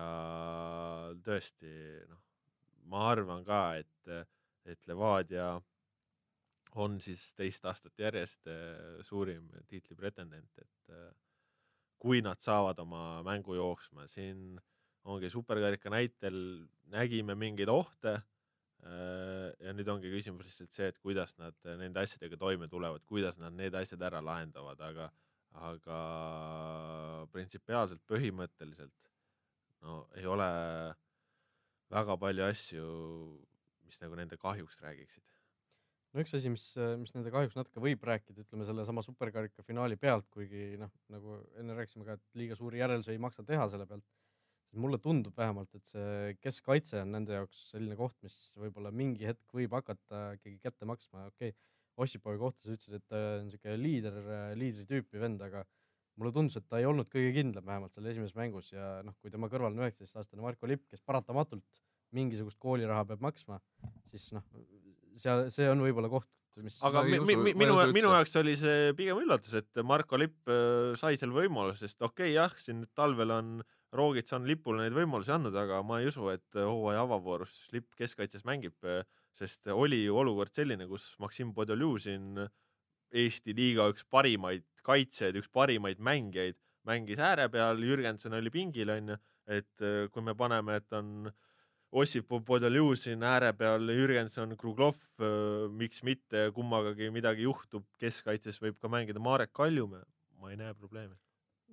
tõesti 1.26 1.72
noh, 2.10 2.22
ma 2.92 3.08
arvan 3.10 3.44
ka, 3.48 3.66
et 3.82 4.16
et 4.64 4.88
Levadia 4.88 5.58
on 6.80 7.00
siis 7.04 7.24
teist 7.38 7.66
aastat 7.70 8.00
järjest 8.00 8.50
äh, 8.50 9.02
suurim 9.06 9.50
tiitli 9.70 9.96
pretendent, 9.98 10.50
et 10.58 10.94
äh, 10.94 11.10
kui 12.02 12.22
nad 12.26 12.42
saavad 12.44 12.80
oma 12.84 13.22
mängu 13.26 13.58
jooksma, 13.58 14.08
siin 14.12 14.60
ongi 15.04 15.30
superkarika 15.30 15.92
näitel 15.92 16.38
nägime 16.94 17.36
mingeid 17.40 17.70
ohte 17.70 18.16
äh, 18.16 19.52
ja 19.60 19.76
nüüd 19.76 19.92
ongi 19.92 20.12
küsimus 20.14 20.48
lihtsalt 20.48 20.74
see, 20.74 20.90
et 20.90 21.00
kuidas 21.04 21.36
nad 21.38 21.58
nende 21.68 22.04
asjadega 22.04 22.40
toime 22.40 22.70
tulevad, 22.72 23.06
kuidas 23.10 23.38
nad 23.42 23.56
need 23.58 23.76
asjad 23.78 24.02
ära 24.10 24.24
lahendavad, 24.24 24.82
aga, 24.82 25.12
aga 25.62 25.98
printsipiaalselt, 27.34 28.02
põhimõtteliselt 28.10 29.12
no 29.84 30.04
ei 30.18 30.26
ole 30.30 30.50
väga 31.94 32.18
palju 32.20 32.48
asju, 32.48 32.88
mis 33.88 34.00
nagu 34.02 34.18
nende 34.18 34.40
kahjuks 34.42 34.80
räägiksid. 34.82 35.26
no 36.14 36.24
üks 36.24 36.34
asi, 36.38 36.50
mis, 36.54 36.66
mis 37.02 37.14
nende 37.16 37.34
kahjuks 37.34 37.58
natuke 37.58 37.82
võib 37.84 38.04
rääkida, 38.10 38.46
ütleme 38.46 38.68
sellesama 38.70 39.04
superkarika 39.06 39.66
finaali 39.66 39.98
pealt, 40.00 40.28
kuigi 40.34 40.74
noh, 40.82 40.92
nagu 41.14 41.40
enne 41.60 41.78
rääkisime 41.78 42.08
ka, 42.08 42.18
et 42.18 42.40
liiga 42.40 42.58
suuri 42.58 42.82
järeldusi 42.82 43.16
ei 43.16 43.22
maksa 43.22 43.46
teha 43.48 43.68
selle 43.72 43.88
pealt, 43.90 44.06
siis 44.70 44.82
mulle 44.82 45.00
tundub 45.02 45.38
vähemalt, 45.38 45.74
et 45.78 45.90
see 45.90 46.36
keskkaitse 46.42 47.02
on 47.02 47.14
nende 47.18 47.38
jaoks 47.38 47.68
selline 47.74 47.98
koht, 48.00 48.18
mis 48.26 48.38
võib-olla 48.62 48.94
mingi 48.94 49.30
hetk 49.30 49.58
võib 49.58 49.74
hakata 49.78 50.26
ikkagi 50.40 50.60
kätte 50.66 50.90
maksma, 50.90 51.28
okei 51.34 51.54
okay,, 51.54 51.73
Ossipovi 52.02 52.40
kohta 52.42 52.66
sa 52.66 52.74
ütlesid, 52.74 52.98
et 52.98 53.08
ta 53.12 53.22
on 53.40 53.50
siuke 53.54 53.78
liider, 53.78 54.20
liidri 54.58 54.86
tüüpi 54.90 55.22
vend, 55.22 55.42
aga 55.46 55.62
mulle 56.20 56.34
tundus, 56.34 56.58
et 56.60 56.68
ta 56.70 56.80
ei 56.82 56.88
olnud 56.90 57.10
kõige 57.12 57.34
kindlam 57.38 57.66
vähemalt 57.68 57.96
seal 57.96 58.10
esimeses 58.10 58.36
mängus. 58.38 58.72
Ja 58.74 59.00
noh, 59.06 59.16
kui 59.22 59.34
tema 59.34 59.50
kõrval 59.52 59.74
on 59.74 59.84
üheksateistaastane 59.84 60.46
Marko 60.46 60.70
Lipp, 60.70 60.86
kes 60.90 61.04
paratamatult 61.06 61.84
mingisugust 62.14 62.60
kooliraha 62.62 63.08
peab 63.10 63.26
maksma, 63.26 63.60
siis 64.10 64.30
noh, 64.36 64.46
seal, 65.18 65.48
see 65.54 65.70
on 65.70 65.82
võib-olla 65.82 66.12
koht, 66.12 66.30
mis 66.62 66.78
aga 66.86 67.02
mi, 67.08 67.18
mi, 67.26 67.36
mi, 67.48 67.54
minu 67.58 67.78
minu 67.96 68.12
jaoks 68.14 68.36
oli 68.42 68.54
see 68.60 68.92
pigem 68.98 69.24
üllatus, 69.24 69.56
et 69.58 69.82
Marko 69.86 70.20
Lipp 70.22 70.52
äh, 70.52 70.94
sai 71.00 71.18
selle 71.18 71.34
võimaluse, 71.34 71.88
sest 71.88 72.06
okei 72.06 72.30
okay,, 72.30 72.36
jah, 72.36 72.54
siin 72.62 72.86
talvel 72.98 73.34
on 73.34 73.56
Rogits 73.94 74.34
on 74.34 74.46
Lipule 74.50 74.82
neid 74.84 74.96
võimalusi 74.98 75.34
andnud, 75.34 75.58
aga 75.58 75.82
ma 75.86 76.00
ei 76.02 76.10
usu, 76.10 76.30
et 76.34 76.58
äh, 76.58 76.70
hooaja 76.70 77.06
avavoorus 77.08 77.58
Lipp 77.74 77.98
keskkaitses 77.98 78.46
mängib, 78.46 78.78
sest 79.38 79.68
oli 79.74 80.04
ju 80.04 80.18
olukord 80.22 80.54
selline, 80.54 80.88
kus 80.90 81.14
Maksim 81.20 81.54
Podoljuzin, 81.56 82.46
Eesti 83.14 83.54
liiga 83.54 83.86
üks 83.92 84.06
parimaid 84.10 84.66
kaitsjaid, 84.86 85.38
üks 85.38 85.50
parimaid 85.54 86.02
mängijaid, 86.04 86.58
mängis 86.88 87.22
ääre 87.22 87.48
peal, 87.54 87.80
Jürgenson 87.86 88.36
oli 88.38 88.52
pingil, 88.54 88.90
onju, 88.90 89.18
et 89.54 89.84
äh, 89.86 90.06
kui 90.12 90.26
me 90.26 90.36
paneme, 90.38 90.80
et 90.82 90.96
on 90.98 91.30
Ossipov, 91.94 92.42
Podoljuzin 92.48 93.22
ääre 93.30 93.52
peal, 93.58 93.86
Jürgenson, 93.94 94.56
Kruglov, 94.58 94.98
miks 95.78 96.02
mitte, 96.06 96.48
kummagagi 96.56 97.12
midagi 97.14 97.46
juhtub, 97.46 97.86
keskkaitses 98.02 98.58
võib 98.64 98.80
ka 98.82 98.90
mängida 98.90 99.22
Marek 99.22 99.54
Kaljumäe, 99.54 100.02
ma 100.42 100.50
ei 100.50 100.58
näe 100.60 100.74
probleemi. 100.74 101.16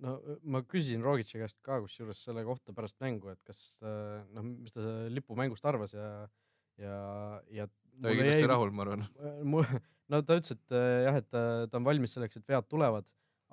no 0.01 0.15
ma 0.49 0.63
küsisin 0.65 1.03
Rogitši 1.05 1.41
käest 1.41 1.59
ka 1.65 1.77
kusjuures 1.83 2.21
selle 2.25 2.45
kohta 2.45 2.73
pärast 2.73 2.97
mängu, 3.01 3.33
et 3.33 3.41
kas 3.45 3.59
äh, 3.81 4.21
noh, 4.37 4.45
mis 4.45 4.73
ta 4.77 4.85
lipumängust 5.13 5.65
arvas 5.65 5.97
ja, 5.97 6.29
ja, 6.81 6.99
ja. 7.55 7.69
ta 8.01 8.11
oli 8.11 8.21
kindlasti 8.21 8.51
rahul, 8.51 8.75
ma 8.75 8.87
arvan. 8.87 9.07
no 10.13 10.21
ta 10.27 10.39
ütles, 10.41 10.57
et 10.57 10.77
äh, 10.77 10.91
jah, 11.07 11.21
et 11.21 11.31
ta, 11.33 11.47
ta 11.71 11.81
on 11.81 11.87
valmis 11.87 12.15
selleks, 12.17 12.41
et 12.41 12.53
vead 12.53 12.69
tulevad, 12.71 13.07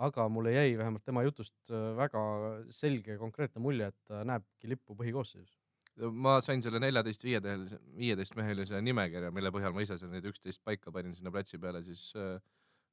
aga 0.08 0.28
mulle 0.30 0.54
jäi 0.54 0.76
vähemalt 0.80 1.06
tema 1.06 1.24
jutust 1.26 1.56
äh, 1.72 1.88
väga 1.98 2.22
selge 2.74 3.18
konkreetne 3.22 3.64
mulje, 3.64 3.90
et 3.92 3.98
ta 4.10 4.24
näebki 4.28 4.74
lippu 4.74 4.98
põhikoosseisus. 5.00 5.58
ma 6.14 6.38
sain 6.46 6.62
selle 6.62 6.80
neljateist, 6.82 7.24
viieteist, 7.26 7.80
viieteistmehelise 7.98 8.82
nimekirja, 8.86 9.32
mille 9.34 9.52
põhjal 9.54 9.74
ma 9.74 9.82
ise 9.86 9.98
seal 9.98 10.14
need 10.14 10.28
üksteist 10.30 10.62
paika 10.66 10.94
panin 10.94 11.16
sinna 11.18 11.34
platsi 11.34 11.58
peale, 11.62 11.82
siis 11.86 12.12
äh, 12.16 12.38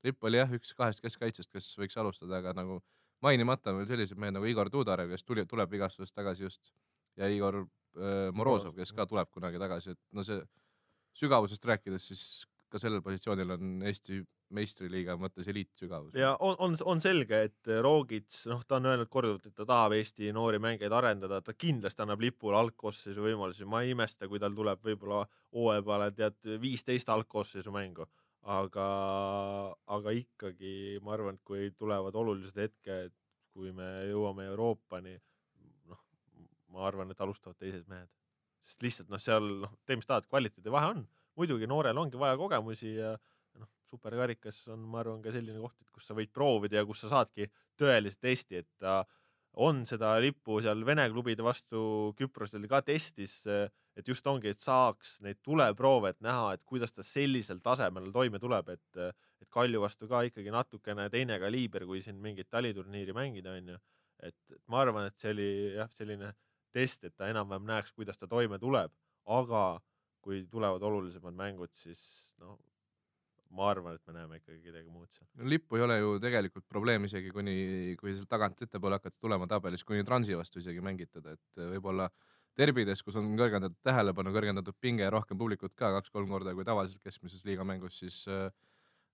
lipp 0.04 0.24
oli 0.24 0.40
jah, 0.40 0.52
üks 0.56 0.72
kahest 0.76 1.04
keskkaitsest, 1.04 1.52
kes 1.52 1.74
võiks 1.80 1.96
alustada, 2.00 2.40
aga 2.40 2.54
nagu 2.56 2.80
mainimata 3.24 3.72
on 3.72 3.80
veel 3.80 3.90
sellised 3.92 4.20
mehed 4.20 4.36
nagu 4.36 4.48
Igor 4.48 4.70
Tudorev, 4.72 5.12
kes 5.12 5.24
tuli, 5.24 5.44
tuleb 5.48 5.70
vigastusest 5.72 6.16
tagasi 6.16 6.44
just 6.44 6.72
ja 7.20 7.30
Igor 7.30 7.62
äh, 7.62 8.30
Morozov, 8.34 8.74
kes 8.78 8.92
ka 8.96 9.06
tuleb 9.10 9.30
kunagi 9.34 9.60
tagasi, 9.62 9.94
et 9.94 10.02
no 10.12 10.24
see 10.26 10.40
sügavusest 11.14 11.64
rääkides, 11.70 12.10
siis 12.10 12.24
ka 12.70 12.80
sellel 12.82 13.04
positsioonil 13.04 13.54
on 13.54 13.74
Eesti 13.86 14.18
meistriliiga 14.54 15.16
mõttes 15.18 15.48
eliitsügavus. 15.50 16.14
ja 16.18 16.34
on, 16.42 16.56
on, 16.62 16.76
on 16.84 17.00
selge, 17.02 17.40
et 17.48 17.70
Rogic, 17.82 18.28
noh, 18.50 18.62
ta 18.68 18.78
on 18.78 18.90
öelnud 18.90 19.10
korduvalt, 19.10 19.46
et 19.48 19.56
ta 19.56 19.66
tahab 19.68 19.94
Eesti 19.96 20.32
noori 20.36 20.60
mängijaid 20.62 20.94
arendada, 20.94 21.40
ta 21.42 21.54
kindlasti 21.56 22.04
annab 22.04 22.22
lipule 22.22 22.58
algkoosseisu 22.60 23.24
võimalusi, 23.24 23.66
ma 23.68 23.82
ei 23.84 23.94
imesta, 23.94 24.28
kui 24.30 24.42
tal 24.42 24.54
tuleb 24.56 24.82
võib-olla 24.84 25.24
hooaja 25.54 25.84
peale 25.86 26.10
tead 26.18 26.54
viisteist 26.62 27.10
algkoosseisu 27.14 27.74
mängu, 27.74 28.06
aga, 28.56 28.88
aga 29.98 30.16
ikkagi 30.18 30.98
ma 31.04 31.16
arvan, 31.16 31.38
et 31.38 31.46
kui 31.46 31.70
tulevad 31.78 32.16
olulised 32.20 32.58
hetked, 32.60 33.14
kui 33.54 33.72
me 33.72 33.90
jõuame 34.10 34.50
Euroopani, 34.50 35.16
ma 36.74 36.88
arvan, 36.88 37.12
et 37.12 37.20
alustavad 37.24 37.58
teised 37.60 37.86
mehed, 37.90 38.10
sest 38.64 38.84
lihtsalt 38.84 39.12
noh, 39.12 39.22
seal 39.22 39.48
noh, 39.64 39.74
tee 39.86 39.98
mis 40.00 40.08
tahad, 40.08 40.26
kvaliteedi 40.30 40.72
vahe 40.72 40.92
on, 40.94 41.04
muidugi 41.38 41.68
noorel 41.70 41.98
ongi 42.00 42.20
vaja 42.20 42.36
kogemusi 42.40 42.94
ja 42.96 43.14
noh, 43.60 43.70
superkarikas 43.90 44.62
on, 44.74 44.86
ma 44.90 45.02
arvan, 45.02 45.22
ka 45.24 45.34
selline 45.34 45.60
koht, 45.62 45.76
et 45.82 45.92
kus 45.94 46.08
sa 46.08 46.16
võid 46.16 46.32
proovida 46.34 46.80
ja 46.80 46.86
kus 46.88 47.04
sa 47.04 47.12
saadki 47.12 47.50
tõelise 47.80 48.20
testi, 48.22 48.62
et 48.62 48.70
ta 48.82 49.02
on 49.64 49.84
seda 49.86 50.16
lippu 50.22 50.58
seal 50.62 50.82
Vene 50.86 51.06
klubide 51.12 51.44
vastu 51.46 52.12
Küprosel 52.18 52.66
ka 52.70 52.80
testis, 52.82 53.36
et 53.46 54.08
just 54.08 54.26
ongi, 54.26 54.50
et 54.50 54.62
saaks 54.62 55.18
neid 55.22 55.38
tuleproove, 55.46 56.10
et 56.10 56.20
näha, 56.24 56.54
et 56.56 56.64
kuidas 56.66 56.94
ta 56.94 57.04
sellisel 57.06 57.60
tasemel 57.62 58.10
toime 58.14 58.40
tuleb, 58.42 58.74
et, 58.74 59.02
et 59.42 59.50
Kalju 59.54 59.82
vastu 59.84 60.08
ka 60.10 60.24
ikkagi 60.26 60.50
natukene 60.50 61.06
teine 61.12 61.38
kaliiber, 61.38 61.86
kui 61.86 62.02
siin 62.02 62.18
mingit 62.22 62.50
taliturniiri 62.50 63.14
mängida, 63.14 63.54
onju. 63.54 63.78
et 64.24 64.58
ma 64.72 64.80
arvan, 64.82 65.06
et 65.10 65.20
see 65.20 65.30
oli 65.34 65.48
jah, 65.76 65.90
selline 65.94 66.32
test, 66.74 67.04
et 67.06 67.14
ta 67.16 67.30
enam-vähem 67.30 67.66
näeks, 67.70 67.94
kuidas 67.94 68.20
ta 68.20 68.28
toime 68.30 68.58
tuleb, 68.62 68.92
aga 69.38 69.64
kui 70.24 70.44
tulevad 70.50 70.82
olulisemad 70.82 71.36
mängud, 71.36 71.72
siis 71.78 72.02
noh, 72.40 72.58
ma 73.54 73.70
arvan, 73.70 73.96
et 73.98 74.06
me 74.08 74.16
näeme 74.16 74.38
ikkagi 74.40 74.60
midagi 74.64 74.90
muud 74.90 75.10
seal. 75.14 75.28
lippu 75.50 75.78
ei 75.78 75.84
ole 75.86 75.98
ju 76.00 76.14
tegelikult 76.22 76.66
probleem 76.68 77.06
isegi 77.08 77.30
kuni, 77.34 77.56
kui 78.00 78.14
sealt 78.14 78.30
tagant 78.30 78.62
ettepoole 78.66 78.98
hakata 78.98 79.20
tulema 79.20 79.48
tabelis, 79.50 79.84
kuni 79.86 80.04
Transi 80.06 80.36
vastu 80.38 80.62
isegi 80.62 80.82
mängitada, 80.84 81.36
et 81.36 81.64
võib-olla 81.74 82.08
derbides, 82.58 83.02
kus 83.02 83.18
on 83.20 83.32
kõrgendatud 83.38 83.78
tähelepanu, 83.86 84.32
kõrgendatud 84.34 84.76
pinge 84.80 85.04
ja 85.06 85.12
rohkem 85.14 85.38
publikut 85.38 85.74
ka 85.78 85.90
kaks-kolm 85.98 86.30
korda 86.30 86.54
kui 86.54 86.66
tavaliselt 86.66 87.02
keskmises 87.02 87.44
liiga 87.46 87.66
mängus, 87.66 87.98
siis 88.02 88.22
äh, 88.30 88.48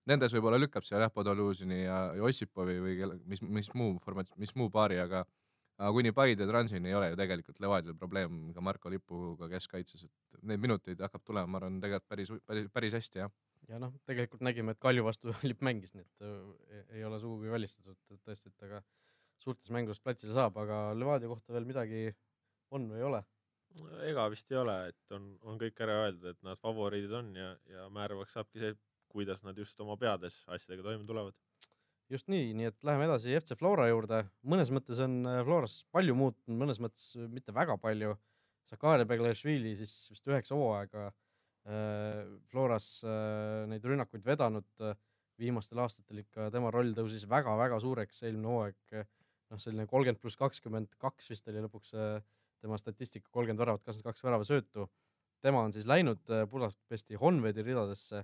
nendes 0.09 0.33
võib-olla 0.35 0.59
lükkab 0.61 0.85
seal 0.87 1.03
jah, 1.03 1.13
Podoluzini 1.13 1.83
ja, 1.83 1.99
Ossipovi 2.25 2.77
või 2.81 2.97
kelle, 2.99 3.19
mis, 3.29 3.41
mis 3.41 3.71
muu 3.77 3.95
format, 4.05 4.29
mis 4.41 4.53
muu 4.57 4.69
paari, 4.73 4.99
aga 5.01 5.25
aga 5.81 5.91
kuni 5.95 6.11
Paide 6.15 6.45
ja 6.45 6.49
Transini 6.49 6.91
ei 6.91 6.95
ole 6.97 7.11
ju 7.11 7.17
tegelikult 7.19 7.61
Levadial 7.63 7.97
probleem 7.97 8.41
ka 8.55 8.63
Marko 8.63 8.91
Lipuga 8.93 9.49
keskkaitses, 9.51 10.05
et 10.05 10.43
neid 10.51 10.61
minuteid 10.61 11.01
hakkab 11.01 11.23
tulema, 11.25 11.49
ma 11.49 11.61
arvan, 11.61 11.79
tegelikult 11.81 12.11
päris, 12.13 12.33
päris, 12.47 12.69
päris 12.73 12.97
hästi 12.99 13.23
jah. 13.23 13.33
ja 13.69 13.81
noh, 13.81 13.93
tegelikult 14.09 14.45
nägime, 14.45 14.75
et 14.75 14.81
Kalju 14.81 15.05
vastu 15.07 15.33
Lipp 15.49 15.65
mängis, 15.65 15.95
nii 15.97 16.05
et 16.05 16.25
äh, 16.27 16.81
ei 16.99 17.05
ole 17.07 17.19
sugugi 17.23 17.51
välistatud, 17.53 17.97
et 18.13 18.21
tõesti, 18.27 18.53
et 18.53 18.57
ta 18.61 18.69
ka 18.75 18.83
suurtes 19.41 19.73
mängudes 19.73 20.01
platsile 20.03 20.35
saab, 20.37 20.59
aga 20.61 20.83
Levadia 20.97 21.31
kohta 21.31 21.55
veel 21.55 21.65
midagi 21.69 22.09
on 22.71 22.89
või 22.91 23.01
ei 23.01 23.07
ole? 23.09 23.23
ega 24.03 24.25
vist 24.31 24.51
ei 24.51 24.59
ole, 24.59 24.75
et 24.91 25.15
on, 25.15 25.29
on 25.47 25.59
kõik 25.59 25.77
ära 25.83 26.01
öeldud, 26.05 26.33
et 26.33 26.41
nad 26.45 26.59
favoriidid 26.59 27.13
on 27.15 27.29
ja, 27.37 27.53
ja 27.71 27.85
määravaks 27.93 28.35
saabki 28.35 28.59
see, 28.59 28.75
kuidas 29.11 29.43
nad 29.43 29.57
just 29.57 29.79
oma 29.83 29.95
peades 29.99 30.41
asjadega 30.51 30.83
toime 30.89 31.07
tulevad. 31.07 31.35
Just 32.11 32.27
nii, 32.31 32.51
nii 32.57 32.69
et 32.69 32.85
läheme 32.87 33.07
edasi 33.07 33.35
FC 33.37 33.55
Flora 33.59 33.87
juurde, 33.89 34.25
mõnes 34.47 34.71
mõttes 34.73 34.99
on 35.03 35.21
äh, 35.29 35.39
Floras 35.47 35.81
palju 35.95 36.15
muutunud, 36.17 36.57
mõnes 36.59 36.81
mõttes 36.83 37.11
äh, 37.15 37.27
mitte 37.31 37.55
väga 37.55 37.77
palju. 37.81 38.15
Sakari 38.71 39.03
Beglešvili 39.07 39.73
siis 39.75 39.93
vist 40.11 40.27
üheksa 40.31 40.55
hooaega 40.55 41.07
äh, 41.09 42.19
Floras 42.51 42.89
äh, 43.03 43.63
neid 43.71 43.87
rünnakuid 43.87 44.23
vedanud 44.27 44.83
äh,, 44.83 44.97
viimastel 45.41 45.81
aastatel 45.81 46.21
ikka 46.21 46.51
tema 46.53 46.69
roll 46.73 46.91
tõusis 46.95 47.25
väga-väga 47.29 47.79
suureks, 47.83 48.21
eelmine 48.27 48.51
hooaeg 48.51 48.95
äh, 48.99 49.07
noh, 49.51 49.61
selline 49.63 49.87
kolmkümmend 49.89 50.21
pluss 50.21 50.39
kakskümmend 50.39 50.95
kaks 51.01 51.31
vist 51.31 51.47
oli 51.51 51.63
lõpuks 51.65 51.95
tema 52.61 52.77
statistika, 52.77 53.27
kolmkümmend 53.33 53.63
väravat, 53.63 53.83
kakskümmend 53.87 54.11
kaks 54.11 54.27
väravasöötu. 54.27 54.87
tema 55.41 55.63
on 55.65 55.73
siis 55.73 55.87
läinud 55.89 56.21
Budapesti 56.51 57.17
Honvedi 57.19 57.63
ridadesse 57.65 58.21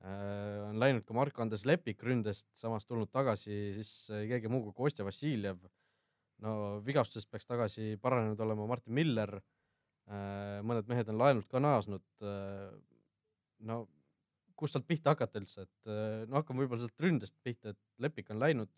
on 0.00 0.78
läinud 0.80 1.04
ka 1.04 1.14
Mark-Andres 1.16 1.66
Lepik 1.68 2.02
ründest, 2.06 2.46
samas 2.56 2.86
tulnud 2.88 3.10
tagasi 3.12 3.56
siis 3.76 3.92
äh, 4.08 4.24
keegi 4.30 4.48
muu 4.48 4.62
kui 4.68 4.76
Kostja 4.76 5.04
Vassiljev. 5.04 5.60
no 6.40 6.80
vigastusest 6.84 7.28
peaks 7.28 7.44
tagasi 7.46 7.98
paranenud 8.00 8.40
olema 8.40 8.66
Martin 8.66 8.94
Miller 8.96 9.34
äh,. 9.36 10.60
mõned 10.64 10.88
mehed 10.88 11.08
on 11.12 11.20
laenult 11.20 11.48
ka 11.48 11.60
naasnud 11.60 12.06
äh,. 12.24 12.70
no 13.68 13.82
kust 14.56 14.76
sealt 14.76 14.88
pihta 14.88 15.12
hakata 15.12 15.40
üldse, 15.40 15.66
et 15.68 15.92
äh, 15.92 16.24
no 16.28 16.40
hakkame 16.40 16.64
võib-olla 16.64 16.86
sealt 16.86 17.04
ründest 17.04 17.36
pihta, 17.44 17.74
et 17.74 17.80
Lepik 18.00 18.32
on 18.32 18.40
läinud, 18.40 18.72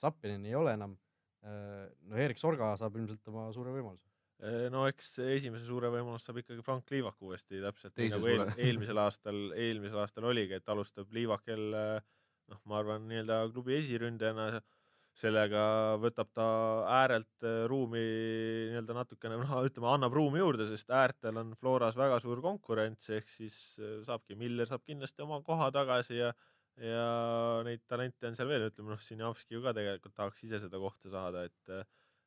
Zappinen 0.00 0.44
ei 0.44 0.54
ole 0.54 0.76
enam 0.76 0.98
äh,. 1.44 1.88
no 2.04 2.20
Erik 2.20 2.40
Sorga 2.40 2.74
saab 2.76 3.00
ilmselt 3.00 3.32
oma 3.32 3.48
suure 3.56 3.72
võimaluse. 3.72 4.07
No 4.70 4.84
eks 4.86 5.16
esimese 5.24 5.66
suure 5.66 5.90
võimaluse 5.90 6.28
saab 6.28 6.42
ikkagi 6.44 6.62
Frank 6.62 6.90
Liivak 6.94 7.18
uuesti 7.26 7.58
täpselt 7.62 7.96
nii 7.98 8.12
nagu 8.12 8.28
eel, 8.30 8.44
eelmisel 8.54 9.00
aastal, 9.02 9.40
eelmisel 9.58 9.98
aastal 10.04 10.28
oligi, 10.30 10.60
et 10.60 10.70
alustab 10.70 11.10
Liivak 11.16 11.50
jälle 11.50 11.84
noh, 12.48 12.60
ma 12.70 12.80
arvan, 12.80 13.06
nii-öelda 13.10 13.40
klubi 13.52 13.76
esiründajana, 13.78 14.60
sellega 15.18 15.62
võtab 15.98 16.30
ta 16.36 16.46
äärelt 17.00 17.46
äh, 17.46 17.64
ruumi 17.70 18.02
nii-öelda 18.70 18.94
natukene, 19.00 19.40
noh 19.40 19.56
ütleme, 19.66 19.90
annab 19.90 20.14
ruumi 20.14 20.40
juurde, 20.40 20.68
sest 20.70 20.92
äärtel 20.94 21.40
on 21.42 21.56
Floras 21.58 21.98
väga 21.98 22.20
suur 22.22 22.42
konkurents, 22.44 23.10
ehk 23.18 23.28
siis 23.32 23.58
äh, 23.82 23.98
saabki, 24.06 24.38
Miller 24.38 24.70
saab 24.70 24.86
kindlasti 24.86 25.26
oma 25.26 25.42
koha 25.46 25.72
tagasi 25.74 26.22
ja 26.22 26.32
ja 26.78 27.06
neid 27.66 27.80
talente 27.90 28.28
on 28.28 28.36
seal 28.38 28.46
veel, 28.46 28.68
ütleme 28.70 28.92
noh, 28.92 29.00
Sinjavski 29.02 29.56
ju 29.56 29.62
ka 29.64 29.72
tegelikult 29.74 30.14
tahaks 30.14 30.44
ise 30.46 30.60
seda 30.62 30.78
kohta 30.78 31.10
saada, 31.10 31.42
et 31.48 31.72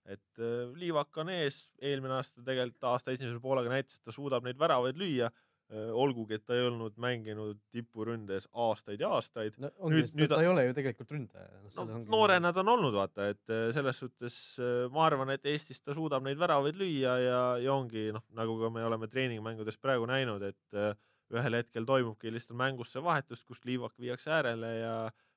et 0.06 0.40
äh, 0.42 0.66
Liivak 0.80 1.18
on 1.22 1.30
ees, 1.30 1.70
eelmine 1.82 2.18
aasta 2.20 2.42
tegelikult 2.44 2.84
aasta 2.92 3.12
esimese 3.16 3.40
poolega 3.44 3.70
näitas, 3.70 4.00
et 4.00 4.04
ta 4.10 4.16
suudab 4.16 4.44
neid 4.48 4.60
väravaid 4.60 4.98
lüüa, 4.98 5.30
olgugi 5.72 6.36
et 6.36 6.42
ta 6.44 6.52
ei 6.58 6.66
olnud 6.68 6.98
mänginud 7.00 7.56
tipuründes 7.72 8.44
aastaid 8.60 9.00
ja 9.00 9.08
aastaid. 9.16 9.54
no 9.58 9.70
Nüüd- 9.88 10.10
nüüd,, 10.20 10.28
ta 10.28 10.36
ta- 10.36 10.42
ei 10.44 10.50
ole 10.52 10.66
ju 10.66 10.74
tegelikult 10.76 11.14
ründaja. 11.16 11.48
no 11.78 11.86
noorena 12.12 12.52
ta 12.52 12.60
on 12.60 12.72
olnud, 12.74 12.92
vaata, 12.98 13.30
et 13.32 13.48
äh, 13.56 13.70
selles 13.72 14.02
suhtes 14.04 14.36
äh, 14.60 14.90
ma 14.92 15.06
arvan, 15.06 15.32
et 15.32 15.46
Eestis 15.48 15.80
ta 15.80 15.96
suudab 15.96 16.26
neid 16.28 16.42
väravaid 16.42 16.76
lüüa 16.76 17.14
ja, 17.24 17.40
ja 17.64 17.72
ongi 17.72 18.10
noh, 18.12 18.26
nagu 18.36 18.58
ka 18.60 18.70
me 18.70 18.84
oleme 18.84 19.08
treeningmängudes 19.08 19.80
praegu 19.80 20.10
näinud, 20.12 20.44
et 20.44 20.76
äh, 20.76 20.92
ühel 21.32 21.56
hetkel 21.62 21.88
toimubki 21.88 22.34
lihtsalt 22.36 22.58
mängus 22.60 22.92
see 22.92 23.04
vahetus, 23.08 23.40
kus 23.48 23.64
Liivak 23.64 23.96
viiakse 23.96 24.28
äärele 24.42 24.74
ja 24.82 24.96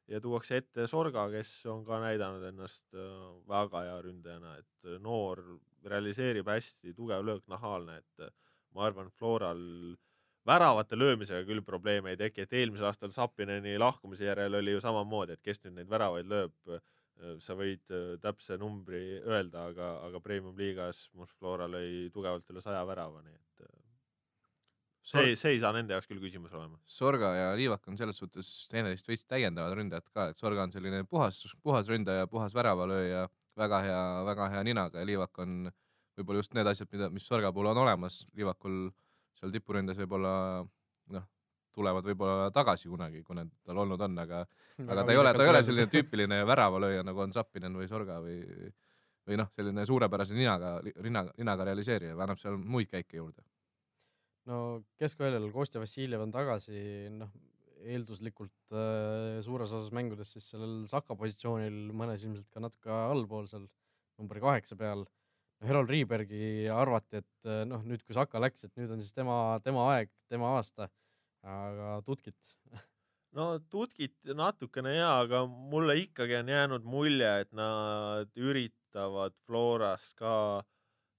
ja 0.09 0.21
tuuakse 0.21 0.59
ette 0.61 0.87
Sorga, 0.91 1.27
kes 1.33 1.51
on 1.73 1.85
ka 1.87 1.99
näidanud 2.03 2.45
ennast 2.51 2.97
äh, 2.97 3.13
väga 3.49 3.85
hea 3.87 3.99
ründajana, 4.05 4.57
et 4.61 4.89
äh, 4.89 4.99
noor 5.03 5.43
realiseerib 5.85 6.49
hästi, 6.49 6.95
tugev 6.97 7.25
löök, 7.25 7.45
nahaalne, 7.51 8.01
et 8.03 8.27
äh, 8.27 8.33
ma 8.77 8.89
arvan, 8.89 9.11
Floral 9.19 9.63
väravate 10.47 10.99
löömisega 10.99 11.47
küll 11.49 11.63
probleeme 11.65 12.13
ei 12.13 12.21
teki, 12.21 12.45
et 12.45 12.53
eelmisel 12.53 12.91
aastal 12.91 13.15
Sapineni 13.15 13.79
lahkumise 13.81 14.29
järel 14.29 14.61
oli 14.61 14.75
ju 14.75 14.83
samamoodi, 14.85 15.39
et 15.39 15.45
kes 15.45 15.63
nüüd 15.65 15.79
neid 15.79 15.89
väravaid 15.89 16.29
lööb, 16.29 16.77
sa 17.41 17.55
võid 17.55 17.93
täpse 18.21 18.59
numbri 18.59 19.21
öelda, 19.23 19.69
aga, 19.71 19.89
aga 20.05 20.21
premium-liigas 20.21 21.07
Murs 21.15 21.31
Flora 21.39 21.69
lõi 21.71 22.11
tugevalt 22.13 22.51
üle 22.51 22.61
saja 22.61 22.83
värava, 22.85 23.23
nii 23.23 23.37
et 23.39 23.69
see, 25.05 25.35
see 25.39 25.55
ei 25.55 25.61
saa 25.63 25.73
nende 25.77 25.95
jaoks 25.95 26.09
küll 26.11 26.23
küsimus 26.23 26.55
olema. 26.57 26.79
Sorga 26.89 27.33
ja 27.37 27.49
Liivak 27.59 27.87
on 27.91 27.99
selles 28.01 28.19
suhtes 28.21 28.51
teineteist 28.73 29.09
veits 29.11 29.27
täiendavad 29.29 29.77
ründajad 29.79 30.09
ka, 30.11 30.29
et 30.33 30.41
Sorga 30.41 30.65
on 30.65 30.73
selline 30.75 31.05
puhas, 31.09 31.43
puhas 31.63 31.91
ründaja, 31.93 32.29
puhas 32.31 32.57
väravalööja, 32.57 33.27
väga 33.61 33.81
hea, 33.85 34.03
väga 34.31 34.49
hea 34.55 34.65
ninaga 34.71 35.03
ja 35.03 35.09
Liivak 35.09 35.43
on 35.45 35.69
võib-olla 36.19 36.43
just 36.43 36.55
need 36.57 36.71
asjad, 36.71 36.91
mida, 36.95 37.11
mis 37.13 37.27
Sorga 37.29 37.53
puhul 37.53 37.73
on 37.73 37.83
olemas, 37.85 38.23
Liivakul 38.39 38.89
seal 39.39 39.53
tipuründes 39.55 39.99
võib-olla 40.01 40.35
noh, 41.15 41.29
tulevad 41.75 42.07
võib-olla 42.07 42.51
tagasi 42.55 42.89
kunagi, 42.89 43.23
kui 43.27 43.37
need 43.39 43.51
tal 43.67 43.83
olnud 43.85 44.01
on, 44.07 44.19
aga 44.25 44.45
aga 44.85 45.05
ta 45.05 45.15
ei 45.15 45.21
ole, 45.21 45.35
ta 45.37 45.47
ei 45.47 45.53
ole 45.53 45.63
selline 45.67 45.91
tüüpiline 45.95 46.41
väravalööja, 46.49 47.05
nagu 47.07 47.25
on 47.27 47.35
Zappinen 47.35 47.77
või 47.77 47.91
Sorga 47.91 48.21
või 48.25 48.41
või 49.25 49.39
noh, 49.41 49.49
selline 49.57 49.87
suurepärase 49.89 50.37
ninaga, 50.37 50.79
ninaga, 51.01 51.33
ninaga 51.41 51.65
realiseerija, 51.71 52.17
annab 52.21 52.41
seal 52.41 52.59
muid 52.61 52.91
käike 52.91 53.17
juurde. 53.17 53.41
No 54.51 54.61
keskväljal 55.01 55.51
Kostja 55.55 55.83
Vassiljev 55.83 56.25
on 56.25 56.33
tagasi, 56.35 56.79
noh 57.15 57.33
eelduslikult 57.85 58.75
äh, 58.75 59.41
suures 59.45 59.73
osas 59.73 59.93
mängudes 59.95 60.33
siis 60.35 60.47
sellel 60.53 60.85
Saka 60.91 61.17
positsioonil, 61.19 61.93
mõnes 61.97 62.25
ilmselt 62.25 62.49
ka 62.53 62.63
natuke 62.65 62.93
allpool 62.93 63.49
seal 63.51 63.67
number 64.21 64.41
kaheksa 64.43 64.79
peal. 64.79 65.05
Herol 65.65 65.87
Riibergi 65.89 66.67
arvati, 66.73 67.23
et 67.23 67.49
äh, 67.49 67.63
noh, 67.69 67.85
nüüd 67.87 68.05
kui 68.05 68.17
Saka 68.17 68.41
läks, 68.43 68.67
et 68.67 68.75
nüüd 68.81 68.93
on 68.95 69.05
siis 69.05 69.15
tema, 69.17 69.59
tema 69.65 69.89
aeg, 69.95 70.13
tema 70.33 70.55
aasta. 70.59 70.91
aga 71.45 71.99
tutkit, 72.07 72.37
no 73.37 73.51
tutkit 73.73 74.33
natukene 74.37 74.97
jaa, 74.97 75.19
aga 75.27 75.45
mulle 75.47 75.99
ikkagi 76.01 76.39
on 76.41 76.53
jäänud 76.55 76.87
mulje, 76.89 77.33
et 77.45 77.53
nad 77.53 78.31
üritavad 78.41 79.37
Florast 79.45 80.17
ka 80.21 80.35
äh, 80.61 80.74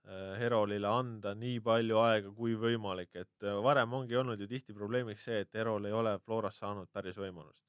Herolile 0.06 0.88
anda 0.88 1.34
nii 1.34 1.60
palju 1.66 1.98
aega 1.98 2.32
kui 2.38 2.54
võimalik, 2.60 3.10
et 3.18 3.46
äh, 3.46 3.58
varem 3.64 3.94
ongi 3.98 4.18
olnud 4.20 4.42
ju 4.42 4.48
tihti 4.48 4.76
probleemiks 4.78 5.26
see, 5.26 5.40
et 5.42 5.58
Herol 5.58 5.88
ei 5.90 5.96
ole 5.98 6.18
Florast 6.26 6.62
saanud 6.62 6.92
päris 6.94 7.18
võimalust. 7.18 7.64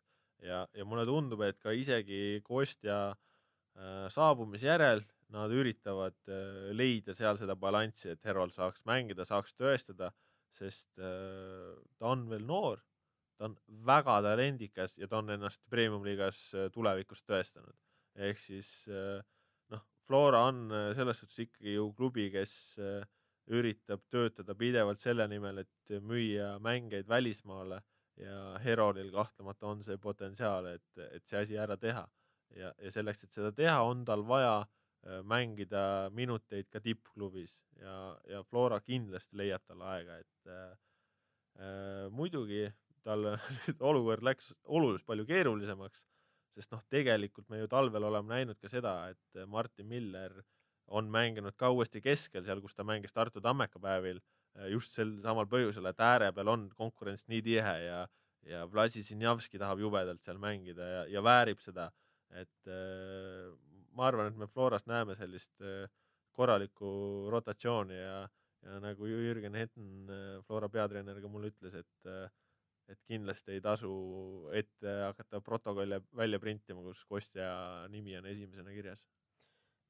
ja, 0.44 0.66
ja 0.74 0.84
mulle 0.84 1.06
tundub, 1.08 1.40
et 1.46 1.58
ka 1.58 1.72
isegi 1.72 2.42
Kostja 2.44 2.98
äh, 3.10 4.08
saabumise 4.12 4.68
järel 4.68 5.00
nad 5.32 5.50
üritavad 5.50 6.18
äh, 6.28 6.72
leida 6.76 7.14
seal 7.16 7.38
seda 7.40 7.56
balanssi, 7.56 8.12
et 8.12 8.28
Herol 8.28 8.52
saaks 8.54 8.84
mängida, 8.86 9.24
saaks 9.24 9.56
tõestada, 9.56 10.12
sest 10.56 11.00
äh, 11.00 11.72
ta 11.98 12.12
on 12.12 12.28
veel 12.30 12.44
noor, 12.46 12.84
ta 13.36 13.48
on 13.48 13.56
väga 13.88 14.20
talendikas 14.28 14.94
ja 15.00 15.08
ta 15.08 15.22
on 15.22 15.32
ennast 15.34 15.64
premium-liigas 15.72 16.42
äh, 16.54 16.68
tulevikus 16.74 17.24
tõestanud. 17.24 17.74
ehk 18.16 18.38
siis 18.40 18.68
noh, 18.88 19.35
Flora 20.06 20.44
on 20.46 20.70
selles 20.94 21.18
suhtes 21.20 21.40
ikkagi 21.42 21.72
ju 21.74 21.88
klubi, 21.98 22.28
kes 22.30 22.52
üritab 23.50 24.04
töötada 24.10 24.54
pidevalt 24.58 25.02
selle 25.02 25.26
nimel, 25.30 25.64
et 25.64 25.94
müüa 26.02 26.56
mängeid 26.62 27.08
välismaale 27.10 27.80
ja 28.22 28.36
Herolil 28.62 29.10
kahtlemata 29.14 29.66
on 29.66 29.82
see 29.82 29.98
potentsiaal, 29.98 30.70
et, 30.76 30.86
et 31.10 31.26
see 31.26 31.42
asi 31.42 31.58
ära 31.58 31.76
teha. 31.76 32.06
ja, 32.54 32.70
ja 32.78 32.90
selleks, 32.94 33.26
et 33.26 33.34
seda 33.34 33.50
teha, 33.52 33.80
on 33.82 34.04
tal 34.06 34.22
vaja 34.26 34.60
äh, 34.60 34.70
Äh, 35.06 35.22
mängida 35.22 36.10
minuteid 36.10 36.66
ka 36.72 36.80
tippklubis 36.82 37.52
ja, 37.78 38.16
ja 38.26 38.40
Flora 38.42 38.80
kindlasti 38.82 39.38
leiab 39.38 39.62
talle 39.68 39.86
aega, 39.92 40.16
et 40.18 40.50
äh, 40.50 40.72
äh 41.62 42.08
muidugi 42.10 42.64
tal 43.06 43.28
olukord 43.90 44.24
läks 44.26 44.50
oluliselt 44.64 45.06
palju 45.06 45.26
keerulisemaks, 45.28 46.02
sest 46.56 46.72
noh, 46.72 46.82
tegelikult 46.92 47.48
me 47.52 47.60
ju 47.60 47.68
talvel 47.70 48.08
oleme 48.08 48.34
näinud 48.34 48.60
ka 48.60 48.70
seda, 48.72 48.94
et 49.12 49.46
Martin 49.52 49.88
Miller 49.90 50.40
on 50.86 51.10
mänginud 51.10 51.56
ka 51.58 51.70
uuesti 51.74 52.00
keskel, 52.02 52.44
seal, 52.46 52.62
kus 52.62 52.76
ta 52.76 52.86
mängis 52.86 53.14
Tartu 53.14 53.42
Tammeka 53.42 53.80
päevil, 53.82 54.20
äh, 54.56 54.70
just 54.72 54.94
sel 54.94 55.16
samal 55.24 55.48
põhjusel, 55.50 55.88
et 55.90 56.00
ääre 56.00 56.32
peal 56.34 56.52
on 56.52 56.68
konkurents 56.78 57.26
nii 57.30 57.42
tihe 57.44 57.76
ja, 57.84 58.00
ja 58.46 58.64
Vlasisinjavski 58.70 59.58
tahab 59.62 59.82
jubedalt 59.82 60.22
seal 60.24 60.38
mängida 60.42 60.90
ja, 60.92 61.04
ja 61.16 61.22
väärib 61.26 61.62
seda, 61.64 61.90
et 62.30 62.70
äh, 62.70 63.50
ma 63.96 64.08
arvan, 64.10 64.30
et 64.30 64.38
me 64.38 64.48
Floras 64.50 64.86
näeme 64.86 65.16
sellist 65.18 65.52
äh, 65.64 65.86
korralikku 66.36 66.88
rotatsiooni 67.32 67.98
ja, 67.98 68.18
ja 68.66 68.80
nagu 68.82 69.08
Jürgen 69.08 69.56
Hetten, 69.58 69.92
äh, 70.10 70.42
Flora 70.46 70.68
peatreener 70.70 71.20
ka 71.22 71.30
mulle 71.32 71.50
ütles, 71.54 71.74
et 71.82 72.10
äh, 72.10 72.28
et 72.92 73.00
kindlasti 73.10 73.56
ei 73.56 73.62
tasu 73.64 73.90
ette 74.56 74.96
hakata 75.08 75.40
protokolle 75.44 76.00
välja 76.16 76.40
printima, 76.42 76.84
kus 76.86 77.04
kostja 77.08 77.48
nimi 77.92 78.16
on 78.18 78.26
esimesena 78.30 78.74
kirjas. 78.74 79.02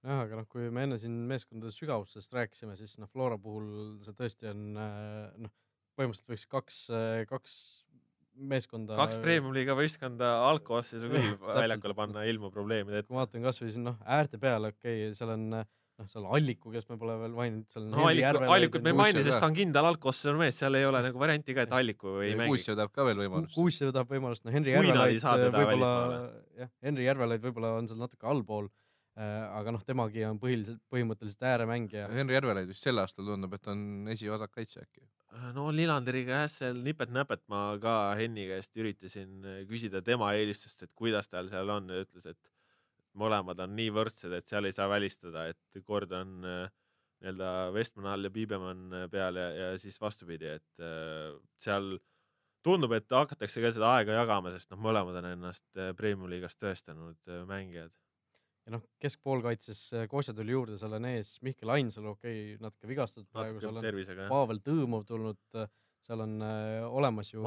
jah, 0.07 0.23
aga 0.23 0.41
noh, 0.41 0.49
kui 0.51 0.71
me 0.71 0.87
enne 0.87 0.99
siin 1.03 1.17
meeskondade 1.31 1.75
sügavustest 1.75 2.33
rääkisime, 2.37 2.77
siis 2.79 2.97
noh, 3.03 3.11
Flora 3.13 3.39
puhul 3.41 3.99
see 4.07 4.17
tõesti 4.17 4.51
on 4.53 4.63
noh, 4.77 5.55
põhimõtteliselt 5.97 6.33
võiks 6.33 6.49
kaks, 6.53 6.81
kaks 7.31 7.59
meeskonda. 8.37 8.97
kaks 9.01 9.19
premium-liiga 9.25 9.77
võistkonda 9.77 10.33
algkoosseisu 10.51 11.09
küll 11.13 11.37
väljakule 11.41 11.97
panna 11.97 12.25
ilma 12.29 12.51
probleemide 12.53 13.01
ette. 13.01 13.09
kui 13.09 13.17
ma 13.17 13.25
vaatan 13.25 13.47
kasvõi 13.49 13.73
siin 13.73 13.87
noh, 13.89 13.99
äärte 14.19 14.41
peale, 14.41 14.73
okei 14.75 15.07
okay,, 15.07 15.17
seal 15.19 15.33
on 15.35 15.49
noh, 16.01 16.09
seal 16.11 16.29
Alliku, 16.39 16.73
kes 16.75 16.89
me 16.91 16.99
pole 17.01 17.17
veel 17.23 17.35
maininud, 17.37 17.67
seal 17.73 17.85
on 17.87 17.95
no, 17.95 18.07
Alliku, 18.11 18.43
Allikut 18.57 18.87
me 18.87 18.93
ei 18.93 18.99
maini, 19.01 19.25
sest 19.27 19.41
ta 19.43 19.51
on 19.51 19.57
kindel 19.57 19.91
algkoosseisu 19.91 20.37
mees, 20.41 20.57
seal 20.61 20.79
ei 20.79 20.87
ole 20.89 21.03
nagu 21.09 21.21
varianti 21.23 21.57
ka, 21.57 21.67
et 21.67 21.77
Alliku 21.77 22.19
ei 22.25 22.35
mängi. 22.39 22.55
Kuussev 22.55 22.79
tahab 22.79 22.95
ka 22.97 23.07
veel 23.09 23.23
võimalust. 23.25 23.55
Kuussev 23.57 23.93
tahab 23.97 24.17
võimalust, 24.17 24.47
no 24.47 24.55
Henri 24.55 24.75
Järvelaid 24.75 25.29
võib-olla, 25.57 25.93
jah, 26.63 26.73
Henri 26.89 27.09
Järvelaid 27.09 27.47
võib-olla 27.49 27.77
on 27.81 27.91
seal 27.91 28.03
natuke 28.03 28.29
allpool 28.31 28.69
äh, 28.69 29.45
aga 29.61 29.77
noh, 29.77 29.85
temagi 29.87 30.25
on 30.29 30.41
põhiliselt, 30.43 30.83
põhimõtteliselt 30.93 31.49
ääremängija. 31.53 32.11
Henri 32.15 32.39
Järvelaid 32.39 32.73
vist 32.73 32.85
sel 32.85 33.01
aastal 33.03 33.29
tundub, 33.33 33.57
et 33.57 33.73
on 33.73 33.87
esivasak 34.13 34.53
kaitse 34.57 34.85
äkki 34.85 35.07
no 35.57 35.69
Lillanderiga 35.75 36.43
jah, 36.43 36.51
seal 36.51 36.79
nipet-näpet 36.85 37.43
ma 37.53 37.63
ka 37.83 37.95
Henni 38.19 38.47
käest 38.51 38.77
üritasin 38.79 39.45
äh, 39.45 39.63
küsida 39.69 40.03
tema 40.05 40.33
eelistust, 40.39 40.83
et 40.83 40.93
kuidas 40.97 41.29
tal 41.29 41.51
seal 41.53 41.71
on 41.73 41.91
ja 41.93 42.05
ütles, 42.05 42.29
et 42.31 42.39
mõlemad 43.19 43.61
on 43.65 43.77
nii 43.77 43.93
võrdsed, 43.95 44.35
et 44.37 44.49
seal 44.51 44.69
ei 44.69 44.75
saa 44.77 44.89
välistada, 44.93 45.47
et 45.53 45.81
kord 45.85 46.13
on 46.17 46.45
äh, 46.47 46.67
nii-öelda 47.23 47.53
Westman 47.75 48.11
all 48.13 48.29
ja 48.29 48.33
Piibemann 48.33 48.93
äh, 48.93 49.07
peal 49.13 49.41
ja, 49.41 49.49
ja 49.57 49.71
siis 49.81 49.99
vastupidi, 50.01 50.57
et 50.59 50.87
seal 51.63 51.97
tundub, 52.67 52.93
et 52.97 53.13
hakatakse 53.13 53.63
ka 53.63 53.71
seda 53.73 53.93
aega 53.99 54.19
jagama, 54.21 54.51
sest 54.55 54.73
noh, 54.73 54.81
mõlemad 54.83 55.21
on 55.21 55.31
ennast 55.31 55.85
premium-liigas 55.97 56.59
tõestanud 56.59 57.37
mängijad. 57.47 57.95
Ja 58.67 58.75
noh, 58.75 58.83
keskpoolkaitses 59.03 59.81
äh, 59.95 60.07
Kostja 60.11 60.35
tuli 60.35 60.51
juurde, 60.51 60.75
seal 60.81 60.97
on 60.99 61.07
ees 61.07 61.37
Mihkel 61.47 61.71
Ainsalu, 61.71 62.17
okei 62.17 62.39
okay,, 62.39 62.63
natuke 62.65 62.89
vigastatud 62.91 63.29
praegu, 63.31 63.61
seal 63.63 63.79
on 63.79 64.25
Pavel 64.27 64.59
Tõõmov 64.67 65.05
tulnud, 65.07 65.39
äh, 65.55 65.69
seal 66.03 66.25
on 66.25 66.33
äh, 66.43 66.83
olemas 66.89 67.31
ju 67.31 67.45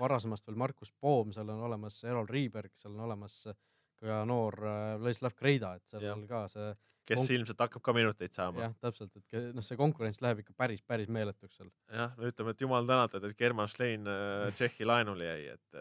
varasemast 0.00 0.48
veel 0.48 0.56
Markus 0.64 0.94
Poom, 0.96 1.34
seal 1.36 1.52
on 1.52 1.60
olemas 1.68 1.98
Erol 2.08 2.28
Riiberg, 2.30 2.72
seal 2.80 2.94
on 2.96 3.04
olemas 3.04 3.36
äh, 3.52 3.58
ka 4.02 4.24
noor 4.28 4.58
äh, 4.62 4.96
Vladislav 5.00 5.36
Kreida, 5.38 5.76
et 5.78 5.94
seal 5.94 6.04
ja. 6.04 6.16
ka 6.28 6.46
see 6.52 6.74
kes 7.06 7.20
konk... 7.20 7.32
ilmselt 7.36 7.62
hakkab 7.66 7.84
ka 7.86 7.94
minuteid 7.96 8.34
saama. 8.34 8.66
jah, 8.66 8.74
täpselt, 8.82 9.14
et 9.16 9.54
noh, 9.54 9.64
see 9.64 9.78
konkurents 9.78 10.18
läheb 10.24 10.42
ikka 10.42 10.56
päris, 10.58 10.82
päris 10.86 11.10
meeletuks 11.12 11.60
seal. 11.60 11.70
jah, 11.92 12.14
no 12.18 12.30
ütleme, 12.30 12.54
et 12.56 12.66
jumal 12.66 12.88
tänatud, 12.88 13.28
et 13.28 13.38
German 13.38 13.70
Schlein 13.70 14.08
äh, 14.10 14.48
Tšehhi 14.56 14.88
laenule 14.88 15.28
jäi, 15.28 15.54
et, 15.54 15.80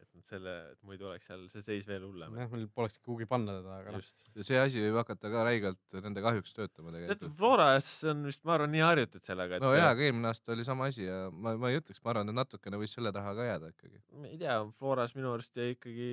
et 0.00 0.10
selle, 0.30 0.54
et 0.74 0.80
muidu 0.86 1.08
oleks 1.10 1.26
seal 1.26 1.42
see 1.50 1.64
seis 1.66 1.88
veel 1.88 2.04
hullem. 2.06 2.36
jah, 2.38 2.50
meil 2.52 2.66
poleks 2.74 3.00
kuhugi 3.02 3.26
panna 3.30 3.58
teda, 3.58 3.78
aga 3.82 3.94
noh. 3.96 4.10
see 4.46 4.60
asi 4.60 4.82
võib 4.84 5.00
hakata 5.00 5.32
ka 5.32 5.44
räigelt 5.48 6.00
nende 6.06 6.24
kahjuks 6.24 6.54
töötama 6.56 6.94
tegelikult. 6.94 7.24
tead, 7.24 7.36
Floras 7.40 7.92
on 8.12 8.26
vist, 8.28 8.44
ma 8.46 8.56
arvan, 8.56 8.74
nii 8.74 8.84
harjutud 8.86 9.26
sellega, 9.26 9.58
et. 9.58 9.66
no 9.66 9.74
jaa, 9.76 9.90
aga 9.94 10.06
eelmine 10.06 10.30
aasta 10.30 10.54
oli 10.54 10.66
sama 10.68 10.90
asi 10.90 11.06
ja 11.08 11.22
ma, 11.32 11.56
ma 11.60 11.72
ei 11.72 11.80
ütleks, 11.82 12.02
ma 12.04 12.14
arvan, 12.14 12.30
et 12.30 12.40
natukene 12.42 12.80
võis 12.80 12.94
selle 12.96 13.14
taha 13.16 13.34
ka 13.38 13.48
jääda 13.48 13.72
ikkagi. 13.74 14.04
ma 14.20 14.30
ei 14.30 14.38
tea, 14.40 14.60
Floras 14.78 15.16
minu 15.18 15.34
arust 15.34 15.58
jäi 15.58 15.74
ikkagi 15.74 16.10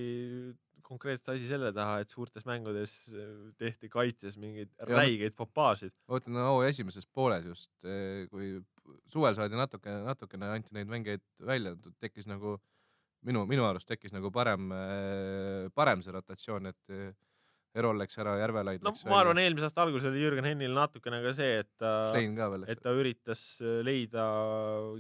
konkreetselt 0.88 1.34
asi 1.36 1.50
selle 1.50 1.74
taha, 1.76 2.00
et 2.04 2.14
suurtes 2.14 2.46
mängudes 2.48 2.94
äh, 3.12 3.28
tehti 3.60 3.90
kaitses 3.92 4.38
mingeid 4.40 4.72
räigeid 4.90 5.36
fopaasid. 5.38 5.94
mõtlen 6.12 6.40
no, 6.40 6.62
esimeses 6.68 7.08
pooles 7.14 7.46
just, 7.50 7.72
äh, 7.86 8.26
kui 8.32 8.56
suvel 9.12 9.36
saadi 9.38 9.60
natuke, 9.60 9.94
natukene 10.08 10.52
anti 10.56 10.76
neid 10.78 10.90
mängijaid 10.92 11.24
välja, 11.52 11.76
tekkis 12.04 12.30
nagu 12.30 12.58
minu, 13.28 13.44
minu 13.50 13.66
arust 13.68 13.90
tekkis 13.90 14.16
nagu 14.16 14.32
parem, 14.34 14.72
äh, 14.72 15.68
parem 15.76 16.04
see 16.06 16.16
rotatsioon, 16.16 16.72
et 16.72 16.98
Erol 17.78 18.00
läks 18.02 18.18
ära, 18.22 18.36
Järvelaid 18.42 18.84
no, 18.86 18.94
läks 18.94 19.06
ma 19.10 19.20
arvan, 19.22 19.40
eelmise 19.42 19.68
aasta 19.68 19.84
alguses 19.86 20.10
oli 20.10 20.22
Jürgen 20.24 20.48
Hennil 20.48 20.74
natukene 20.76 21.20
ka 21.24 21.34
see, 21.38 21.62
et 21.64 21.70
ta, 21.82 21.92
et 22.70 22.82
ta 22.84 22.94
üritas 22.98 23.44
äh, 23.62 23.80
leida 23.86 24.28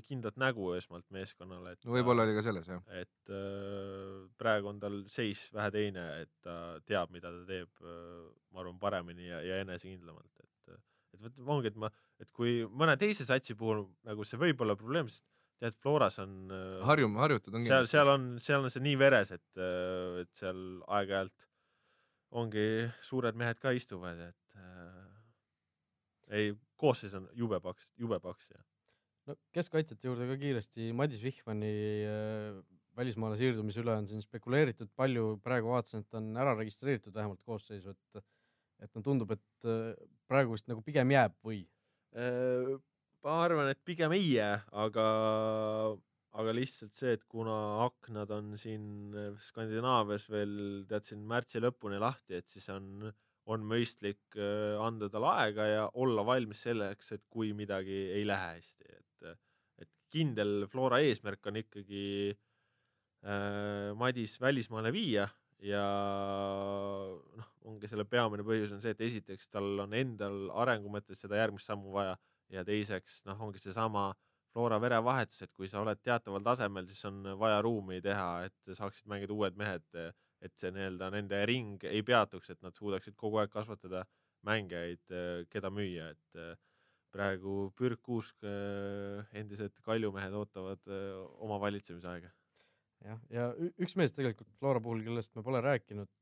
kindlat 0.07 0.37
nägu 0.41 0.73
esmalt 0.77 1.07
meeskonnale. 1.13 1.77
no 1.83 1.95
võib-olla 1.95 2.27
oli 2.27 2.37
ka 2.37 2.45
selles, 2.45 2.69
jah. 2.71 2.83
et 2.97 3.33
äh, 3.33 4.27
praegu 4.39 4.73
on 4.73 4.81
tal 4.83 4.99
seis 5.11 5.47
vähe 5.55 5.73
teine, 5.75 6.07
et 6.25 6.33
ta 6.45 6.77
teab, 6.85 7.13
mida 7.15 7.33
ta 7.33 7.47
teeb 7.49 7.71
äh,, 7.85 8.27
ma 8.53 8.63
arvan, 8.63 8.77
paremini 8.81 9.29
ja, 9.29 9.41
ja 9.45 9.63
enesekindlamalt, 9.65 10.33
et 10.43 10.75
äh, 10.75 10.83
et 11.17 11.23
vot 11.23 11.57
ongi, 11.57 11.71
et 11.73 11.81
ma, 11.81 11.89
et 12.21 12.29
kui 12.35 12.61
mõne 12.69 12.97
teise 13.01 13.25
satsi 13.25 13.57
puhul 13.57 13.87
nagu 14.07 14.27
see 14.27 14.39
võib 14.41 14.61
olla 14.65 14.77
probleem, 14.77 15.09
sest 15.09 15.25
tead, 15.61 15.77
Floras 15.81 16.19
on 16.21 16.51
äh, 16.53 16.85
harjum-, 16.87 17.17
harjutud 17.21 17.57
on 17.57 17.65
seal, 17.65 17.89
seal 17.89 18.13
on, 18.13 18.29
seal 18.43 18.65
on 18.65 18.73
see 18.73 18.83
nii 18.85 18.97
veres, 18.99 19.33
et, 19.35 19.45
et 20.21 20.31
seal 20.37 20.59
aeg-ajalt 20.85 21.46
ongi 22.31 22.87
suured 23.05 23.37
mehed 23.39 23.59
ka 23.63 23.71
istuvad, 23.75 24.19
et 24.29 24.57
äh, 24.59 26.39
ei, 26.39 26.55
koosseis 26.79 27.15
on 27.17 27.29
jube 27.37 27.59
paks, 27.63 27.87
jube 27.99 28.19
paks 28.23 28.49
ja. 28.51 28.63
no 29.29 29.37
keskkaitsjate 29.55 30.09
juurde 30.09 30.27
ka 30.29 30.39
kiiresti, 30.41 30.91
Madis 30.97 31.23
Vihmani 31.23 31.71
äh, 32.07 32.59
välismaale 32.97 33.37
siirdumise 33.39 33.83
üle 33.83 33.93
on 33.93 34.09
siin 34.09 34.23
spekuleeritud 34.25 34.89
palju, 34.97 35.37
praegu 35.45 35.71
vaatasin, 35.71 36.03
et 36.03 36.17
on 36.17 36.29
ära 36.39 36.55
registreeritud 36.57 37.15
vähemalt 37.15 37.43
koosseisu, 37.45 37.93
et 37.95 38.25
et 38.83 38.91
no 38.93 39.01
tundub, 39.01 39.31
et 39.33 39.65
äh, 39.65 39.95
praegu 40.29 40.53
vist 40.53 40.67
nagu 40.69 40.83
pigem 40.85 41.09
jääb 41.09 41.33
või? 41.45 41.63
Äh, 42.17 42.75
ma 43.25 43.39
arvan, 43.45 43.71
et 43.73 43.79
pigem 43.87 44.13
ei 44.13 44.27
jää, 44.35 44.59
aga 44.85 45.05
aga 46.37 46.53
lihtsalt 46.55 46.97
see, 46.97 47.15
et 47.17 47.23
kuna 47.29 47.55
aknad 47.85 48.31
on 48.35 48.51
siin 48.59 49.15
eh, 49.15 49.31
Skandinaavias 49.41 50.27
veel 50.31 50.57
tead 50.89 51.07
siin 51.07 51.23
märtsi 51.29 51.61
lõpuni 51.63 51.99
lahti, 52.01 52.37
et 52.37 52.49
siis 52.51 52.67
on, 52.73 53.07
on 53.47 53.65
mõistlik 53.67 54.37
eh, 54.37 54.75
anda 54.83 55.09
talle 55.13 55.31
aega 55.45 55.69
ja 55.69 55.87
olla 55.95 56.25
valmis 56.27 56.65
selleks, 56.67 57.13
et 57.15 57.25
kui 57.31 57.53
midagi 57.57 58.03
ei 58.17 58.27
lähe 58.27 58.53
hästi, 58.57 58.99
et, 58.99 59.33
et 59.85 59.91
kindel 60.13 60.67
Flora 60.71 61.01
eesmärk 61.05 61.49
on 61.49 61.61
ikkagi 61.63 62.05
äh, 62.35 63.91
Madis 63.97 64.37
välismaale 64.41 64.93
viia 64.95 65.27
ja 65.63 65.83
noh, 67.17 67.49
ongi 67.65 67.89
selle 67.89 68.05
peamine 68.05 68.45
põhjus 68.45 68.73
on 68.75 68.81
see, 68.83 68.93
et 68.93 69.01
esiteks 69.07 69.49
tal 69.49 69.87
on 69.87 69.95
endal 69.97 70.51
arengu 70.63 70.91
mõttes 70.93 71.21
seda 71.23 71.39
järgmist 71.39 71.69
sammu 71.69 71.95
vaja 71.95 72.13
ja 72.53 72.63
teiseks 72.67 73.23
noh, 73.27 73.39
ongi 73.47 73.61
seesama 73.61 74.11
Flora 74.57 74.79
verevahetus, 74.81 75.43
et 75.45 75.51
kui 75.53 75.67
sa 75.69 75.83
oled 75.83 75.99
teataval 76.01 76.41
tasemel, 76.41 76.87
siis 76.89 77.05
on 77.05 77.19
vaja 77.37 77.59
ruumi 77.61 77.99
teha, 78.01 78.47
et 78.47 78.71
saaksid 78.73 79.05
mängida 79.11 79.35
uued 79.35 79.59
mehed, 79.59 79.83
et 80.41 80.55
see 80.57 80.71
nii-öelda 80.73 81.11
nende 81.13 81.41
ring 81.45 81.85
ei 81.85 82.01
peatuks, 82.05 82.49
et 82.49 82.63
nad 82.65 82.73
suudaksid 82.73 83.13
kogu 83.21 83.37
aeg 83.37 83.53
kasvatada 83.53 84.01
mängijaid, 84.49 85.13
keda 85.53 85.69
müüa, 85.73 86.09
et 86.15 86.41
eh, 86.41 86.55
praegu 87.13 87.67
Pürk 87.77 88.01
Kuusk, 88.01 88.49
endised 89.37 89.77
kaljumehed 89.85 90.33
ootavad 90.41 90.89
eh, 90.89 91.13
oma 91.45 91.61
valitsemisaega. 91.61 92.33
jah, 93.05 93.21
ja 93.29 93.47
üks 93.77 93.93
mees 93.99 94.17
tegelikult 94.17 94.49
Flora 94.57 94.81
puhul, 94.81 95.05
kellest 95.05 95.37
me 95.37 95.45
pole 95.45 95.61
rääkinud, 95.61 96.13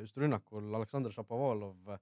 just 0.00 0.16
rünnakul, 0.16 0.72
Aleksandr 0.80 1.12
Šapovalov. 1.12 1.96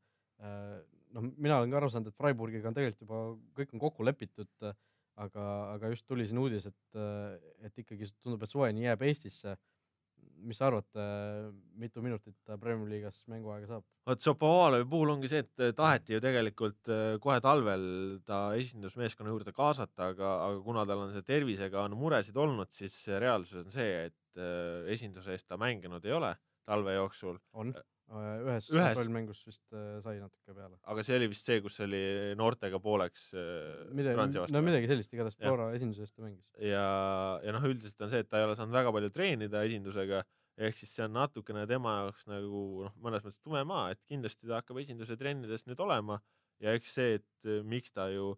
noh, 1.18 1.30
mina 1.34 1.58
olen 1.58 1.74
ka 1.74 1.82
aru 1.82 1.90
saanud, 1.90 2.14
et 2.14 2.22
Freiburgiga 2.22 2.70
on 2.70 2.78
tegelikult 2.78 3.08
juba 3.08 3.22
kõik 3.58 3.74
on 3.74 3.88
kokku 3.88 4.06
lepitud, 4.06 4.74
aga, 5.20 5.44
aga 5.74 5.92
just 5.92 6.06
tuli 6.08 6.26
siin 6.26 6.40
uudis, 6.42 6.66
et, 6.70 6.98
et 7.64 7.84
ikkagi 7.84 8.10
tundub, 8.22 8.42
et 8.42 8.50
suveni 8.50 8.86
jääb 8.88 9.06
Eestisse. 9.06 9.56
mis 10.44 10.56
sa 10.58 10.66
arvad, 10.66 10.86
mitu 11.78 12.02
minutit 12.02 12.34
ta 12.44 12.56
Premiumi 12.58 12.90
liigas 12.90 13.22
mänguaega 13.28 13.66
saab? 13.68 13.84
vot 14.08 14.24
Šapovalovi 14.24 14.86
puhul 14.88 15.12
ongi 15.14 15.30
see, 15.30 15.44
et 15.44 15.76
taheti 15.76 16.16
ju 16.16 16.20
tegelikult 16.24 16.90
eh, 16.92 17.16
kohe 17.22 17.38
talvel 17.44 17.86
ta 18.28 18.40
esindusmeeskonna 18.58 19.32
juurde 19.32 19.54
kaasata, 19.56 20.10
aga, 20.12 20.32
aga 20.48 20.60
kuna 20.66 20.84
tal 20.88 21.06
on 21.06 21.14
see 21.14 21.24
tervisega 21.28 21.86
on 21.86 21.96
muresid 22.00 22.36
olnud, 22.36 22.72
siis 22.74 22.96
reaalsus 23.08 23.64
on 23.64 23.72
see, 23.72 24.08
et 24.10 24.40
eh, 24.40 24.92
esinduse 24.96 25.32
eest 25.36 25.48
ta 25.48 25.60
mänginud 25.60 26.04
ei 26.04 26.16
ole 26.18 26.34
talve 26.68 26.96
jooksul, 26.96 27.38
on, 27.60 27.72
ühes, 28.20 28.44
Ühes. 28.44 28.68
ühes. 28.70 28.94
kontrollmängus 28.94 29.40
vist 29.46 29.74
äh, 29.74 29.98
sai 30.04 30.16
natuke 30.20 30.54
peale. 30.54 30.78
aga 30.92 31.04
see 31.06 31.16
oli 31.18 31.28
vist 31.32 31.48
see, 31.48 31.60
kus 31.64 31.80
oli 31.84 32.02
noortega 32.38 32.80
pooleks 32.82 33.26
eh, 33.38 33.90
midagi 33.96 34.44
no. 34.54 34.62
midagi 34.64 34.90
sellist, 34.90 35.12
igatahes. 35.16 35.36
Flora 35.40 35.70
esinduse 35.76 36.06
eest 36.06 36.16
ta 36.16 36.24
mängis. 36.26 36.44
ja, 36.60 36.86
ja 37.44 37.56
noh, 37.56 37.68
üldiselt 37.70 38.06
on 38.06 38.12
see, 38.14 38.24
et 38.24 38.30
ta 38.30 38.40
ei 38.40 38.48
ole 38.48 38.56
saanud 38.58 38.76
väga 38.76 38.94
palju 38.96 39.12
treenida 39.14 39.64
esindusega, 39.68 40.22
ehk 40.68 40.78
siis 40.80 40.94
see 40.96 41.08
on 41.08 41.16
natukene 41.18 41.66
tema 41.70 41.98
jaoks 42.02 42.28
nagu 42.30 42.64
noh, 42.86 42.96
mõnes 43.02 43.26
mõttes 43.26 43.42
tume 43.42 43.64
maa, 43.68 43.90
et 43.94 44.02
kindlasti 44.10 44.48
ta 44.48 44.60
hakkab 44.60 44.82
esinduse 44.84 45.18
trennides 45.20 45.66
nüüd 45.68 45.82
olema 45.84 46.20
ja 46.62 46.74
eks 46.78 46.96
see, 46.96 47.20
et 47.20 47.54
miks 47.66 47.92
ta 47.94 48.08
ju 48.12 48.34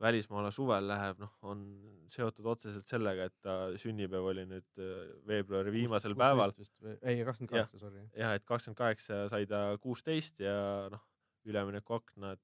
välismaale 0.00 0.50
suvel 0.54 0.86
läheb, 0.88 1.20
noh, 1.20 1.32
on 1.46 1.64
seotud 2.10 2.46
otseselt 2.54 2.88
sellega, 2.88 3.28
et 3.28 3.36
ta 3.44 3.56
sünnipäev 3.80 4.30
oli 4.32 4.46
nüüd 4.48 4.82
eh, 4.82 5.12
veebruari 5.28 5.74
viimasel 5.74 6.16
päeval. 6.18 6.54
ei, 7.02 7.20
kakskümmend 7.26 7.52
kaheksa, 7.52 7.80
sorry. 7.82 8.04
jah, 8.16 8.34
et 8.38 8.46
kakskümmend 8.48 8.80
kaheksa 8.80 9.22
sai 9.32 9.46
ta 9.50 9.62
kuusteist 9.82 10.40
ja 10.42 10.56
noh, 10.92 11.04
üleminekuaknad, 11.48 12.42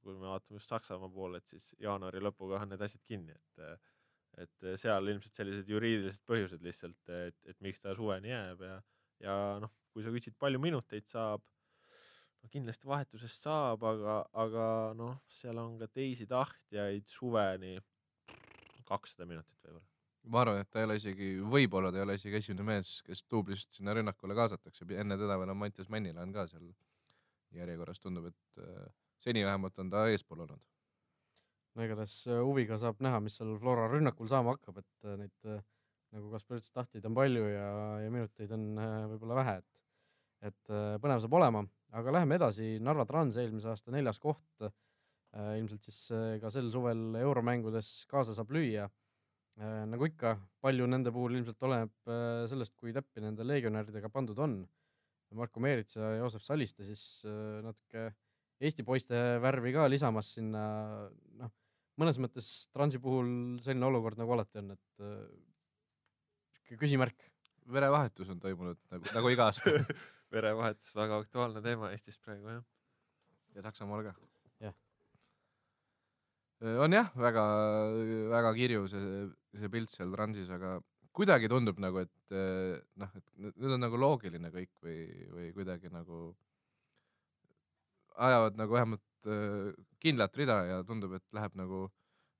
kui 0.00 0.16
me 0.16 0.26
vaatame 0.26 0.58
just 0.58 0.72
Saksamaa 0.72 1.10
poole, 1.12 1.38
et 1.38 1.52
siis 1.52 1.68
jaanuari 1.78 2.22
lõpuga 2.24 2.58
on 2.64 2.72
need 2.72 2.82
asjad 2.82 3.02
kinni, 3.06 3.36
et 3.36 3.80
et 4.40 4.66
seal 4.78 5.08
ilmselt 5.10 5.36
sellised 5.36 5.68
juriidilised 5.68 6.22
põhjused 6.28 6.62
lihtsalt, 6.64 7.00
et, 7.12 7.36
et 7.50 7.56
miks 7.64 7.82
ta 7.82 7.94
suveni 7.98 8.30
jääb 8.30 8.62
ja, 8.64 8.76
ja 9.24 9.36
noh, 9.62 9.72
kui 9.92 10.04
sa 10.04 10.12
küsid, 10.14 10.36
palju 10.40 10.60
minuteid 10.62 11.08
saab, 11.10 11.42
no 12.42 12.50
kindlasti 12.52 12.88
vahetusest 12.88 13.46
saab, 13.46 13.84
aga, 13.84 14.20
aga 14.44 14.66
noh, 14.98 15.20
seal 15.28 15.58
on 15.60 15.76
ka 15.80 15.88
teisi 15.92 16.26
tahtjaid 16.30 17.08
suveni 17.10 17.76
kakssada 18.88 19.28
minutit 19.28 19.56
võib-olla. 19.64 19.86
ma 20.30 20.42
arvan, 20.42 20.60
et 20.62 20.70
ta 20.70 20.80
ei 20.80 20.88
ole 20.88 20.96
isegi, 21.00 21.30
võib-olla 21.54 21.92
ta 21.92 22.00
ei 22.00 22.06
ole 22.06 22.16
isegi 22.18 22.40
esimene 22.40 22.66
mees, 22.72 22.98
kes 23.06 23.22
duublist 23.30 23.76
sinna 23.76 23.94
rünnakule 23.96 24.36
kaasatakse, 24.36 24.88
enne 25.02 25.18
teda 25.20 25.38
veel 25.40 25.52
on 25.54 25.60
Mattias 25.60 25.88
Männilaan 25.92 26.34
ka 26.34 26.46
seal 26.50 26.66
järjekorras, 27.56 28.02
tundub, 28.02 28.28
et 28.30 28.62
äh, 28.62 28.90
seni 29.24 29.44
vähemalt 29.46 29.78
on 29.82 29.90
ta 29.92 30.06
eespool 30.12 30.44
olnud. 30.46 30.62
no 31.74 31.86
igatahes 31.86 32.16
äh, 32.28 32.40
huviga 32.44 32.78
saab 32.82 33.00
näha, 33.04 33.20
mis 33.24 33.38
seal 33.40 33.56
Flora 33.62 33.88
rünnakul 33.90 34.28
saama 34.30 34.56
hakkab, 34.56 34.82
et 34.82 35.08
äh, 35.08 35.18
neid 35.24 35.50
nagu 36.10 36.30
Kaspar 36.32 36.58
ütles, 36.58 36.72
tahtjaid 36.74 37.04
on 37.06 37.14
palju 37.14 37.44
ja, 37.46 37.66
ja 38.04 38.10
minuteid 38.10 38.50
on 38.56 38.64
võib-olla 39.12 39.42
vähe, 39.42 39.60
et 39.60 39.76
et 40.50 40.70
põnev 41.02 41.20
saab 41.20 41.34
olema, 41.36 41.60
aga 41.98 42.14
läheme 42.14 42.38
edasi, 42.38 42.76
Narva 42.82 43.06
Trans 43.08 43.36
eelmise 43.40 43.70
aasta 43.72 43.92
neljas 43.94 44.20
koht 44.22 44.64
äh,, 44.66 45.56
ilmselt 45.58 45.86
siis 45.86 46.00
äh, 46.14 46.38
ka 46.42 46.50
sel 46.52 46.70
suvel 46.72 47.16
euromängudes 47.20 47.92
kaasa 48.10 48.34
saab 48.36 48.52
lüüa 48.54 48.86
äh,. 48.86 49.84
nagu 49.90 50.06
ikka, 50.08 50.36
palju 50.62 50.86
nende 50.90 51.12
puhul 51.14 51.38
ilmselt 51.38 51.62
oleneb 51.66 52.12
sellest, 52.50 52.76
kui 52.78 52.94
täppi 52.96 53.22
nende 53.24 53.46
legionäridega 53.46 54.10
pandud 54.12 54.38
on. 54.38 54.60
Marko 55.38 55.62
Meerits 55.62 55.94
ja 55.94 56.16
Joosep 56.18 56.42
Saliste 56.42 56.82
siis 56.82 57.22
natuke 57.62 58.08
Eesti 58.60 58.82
poiste 58.84 59.16
värvi 59.40 59.70
ka 59.72 59.84
lisamas 59.88 60.32
sinna, 60.34 60.62
noh, 61.38 61.52
mõnes 62.02 62.18
mõttes 62.20 62.48
Transi 62.74 62.98
puhul 63.00 63.60
selline 63.62 63.86
olukord 63.86 64.18
nagu 64.20 64.34
alati 64.34 64.58
on, 64.60 64.74
et 64.74 65.04
küsimärk. 66.80 67.30
verevahetus 67.70 68.28
on 68.34 68.40
toimunud 68.42 68.78
nagu, 68.90 69.04
nagu 69.14 69.30
iga 69.30 69.46
aasta 69.46 69.70
verevahetus, 70.32 70.92
väga 70.96 71.20
aktuaalne 71.24 71.62
teema 71.64 71.90
Eestis 71.94 72.18
praegu 72.22 72.54
jah. 72.54 72.62
ja 73.54 73.64
Saksamaal 73.66 74.04
ka. 74.06 74.14
Jah. 74.60 74.74
on 76.84 76.92
jah, 76.92 77.10
väga, 77.16 77.44
väga 78.30 78.54
kirju 78.54 78.86
see, 78.92 79.26
see 79.58 79.72
pilt 79.72 79.90
seal 79.94 80.12
Transis, 80.14 80.50
aga 80.54 80.78
kuidagi 81.16 81.48
tundub 81.50 81.80
nagu, 81.82 82.04
et 82.04 82.34
eh, 82.36 82.78
noh, 83.00 83.14
et 83.16 83.26
nü- 83.36 83.54
nüüd 83.56 83.76
on 83.76 83.82
nagu 83.82 83.98
loogiline 83.98 84.52
kõik 84.54 84.70
või, 84.84 84.98
või 85.34 85.52
kuidagi 85.56 85.90
nagu 85.92 86.20
ajavad 88.20 88.60
nagu 88.60 88.76
vähemalt 88.76 89.32
eh, 89.32 89.72
kindlat 90.04 90.36
rida 90.36 90.60
ja 90.68 90.82
tundub, 90.86 91.16
et 91.18 91.26
läheb 91.34 91.56
nagu 91.58 91.88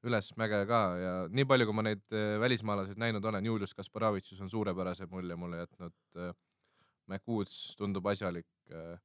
ülesmäge 0.06 0.62
ka 0.68 0.80
ja 0.96 1.14
nii 1.28 1.44
palju, 1.44 1.66
kui 1.68 1.76
ma 1.76 1.82
neid 1.84 2.14
välismaalaseid 2.40 3.00
näinud 3.02 3.24
olen, 3.28 3.44
Julius 3.44 3.74
Kasparavitšus 3.76 4.40
on 4.40 4.48
suurepärase 4.48 5.08
mulje 5.10 5.36
mulle 5.36 5.64
jätnud 5.64 5.96
äh,. 6.16 6.30
McWoods 7.10 7.74
tundub 7.78 8.06
asjalik 8.10 8.46
äh, 8.70 8.96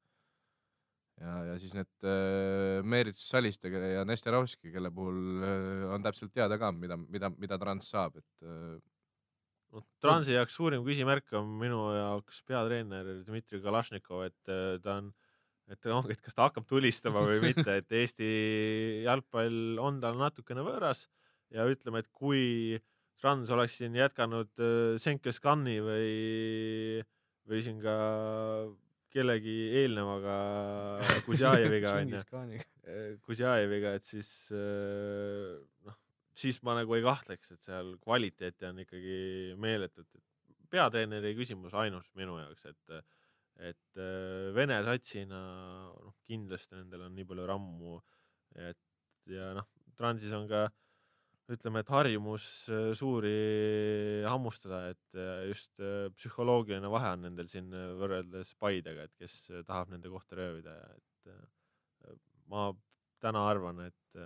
ja, 1.21 1.35
ja 1.51 1.57
siis 1.61 1.75
need 1.77 2.07
äh, 2.07 2.81
Meerits 2.85 3.25
Saliste 3.31 3.71
ja 3.71 4.05
Nesterovski, 4.07 4.71
kelle 4.73 4.91
puhul 4.93 5.43
äh, 5.45 5.85
on 5.95 6.05
täpselt 6.05 6.33
teada 6.35 6.59
ka, 6.61 6.71
mida, 6.75 6.97
mida, 6.99 7.31
mida 7.35 7.59
Trans 7.61 7.89
saab, 7.93 8.19
et 8.21 8.49
no 9.75 9.83
Transi 10.03 10.35
jaoks 10.35 10.55
suurim 10.55 10.85
küsimärk 10.85 11.35
on 11.39 11.51
minu 11.59 11.87
jaoks 11.95 12.41
peatreener 12.47 13.21
Dmitri 13.27 13.61
Kalašnikov, 13.63 14.25
et 14.29 14.53
ta 14.83 14.99
on, 15.01 15.09
et 15.71 15.91
ongi, 15.91 16.15
et 16.15 16.23
kas 16.23 16.37
ta 16.37 16.49
hakkab 16.49 16.67
tulistama 16.69 17.25
või 17.25 17.41
mitte, 17.49 17.79
et 17.81 17.95
Eesti 18.03 18.29
jalgpall 19.07 19.81
on 19.81 19.99
tal 20.03 20.19
natukene 20.21 20.63
võõras 20.65 21.07
ja 21.55 21.65
ütleme, 21.69 22.03
et 22.03 22.11
kui 22.13 22.77
Trans 23.19 23.49
oleks 23.55 23.79
siin 23.79 23.95
jätkanud 23.95 24.51
Senkes 25.01 25.39
Kanni 25.41 25.77
või, 25.81 27.03
või 27.49 27.61
siin 27.65 27.81
ka 27.83 27.95
kellegi 29.15 29.55
eelnevaga 29.81 30.37
Kuzjajeviga 31.27 31.95
onju, 32.01 32.21
Kuzjajeviga, 33.25 33.95
et 33.97 34.07
siis 34.09 34.29
äh, 34.55 35.55
noh, 35.87 35.99
siis 36.35 36.59
ma 36.67 36.75
nagu 36.79 36.97
ei 36.97 37.05
kahtleks, 37.05 37.53
et 37.55 37.67
seal 37.67 37.95
kvaliteeti 38.03 38.67
on 38.69 38.81
ikkagi 38.83 39.19
meeletult, 39.61 40.09
et 40.17 40.65
peatreeneri 40.73 41.35
küsimus 41.37 41.75
ainus 41.79 42.09
minu 42.19 42.39
jaoks, 42.41 42.65
et 42.71 42.97
et 43.55 44.01
äh, 44.03 44.51
Vene 44.55 44.81
satsina 44.83 45.39
noh, 45.95 46.15
kindlasti 46.27 46.75
nendel 46.75 47.05
on 47.07 47.15
nii 47.15 47.27
palju 47.29 47.45
rammu, 47.47 47.99
et 48.67 49.31
ja 49.31 49.53
noh, 49.55 49.69
Transis 49.95 50.33
on 50.35 50.49
ka 50.49 50.65
ütleme, 51.53 51.81
et 51.83 51.91
harjumus 51.93 52.45
äh, 52.73 52.87
suuri 52.97 54.23
hammustada, 54.25 54.81
et 54.93 55.19
äh, 55.19 55.45
just 55.49 55.71
äh, 55.83 56.07
psühholoogiline 56.17 56.89
vahe 56.91 57.11
on 57.15 57.25
nendel 57.27 57.49
siin 57.51 57.69
võrreldes 57.99 58.55
Paidega, 58.61 59.05
et 59.05 59.13
kes 59.21 59.37
tahab 59.67 59.93
nende 59.93 60.09
kohta 60.13 60.39
röövida 60.39 60.73
ja 60.79 60.89
et 60.95 62.17
ma 62.51 62.69
täna 63.21 63.45
arvan, 63.49 63.85
et 63.87 64.19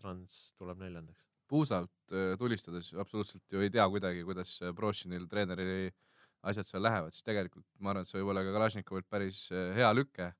Trans 0.00 0.36
tuleb 0.56 0.78
neljandaks. 0.80 1.26
puusalt 1.50 2.14
tulistades 2.38 2.92
absoluutselt 2.94 3.42
ju 3.52 3.60
ei 3.60 3.72
tea 3.72 3.84
kuidagi, 3.90 4.22
kuidas 4.24 4.54
Brošinil 4.76 5.26
treeneri 5.28 5.90
asjad 6.48 6.68
seal 6.68 6.84
lähevad, 6.86 7.12
siis 7.12 7.26
tegelikult 7.26 7.66
ma 7.80 7.92
arvan, 7.92 8.06
et 8.06 8.12
see 8.12 8.20
võib 8.20 8.32
olla 8.32 8.44
ka 8.46 8.54
Kalašnikovilt 8.54 9.08
päris 9.12 9.42
hea 9.50 9.90
lüke 9.92 10.30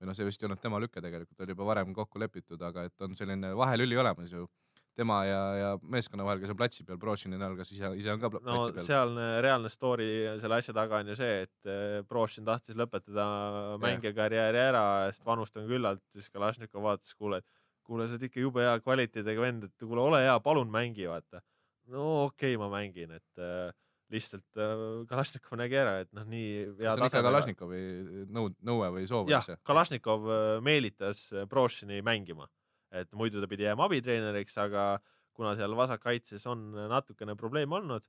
või 0.00 0.08
noh, 0.08 0.16
see 0.16 0.26
vist 0.26 0.40
ei 0.42 0.48
olnud 0.48 0.62
tema 0.62 0.80
lüke 0.80 1.02
tegelikult, 1.04 1.44
oli 1.44 1.52
juba 1.52 1.68
varem 1.68 1.92
kokku 1.94 2.22
lepitud, 2.22 2.62
aga 2.64 2.86
et 2.88 3.04
on 3.04 3.12
selline 3.18 3.52
vahelüli 3.58 3.98
olemas 4.00 4.32
ju 4.32 4.48
tema 4.98 5.22
ja, 5.24 5.40
ja 5.56 5.70
meeskonna 5.82 6.26
vahel, 6.26 6.42
kes 6.42 6.52
on 6.52 6.58
platsi 6.58 6.84
peal, 6.88 6.98
Brošini 7.00 7.38
näol, 7.40 7.56
kas 7.58 7.72
ise, 7.72 7.90
ise 7.98 8.12
on 8.12 8.20
ka 8.22 8.30
pla- 8.32 8.42
no 8.44 8.56
platsi 8.58 8.76
peal? 8.76 8.86
sealne 8.88 9.26
reaalne 9.44 9.72
story 9.72 10.08
selle 10.42 10.58
asja 10.60 10.74
taga 10.76 11.00
on 11.00 11.12
ju 11.12 11.16
see, 11.18 11.46
et 11.46 11.70
äh, 11.70 11.98
Brošin 12.08 12.48
tahtis 12.48 12.78
lõpetada 12.78 13.26
mängijakarjääri 13.82 14.62
ära, 14.66 14.84
sest 15.10 15.24
vanust 15.28 15.56
on 15.60 15.68
küllalt, 15.70 16.04
siis 16.14 16.28
Kalašnikov 16.32 16.84
vaatas, 16.88 17.14
kuule, 17.16 17.40
et 17.42 17.48
kuule, 17.86 18.08
sa 18.08 18.18
oled 18.18 18.28
ikka 18.28 18.44
jube 18.44 18.64
hea 18.64 18.74
kvaliteediga 18.82 19.46
vend, 19.46 19.68
et 19.70 19.86
kuule, 19.86 20.04
ole 20.04 20.24
hea, 20.26 20.36
palun 20.44 20.70
mängi, 20.72 21.08
vaata. 21.10 21.42
no 21.92 22.26
okei 22.26 22.54
okay,, 22.54 22.60
ma 22.60 22.68
mängin, 22.72 23.16
et 23.16 23.42
äh, 23.42 23.72
lihtsalt 24.12 24.60
äh, 24.60 25.04
Kalašnikov 25.10 25.58
nägi 25.60 25.78
ära, 25.78 25.98
et 26.04 26.10
noh, 26.16 26.26
nii 26.28 26.48
kas 26.76 26.96
see 26.96 27.00
on 27.00 27.08
ikka 27.08 27.22
Kalašnikovi 27.26 27.82
nõud, 28.32 28.56
nõue 28.66 28.90
või 28.96 29.06
soov? 29.08 29.30
jah, 29.32 29.46
Kalašnikov 29.66 30.28
äh, 30.28 30.56
meelitas 30.64 31.24
äh, 31.32 31.46
Brošini 31.48 32.02
mängima, 32.04 32.48
et 32.92 33.12
muidu 33.16 33.40
ta 33.42 33.48
pidi 33.50 33.66
jääma 33.66 33.88
abitreeneriks, 33.88 34.58
aga 34.60 34.86
kuna 35.32 35.54
seal 35.56 35.72
vasakkaitses 35.76 36.44
on 36.50 36.70
natukene 36.92 37.36
probleem 37.40 37.72
olnud, 37.72 38.04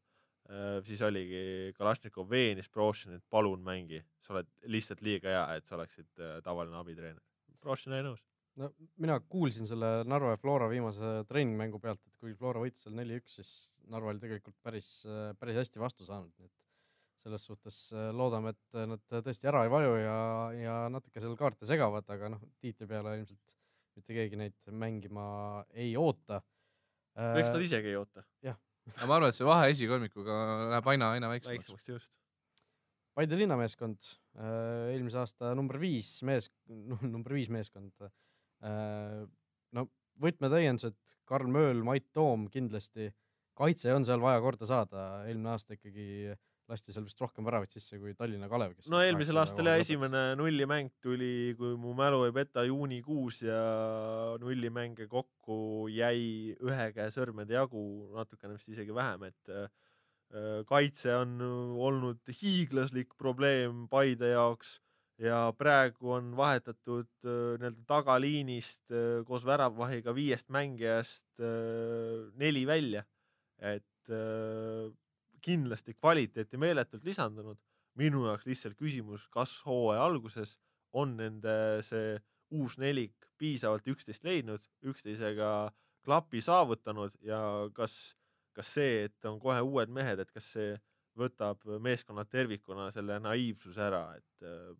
siis 0.83 1.01
oligi 1.07 1.71
Kalašnikov 1.77 2.27
veenis 2.29 2.67
Prošinit, 2.69 3.23
palun 3.31 3.63
mängi, 3.63 4.01
sa 4.19 4.35
oled 4.35 4.49
lihtsalt 4.67 5.01
liiga 5.05 5.31
hea, 5.31 5.43
et 5.57 5.69
sa 5.69 5.77
oleksid 5.77 6.23
tavaline 6.43 6.75
abitreener. 6.81 7.23
Prošin 7.63 7.95
jäi 7.95 8.03
nõus. 8.03 8.19
No 8.59 8.67
mina 9.01 9.15
kuulsin 9.33 9.65
selle 9.65 10.03
Narva 10.05 10.35
ja 10.35 10.37
Flora 10.41 10.67
viimase 10.69 11.23
treeningmängu 11.29 11.79
pealt, 11.81 12.03
et 12.05 12.19
kuigi 12.21 12.35
Flora 12.37 12.61
võitis 12.61 12.83
seal 12.85 12.93
neli-üks, 12.99 13.39
siis 13.39 13.53
Narva 13.89 14.11
oli 14.11 14.21
tegelikult 14.21 14.59
päris, 14.61 14.89
päris 15.39 15.57
hästi 15.63 15.81
vastu 15.81 16.05
saanud, 16.05 16.29
nii 16.37 16.51
et 16.51 16.59
selles 17.23 17.47
suhtes 17.47 17.77
loodame, 18.13 18.51
et 18.51 18.79
nad 18.91 19.01
tõesti 19.15 19.47
ära 19.49 19.63
ei 19.63 19.71
vaju 19.71 19.95
ja, 19.95 20.19
ja 20.59 20.77
natuke 20.91 21.23
seal 21.23 21.37
kaarte 21.39 21.65
segavad, 21.65 22.05
aga 22.11 22.33
noh, 22.35 22.43
tiitli 22.61 22.85
peale 22.89 23.15
ilmselt 23.21 23.39
mitte 23.97 24.17
keegi 24.17 24.39
neid 24.39 24.73
mängima 24.83 25.25
ei 25.73 25.93
oota. 25.99 26.41
eks 27.13 27.53
nad 27.53 27.63
isegi 27.65 27.93
ei 27.93 27.97
oota. 27.99 28.25
jah. 28.45 28.59
aga 28.95 29.07
ma 29.09 29.17
arvan, 29.19 29.31
et 29.33 29.37
see 29.37 29.47
vahe 29.47 29.71
esikolmikuga 29.73 30.37
läheb 30.73 30.91
aina, 30.95 31.13
aina 31.17 31.31
väiksemaks. 31.31 31.69
väiksemaks, 31.69 31.89
just. 31.89 32.13
Paide 33.13 33.37
linnameeskond, 33.37 34.07
eelmise 34.89 35.19
aasta 35.21 35.51
number 35.53 35.77
viis 35.77 36.15
mees, 36.25 36.49
number 37.15 37.35
viis 37.37 37.51
meeskond. 37.53 38.07
no 39.73 39.89
võtmetäiendused, 40.23 40.97
Karl 41.29 41.49
Mööl, 41.49 41.83
Mait 41.85 42.05
Toom 42.13 42.47
kindlasti, 42.51 43.11
kaitse 43.57 43.93
on 43.93 44.05
seal 44.05 44.21
vaja 44.21 44.41
korda 44.43 44.67
saada, 44.69 45.03
eelmine 45.29 45.53
aasta 45.53 45.77
ikkagi 45.77 46.33
äh, 46.33 46.41
lasti 46.71 46.93
seal 46.95 47.05
vist 47.05 47.19
rohkem 47.19 47.45
väravaid 47.45 47.73
sisse 47.73 47.97
kui 47.99 48.13
Tallinna 48.17 48.47
Kalev, 48.51 48.75
kes 48.77 48.87
no 48.91 49.01
eelmisel 49.03 49.39
aastal 49.41 49.67
jah, 49.67 49.81
esimene 49.81 50.23
nullimäng 50.39 50.93
tuli, 51.03 51.53
kui 51.59 51.75
mu 51.79 51.93
mälu 51.97 52.23
ei 52.27 52.35
peta, 52.35 52.63
juunikuus 52.67 53.41
ja 53.43 53.59
nullimänge 54.41 55.09
kokku 55.11 55.89
jäi 55.91 56.55
ühe 56.63 56.87
käe 56.95 57.09
sõrmede 57.13 57.57
jagu, 57.57 57.83
natukene 58.15 58.55
vist 58.55 58.71
isegi 58.71 58.95
vähem, 58.95 59.27
et 59.27 59.53
äh, 59.53 59.67
kaitse 60.69 61.17
on 61.19 61.35
olnud 61.89 62.33
hiiglaslik 62.39 63.13
probleem 63.19 63.85
Paide 63.91 64.31
jaoks 64.33 64.77
ja 65.21 65.45
praegu 65.59 66.15
on 66.15 66.31
vahetatud 66.39 67.11
äh, 67.27 67.57
nii-öelda 67.59 67.87
tagaliinist 67.91 68.87
äh, 68.95 69.19
koos 69.27 69.43
väravvahiga 69.47 70.15
viiest 70.15 70.47
mängijast 70.53 71.27
neli 72.39 72.63
välja, 72.67 73.03
et 73.59 73.83
kindlasti 75.43 75.93
kvaliteeti 75.93 76.57
meeletult 76.57 77.03
lisandunud. 77.03 77.59
minu 77.93 78.23
jaoks 78.25 78.47
lihtsalt 78.49 78.73
küsimus, 78.73 79.27
kas 79.29 79.51
hooaja 79.67 80.01
alguses 80.01 80.55
on 80.97 81.11
nende 81.17 81.53
see 81.85 82.15
uus 82.49 82.79
nelik 82.81 83.27
piisavalt 83.37 83.85
üksteist 83.85 84.23
leidnud, 84.25 84.63
üksteisega 84.89 85.49
klapi 86.05 86.41
saavutanud 86.41 87.13
ja 87.21 87.39
kas, 87.77 88.15
kas 88.57 88.73
see, 88.77 89.03
et 89.09 89.29
on 89.29 89.39
kohe 89.41 89.59
uued 89.61 89.93
mehed, 89.93 90.23
et 90.23 90.31
kas 90.33 90.47
see 90.55 90.73
võtab 91.19 91.61
meeskonna 91.85 92.25
tervikuna 92.25 92.89
selle 92.93 93.19
naiivsuse 93.21 93.81
ära, 93.85 94.03
et 94.17 94.47
äh, 94.47 94.73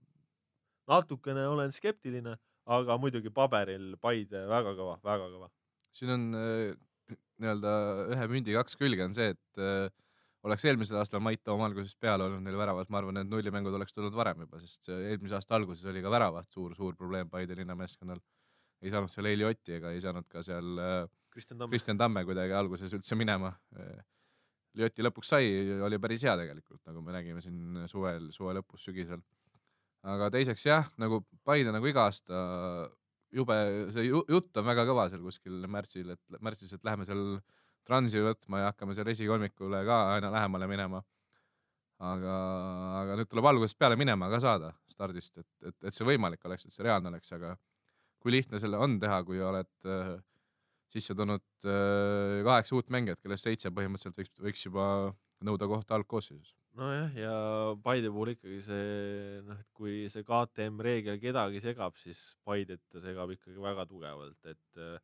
natukene 0.89 1.45
olen 1.47 1.74
skeptiline, 1.76 2.36
aga 2.74 2.97
muidugi 2.97 3.30
paberil 3.34 3.93
Paide 4.01 4.45
väga 4.49 4.74
kõva, 4.78 4.97
väga 5.05 5.30
kõva. 5.36 5.51
siin 5.93 6.14
on 6.16 6.30
äh, 6.39 6.74
nii-öelda 7.41 7.74
ühe 8.16 8.30
mündi 8.32 8.55
kaks 8.57 8.80
külge 8.80 9.05
on 9.05 9.14
see, 9.18 9.36
et 9.36 9.61
äh, 9.61 9.91
oleks 10.43 10.65
eelmisel 10.67 10.99
aastal 10.99 11.21
Mait 11.23 11.41
Toom 11.43 11.63
algusest 11.65 11.99
peale 12.03 12.27
olnud 12.27 12.43
neil 12.43 12.57
väravas, 12.59 12.89
ma 12.91 12.99
arvan, 12.99 13.19
need 13.19 13.31
nullimängud 13.31 13.75
oleks 13.79 13.95
tulnud 13.95 14.15
varem 14.15 14.43
juba, 14.45 14.59
sest 14.63 14.91
eelmise 14.93 15.37
aasta 15.37 15.55
alguses 15.57 15.85
oli 15.91 16.03
ka 16.03 16.11
väravat 16.11 16.49
suur-suur 16.51 16.97
probleem 16.99 17.29
Paide 17.31 17.55
linnameeskonnal. 17.59 18.19
ei 18.83 18.91
saanud 18.91 19.11
seal 19.11 19.29
Eili 19.29 19.45
Otti 19.47 19.77
ega 19.77 19.93
ei 19.95 20.01
saanud 20.03 20.27
ka 20.27 20.43
seal 20.43 20.79
äh, 20.83 21.05
Kristjan 21.31 21.59
Tamme, 21.59 21.71
Kristjan 21.71 21.97
Tamme 21.97 22.25
kuidagi 22.27 22.53
alguses 22.53 22.91
üldse 22.93 23.15
minema. 23.15 23.53
Lioti 24.77 25.05
lõpuks 25.05 25.29
sai, 25.35 25.47
oli 25.85 25.99
päris 26.01 26.25
hea 26.25 26.33
tegelikult, 26.37 26.81
nagu 26.89 27.01
me 27.05 27.13
nägime 27.13 27.41
siin 27.41 27.85
suvel, 27.89 28.27
suve 28.33 28.55
lõpus, 28.57 28.83
sügisel. 28.87 29.21
aga 30.03 30.29
teiseks 30.33 30.65
jah, 30.65 30.91
nagu 31.01 31.23
Paide 31.45 31.71
nagu 31.71 31.87
iga 31.89 32.07
aasta 32.09 32.43
jube, 33.33 33.57
see 33.95 34.07
jutt 34.09 34.61
on 34.61 34.65
väga 34.67 34.85
kõva 34.89 35.07
seal 35.09 35.23
kuskil 35.25 35.67
märtsil, 35.69 36.13
et 36.13 36.41
märtsis, 36.41 36.73
et 36.75 36.85
läheme 36.85 37.05
seal 37.07 37.23
transi 37.88 38.21
võtma 38.23 38.63
ja 38.63 38.71
hakkame 38.71 38.95
seal 38.97 39.11
esikolmikule 39.13 39.84
ka 39.88 39.99
aina 40.15 40.31
lähemale 40.34 40.69
minema. 40.71 41.03
aga, 42.03 42.34
aga 42.99 43.15
nüüd 43.15 43.29
tuleb 43.31 43.45
algusest 43.47 43.77
peale 43.79 43.95
minema 43.95 44.27
ka 44.31 44.39
saada 44.43 44.73
stardist, 44.91 45.38
et, 45.38 45.49
et, 45.69 45.75
et 45.88 45.95
see 45.95 46.07
võimalik 46.07 46.41
oleks, 46.45 46.65
et 46.65 46.75
see 46.75 46.84
reaalne 46.84 47.11
oleks, 47.13 47.31
aga 47.36 47.53
kui 48.23 48.34
lihtne 48.34 48.59
selle 48.59 48.79
on 48.81 48.97
teha, 48.99 49.21
kui 49.27 49.39
oled 49.43 49.88
äh, 49.88 50.15
sisse 50.93 51.15
tulnud 51.17 51.43
äh, 51.67 52.41
kaheksa 52.45 52.75
uut 52.77 52.91
mängijat, 52.93 53.21
kellest 53.23 53.47
seitse 53.47 53.71
põhimõtteliselt 53.75 54.19
võiks, 54.19 54.43
võiks 54.47 54.65
juba 54.67 54.88
nõuda 55.43 55.67
kohta 55.69 55.97
algkoosseisus. 55.97 56.53
nojah, 56.79 57.15
ja 57.17 57.34
Paide 57.84 58.11
puhul 58.13 58.34
ikkagi 58.34 58.61
see 58.65 59.41
noh, 59.45 59.59
et 59.59 59.69
kui 59.77 60.03
see 60.13 60.25
KTM 60.27 60.79
reegel 60.88 61.19
kedagi 61.21 61.61
segab, 61.63 61.97
siis 62.01 62.21
Paidet 62.47 62.81
ta 62.91 63.03
segab 63.03 63.34
ikkagi 63.36 63.59
väga 63.61 63.86
tugevalt, 63.89 64.39
et 64.49 64.81
äh, 64.81 64.97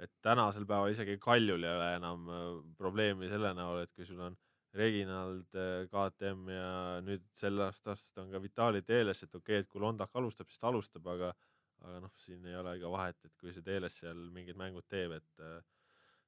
et 0.00 0.12
tänasel 0.24 0.64
päeval 0.68 0.94
isegi 0.94 1.18
Kaljul 1.20 1.64
ei 1.64 1.74
ole 1.76 1.90
enam 1.98 2.28
äh, 2.28 2.46
probleemi 2.78 3.28
selle 3.30 3.52
näol, 3.56 3.82
et 3.84 3.92
kui 3.96 4.06
sul 4.08 4.20
on 4.24 4.36
Reginald, 4.76 5.48
äh, 5.58 5.84
KTM 5.90 6.48
ja 6.54 6.70
nüüd 7.04 7.26
sellest 7.36 7.88
aastast 7.90 8.20
on 8.22 8.30
ka 8.32 8.40
Vitali 8.42 8.82
Teeles, 8.86 9.24
et 9.24 9.34
okei 9.34 9.58
okay,, 9.58 9.64
et 9.64 9.68
kui 9.70 9.82
Londak 9.82 10.14
alustab, 10.16 10.48
siis 10.50 10.62
ta 10.62 10.70
alustab, 10.70 11.06
aga 11.14 11.34
aga 11.80 12.00
noh, 12.04 12.12
siin 12.20 12.44
ei 12.44 12.56
ole 12.60 12.74
ka 12.76 12.88
vahet, 12.92 13.16
et 13.24 13.36
kui 13.40 13.54
see 13.56 13.64
Teeles 13.64 13.94
seal 14.02 14.18
mingid 14.34 14.58
mängud 14.60 14.84
teeb, 14.88 15.16
et 15.16 15.44
äh, 15.44 15.60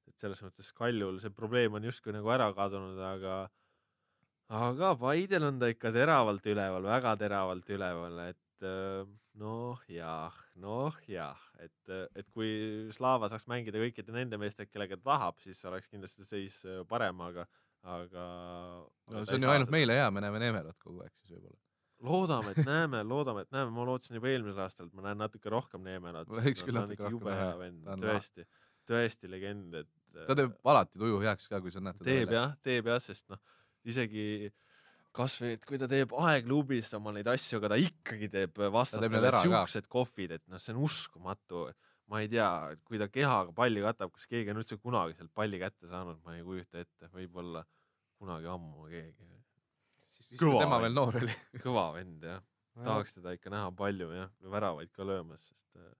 et 0.09 0.19
selles 0.19 0.41
mõttes 0.43 0.73
Kaljul 0.75 1.19
see 1.23 1.31
probleem 1.31 1.77
on 1.77 1.85
justkui 1.87 2.11
nagu 2.11 2.31
ära 2.33 2.49
kadunud, 2.55 2.99
aga 2.99 3.37
aga 4.53 4.93
Paidel 4.99 5.47
on 5.47 5.61
ta 5.61 5.69
ikka 5.71 5.93
teravalt 5.95 6.45
üleval, 6.51 6.83
väga 6.85 7.15
teravalt 7.21 7.69
üleval, 7.71 8.19
et 8.33 8.67
noh 9.39 9.81
jah, 9.89 10.35
noh 10.61 10.95
jah, 11.09 11.39
et, 11.61 11.93
et 12.15 12.29
kui 12.33 12.49
Slava 12.93 13.29
saaks 13.31 13.47
mängida 13.49 13.81
kõikide 13.81 14.13
nende 14.13 14.37
meestega, 14.41 14.69
kellega 14.71 14.99
ta 14.99 15.07
tahab, 15.13 15.39
siis 15.41 15.61
oleks 15.69 15.89
kindlasti 15.91 16.27
seis 16.27 16.59
äh, 16.67 16.83
parem, 16.89 17.21
aga, 17.25 17.45
aga 17.95 18.25
no 19.09 19.23
see 19.25 19.39
on 19.39 19.47
ju 19.47 19.53
ainult 19.55 19.71
saa... 19.71 19.77
meile 19.77 19.97
hea, 19.97 20.09
me 20.13 20.23
näeme 20.25 20.41
Neemelat 20.43 20.77
kogu 20.83 21.01
aeg 21.05 21.13
siis 21.17 21.33
võib-olla. 21.33 21.59
loodame, 22.09 22.53
et 22.53 22.69
näeme, 22.73 23.01
loodame, 23.09 23.47
et 23.47 23.57
näeme, 23.57 23.73
ma 23.73 23.87
lootsin 23.89 24.19
juba 24.19 24.29
eelmisel 24.33 24.67
aastal, 24.67 24.91
et 24.91 24.99
ma 24.99 25.07
näen 25.07 25.21
natuke 25.25 25.53
rohkem 25.53 25.85
Neemelat. 25.87 26.29
võiks 26.29 26.65
küll 26.65 26.77
natuke 26.77 27.09
rohkem 27.09 27.81
näha. 27.81 27.97
tõesti, 28.05 28.47
tõesti 28.89 29.33
legend, 29.33 29.81
et. 29.81 29.93
ta 30.27 30.37
teeb 30.37 30.73
alati 30.75 31.01
tuju 31.01 31.23
heaks 31.25 31.49
ka, 31.49 31.63
kui 31.63 31.73
sa 31.73 31.81
näed. 31.81 32.05
teeb 32.05 32.37
jah, 32.37 32.53
teeb 32.61 32.93
jah, 32.93 33.01
sest 33.01 33.33
noh, 33.33 33.41
isegi 33.89 34.53
kasvõi, 35.13 35.55
et 35.57 35.65
kui 35.67 35.79
ta 35.79 35.87
teeb 35.89 36.13
aegluubis 36.17 36.89
oma 36.97 37.13
neid 37.15 37.27
asju, 37.29 37.59
aga 37.59 37.73
ta 37.73 37.79
ikkagi 37.79 38.29
teeb 38.33 38.61
vastastele 38.73 39.31
siuksed 39.43 39.89
kohvid, 39.91 40.37
et 40.37 40.43
noh, 40.49 40.61
see 40.61 40.73
on 40.75 40.83
uskumatu. 40.87 41.67
ma 42.11 42.19
ei 42.19 42.27
tea, 42.29 42.47
kui 42.85 42.99
ta 42.99 43.07
kehaga 43.09 43.53
palli 43.55 43.81
katab, 43.81 44.11
kas 44.13 44.27
keegi 44.29 44.51
on 44.51 44.59
üldse 44.59 44.75
kunagi 44.77 45.15
sealt 45.17 45.31
palli 45.33 45.57
kätte 45.61 45.87
saanud, 45.89 46.19
ma 46.25 46.35
ei 46.35 46.43
kujuta 46.45 46.81
ette, 46.83 47.07
võib-olla 47.13 47.63
kunagi 48.19 48.49
ammu 48.51 48.89
keegi. 48.91 49.29
kõva 50.41 50.65
tema 50.65 50.79
veel 50.83 50.97
noor 50.97 51.19
oli. 51.21 51.37
Kõva 51.63 51.85
vend 51.95 52.25
jah, 52.27 52.41
tahaks 52.75 53.17
teda 53.17 53.35
ikka 53.37 53.53
näha 53.53 53.69
palju 53.77 54.09
jah, 54.17 54.33
väravaid 54.55 54.91
ka 54.93 55.07
löömas, 55.07 55.45
sest 55.47 55.79
äh, 55.79 55.93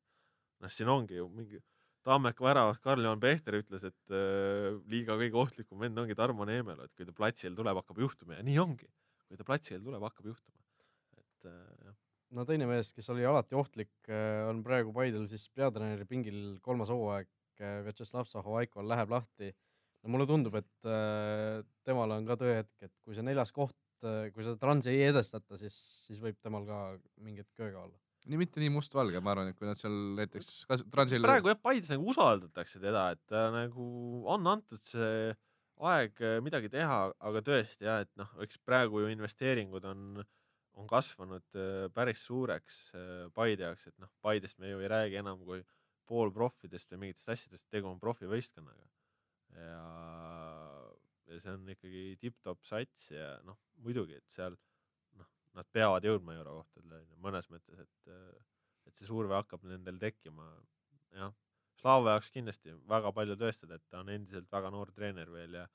noh, 0.66 0.74
siin 0.74 0.92
ongi 0.92 1.22
ju 1.22 1.30
mingi 1.30 1.64
Tammeka 2.04 2.44
väravas 2.44 2.82
Karl-Juhan 2.84 3.22
Pehter 3.24 3.56
ütles, 3.62 3.86
et 3.88 4.12
äh, 4.12 4.74
liiga 4.92 5.16
kõige 5.16 5.40
ohtlikum 5.40 5.80
vend 5.86 6.02
ongi 6.02 6.18
Tarmo 6.20 6.44
Neemelo, 6.50 6.84
et 6.84 6.92
kui 6.98 7.08
ta 7.08 7.16
platsile 7.16 7.56
tuleb, 7.56 7.80
hakkab 7.80 8.02
juhtuma 8.04 8.36
ja 8.36 8.44
nii 8.44 8.60
ongi 8.60 8.90
kui 9.34 9.42
ta 9.42 9.50
platsile 9.50 9.82
tuleb, 9.82 10.04
hakkab 10.06 10.30
juhtuma. 10.30 10.60
et 11.18 11.50
äh, 11.50 11.86
jah. 11.90 11.96
no 12.38 12.46
teine 12.50 12.70
mees, 12.70 12.94
kes 12.94 13.10
oli 13.14 13.26
alati 13.26 13.58
ohtlik, 13.58 13.94
äh, 14.06 14.44
on 14.46 14.62
praegu 14.66 14.94
Paidel 14.94 15.26
siis 15.32 15.48
peatreeneri 15.58 16.06
pingil 16.10 16.42
kolmas 16.66 16.94
hooaeg, 16.94 17.30
äh, 17.58 17.80
Vjatšeslav 17.88 18.30
Zahovaiko 18.30 18.86
läheb 18.86 19.14
lahti. 19.14 19.50
no 20.04 20.14
mulle 20.14 20.28
tundub, 20.28 20.58
et 20.60 20.88
temal 21.88 22.12
on 22.12 22.26
ka 22.28 22.36
tõehetk, 22.36 22.74
et 22.84 22.92
kui 23.06 23.16
see 23.16 23.24
neljas 23.24 23.54
koht, 23.56 23.78
kui 24.04 24.44
seda 24.44 24.58
transi 24.60 24.92
ei 24.92 25.06
edestata, 25.08 25.56
siis, 25.56 25.78
siis 26.04 26.20
võib 26.20 26.36
temal 26.44 26.66
ka 26.68 26.80
mingit 27.24 27.48
kööga 27.56 27.86
olla 27.86 27.96
nii 28.28 28.40
mitte 28.40 28.62
nii 28.62 28.72
mustvalge, 28.72 29.20
ma 29.24 29.32
arvan, 29.34 29.50
et 29.52 29.58
kui 29.60 29.68
nad 29.68 29.80
seal 29.80 29.96
näiteks 30.20 30.50
transil 30.92 31.24
praegu 31.24 31.52
jah, 31.52 31.60
Paides 31.60 31.92
nagu 31.92 32.12
usaldatakse 32.12 32.80
teda, 32.84 33.10
et 33.16 33.24
ta 33.32 33.48
nagu 33.56 33.88
on 34.32 34.48
antud 34.54 34.84
see 34.88 35.32
aeg 35.90 36.22
äh, 36.24 36.40
midagi 36.44 36.70
teha, 36.72 37.00
aga 37.28 37.42
tõesti 37.46 37.88
jah, 37.88 38.04
et 38.06 38.12
noh, 38.20 38.32
eks 38.46 38.60
praegu 38.66 39.04
ju 39.04 39.12
investeeringud 39.14 39.86
on, 39.90 40.24
on 40.80 40.90
kasvanud 40.90 41.60
äh, 41.60 41.86
päris 41.96 42.24
suureks 42.28 42.80
äh, 42.98 43.14
Paide 43.36 43.68
jaoks, 43.68 43.88
et 43.90 43.98
noh, 44.04 44.12
Paidest 44.24 44.60
me 44.62 44.72
ju 44.72 44.82
ei 44.84 44.92
räägi 44.92 45.20
enam 45.22 45.44
kui 45.48 45.62
poolproffidest 46.10 46.92
või 46.94 47.06
mingitest 47.06 47.32
asjadest, 47.36 47.66
tegu 47.72 47.90
on 47.90 48.02
profivõistkonnaga. 48.02 48.90
ja, 49.56 49.84
ja 51.30 51.40
see 51.40 51.54
on 51.54 51.70
ikkagi 51.76 52.04
tipp-topp 52.22 52.66
sats 52.68 53.12
ja 53.14 53.36
noh, 53.48 53.60
muidugi, 53.86 54.18
et 54.20 54.36
seal 54.36 54.58
noh, 55.20 55.30
nad 55.58 55.70
peavad 55.72 56.06
jõudma 56.06 56.36
eurokohtadele 56.40 57.04
mõnes 57.24 57.48
mõttes, 57.54 57.80
et, 57.86 58.14
et 58.90 58.98
see 58.98 59.08
surve 59.08 59.36
hakkab 59.38 59.64
nendel 59.70 60.02
tekkima, 60.02 60.50
jah 61.16 61.34
Slava 61.84 62.16
jaoks 62.16 62.32
kindlasti 62.32 62.74
väga 62.88 63.12
palju 63.12 63.36
tõestada, 63.40 63.76
et 63.76 63.84
ta 63.92 64.00
on 64.00 64.12
endiselt 64.14 64.48
väga 64.52 64.72
noor 64.72 64.92
treener 64.96 65.32
veel 65.34 65.58
ja, 65.60 65.66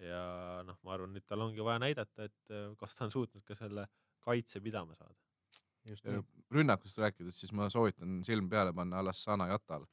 ja 0.00 0.22
noh, 0.64 0.78
ma 0.86 0.94
arvan, 0.94 1.12
nüüd 1.12 1.26
tal 1.28 1.44
ongi 1.44 1.64
vaja 1.64 1.82
näidata, 1.84 2.28
et 2.30 2.54
äh, 2.54 2.70
kas 2.80 2.96
ta 2.96 3.04
on 3.04 3.12
suutnud 3.12 3.44
ka 3.44 3.56
selle 3.58 3.84
kaitse 4.24 4.62
pidama 4.64 4.96
saada. 4.96 5.14
just 5.88 6.04
nii. 6.08 6.24
rünnakust 6.52 6.98
rääkides, 7.00 7.36
siis 7.40 7.52
ma 7.56 7.68
soovitan 7.72 8.22
silm 8.24 8.48
peale 8.48 8.72
panna 8.76 9.02
Alassana 9.02 9.48
Jatal. 9.52 9.84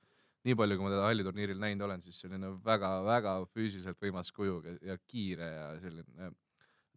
nii 0.47 0.55
palju, 0.55 0.78
kui 0.78 0.86
ma 0.88 0.93
teda 0.93 1.05
halliturniiril 1.09 1.59
näinud 1.59 1.88
olen, 1.88 2.03
siis 2.05 2.19
selline 2.23 2.51
väga-väga 2.65 3.36
füüsiliselt 3.51 3.99
võimas 3.99 4.32
kuju 4.36 4.61
ja- 4.65 4.78
ja 4.93 4.97
kiire 5.07 5.47
ja 5.51 5.69
selline, 5.82 6.30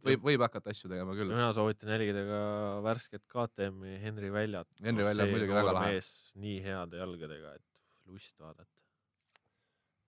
võib, 0.05 0.23
võib 0.23 0.45
hakata 0.47 0.71
asju 0.71 0.91
tegema 0.93 1.17
küll. 1.19 1.33
mina 1.35 1.51
soovitan 1.57 1.91
jälgida 1.97 2.23
ka 2.29 2.43
värsket 2.87 3.27
KTM-i 3.27 3.99
Henri 4.05 4.31
Väljat. 4.33 4.71
Henri 4.85 5.05
Välja 5.05 5.25
on 5.25 5.35
muidugi 5.35 5.59
väga 5.59 5.75
lahe. 5.79 5.95
mees 5.95 6.13
nii 6.35 6.61
heade 6.63 7.03
jalgadega, 7.03 7.55
et 7.59 7.68
lust 8.09 8.41
vaadata. 8.41 8.83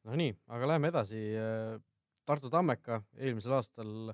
no 0.08 0.16
nii, 0.16 0.34
aga 0.56 0.72
läheme 0.72 0.90
edasi. 0.92 1.22
Tartu 2.28 2.50
Tammeka 2.52 3.00
eelmisel 3.18 3.56
aastal 3.56 4.12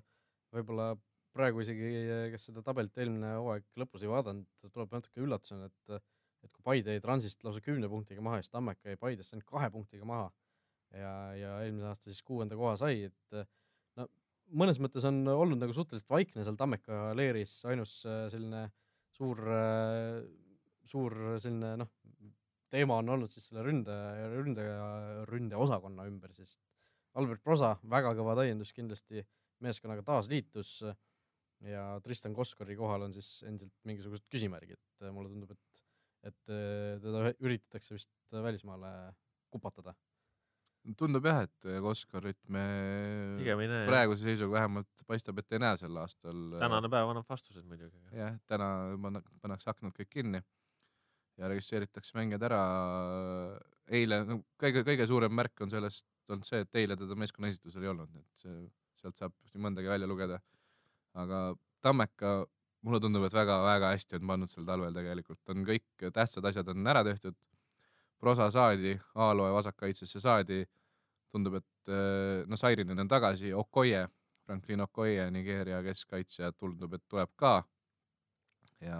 võib-olla 0.54 0.94
praegu 1.36 1.60
isegi, 1.60 1.88
kes 2.32 2.48
seda 2.48 2.62
tabelit 2.64 2.96
eelmine 2.98 3.34
hooaeg 3.36 3.66
lõpus 3.80 4.04
ei 4.06 4.10
vaadanud, 4.10 4.46
tuleb 4.72 4.94
natuke 4.96 5.24
üllatusena, 5.24 5.70
et 5.70 6.02
et 6.46 6.52
kui 6.52 6.62
Paide 6.62 6.94
jäi 6.94 7.02
Transist 7.02 7.42
lausa 7.42 7.62
kümne 7.64 7.88
punktiga 7.90 8.22
maha 8.22 8.38
siis 8.38 8.52
Tammeka 8.52 8.92
jäi 8.92 8.98
Paidest 9.00 9.34
ainult 9.34 9.48
kahe 9.48 9.70
punktiga 9.72 10.06
maha 10.06 10.28
ja, 10.94 11.12
ja 11.34 11.54
eelmine 11.64 11.88
aasta 11.90 12.10
siis 12.10 12.22
kuuenda 12.22 12.58
koha 12.58 12.76
sai, 12.78 13.08
et 13.08 13.38
no 13.98 14.06
mõnes 14.62 14.78
mõttes 14.82 15.06
on 15.08 15.24
olnud 15.32 15.60
nagu 15.62 15.74
suhteliselt 15.74 16.10
vaikne 16.12 16.44
seal 16.46 16.58
Tammeka 16.60 17.10
leeris, 17.18 17.56
ainus 17.66 17.98
äh, 18.06 18.26
selline 18.32 18.66
suur, 19.16 19.40
suur 20.84 21.14
selline 21.40 21.72
noh, 21.80 21.90
teema 22.76 23.00
on 23.00 23.14
olnud 23.16 23.32
siis 23.32 23.48
selle 23.48 23.64
ründe, 23.66 23.96
ründe, 24.36 24.64
ründeosakonna 25.30 26.06
ümber, 26.10 26.32
sest 26.36 26.60
Albert 27.16 27.42
Prosa, 27.44 27.74
väga 27.88 28.12
kõva 28.18 28.36
täiendus 28.36 28.74
kindlasti, 28.76 29.22
meeskonnaga 29.64 30.04
taas 30.04 30.28
liitus 30.28 30.78
ja 31.64 31.84
Tristan 32.04 32.34
Koskori 32.36 32.76
kohal 32.76 33.06
on 33.06 33.14
siis 33.16 33.38
endiselt 33.48 33.72
mingisugused 33.88 34.26
küsimärgid, 34.32 34.76
et 34.76 35.06
mulle 35.14 35.30
tundub, 35.32 35.54
et, 35.54 35.86
et 36.28 36.52
äh, 36.52 36.98
teda 37.00 37.32
üritatakse 37.40 37.96
vist 37.96 38.12
välismaale 38.32 38.90
kupatada. 39.52 39.94
tundub 40.98 41.24
jah, 41.26 41.46
et 41.48 41.70
Koskarit 41.82 42.38
me 42.52 42.66
pigem 43.40 43.64
ei 43.64 43.70
näe. 43.72 43.86
praeguse 43.88 44.28
seisuga 44.28 44.58
vähemalt 44.58 45.06
paistab, 45.08 45.40
et 45.40 45.56
ei 45.56 45.62
näe 45.64 45.80
sel 45.80 45.96
aastal. 46.02 46.44
tänane 46.60 46.92
päev 46.92 47.14
annab 47.14 47.32
vastused 47.32 47.64
muidugi. 47.64 48.04
jah, 48.12 48.36
täna 48.46 48.68
panna- 49.00 49.24
pannakse 49.40 49.72
aknad 49.72 49.96
kõik 49.96 50.12
kinni 50.18 50.44
ja 51.36 51.48
registreeritakse 51.52 52.16
mängijad 52.16 52.46
ära. 52.48 52.60
eile, 53.86 54.24
no 54.26 54.40
kõige, 54.58 54.82
kõige 54.86 55.06
suurem 55.06 55.34
märk 55.36 55.60
on 55.62 55.70
sellest 55.70 56.06
olnud 56.28 56.46
see, 56.48 56.64
et 56.64 56.80
eile 56.80 56.96
teda 56.98 57.14
meeskonna 57.14 57.50
esitusel 57.52 57.84
ei 57.84 57.92
olnud, 57.92 58.10
et 58.18 58.42
see, 58.42 58.56
sealt 58.98 59.18
saab 59.20 59.34
nii 59.52 59.62
mõndagi 59.62 59.92
välja 59.92 60.08
lugeda. 60.10 60.40
aga 61.14 61.54
Tammeka, 61.84 62.30
mulle 62.82 62.98
tundub, 63.00 63.22
et 63.28 63.34
väga-väga 63.36 63.92
hästi 63.94 64.18
on 64.18 64.30
pannud 64.32 64.50
sel 64.50 64.64
talvel 64.66 64.94
tegelikult, 64.96 65.42
on 65.52 65.62
kõik 65.68 66.08
tähtsad 66.12 66.48
asjad 66.50 66.72
on 66.72 66.86
ära 66.90 67.04
tehtud. 67.06 67.36
Prosa 68.18 68.48
saadi, 68.50 68.96
Aaloe 69.14 69.52
vasakkaitsesse 69.52 70.20
saadi, 70.24 70.64
tundub, 71.30 71.60
et 71.60 71.92
no 72.48 72.56
Sairinen 72.58 73.04
on 73.04 73.08
tagasi, 73.08 73.52
Okoye, 73.54 74.06
Franklin 74.46 74.82
Okoye, 74.86 75.28
Nigeeria 75.30 75.82
keskkaitsja 75.84 76.50
tundub, 76.56 76.96
et 76.96 77.04
tuleb 77.12 77.30
ka 77.36 77.60
ja 78.80 78.98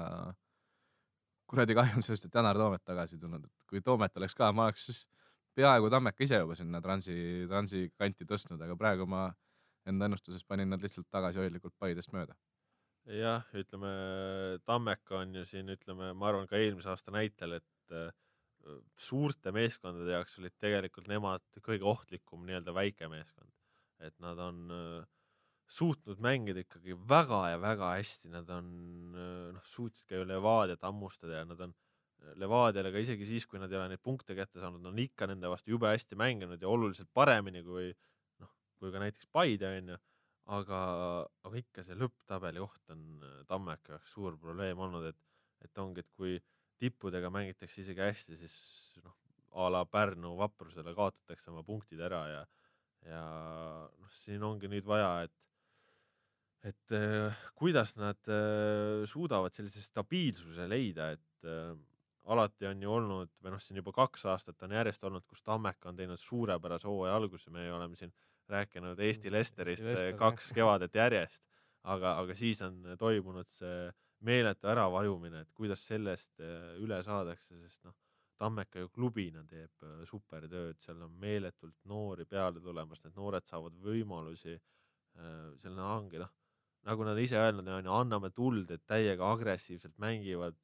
kuradi 1.51 1.77
kahju 1.79 2.01
on 2.01 2.05
sellest, 2.05 2.27
et 2.27 2.35
Janar 2.35 2.59
Toomet 2.59 2.85
tagasi 2.85 3.19
tulnud, 3.19 3.45
et 3.45 3.71
kui 3.71 3.83
Toomet 3.85 4.17
oleks 4.21 4.35
ka, 4.35 4.51
ma 4.53 4.69
oleks 4.69 4.89
siis 4.91 5.05
peaaegu 5.57 5.91
Tammeka 5.93 6.25
ise 6.27 6.41
juba 6.43 6.57
sinna 6.59 6.81
Transi, 6.85 7.17
Transi 7.51 7.87
kanti 7.97 8.27
tõstnud, 8.29 8.61
aga 8.63 8.77
praegu 8.79 9.07
ma 9.09 9.29
enda 9.87 10.09
ennustuses 10.11 10.45
panin 10.45 10.71
nad 10.73 10.83
lihtsalt 10.83 11.09
tagasihoidlikult 11.15 11.77
Paidest 11.79 12.13
mööda. 12.15 12.37
jah, 13.07 13.45
ütleme 13.55 13.91
Tammeka 14.67 15.21
on 15.23 15.35
ju 15.39 15.45
siin, 15.47 15.71
ütleme, 15.73 16.13
ma 16.13 16.31
arvan 16.33 16.49
ka 16.51 16.59
eelmise 16.59 16.91
aasta 16.91 17.15
näitel, 17.15 17.61
et 17.61 17.95
äh, 17.95 18.11
suurte 18.99 19.53
meeskondade 19.55 20.17
jaoks 20.17 20.41
olid 20.41 20.57
tegelikult 20.59 21.07
nemad 21.09 21.45
kõige 21.63 21.87
ohtlikum 21.87 22.43
nii-öelda 22.49 22.75
väike 22.75 23.09
meeskond. 23.13 23.53
et 24.03 24.19
nad 24.21 24.39
on 24.43 24.73
äh, 24.75 25.05
suutnud 25.73 26.21
mängida 26.23 26.63
ikkagi 26.63 26.95
väga 27.09 27.41
ja 27.53 27.59
väga 27.63 27.93
hästi, 27.97 28.31
nad 28.35 28.51
on 28.55 28.69
noh, 29.57 29.67
suutsid 29.67 30.07
ka 30.09 30.21
ju 30.21 30.29
Levadiat 30.29 30.85
hammustada 30.87 31.41
ja 31.41 31.45
nad 31.49 31.61
on 31.67 31.75
Levadiale 32.41 32.93
ka 32.95 33.03
isegi 33.03 33.27
siis, 33.29 33.47
kui 33.47 33.61
nad 33.63 33.71
ei 33.73 33.79
ole 33.79 33.91
neid 33.93 34.03
punkte 34.03 34.35
kätte 34.39 34.61
saanud, 34.63 34.83
nad 34.83 34.95
on 34.95 35.03
ikka 35.03 35.29
nende 35.31 35.51
vastu 35.51 35.75
jube 35.75 35.91
hästi 35.91 36.19
mänginud 36.19 36.63
ja 36.63 36.71
oluliselt 36.71 37.11
paremini 37.15 37.63
kui 37.67 37.91
noh, 38.43 38.53
kui 38.79 38.95
ka 38.95 39.03
näiteks 39.03 39.29
Paide 39.35 39.73
onju 39.79 39.99
aga, 40.55 40.81
aga 41.47 41.61
ikka 41.61 41.85
see 41.87 41.97
lõpptabeli 41.99 42.63
koht 42.63 42.93
on 42.95 43.07
Tammeka 43.49 43.97
jaoks 43.97 44.13
suur 44.15 44.37
probleem 44.41 44.79
olnud, 44.83 45.09
et, 45.11 45.19
et 45.65 45.83
ongi, 45.83 46.05
et 46.05 46.13
kui 46.19 46.37
tippudega 46.81 47.31
mängitakse 47.33 47.83
isegi 47.83 48.05
hästi, 48.05 48.39
siis 48.39 48.55
noh, 49.03 49.17
a 49.57 49.71
la 49.73 49.83
Pärnu 49.89 50.35
vaprusele 50.39 50.95
kaotatakse 50.95 51.51
oma 51.51 51.65
punktid 51.67 52.03
ära 52.05 52.23
ja, 52.31 52.45
ja 53.09 53.25
noh, 53.89 54.13
siin 54.23 54.45
ongi 54.47 54.71
nüüd 54.71 54.87
vaja, 54.87 55.27
et, 55.27 55.35
et 56.65 56.95
äh, 56.97 57.43
kuidas 57.55 57.97
nad 57.97 58.31
äh, 58.31 59.05
suudavad 59.07 59.55
sellise 59.55 59.83
stabiilsuse 59.85 60.69
leida, 60.71 61.13
et 61.17 61.47
äh, 61.47 61.75
alati 62.27 62.67
on 62.67 62.83
ju 62.83 62.93
olnud 62.93 63.33
või 63.43 63.53
noh, 63.55 63.63
siin 63.63 63.79
juba 63.81 63.93
kaks 63.95 64.27
aastat 64.33 64.63
on 64.67 64.75
järjest 64.75 65.05
olnud, 65.07 65.25
kus 65.29 65.43
Tammeka 65.47 65.91
on 65.91 65.99
teinud 65.99 66.21
suurepärase 66.21 66.89
hooaja 66.89 67.15
alguse, 67.17 67.51
me 67.55 67.69
oleme 67.73 67.97
siin 67.99 68.13
rääkinud 68.51 68.99
Eesti 69.01 69.33
Lesterist 69.33 69.83
Eesti 69.83 69.93
Lester, 69.93 70.15
äh, 70.15 70.19
kaks 70.19 70.51
kevadet 70.57 70.95
järjest, 70.95 71.43
aga, 71.95 72.17
aga 72.23 72.35
siis 72.35 72.63
on 72.67 72.83
toimunud 72.99 73.51
see 73.55 73.87
meeletu 74.27 74.71
äravajumine, 74.73 75.45
et 75.45 75.53
kuidas 75.55 75.85
sellest 75.87 76.41
äh, 76.41 76.75
üle 76.83 77.03
saadakse, 77.07 77.59
sest 77.63 77.87
noh, 77.87 77.97
Tammeka 78.37 78.83
ju 78.83 78.91
klubina 78.93 79.45
teeb 79.49 79.87
äh, 79.87 80.01
supertööd, 80.09 80.81
seal 80.83 80.99
on 81.07 81.15
meeletult 81.21 81.79
noori 81.89 82.27
peale 82.29 82.61
tulemas, 82.61 83.01
need 83.05 83.15
noored 83.17 83.47
saavad 83.49 83.79
võimalusi. 83.83 84.59
seal 85.57 85.79
ongi 85.81 86.19
noh, 86.21 86.29
nagu 86.87 87.07
nad 87.07 87.19
ise 87.19 87.39
öelnud 87.41 87.69
on, 87.81 87.89
anname 88.01 88.31
tuld, 88.35 88.71
et 88.71 88.85
täiega 88.87 89.27
agressiivselt 89.35 89.97
mängivad, 90.03 90.59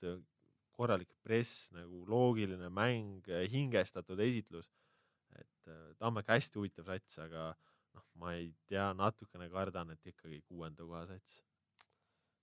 korralik 0.76 1.10
press 1.26 1.68
nagu 1.74 2.04
loogiline 2.08 2.70
mäng, 2.72 3.26
hingestatud 3.52 4.20
esitlus. 4.22 4.70
et 5.32 5.68
äh, 5.72 5.94
Tammeka 5.96 6.36
hästi 6.36 6.58
huvitav 6.60 6.90
sats, 6.90 7.16
aga 7.22 7.46
noh, 7.96 8.04
ma 8.20 8.34
ei 8.36 8.50
tea, 8.68 8.90
natukene 8.96 9.48
kardan, 9.48 9.94
et 9.94 10.10
ikkagi 10.10 10.42
kuuenda 10.44 10.84
koha 10.84 11.06
sats. 11.08 11.40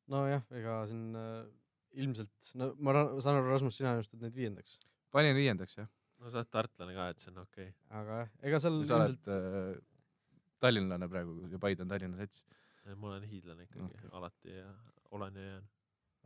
nojah, 0.09 0.41
ega 0.57 0.79
siin 0.89 1.13
äh, 1.19 1.45
ilmselt, 2.01 2.51
no 2.57 2.71
ma 2.81 2.95
saan 3.21 3.37
aru, 3.37 3.51
Rasmus, 3.53 3.77
sina 3.77 3.93
ennustad 3.93 4.23
neid 4.25 4.35
viiendaks, 4.35 4.79
panin 5.13 5.37
viiendaks 5.37 5.77
jah, 5.77 5.89
no 6.17 6.33
sa 6.33 6.41
oled 6.41 6.51
tartlane 6.53 6.97
ka, 6.97 7.11
et 7.13 7.21
see 7.21 7.31
on 7.33 7.43
okei 7.45 7.69
okay.. 7.69 7.77
aga 8.01 8.19
jah, 8.23 8.33
ega 8.49 8.61
seal 8.65 8.81
sa 8.81 8.99
oled 9.03 9.13
ilmselt 9.13 9.31
äh, 9.37 9.85
tallinlane 10.59 11.07
praegu 11.11 11.47
ja 11.51 11.59
Paide 11.61 11.85
on 11.85 11.91
Tallinna 11.91 12.19
sats. 12.19 12.43
Ma 12.95 13.11
olen 13.13 13.27
hiidlane 13.29 13.67
ikkagi 13.67 13.85
okay. 13.85 14.09
alati 14.11 14.55
ja 14.55 14.69
olen 15.11 15.35
ja 15.35 15.45
jään. 15.45 15.67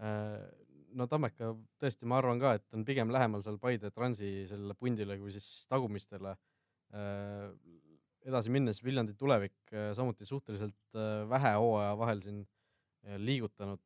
Äh, 0.03 0.63
no 0.97 1.07
Tammeka 1.09 1.51
tõesti, 1.81 2.07
ma 2.09 2.19
arvan 2.21 2.41
ka, 2.41 2.55
et 2.57 2.77
on 2.77 2.85
pigem 2.87 3.11
lähemal 3.13 3.43
seal 3.45 3.59
Paide 3.61 3.91
Transi 3.93 4.31
sellele 4.49 4.75
pundile 4.79 5.17
kui 5.21 5.33
siis 5.35 5.47
tagumistele. 5.71 6.35
edasi 8.23 8.51
minnes 8.53 8.83
Viljandi 8.83 9.15
tulevik 9.17 9.73
äh, 9.73 9.91
samuti 9.97 10.25
suhteliselt 10.25 10.95
äh, 10.95 11.23
vähe 11.29 11.55
hooaja 11.57 11.97
vahel 11.97 12.21
siin 12.21 12.43
äh, 12.43 13.17
liigutanud, 13.17 13.81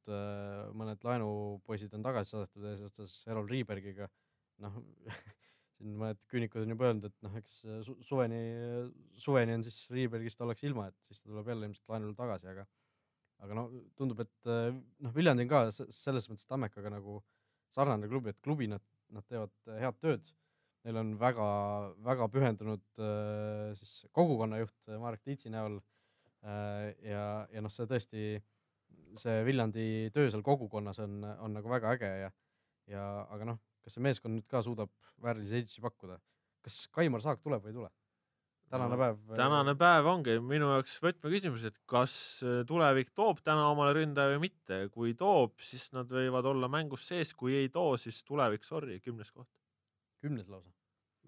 mõned 0.77 1.05
laenupoisid 1.07 1.93
on 1.95 2.03
tagasi 2.05 2.35
saadetud 2.35 2.67
eesotsas 2.73 3.15
Errol 3.31 3.47
Riibergiga. 3.49 4.09
noh, 4.61 4.75
siin 5.77 5.93
mõned 5.99 6.19
küünikud 6.31 6.65
on 6.65 6.73
juba 6.73 6.89
öelnud, 6.89 7.07
et 7.09 7.25
noh, 7.25 7.37
eks 7.37 7.59
su- 7.85 7.97
suveni, 8.05 8.41
suveni 9.21 9.55
on 9.57 9.63
siis 9.65 9.83
Riibergist 9.93 10.41
ollakse 10.41 10.67
ilma, 10.69 10.89
et 10.89 10.97
siis 11.09 11.21
ta 11.21 11.29
tuleb 11.29 11.53
jälle 11.53 11.69
ilmselt 11.69 11.93
laenule 11.93 12.17
tagasi, 12.17 12.49
aga 12.53 12.65
aga 13.45 13.57
no 13.57 13.67
tundub, 13.97 14.23
et 14.23 14.49
äh, 14.49 14.71
noh, 14.73 15.13
Viljandi 15.13 15.45
on 15.45 15.51
ka 15.51 15.59
selles 15.93 16.27
mõttes 16.29 16.47
Tammekaga 16.49 16.91
nagu 16.93 17.19
sarnane 17.73 18.09
klubi, 18.09 18.33
et 18.33 18.41
klubi 18.41 18.69
nad, 18.71 18.83
nad 19.13 19.25
teevad 19.29 19.53
äh, 19.69 19.79
head 19.83 19.99
tööd. 20.01 20.33
Neil 20.87 21.01
on 21.01 21.13
väga-väga 21.19 22.27
pühendunud 22.31 22.83
äh, 23.03 23.73
siis 23.77 23.93
kogukonnajuht 24.15 24.77
äh, 24.89 24.99
Marek 25.01 25.23
Tiitsi 25.25 25.51
näol 25.53 25.77
äh, 25.77 26.93
ja, 27.05 27.23
ja 27.51 27.63
noh, 27.63 27.73
see 27.73 27.89
tõesti, 27.89 28.25
see 29.19 29.37
Viljandi 29.45 29.87
töö 30.15 30.31
seal 30.31 30.45
kogukonnas 30.45 31.01
on, 31.03 31.19
on 31.43 31.57
nagu 31.59 31.69
väga 31.69 31.93
äge 31.97 32.11
ja, 32.23 32.31
ja 32.89 33.07
aga 33.35 33.51
noh, 33.51 33.61
kas 33.87 33.95
see 33.95 34.03
meeskond 34.03 34.35
nüüd 34.35 34.47
ka 34.51 34.59
suudab 34.65 34.91
väärilisi 35.23 35.61
esitusi 35.61 35.83
pakkuda? 35.85 36.19
kas 36.67 36.81
Kaimar 36.91 37.23
Saag 37.23 37.39
tuleb 37.39 37.63
või 37.63 37.71
ei 37.71 37.79
tule? 37.79 37.89
tänane 38.67 38.95
No, 38.95 38.99
päev. 38.99 39.19
tänane 39.39 39.73
päev 39.79 40.07
ongi 40.11 40.33
minu 40.43 40.67
jaoks 40.73 40.97
võtmeküsimus, 41.03 41.63
et 41.69 41.77
kas 41.87 42.15
äh, 42.43 42.63
tulevik 42.67 43.13
toob 43.15 43.39
täna 43.45 43.69
omale 43.71 43.93
ründaja 43.95 44.33
või 44.33 44.41
mitte, 44.49 44.79
kui 44.91 45.13
toob, 45.15 45.55
siis 45.63 45.87
nad 45.95 46.11
võivad 46.11 46.49
olla 46.51 46.67
mängus 46.71 47.07
sees, 47.07 47.31
kui 47.33 47.55
ei 47.55 47.69
too, 47.71 47.95
siis 48.01 48.19
tulevik, 48.27 48.67
sorry, 48.67 48.99
kümnes 48.99 49.31
koht. 49.31 49.47
kümnes 50.21 50.49
lausa. 50.51 50.69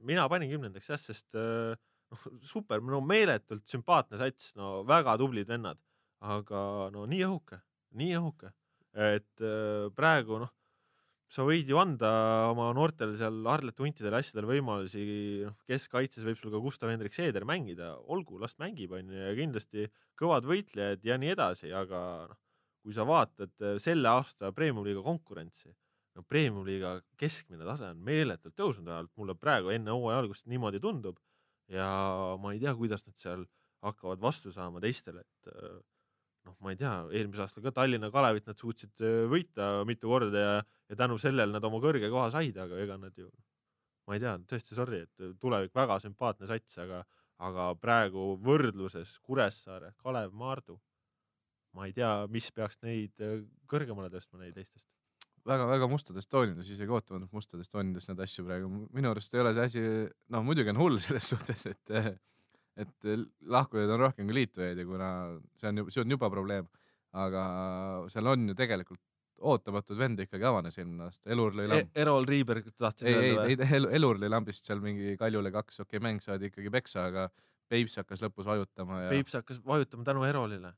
mina 0.03 0.28
panin 0.30 0.51
kümnendaks 0.51 0.89
jah, 0.91 0.99
sest 0.99 1.36
äh, 1.39 1.76
noh, 2.12 2.28
super, 2.43 2.82
no 2.84 2.99
meeletult 3.01 3.64
sümpaatne 3.68 4.20
sats, 4.20 4.53
no 4.60 4.84
väga 4.88 5.16
tublid 5.18 5.47
vennad, 5.47 5.80
aga 6.20 6.89
no 6.91 7.05
nii 7.07 7.24
õhuke, 7.24 7.62
nii 7.95 8.16
õhuke, 8.20 8.51
et 8.93 9.43
äh, 9.47 9.88
praegu 9.95 10.43
noh, 10.43 10.51
sa 11.30 11.45
võid 11.45 11.69
ju 11.69 11.77
anda 11.77 12.09
oma 12.49 12.71
noortele 12.73 13.13
seal 13.17 13.45
Arlete 13.51 13.84
huntidele 13.86 14.17
asjadel 14.17 14.47
võimalusi, 14.49 15.03
noh 15.45 15.57
keskkaitses 15.69 16.25
võib 16.25 16.39
sul 16.39 16.53
ka 16.53 16.61
Gustav 16.63 16.89
Hendrik 16.89 17.13
Seeder 17.13 17.45
mängida, 17.45 17.91
olgu, 18.09 18.39
las 18.41 18.57
mängib 18.61 18.95
onju 18.97 19.19
ja 19.19 19.36
kindlasti 19.38 19.86
kõvad 20.19 20.47
võitlejad 20.49 21.05
ja 21.05 21.19
nii 21.21 21.34
edasi, 21.36 21.69
aga 21.75 22.01
noh, 22.32 22.39
kui 22.82 22.95
sa 22.95 23.05
vaatad 23.05 23.53
äh, 23.61 23.77
selle 23.84 24.09
aasta 24.09 24.49
Premium-liiga 24.55 25.03
konkurentsi, 25.05 25.69
no 26.17 26.25
Premium-liiga 26.25 26.97
keskmine 27.19 27.67
tase 27.67 27.91
on 27.93 28.01
meeletult 28.09 28.57
tõusnud, 28.57 28.88
vähemalt 28.89 29.13
mulle 29.19 29.38
praegu 29.38 29.73
enne 29.75 29.93
hooaja 29.93 30.23
algust 30.23 30.49
niimoodi 30.49 30.82
tundub. 30.82 31.19
Ja 31.69 31.86
ma 32.41 32.55
ei 32.55 32.61
tea, 32.63 32.71
kuidas 32.73 33.03
nad 33.05 33.13
seal 33.21 33.43
hakkavad 33.86 34.21
vastu 34.23 34.49
saama 34.49 34.82
teistele, 34.82 35.21
et 35.21 35.51
äh, 35.53 35.77
noh, 36.50 36.58
ma 36.64 36.74
ei 36.74 36.80
tea, 36.80 36.93
eelmisel 37.14 37.45
aastal 37.45 37.66
ka 37.66 37.74
Tallinna 37.76 38.10
Kalevit 38.14 38.50
nad 38.50 38.60
suutsid 38.60 39.06
äh, 39.06 39.22
võita 39.30 39.70
mitu 39.88 40.10
korda 40.12 40.43
ja, 40.43 40.58
ja 40.89 41.00
tänu 41.00 41.20
sellele 41.22 41.54
nad 41.54 41.66
oma 41.70 41.82
kõrge 41.84 42.10
koha 42.12 42.30
said, 42.34 42.58
aga 42.58 42.80
ega 42.82 42.97
nad 43.02 43.16
ju, 43.18 43.30
ma 44.10 44.18
ei 44.18 44.24
tea, 44.24 44.36
tõesti 44.50 44.78
sorry, 44.78 45.04
et 45.06 45.39
tulevik 45.41 45.76
väga 45.78 46.00
sümpaatne 46.04 46.50
sats, 46.50 46.80
aga, 46.82 47.04
aga 47.45 47.72
praegu 47.80 48.34
võrdluses 48.43 49.18
Kuressaare, 49.26 49.93
Kalev, 50.02 50.34
Maardu, 50.38 50.80
ma 51.78 51.86
ei 51.88 51.93
tea, 51.95 52.14
mis 52.32 52.50
peaks 52.56 52.82
neid 52.86 53.26
äh, 53.26 53.43
kõrgemale 53.70 54.12
tõstma 54.14 54.41
neid 54.41 54.58
teistest. 54.58 54.88
väga-väga 55.50 55.88
mustades 55.89 56.28
toonides, 56.28 56.70
isegi 56.70 56.91
ootamatult 56.91 57.34
mustades 57.34 57.70
toonides 57.70 58.10
neid 58.10 58.26
asju 58.26 58.47
praegu, 58.47 58.72
minu 58.95 59.14
arust 59.14 59.34
ei 59.34 59.43
ole 59.43 59.54
see 59.58 59.70
asi, 59.70 59.86
noh 60.34 60.43
muidugi 60.45 60.74
on 60.74 60.82
hull 60.82 61.00
selles 61.04 61.30
suhtes, 61.34 61.66
et 61.70 61.95
et 62.80 63.09
lahkujaid 63.51 63.91
on 63.91 64.03
rohkem 64.05 64.30
kui 64.30 64.39
liitujaid 64.41 64.80
ja 64.80 64.88
kuna 64.88 65.11
see 65.59 65.71
on, 65.71 65.86
see 65.91 66.03
on 66.03 66.15
juba 66.15 66.30
probleem, 66.32 66.67
aga 67.19 67.43
seal 68.11 68.32
on 68.32 68.51
ju 68.51 68.57
tegelikult 68.57 69.01
ootamatud 69.39 69.97
vende 69.97 70.25
ikkagi 70.25 70.47
avanes 70.47 70.77
eelmine 70.80 71.05
aasta, 71.07 71.30
Elur 71.32 71.55
lõi 71.55 71.67
lamb-, 71.69 71.93
Erol 72.03 72.27
Riiberg 72.27 72.67
tahtis 72.75 73.07
ei, 73.07 73.13
ei 73.13 73.32
öelda, 73.32 73.45
või? 73.45 73.55
ei 73.55 73.77
Elu- 73.80 73.91
Elur 73.99 74.19
lõi 74.21 74.32
lambist 74.32 74.67
seal 74.67 74.82
mingi 74.84 75.15
Kaljule 75.19 75.51
kaks, 75.53 75.82
okei 75.84 75.97
okay,, 75.97 76.03
mäng 76.05 76.23
saadi 76.23 76.49
ikkagi 76.51 76.71
peksa, 76.73 77.07
aga 77.11 77.30
Peips 77.69 77.99
hakkas 78.01 78.23
lõpus 78.25 78.47
vajutama 78.49 79.03
ja 79.05 79.09
Peips 79.13 79.38
hakkas 79.38 79.61
vajutama 79.65 80.05
tänu 80.07 80.25
Erolile. 80.27 80.73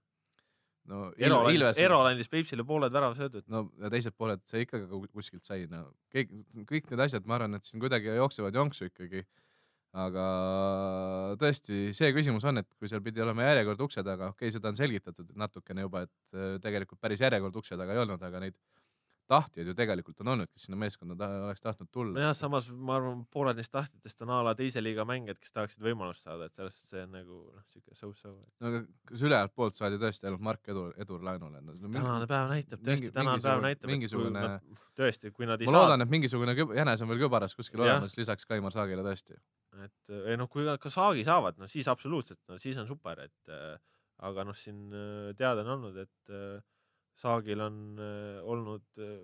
no 0.92 1.04
Erol 1.18 1.48
andis, 1.48 1.60
Ilves 1.60 1.82
Erol 1.82 2.10
andis 2.12 2.32
Peipsile 2.32 2.66
pooled 2.68 2.94
väravasöödud. 2.94 3.48
no 3.54 3.68
ja 3.82 3.92
teised 3.94 4.18
pooled 4.18 4.44
see 4.50 4.66
ikka 4.66 4.84
ka 4.84 5.02
kuskilt 5.14 5.48
sai, 5.48 5.66
no 5.72 5.88
kõik, 6.14 6.34
kõik 6.70 6.92
need 6.92 7.06
asjad, 7.08 7.26
ma 7.26 7.40
arvan, 7.40 7.58
et 7.58 7.70
siin 7.70 7.82
kuidagi 7.84 8.14
jooksevad 8.18 8.58
jonksu 8.62 8.92
ikkagi. 8.92 9.26
Aga 9.92 10.26
tõesti, 11.40 11.90
see 11.96 12.12
küsimus 12.16 12.46
on, 12.48 12.62
et 12.62 12.68
kui 12.80 12.88
seal 12.88 13.02
pidi 13.04 13.24
olema 13.24 13.50
järjekord 13.50 13.82
ukse 13.88 14.04
taga, 14.08 14.32
okei 14.32 14.48
okay,, 14.48 14.56
seda 14.56 14.72
on 14.72 14.78
selgitatud 14.80 15.34
natukene 15.36 15.84
juba, 15.84 16.06
et 16.08 16.38
äh, 16.38 16.54
tegelikult 16.64 17.02
päris 17.04 17.24
järjekord 17.24 17.60
ukse 17.60 17.80
taga 17.80 17.96
ei 17.96 18.04
olnud, 18.06 18.24
aga 18.24 18.44
neid 18.46 18.56
tahtjaid 19.30 19.68
ju 19.68 19.74
tegelikult 19.78 20.20
on 20.24 20.28
olnud, 20.34 20.50
kes 20.52 20.66
sinna 20.68 20.78
meeskonda 20.82 21.16
ta 21.20 21.28
oleks 21.48 21.62
tahtnud 21.64 21.90
tulla. 21.92 22.14
nojah, 22.18 22.34
samas 22.38 22.70
ma 22.72 22.96
arvan, 22.98 23.22
pooled 23.32 23.56
neist 23.60 23.72
tahtjatest 23.72 24.22
on 24.26 24.30
a 24.36 24.42
la 24.44 24.54
teise 24.58 24.82
liiga 24.84 25.06
mängijad, 25.08 25.40
kes 25.40 25.52
tahaksid 25.56 25.84
võimalust 25.86 26.26
saada, 26.26 26.48
et 26.50 26.56
sellest 26.58 26.90
see 26.92 27.04
on 27.06 27.12
nagu 27.16 27.38
noh, 27.56 27.64
siuke 27.72 27.96
so-so. 27.96 28.34
no 28.60 28.72
aga 28.72 28.82
kas 29.12 29.24
ülejäänud 29.28 29.54
poolt 29.56 29.80
saadi 29.80 30.00
tõesti 30.02 30.28
ainult 30.28 30.42
Mark 30.48 30.68
Edur, 30.74 30.94
Edur 30.98 31.24
laenule 31.24 31.62
no,? 31.62 31.76
tänane 31.88 32.28
päev 32.32 32.50
näitab, 32.56 32.82
tõesti 32.88 33.12
tänane 33.16 33.42
päev 33.46 33.62
mingisugune- 33.62 33.68
näitab, 33.68 33.84
et 33.84 33.88
kui 33.88 33.94
mingisugune- 33.96 34.46
nad, 34.48 34.84
tõesti, 35.02 35.32
kui 35.32 35.46
nad 35.50 35.62
ei 35.62 35.70
ma 35.70 35.76
saa 35.78 35.86
loodan, 35.86 36.02
et 36.08 36.10
mingisugune 36.18 36.58
küb- 36.58 36.76
jänes 36.76 37.02
on 37.02 37.14
veel 37.14 37.24
kübaras 37.26 37.56
kuskil 37.56 37.80
Jah. 37.86 37.96
olemas 38.02 38.18
lisaks 38.18 38.46
Kaimar 38.50 38.72
Saagile 38.76 39.06
tõesti. 39.06 39.38
et 39.86 40.16
ei 40.28 40.36
noh, 40.38 40.50
kui 40.52 40.66
nad 40.68 40.80
ka 40.80 40.90
saagi 40.92 41.24
saavad, 41.24 41.58
no 41.58 41.68
siis 41.72 41.88
absoluutselt, 41.88 42.42
no 42.50 42.58
siis 42.60 42.78
on 42.78 42.88
super, 42.88 43.20
et 43.20 43.50
äh, 43.50 43.78
aga 44.20 44.44
noh, 44.44 44.54
siin 44.58 44.90
teada 45.40 45.64
on 45.64 45.72
olnud, 45.78 45.96
et 46.04 46.30
äh, 46.36 46.60
Saagil 47.22 47.62
on 47.62 47.82
äh, 48.02 48.40
olnud 48.50 48.86
äh, 49.02 49.18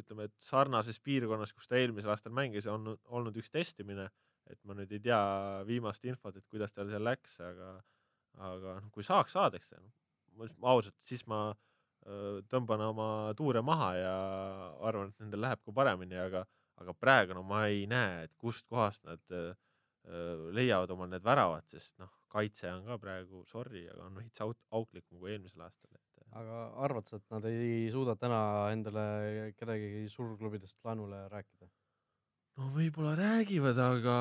ütleme, 0.00 0.28
et 0.28 0.34
sarnases 0.42 1.00
piirkonnas, 1.02 1.52
kus 1.54 1.70
ta 1.70 1.78
eelmisel 1.78 2.12
aastal 2.12 2.34
mängis, 2.34 2.66
on 2.70 2.92
olnud 3.10 3.36
üks 3.40 3.50
testimine, 3.50 4.08
et 4.50 4.58
ma 4.66 4.74
nüüd 4.78 4.92
ei 4.94 5.02
tea 5.02 5.20
viimast 5.66 6.04
infot, 6.06 6.36
et 6.36 6.46
kuidas 6.50 6.74
tal 6.74 6.90
seal 6.90 7.02
läks, 7.06 7.38
aga 7.42 7.72
aga 8.38 8.76
noh, 8.78 8.90
kui 8.94 9.04
saaks, 9.06 9.34
saadakse 9.34 9.78
no.. 9.80 9.90
ma 10.62 10.74
ausalt, 10.74 10.94
siis 11.06 11.24
ma 11.28 11.40
öö, 11.50 12.40
tõmban 12.50 12.84
oma 12.86 13.08
tuure 13.36 13.62
maha 13.66 13.90
ja 13.98 14.14
arvan, 14.86 15.10
et 15.10 15.24
nendel 15.24 15.42
läheb 15.46 15.64
ka 15.66 15.74
paremini, 15.74 16.18
aga 16.20 16.44
aga 16.80 16.94
praegu 16.96 17.34
no 17.36 17.42
ma 17.44 17.66
ei 17.68 17.82
näe, 17.90 18.24
et 18.24 18.32
kustkohast 18.40 19.02
nad 19.04 19.34
öö, 19.34 19.50
leiavad 20.56 20.94
omal 20.94 21.10
need 21.12 21.26
väravad, 21.26 21.66
sest 21.68 21.98
noh, 22.00 22.12
kaitse 22.32 22.70
on 22.72 22.86
ka 22.86 22.96
praegu 23.02 23.42
sorry, 23.50 23.84
aga 23.90 24.06
on 24.06 24.22
veits 24.22 24.40
auklikum 24.46 25.18
kui 25.18 25.34
eelmisel 25.34 25.66
aastal, 25.66 25.98
aga 26.38 26.62
arvad 26.86 27.08
sa, 27.08 27.18
et 27.18 27.34
nad 27.34 27.44
ei 27.50 27.90
suuda 27.92 28.14
täna 28.18 28.40
endale 28.70 29.52
kedagi 29.58 30.06
suurklubidest 30.12 30.78
laenule 30.86 31.26
rääkida? 31.32 31.68
no 32.60 32.70
võib-olla 32.74 33.14
räägivad, 33.18 33.78
aga, 33.80 34.16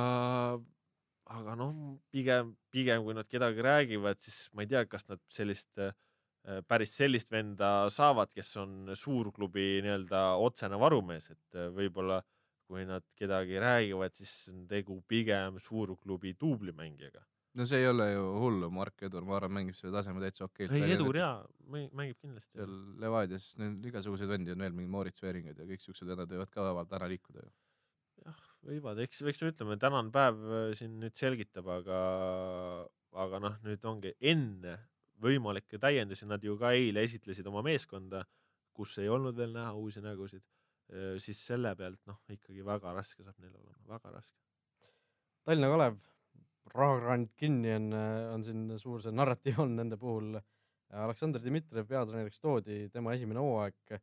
aga 1.35 1.55
noh, 1.59 1.73
pigem, 2.13 2.53
pigem 2.71 3.03
kui 3.05 3.17
nad 3.17 3.27
kedagi 3.29 3.65
räägivad, 3.65 4.21
siis 4.23 4.45
ma 4.53 4.63
ei 4.63 4.71
tea, 4.71 4.85
kas 4.87 5.07
nad 5.09 5.21
sellist, 5.33 5.81
päris 6.69 6.93
sellist 6.95 7.31
venda 7.31 7.89
saavad, 7.93 8.31
kes 8.33 8.53
on 8.61 8.93
suurklubi 8.95 9.81
nii-öelda 9.85 10.23
otsene 10.39 10.79
varumees, 10.79 11.29
et 11.33 11.57
äh, 11.59 11.67
võib-olla 11.75 12.21
kui 12.69 12.85
nad 12.85 13.03
kedagi 13.17 13.57
räägivad, 13.59 14.13
siis 14.13 14.31
on 14.53 14.67
tegu 14.69 14.99
pigem 15.09 15.57
suurklubi 15.59 16.35
duublimängijaga. 16.39 17.23
No 17.57 17.65
see 17.69 17.79
ei 17.81 17.87
ole 17.89 18.09
ju 18.11 18.25
hullu, 18.43 18.69
Mark 18.73 19.01
Edur, 19.07 19.25
ma 19.27 19.37
arvan, 19.39 19.55
mängib 19.59 19.77
selle 19.77 19.93
taseme 19.95 20.21
täitsa 20.23 20.45
okeilt. 20.45 20.75
ei, 20.77 20.91
Edur 20.95 21.17
jaa, 21.17 21.39
mängib 21.69 22.19
kindlasti 22.19 22.59
seal. 22.59 22.75
Levadias, 23.01 23.49
neil 23.61 23.89
igasuguseid 23.91 24.29
vendi 24.31 24.53
on 24.53 24.65
veel, 24.65 24.75
mingi 24.75 24.91
Moritz 24.93 25.23
Veeringud 25.23 25.57
ja 25.57 25.67
kõik 25.69 25.83
siuksed 25.83 26.09
vennad 26.09 26.31
võivad 26.31 26.53
ka 26.53 26.67
vabalt 26.69 26.93
ära 26.99 27.09
liikuda 27.11 27.45
ju. 27.45 27.51
jah, 28.25 28.43
võivad, 28.69 29.01
eks, 29.05 29.23
eks 29.33 29.43
me 29.43 29.53
ütleme, 29.53 29.79
tänane 29.81 30.13
päev 30.15 30.45
äh, 30.45 30.67
siin 30.77 30.99
nüüd 31.01 31.17
selgitab, 31.17 31.71
aga, 31.79 31.99
aga 33.25 33.41
noh, 33.47 33.57
nüüd 33.65 33.89
ongi 33.89 34.13
enne 34.19 34.77
võimalikke 35.19 35.81
täiendusi, 35.81 36.27
nad 36.29 36.43
ju 36.43 36.55
ka 36.59 36.71
eile 36.77 37.03
esitlesid 37.07 37.47
oma 37.49 37.63
meeskonda, 37.65 38.23
kus 38.75 38.95
ei 39.01 39.09
olnud 39.11 39.35
veel 39.35 39.51
näha 39.51 39.73
uusi 39.75 39.99
nägusid, 40.03 40.45
siis 41.21 41.41
selle 41.45 41.73
pealt 41.77 41.99
noh, 42.09 42.21
ikkagi 42.31 42.63
väga 42.65 42.93
raske 42.95 43.25
saab 43.25 43.35
neil 43.43 43.51
olema, 43.51 43.75
väga 43.91 44.13
raske. 44.15 44.37
Tallinna 45.45 45.67
Kalev, 45.73 45.99
rahakraanid 46.75 47.33
kinni 47.39 47.73
on, 47.75 47.89
on 48.35 48.45
siin 48.45 48.63
suur 48.81 49.03
see 49.03 49.15
narratiiv 49.15 49.61
on 49.65 49.75
nende 49.79 49.99
puhul. 49.99 50.37
Aleksandr 50.89 51.41
Dmitrijev 51.43 51.85
peatreeneriks 51.85 52.41
toodi, 52.41 52.87
tema 52.93 53.13
esimene 53.13 53.41
hooaeg. 53.43 53.99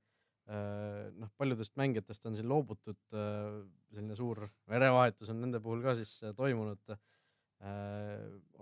noh, 1.19 1.31
paljudest 1.35 1.75
mängijatest 1.75 2.29
on 2.31 2.37
siin 2.39 2.47
loobutud, 2.49 3.01
selline 3.11 4.15
suur 4.15 4.45
verevahetus 4.71 5.33
on 5.33 5.41
nende 5.43 5.59
puhul 5.65 5.83
ka 5.83 5.97
siis 5.99 6.21
toimunud. 6.37 6.95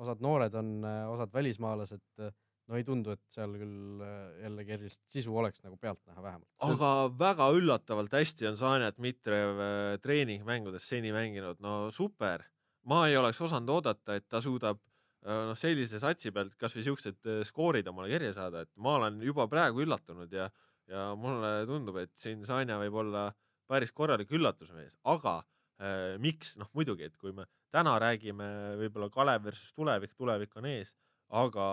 osad 0.00 0.24
noored 0.24 0.54
on, 0.56 0.70
osad 1.12 1.32
välismaalased, 1.34 2.24
no 2.70 2.78
ei 2.78 2.84
tundu, 2.86 3.12
et 3.12 3.22
seal 3.34 3.52
küll 3.60 4.02
jällegi 4.40 4.74
erilist 4.78 5.02
sisu 5.12 5.36
oleks 5.36 5.60
nagu 5.64 5.76
pealtnäha 5.80 6.22
vähemalt. 6.22 6.48
aga 6.64 6.90
väga 7.20 7.50
üllatavalt 7.58 8.16
hästi 8.16 8.48
on 8.48 8.58
Sanja 8.60 8.90
Dmitrijev 8.94 9.60
äh, 9.60 9.98
treeningmängudes 10.04 10.88
seni 10.88 11.12
mänginud, 11.12 11.60
no 11.64 11.90
super. 11.94 12.46
Ma 12.90 13.04
ei 13.08 13.16
oleks 13.16 13.40
osanud 13.44 13.70
oodata, 13.78 14.18
et 14.18 14.26
ta 14.28 14.40
suudab 14.44 14.80
äh, 14.80 15.48
noh, 15.50 15.56
sellise 15.58 16.00
satsi 16.02 16.32
pealt 16.34 16.56
kasvõi 16.60 16.84
siuksed 16.88 17.30
äh, 17.30 17.42
skoorid 17.48 17.88
omale 17.90 18.12
kirja 18.12 18.34
saada, 18.36 18.64
et 18.64 18.72
ma 18.76 18.98
olen 19.00 19.20
juba 19.24 19.48
praegu 19.50 19.84
üllatunud 19.84 20.32
ja, 20.32 20.50
ja 20.90 21.10
mulle 21.18 21.56
tundub, 21.70 21.98
et 22.02 22.12
siin 22.20 22.44
Sanja 22.48 22.78
võib 22.82 23.00
olla 23.04 23.28
päris 23.70 23.92
korralik 23.96 24.32
üllatusmees, 24.34 24.98
aga 25.08 25.38
äh, 25.40 26.16
miks, 26.22 26.56
noh 26.60 26.70
muidugi, 26.76 27.08
et 27.08 27.16
kui 27.20 27.32
me 27.36 27.48
täna 27.74 27.96
räägime 28.02 28.48
võib-olla 28.82 29.10
Kalev 29.12 29.48
versus 29.48 29.72
tulevik, 29.74 30.14
tulevik 30.18 30.52
on 30.60 30.68
ees, 30.70 30.92
aga 31.34 31.64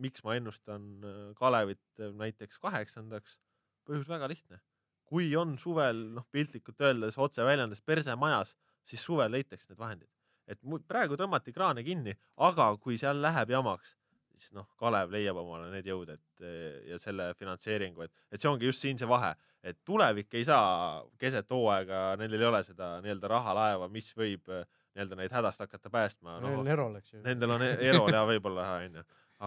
miks 0.00 0.22
ma 0.24 0.38
ennustan 0.38 0.86
äh, 1.02 1.24
Kalevit 1.38 2.04
näiteks 2.20 2.62
kaheksandaks, 2.62 3.40
põhjus 3.84 4.08
väga 4.08 4.30
lihtne. 4.30 4.62
kui 5.04 5.28
on 5.36 5.58
suvel 5.60 5.98
noh, 6.16 6.24
piltlikult 6.32 6.80
öeldes 6.80 7.18
otse 7.20 7.44
väljendas 7.44 7.82
perse 7.84 8.14
majas, 8.16 8.54
siis 8.88 9.02
suvel 9.04 9.30
leitakse 9.30 9.68
need 9.68 9.78
vahendid. 9.78 10.08
Et 10.48 10.60
praegu 10.88 11.16
tõmmati 11.16 11.52
kraane 11.54 11.84
kinni, 11.86 12.14
aga 12.36 12.72
kui 12.82 12.98
seal 13.00 13.20
läheb 13.24 13.50
jamaks, 13.54 13.96
siis 14.34 14.52
noh, 14.52 14.66
Kalev 14.80 15.12
leiab 15.14 15.38
omale 15.40 15.70
need 15.72 15.86
jõud, 15.88 16.10
et 16.10 16.44
eh, 16.44 16.80
ja 16.90 16.98
selle 17.00 17.30
finantseeringu, 17.38 18.04
et, 18.04 18.12
et 18.32 18.42
see 18.42 18.50
ongi 18.50 18.68
just 18.68 18.82
siin 18.84 18.98
see 19.00 19.08
vahe, 19.08 19.32
et 19.64 19.78
tulevik 19.86 20.34
ei 20.36 20.44
saa 20.44 21.02
keset 21.20 21.48
hooaega, 21.54 22.00
nendel 22.20 22.42
ei 22.42 22.48
ole 22.50 22.62
seda 22.66 22.96
nii-öelda 23.04 23.30
rahalaeva, 23.30 23.88
mis 23.92 24.10
võib 24.18 24.50
eh, 24.52 24.64
nii-öelda 24.94 25.20
neid 25.22 25.34
hädast 25.34 25.64
hakata 25.64 25.90
päästma 25.90 26.38
Neil 26.44 26.60
on 26.60 26.72
Erol, 26.74 26.98
eks 27.00 27.14
ju. 27.14 27.22
Nendel 27.24 27.56
on 27.56 27.64
e- 27.64 27.76
Erol 27.88 28.12
ja 28.12 28.24
võib-olla 28.28 28.66
onju, 28.82 29.04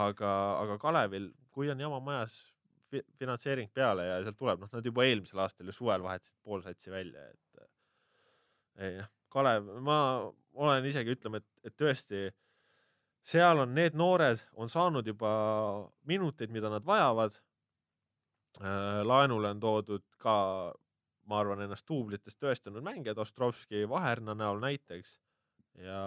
aga, 0.08 0.32
aga 0.64 0.80
Kalevil, 0.82 1.30
kui 1.54 1.70
on 1.74 1.84
jama 1.84 2.00
majas 2.04 2.40
fi- 2.90 3.06
finantseering 3.20 3.70
peale 3.76 4.08
ja 4.08 4.18
sealt 4.24 4.40
tuleb, 4.40 4.64
noh, 4.64 4.72
nad 4.74 4.88
juba 4.88 5.06
eelmisel 5.06 5.44
aastal 5.46 5.70
ju 5.70 5.76
suvel 5.76 6.02
vahetasid 6.08 6.40
pool 6.48 6.66
satsi 6.66 6.92
välja, 6.94 7.28
et 7.30 7.64
ei 8.88 8.98
noh, 9.02 9.14
Kalev, 9.34 9.68
ma 9.84 10.00
olen 10.58 10.86
isegi 10.90 11.14
ütleme, 11.14 11.42
et, 11.42 11.48
et 11.70 11.76
tõesti 11.78 12.28
seal 13.28 13.62
on 13.64 13.76
need 13.76 13.98
noored 13.98 14.42
on 14.56 14.72
saanud 14.72 15.08
juba 15.08 15.30
minuteid, 16.08 16.54
mida 16.54 16.72
nad 16.72 16.86
vajavad. 16.86 17.36
laenule 19.06 19.50
on 19.54 19.60
toodud 19.62 20.04
ka, 20.18 20.34
ma 21.30 21.40
arvan, 21.40 21.62
ennast 21.62 21.86
duublites 21.88 22.40
tõestanud 22.42 22.82
mängijad, 22.82 23.20
Ostrovski 23.22 23.84
Vaherna 23.90 24.34
näol 24.34 24.62
näiteks 24.64 25.20
ja 25.84 26.00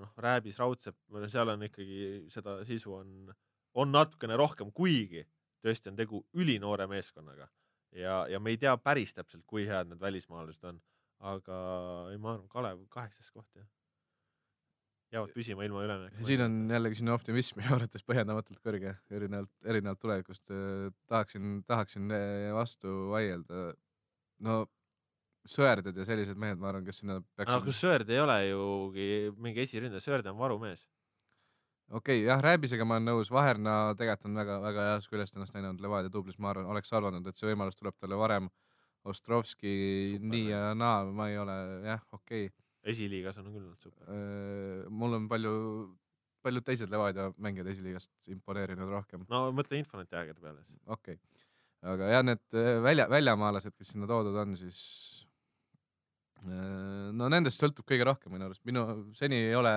noh, 0.00 0.14
Rääbis, 0.18 0.58
Raudsepp, 0.58 0.98
seal 1.30 1.52
on 1.52 1.62
ikkagi 1.62 2.24
seda 2.32 2.56
sisu 2.66 2.96
on, 2.96 3.30
on 3.74 3.92
natukene 3.92 4.36
rohkem, 4.36 4.72
kuigi 4.74 5.22
tõesti 5.62 5.92
on 5.92 6.00
tegu 6.00 6.24
ülinoore 6.34 6.88
meeskonnaga 6.90 7.46
ja, 7.92 8.26
ja 8.28 8.40
me 8.40 8.50
ei 8.50 8.58
tea 8.60 8.74
päris 8.82 9.14
täpselt, 9.14 9.44
kui 9.46 9.66
head 9.68 9.92
need 9.92 10.02
välismaalased 10.02 10.68
on, 10.72 10.80
aga 11.32 11.60
ei, 12.10 12.18
ma 12.18 12.34
arvan, 12.34 12.48
Kalev 12.52 12.82
kaheksas 12.92 13.30
koht 13.30 13.48
jah. 13.54 13.68
Jäävad 15.16 15.34
püsima 15.34 15.64
ilma 15.66 15.82
ülemineku. 15.86 16.24
siin 16.28 16.44
on 16.44 16.56
jällegi 16.70 17.00
sinu 17.00 17.14
optimism 17.16 17.60
minu 17.60 17.74
arvates 17.76 18.04
põhjendamatult 18.06 18.60
kõrge, 18.64 18.96
erinevalt, 19.10 19.52
erinevalt 19.64 20.00
tulevikust. 20.02 20.52
tahaksin, 21.10 21.60
tahaksin 21.66 22.10
eh, 22.12 22.48
vastu 22.54 22.96
vaielda. 23.12 23.68
no 24.46 24.64
Sõerdad 25.46 25.94
ja 25.94 26.02
sellised 26.02 26.34
mehed, 26.42 26.58
ma 26.58 26.72
arvan, 26.72 26.82
kes 26.82 27.04
sinna 27.04 27.20
aga 27.20 27.38
peaksid 27.38 27.66
kus 27.68 27.78
Sõerd 27.78 28.08
ei 28.10 28.18
ole 28.18 28.36
jugi 28.48 29.08
mingi 29.38 29.62
esiründaja, 29.62 30.02
Sõerd 30.02 30.26
on 30.26 30.38
varumees. 30.40 30.82
okei 31.90 32.18
okay,, 32.18 32.24
jah, 32.26 32.42
Rääbisega 32.42 32.84
ma 32.84 32.98
olen 32.98 33.12
nõus, 33.12 33.30
Vaherna 33.30 33.94
tegelikult 33.94 34.32
on 34.32 34.40
väga-väga 34.42 34.86
heas 34.90 35.06
küljest 35.12 35.38
ennast 35.38 35.54
näidanud 35.54 35.82
Levadia 35.84 36.10
dublis, 36.10 36.38
ma 36.42 36.50
arvan, 36.50 36.66
oleks 36.74 36.90
arvanud, 36.92 37.26
et 37.30 37.38
see 37.38 37.46
võimalus 37.52 37.78
tuleb 37.78 37.94
talle 37.98 38.18
varem. 38.18 38.50
Ostrovski 39.06 39.72
Super 40.16 40.30
nii 40.32 40.48
ja 40.50 40.60
naa, 40.74 41.04
ma 41.14 41.28
ei 41.30 41.36
ole 41.38 41.54
jah, 41.86 42.00
okei 42.16 42.48
esiliigas 42.92 43.38
on 43.40 43.48
küll 43.50 43.64
olnud 43.64 43.82
super. 43.82 44.04
okay.. 44.06 44.86
mul 45.00 45.18
on 45.18 45.26
palju, 45.30 45.52
paljud 46.46 46.66
teised 46.66 46.92
Levadia 46.92 47.28
mängijad 47.42 47.72
esiliigast 47.72 48.30
imponeerinud 48.32 48.92
rohkem, 48.92 49.26
no 49.30 49.46
mõtle 49.56 49.80
Infoneti 49.80 50.18
aegade 50.18 50.42
peale 50.42 50.62
siis. 50.62 50.80
okei 50.86 51.18
okay.. 51.18 51.44
aga 51.94 52.14
jah, 52.14 52.24
need 52.30 52.58
eh, 52.62 52.72
välja, 52.84 53.08
väljamaalased, 53.12 53.76
kes 53.76 53.94
sinna 53.94 54.08
toodud 54.10 54.38
on, 54.42 54.56
siis 54.60 54.80
eh, 56.44 57.12
no 57.16 57.30
nendest 57.32 57.62
sõltub 57.62 57.88
kõige 57.88 58.08
rohkem 58.08 58.36
minu 58.36 58.50
arust, 58.50 58.64
minu 58.68 58.86
seni 59.18 59.42
ei 59.48 59.58
ole, 59.58 59.74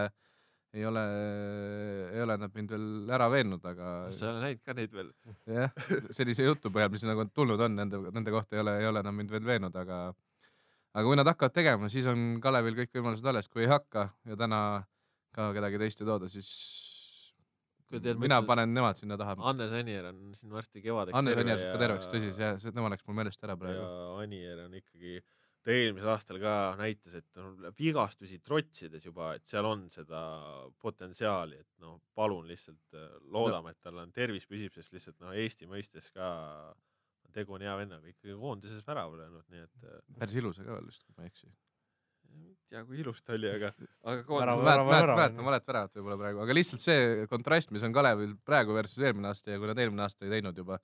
ei 0.77 0.85
ole, 0.85 1.05
ei 2.13 2.23
ole 2.27 2.39
nad 2.45 2.55
mind 2.55 2.75
veel 2.75 3.13
ära 3.17 3.29
veennud, 3.33 3.65
aga 3.73 3.93
sa 4.13 4.27
ei 4.27 4.33
ole 4.35 4.45
näinud 4.45 4.65
ka 4.65 4.77
neid 4.77 4.97
veel? 4.99 5.13
jah, 5.49 5.85
sellise 6.15 6.45
jutu 6.45 6.73
põhjal, 6.73 6.93
mis 6.93 7.05
nagu 7.09 7.25
tulnud 7.33 7.67
on 7.67 7.79
nende, 7.81 8.05
nende 8.13 8.35
kohta 8.37 8.57
ei 8.57 8.65
ole, 8.65 8.81
ei 8.83 8.91
ole 8.93 9.05
nad 9.05 9.17
mind 9.17 9.33
veel 9.33 9.47
veennud, 9.49 9.81
aga 9.81 10.09
aga 10.93 11.05
kui 11.05 11.17
nad 11.19 11.29
hakkavad 11.29 11.55
tegema, 11.55 11.89
siis 11.91 12.07
on 12.09 12.39
Kalevil 12.43 12.77
kõik 12.77 12.93
võimalused 12.97 13.27
alles, 13.29 13.49
kui 13.51 13.65
ei 13.65 13.71
hakka 13.71 14.09
ja 14.29 14.37
täna 14.39 14.61
ka 15.35 15.51
kedagi 15.55 15.81
teist 15.81 16.01
ei 16.01 16.07
tooda, 16.09 16.29
siis 16.31 16.49
tead, 17.89 18.17
mina 18.21 18.39
mõtled- 18.39 18.47
panen 18.49 18.73
nemad 18.73 18.97
sinna 18.99 19.17
taha. 19.17 19.35
Annes 19.51 19.73
Anier 19.73 20.09
on 20.11 20.31
siin 20.37 20.53
varsti 20.53 20.81
kevadeks 20.81 21.17
Anne 21.17 21.35
Sõnjar 21.37 21.59
saab 21.61 21.75
ka 21.75 21.83
terveks, 21.83 22.09
tõsi, 22.13 22.31
see, 22.37 22.53
see, 22.61 22.73
tema 22.75 22.89
läks 22.93 23.05
mul 23.07 23.19
meelest 23.19 23.43
ära 23.45 23.55
ja 23.57 23.61
praegu. 23.63 23.85
Anier 24.23 24.65
on 24.65 24.75
ikkagi, 24.79 25.21
ta 25.65 25.73
eelmisel 25.75 26.11
aastal 26.13 26.41
ka 26.41 26.55
näitas, 26.79 27.17
et 27.21 27.41
vigastusi 27.77 28.41
trotsides 28.45 29.05
juba, 29.05 29.33
et 29.37 29.45
seal 29.49 29.65
on 29.69 29.87
seda 29.93 30.21
potentsiaali, 30.81 31.61
et 31.61 31.85
noh, 31.85 31.99
palun 32.17 32.47
lihtsalt 32.49 32.97
äh, 32.97 33.09
loodame, 33.29 33.73
et 33.75 33.81
tal 33.81 34.01
on 34.01 34.13
tervis 34.15 34.49
püsib, 34.49 34.73
sest 34.73 34.93
lihtsalt 34.95 35.19
noh, 35.25 35.33
Eesti 35.33 35.69
mõistes 35.69 36.09
ka 36.13 36.29
tegu 37.35 37.57
on 37.57 37.65
hea 37.65 37.73
vennaga, 37.79 38.11
ikkagi 38.11 38.37
koondises 38.39 38.85
värava 38.87 39.17
löönud, 39.17 39.47
nii 39.53 39.65
et 39.65 39.89
äh, 39.89 39.97
päris 40.21 40.37
ilus 40.41 40.61
ka 40.61 40.69
veel 40.69 40.87
vist, 40.87 41.03
kui 41.05 41.17
ma 41.17 41.25
ei 41.25 41.33
eksi. 41.33 41.49
ei 42.29 42.55
tea, 42.69 42.83
kui 42.85 43.01
ilus 43.03 43.21
ta 43.25 43.35
oli, 43.37 43.49
aga, 43.51 43.73
aga 44.03 44.25
koondises 44.27 44.63
mäletan, 44.65 45.43
valet 45.49 45.69
väravat 45.71 45.97
võib-olla 45.99 46.19
praegu, 46.23 46.43
aga 46.45 46.57
lihtsalt 46.57 46.85
see 46.85 47.27
kontrast, 47.31 47.73
mis 47.75 47.85
on 47.87 47.95
Kalevil 47.95 48.35
praegu 48.45 48.77
versus 48.77 49.03
eelmine 49.03 49.31
aasta 49.31 49.55
ja 49.55 49.61
kui 49.61 49.71
nad 49.71 49.81
eelmine 49.81 50.05
aasta 50.05 50.27
ei 50.27 50.35
teinud 50.37 50.63
juba, 50.63 50.79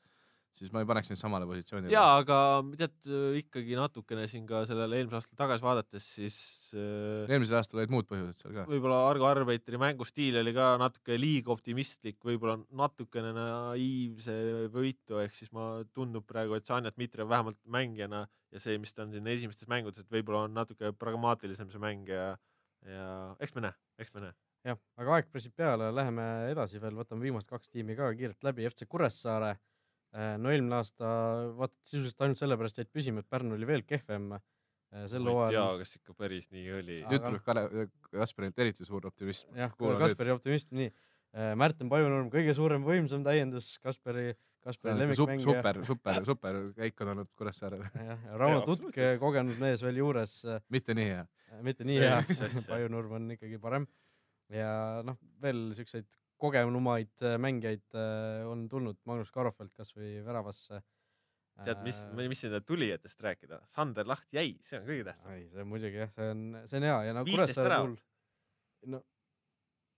siis 0.55 0.71
ma 0.73 0.81
ei 0.83 0.87
paneks 0.89 1.11
neid 1.11 1.19
samale 1.19 1.47
positsioonile. 1.49 1.91
jaa, 1.93 2.17
aga 2.21 2.37
tead 2.79 3.09
ikkagi 3.41 3.77
natukene 3.79 4.25
siin 4.31 4.45
ka 4.49 4.63
sellele 4.69 4.99
eelmisele 4.99 5.19
aastale 5.19 5.39
tagasi 5.41 5.65
vaadates, 5.65 6.07
siis 6.17 6.37
äh, 6.77 7.25
eelmisel 7.29 7.59
aastal 7.59 7.81
olid 7.81 7.93
muud 7.93 8.09
põhjused 8.09 8.41
seal 8.41 8.55
ka. 8.55 8.67
võib-olla 8.71 9.01
Argo 9.09 9.27
Arbeiteri 9.29 9.81
mängustiil 9.81 10.39
oli 10.41 10.55
ka 10.55 10.71
natuke 10.81 11.19
liiga 11.19 11.53
optimistlik, 11.55 12.19
võib-olla 12.25 12.57
natukene 12.83 13.35
naiivse 13.35 14.37
võitu, 14.73 15.19
ehk 15.23 15.35
siis 15.37 15.53
ma 15.55 15.83
tundub 15.95 16.27
praegu, 16.29 16.57
et 16.57 16.67
Sanja 16.67 16.93
Dmitrijev 16.95 17.29
vähemalt 17.31 17.61
mängijana 17.65 18.25
ja 18.55 18.63
see, 18.63 18.79
mis 18.81 18.95
ta 18.95 19.03
on 19.05 19.13
siin 19.13 19.27
esimestes 19.27 19.69
mängudes, 19.71 20.01
et 20.01 20.11
võib-olla 20.11 20.45
on 20.47 20.55
natuke 20.55 20.93
pragmaatilisem 20.99 21.71
see 21.71 21.81
mäng 21.83 22.09
ja, 22.11 22.33
ja 22.87 23.07
eks 23.43 23.55
me 23.57 23.67
näe, 23.67 23.79
eks 23.99 24.13
me 24.15 24.27
näe. 24.27 24.35
Äh, 24.35 24.71
jah, 24.71 24.79
aga 25.01 25.17
aeg 25.17 25.31
pressib 25.31 25.55
peale, 25.57 25.91
läheme 25.93 26.25
edasi 26.49 26.81
veel, 26.81 26.95
võtame 26.97 27.25
viimased 27.27 27.51
kaks 27.51 27.71
tiimi 27.73 27.97
ka 27.97 28.09
kiirelt 28.17 28.47
läbi, 28.47 28.65
FC 28.71 28.87
Kuressaare. 28.89 29.55
No 30.15 30.51
eelmine 30.53 30.77
aasta 30.79 31.07
vaata 31.57 31.75
sisuliselt 31.83 32.21
ainult 32.25 32.39
sellepärast 32.41 32.77
jäid 32.79 32.91
püsima, 32.93 33.23
et 33.23 33.29
Pärnu 33.31 33.57
oli 33.57 33.67
veel 33.67 33.83
kehvem. 33.87 34.35
sel 35.11 35.25
ma 35.25 35.47
ei 35.49 35.51
tea 35.51 35.59
hooajal,, 35.59 35.81
kas 35.81 35.97
ikka 35.97 36.13
päris 36.15 36.45
nii 36.53 36.69
oli. 36.77 37.01
Aga- 37.03 37.11
nüüd 37.11 37.25
tuleb 37.25 37.43
Kalev, 37.43 37.73
Kasparilt 38.13 38.59
eriti 38.63 38.87
suur 38.87 39.07
optimism. 39.09 39.51
jah, 39.59 39.73
Kuulan 39.75 39.99
Kaspari 39.99 40.31
optimism, 40.31 40.75
nii. 40.79 40.91
Märten 41.59 41.89
Pajunurm, 41.91 42.29
kõige 42.31 42.53
suurem, 42.55 42.85
võimsam 42.87 43.25
täiendus, 43.25 43.73
Kaspari, 43.83 44.29
Kaspari 44.63 44.95
lemmikmängija. 45.01 45.43
super, 45.43 45.81
super, 45.83 46.21
super 46.29 46.59
käik 46.77 47.01
on 47.03 47.11
olnud 47.11 47.31
Kuressaarele. 47.35 47.89
jah, 48.09 48.23
Rauno 48.39 48.61
Tutk, 48.69 48.95
kogenud 49.19 49.59
mees 49.59 49.83
veel 49.83 49.99
juures, 49.99 50.37
mitte 50.71 50.95
nii 50.95 51.09
hea. 51.11 51.25
mitte 51.65 51.83
nii 51.83 51.99
hea 51.99 52.21
Pajunurm 52.69 53.17
on 53.19 53.27
ikkagi 53.35 53.59
parem. 53.59 53.89
ja 54.53 55.01
noh, 55.03 55.19
veel 55.43 55.73
siukseid 55.75 56.07
kogenumaid 56.45 57.25
äh, 57.25 57.37
mängijaid 57.41 57.97
äh, 57.97 58.43
on 58.49 58.67
tulnud, 58.71 58.99
Magnus 59.09 59.31
Karofeld 59.33 59.73
kasvõi 59.75 60.19
väravasse. 60.25 60.81
tead, 61.63 61.81
mis, 61.85 62.01
mis 62.17 62.41
nende 62.43 62.59
tulijatest 62.67 63.21
rääkida, 63.23 63.61
Sander 63.71 64.07
Laht 64.07 64.33
jäi, 64.35 64.57
see 64.67 64.79
on 64.81 64.87
kõige 64.89 65.05
tähtsam. 65.07 65.31
ei, 65.37 65.45
see 65.53 65.61
on 65.63 65.69
muidugi 65.71 66.01
jah, 66.01 66.11
see 66.11 66.31
on, 66.33 66.41
see 66.67 66.81
on 66.81 66.87
hea 66.89 66.97
ja 67.07 67.13
no 67.15 67.23
15 67.23 67.37
Kuressaare 67.37 67.77
puhul, 67.79 67.95
no 68.91 68.99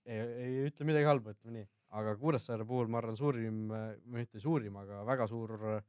ei, 0.05 0.19
ei 0.19 0.59
ütle 0.67 0.87
midagi 0.91 1.09
halba, 1.09 1.33
ütleme 1.33 1.55
nii, 1.55 1.67
aga 2.01 2.13
Kuressaare 2.21 2.67
puhul 2.69 2.91
ma 2.93 3.01
arvan, 3.01 3.17
suurim, 3.17 3.63
mitte 4.13 4.43
suurim, 4.43 4.77
aga 4.83 5.01
väga 5.09 5.27
suur 5.31 5.55
äh, 5.57 5.81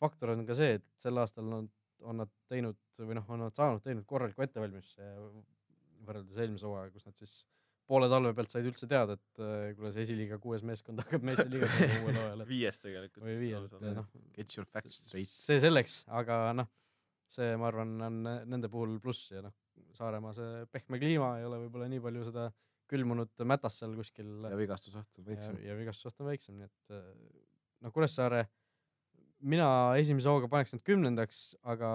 faktor 0.00 0.36
on 0.36 0.46
ka 0.48 0.56
see, 0.58 0.78
et 0.78 0.86
sel 1.02 1.18
aastal 1.20 1.50
on, 1.58 1.68
on 2.06 2.22
nad 2.22 2.30
teinud 2.52 2.78
või 3.00 3.18
noh, 3.18 3.26
on 3.34 3.44
nad 3.48 3.56
saanud 3.56 3.82
teinud 3.84 4.06
korraliku 4.08 4.46
ettevalmistuse 4.46 5.10
võrreldes 6.06 6.38
eelmise 6.40 6.68
hooajaga, 6.68 6.94
kus 6.94 7.08
nad 7.08 7.18
siis 7.20 7.34
poole 7.90 8.08
talve 8.10 8.32
pealt 8.36 8.52
said 8.52 8.66
üldse 8.70 8.88
teada, 8.90 9.16
et 9.18 9.42
äh, 9.42 9.70
kuule, 9.76 9.90
see 9.94 10.04
esiliiga 10.06 10.38
kuues 10.42 10.62
meeskond 10.66 11.00
hakkab 11.02 11.24
meistriliigas 11.26 11.74
mängima 11.76 12.04
uuel 12.06 12.20
hooajal, 12.20 12.44
viies 12.48 12.82
tegelikult. 12.82 13.24
või 13.26 13.36
viies, 13.40 13.66
et 13.66 13.86
noh, 13.98 14.10
Get 14.36 14.56
your 14.56 14.68
facts 14.70 15.00
straight. 15.02 15.30
see 15.30 15.58
selleks, 15.62 16.00
aga 16.20 16.40
noh, 16.56 16.70
see, 17.30 17.52
ma 17.60 17.68
arvan, 17.70 17.96
on 18.06 18.20
nende 18.24 18.70
puhul 18.72 18.98
pluss 19.02 19.30
ja 19.34 19.42
noh, 19.46 19.56
Saaremaa 19.96 20.34
see 20.36 20.66
pehme 20.70 21.00
kliima 21.02 21.32
ei 21.40 21.46
ole 21.48 21.64
võib-olla 21.64 21.88
nii 21.90 22.02
palju 22.04 22.26
seda 22.28 22.50
külmunud 22.90 23.44
mätas 23.46 23.78
seal 23.80 23.94
kuskil 23.98 24.46
ja 24.46 24.56
vigastusoht 24.58 25.20
on 25.20 25.26
väiksem 25.28 25.58
ja,. 25.64 25.76
vigastusoht 25.78 26.22
on 26.22 26.30
väiksem, 26.30 26.58
nii 26.58 26.68
et 26.68 26.94
äh, 26.94 27.06
noh, 27.86 27.94
Kuressaare, 27.94 28.44
mina 29.40 29.68
esimese 29.98 30.30
hooga 30.30 30.50
paneks 30.52 30.76
nad 30.76 30.84
kümnendaks, 30.86 31.42
aga 31.74 31.90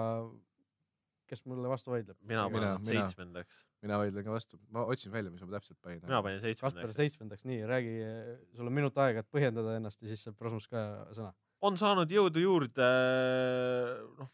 kes 1.30 1.44
mulle 1.48 1.70
vastu 1.70 1.92
vaidleb? 1.94 2.18
mina 2.26 2.46
panen 2.52 2.84
seitsmendaks. 2.86 3.64
mina 3.84 3.98
vaidlen 4.02 4.26
ka 4.26 4.36
vastu, 4.36 4.60
ma 4.74 4.86
otsin 4.86 5.12
välja, 5.14 5.32
mis 5.34 5.44
ma 5.44 5.56
täpselt 5.56 5.80
panin. 5.82 6.00
mina 6.04 6.22
panin 6.22 6.40
seitsmendaks. 6.44 6.96
seitsmendaks, 7.00 7.48
nii 7.48 7.66
räägi, 7.68 7.96
sul 8.56 8.70
on 8.70 8.78
minut 8.78 8.98
aega, 9.04 9.24
et 9.24 9.30
põhjendada 9.34 9.76
ennast 9.80 10.02
ja 10.02 10.12
siis 10.12 10.26
saab 10.28 10.40
Rasmus 10.48 10.70
ka 10.72 10.86
sõna. 11.16 11.34
on 11.66 11.78
saanud 11.80 12.12
jõudu 12.12 12.42
juurde, 12.42 12.90
noh, 14.20 14.32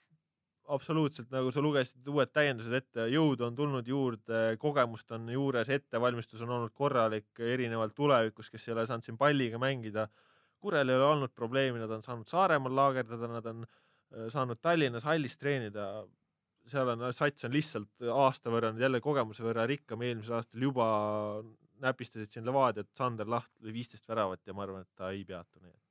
absoluutselt 0.70 1.30
nagu 1.32 1.50
sa 1.52 1.62
lugesid 1.62 2.06
uued 2.08 2.30
täiendused 2.32 2.74
ette, 2.76 3.06
jõudu 3.12 3.46
on 3.48 3.56
tulnud 3.56 3.88
juurde, 3.88 4.42
kogemust 4.62 5.10
on 5.14 5.28
juures, 5.32 5.70
ettevalmistus 5.72 6.42
on 6.46 6.54
olnud 6.56 6.74
korralik, 6.76 7.28
erinevalt 7.38 7.94
tulevikus, 7.98 8.50
kes 8.52 8.68
ei 8.68 8.76
ole 8.76 8.86
saanud 8.88 9.06
siin 9.06 9.18
palliga 9.20 9.60
mängida. 9.62 10.06
Kurel 10.62 10.92
ei 10.92 10.98
ole 10.98 11.08
olnud 11.08 11.32
probleemi, 11.34 11.80
nad 11.82 11.90
on 11.90 12.04
saanud 12.04 12.30
Saaremaal 12.30 12.76
laagerdada, 12.78 13.30
nad 13.30 13.46
on 13.50 13.64
äh, 13.66 14.28
saanud 14.30 14.60
Tallinnas 14.62 15.06
hallis 15.08 15.34
treenida. 15.38 15.88
Seal 16.70 16.92
on, 16.94 17.04
sats 17.14 17.46
on 17.48 17.54
lihtsalt 17.54 18.04
aasta 18.12 18.52
võrra 18.52 18.72
nüüd 18.72 18.84
jälle 18.86 19.00
kogemuse 19.02 19.44
võrra 19.44 19.66
rikkam, 19.68 20.02
eelmisel 20.06 20.38
aastal 20.38 20.62
juba 20.62 20.86
näpistasid 21.82 22.30
siin 22.30 22.46
Levadiat, 22.46 22.90
Sander 22.96 23.28
Laht 23.28 23.50
lõi 23.62 23.74
viisteist 23.74 24.06
väravat 24.08 24.46
ja 24.46 24.54
ma 24.54 24.66
arvan, 24.66 24.86
et 24.86 24.98
ta 24.98 25.10
ei 25.14 25.24
peatu, 25.26 25.58
nii 25.62 25.72
et 25.72 25.82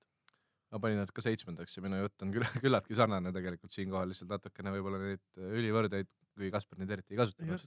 ma 0.71 0.79
panin 0.79 1.01
nad 1.01 1.11
ka 1.11 1.23
seitsmendaks 1.23 1.75
ja 1.75 1.83
minu 1.83 1.99
jutt 1.99 2.23
on 2.23 2.31
küll, 2.35 2.47
küllaltki 2.63 2.95
sarnane 2.97 3.33
tegelikult 3.35 3.75
siinkohal 3.75 4.11
lihtsalt 4.11 4.31
natukene 4.31 4.71
võib-olla 4.77 5.01
neid 5.01 5.41
ülivõrdeid, 5.59 6.11
kui 6.37 6.51
Kaspar 6.53 6.79
neid 6.79 6.93
eriti 6.95 7.17
ei 7.17 7.19
kasutanud. 7.19 7.65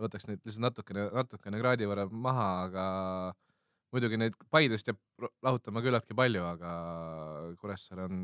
võtaks 0.00 0.26
neid 0.26 0.42
lihtsalt 0.42 0.66
natukene, 0.66 1.06
natukene 1.14 1.62
kraadi 1.62 1.86
võrra 1.90 2.08
maha, 2.10 2.48
aga 2.66 2.86
muidugi 3.94 4.18
neid 4.18 4.38
Paidest 4.50 4.90
jääb 4.90 5.30
lahutama 5.46 5.82
küllaltki 5.84 6.16
palju, 6.18 6.42
aga 6.56 6.74
Kuressaare 7.62 8.08
on 8.10 8.18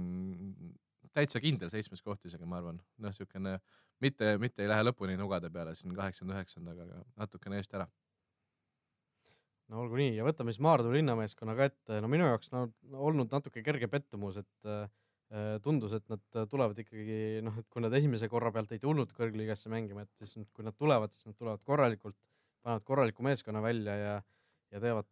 täitsa 1.14 1.40
kindel 1.40 1.70
seitsmes 1.72 2.02
koht 2.04 2.26
isegi, 2.26 2.48
ma 2.48 2.58
arvan, 2.60 2.80
noh, 2.98 3.12
niisugune 3.12 3.56
mitte, 4.04 4.36
mitte 4.42 4.64
ei 4.64 4.70
lähe 4.70 4.84
lõpuni 4.88 5.16
nugade 5.20 5.50
peale 5.52 5.74
siin 5.78 5.94
kaheksanda, 5.96 6.36
üheksandaga, 6.36 6.86
aga 6.86 7.02
natukene 7.22 7.60
eest 7.60 7.74
ära. 7.78 7.88
no 9.72 9.80
olgu 9.82 9.98
nii 9.98 10.14
ja 10.14 10.26
võtame 10.26 10.52
siis 10.54 10.62
Maardu 10.62 10.92
linnameeskonna 10.94 11.56
ka 11.58 11.70
ette, 11.70 11.98
no 12.02 12.10
minu 12.12 12.28
jaoks 12.28 12.52
no 12.52 12.68
olnud 13.08 13.32
natuke 13.34 13.64
kerge 13.66 13.88
pettumus, 13.90 14.38
et 14.42 14.70
äh, 14.70 14.86
tundus, 15.64 15.96
et 15.96 16.06
nad 16.12 16.48
tulevad 16.50 16.78
ikkagi 16.78 17.42
noh, 17.42 17.56
et 17.58 17.66
kui 17.72 17.82
nad 17.82 17.94
esimese 17.98 18.28
korra 18.30 18.52
pealt 18.54 18.70
ei 18.76 18.82
tulnud 18.82 19.10
kõrgliigasse 19.16 19.72
mängima, 19.72 20.06
et 20.06 20.22
siis 20.22 20.36
nüüd, 20.38 20.52
kui 20.54 20.66
nad 20.66 20.76
tulevad, 20.78 21.10
siis 21.14 21.26
nad 21.26 21.38
tulevad 21.38 21.64
korralikult, 21.66 22.16
panevad 22.62 22.86
korraliku 22.86 23.26
meeskonna 23.26 23.62
välja 23.64 23.98
ja 24.02 24.16
ja 24.74 24.80
teevad, 24.82 25.06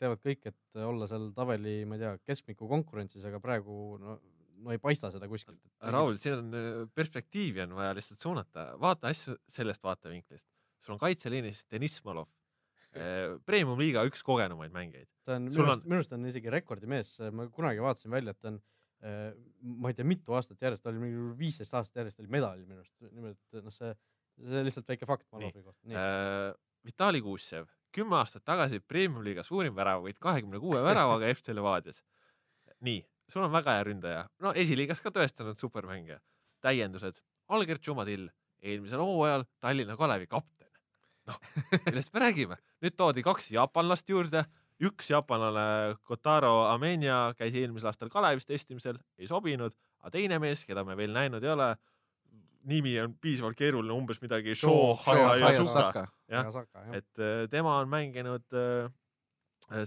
teevad 0.00 0.22
kõik, 0.24 0.46
et 0.48 0.80
olla 0.80 1.06
seal 1.10 1.28
tabeli, 1.36 1.82
ma 1.88 1.98
ei 1.98 2.02
tea, 2.02 2.12
keskmiku 2.24 2.68
konkurentsis, 2.70 3.24
aga 3.28 3.40
praegu 3.42 3.74
no, 4.00 4.16
no 4.64 4.74
ei 4.74 4.80
paista 4.82 5.10
seda 5.14 5.28
kuskilt. 5.30 5.60
Raul, 5.92 6.16
siin 6.22 6.40
on 6.40 6.56
äh, 6.56 6.80
perspektiivi 6.94 7.64
on 7.66 7.76
vaja 7.78 7.94
lihtsalt 7.96 8.22
suunata, 8.22 8.70
vaata 8.80 9.12
asju 9.12 9.36
sellest 9.50 9.84
vaatevinklist. 9.84 10.46
sul 10.86 10.94
on 10.94 11.02
kaitseliinis 11.02 11.64
Deniss 11.72 12.04
Malov, 12.06 12.28
premium-liiga 13.46 14.04
üks 14.08 14.22
kogenumaid 14.24 14.72
mängijaid. 14.74 15.08
ta 15.26 15.36
on 15.36 15.48
minu 15.50 15.64
arust, 15.66 15.84
minu 15.84 16.00
arust 16.00 16.14
on 16.16 16.26
isegi 16.30 16.52
rekordimees, 16.52 17.16
ma 17.34 17.48
kunagi 17.52 17.82
vaatasin 17.82 18.12
välja, 18.12 18.32
et 18.32 18.40
ta 18.40 18.52
on 18.52 18.60
eh, 19.02 19.32
ma 19.82 19.90
ei 19.90 19.98
tea, 19.98 20.06
mitu 20.08 20.36
aastat 20.36 20.62
järjest, 20.62 20.84
ta 20.84 20.92
oli 20.92 21.02
mingi 21.02 21.24
viisteist 21.40 21.74
aastat 21.76 22.02
järjest 22.02 22.22
oli 22.22 22.30
medalil 22.32 22.68
minu 22.68 22.80
arust, 22.82 22.94
nimelt 23.10 23.58
noh, 23.58 23.74
see, 23.74 23.92
see 24.44 24.62
lihtsalt 24.68 24.94
väike 24.94 25.08
fakt 25.08 25.26
Malovi 25.34 25.64
kohta. 25.64 25.80
Äh, 25.90 26.52
Vitali 26.86 27.20
Kuusev, 27.24 27.68
kümme 27.94 28.20
aastat 28.20 28.44
tagasi 28.46 28.80
premium-liiga 28.80 29.42
suurim 29.46 29.74
väravavõit 29.76 30.20
kahekümne 30.22 30.60
kuue 30.62 30.80
väravaga 30.84 31.32
FC 31.34 31.54
Levadias. 31.56 32.04
nii, 32.86 33.00
sul 33.32 33.46
on 33.46 33.52
väga 33.52 33.76
hea 33.76 33.86
ründaja, 33.88 34.26
no 34.42 34.52
esiliigas 34.56 35.00
ka 35.02 35.12
tõestanud 35.14 35.58
supermängija. 35.60 36.20
täiendused, 36.64 37.18
Alger 37.52 37.78
Tšumadil, 37.78 38.28
eelmisel 38.62 39.02
hooajal 39.02 39.44
Tallinna 39.60 39.96
Kalevi 39.96 40.26
kapten. 40.26 40.70
noh, 41.26 41.40
millest 41.86 42.12
me 42.14 42.22
räägime, 42.22 42.56
nüüd 42.82 42.94
toodi 42.96 43.22
kaks 43.26 43.50
jaapanlast 43.50 44.08
juurde, 44.08 44.44
üks 44.82 45.10
jaapanlane 45.10 45.96
Kotaro 46.06 46.68
Amenia 46.70 47.34
käis 47.38 47.54
eelmisel 47.54 47.90
aastal 47.90 48.12
Kalevis 48.12 48.46
testimisel, 48.46 48.98
ei 49.18 49.26
sobinud, 49.26 49.74
aga 50.00 50.14
teine 50.18 50.38
mees, 50.42 50.64
keda 50.68 50.84
me 50.86 50.96
veel 50.96 51.14
näinud 51.16 51.44
ei 51.44 51.50
ole, 51.50 51.72
nimi 52.66 52.94
on 53.00 53.14
piisavalt 53.22 53.58
keeruline, 53.58 53.94
umbes 53.94 54.20
midagi. 54.22 54.54
Jah. 56.30 56.48
et 56.92 57.22
äh, 57.22 57.46
tema 57.50 57.78
on 57.78 57.90
mänginud 57.90 58.46
äh, 58.54 58.90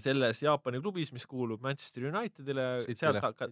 selles 0.04 0.42
Jaapani 0.42 0.80
klubis, 0.82 1.12
mis 1.12 1.26
kuulub 1.26 1.62
Manchester 1.64 2.08
Unitedile, 2.10 2.66
sealt 2.92 3.20
hakka-, 3.24 3.50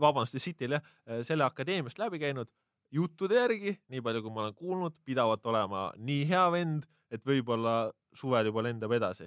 vabandust, 0.00 0.38
City'le, 0.40 0.80
selle 1.26 1.44
akadeemiast 1.44 2.00
läbi 2.00 2.22
käinud. 2.22 2.48
juttude 2.94 3.34
järgi, 3.34 3.72
nii 3.90 4.00
palju 4.00 4.22
kui 4.22 4.32
ma 4.32 4.44
olen 4.44 4.54
kuulnud, 4.54 4.94
pidavat 5.04 5.46
olema 5.50 5.90
nii 5.98 6.22
hea 6.30 6.44
vend, 6.54 6.86
et 7.10 7.24
võib-olla 7.26 7.90
suvel 8.14 8.46
juba 8.46 8.62
lendab 8.62 8.92
edasi. 8.92 9.26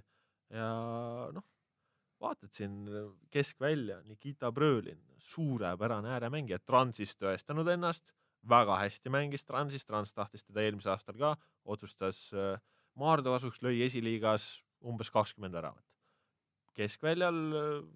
ja 0.49 0.69
noh, 1.35 1.43
vaatad 2.21 2.51
siin 2.55 2.87
keskvälja, 3.31 4.01
Nikita 4.07 4.51
Brõlin, 4.51 4.99
suurepärane 5.19 6.09
ääremängija, 6.15 6.59
Transis 6.65 7.15
tõestanud 7.19 7.67
ennast, 7.69 8.03
väga 8.49 8.79
hästi 8.79 9.11
mängis 9.13 9.45
Transis, 9.45 9.85
Trans 9.85 10.13
tahtis 10.13 10.43
teda 10.47 10.63
eelmisel 10.63 10.95
aastal 10.95 11.17
ka, 11.19 11.35
otsustas 11.65 12.29
äh, 12.33 12.57
Maardu 12.99 13.35
kasuks, 13.35 13.61
lõi 13.63 13.83
esiliigas 13.85 14.49
umbes 14.83 15.11
kakskümmend 15.13 15.55
väravat. 15.55 15.83
keskväljal, 16.79 17.39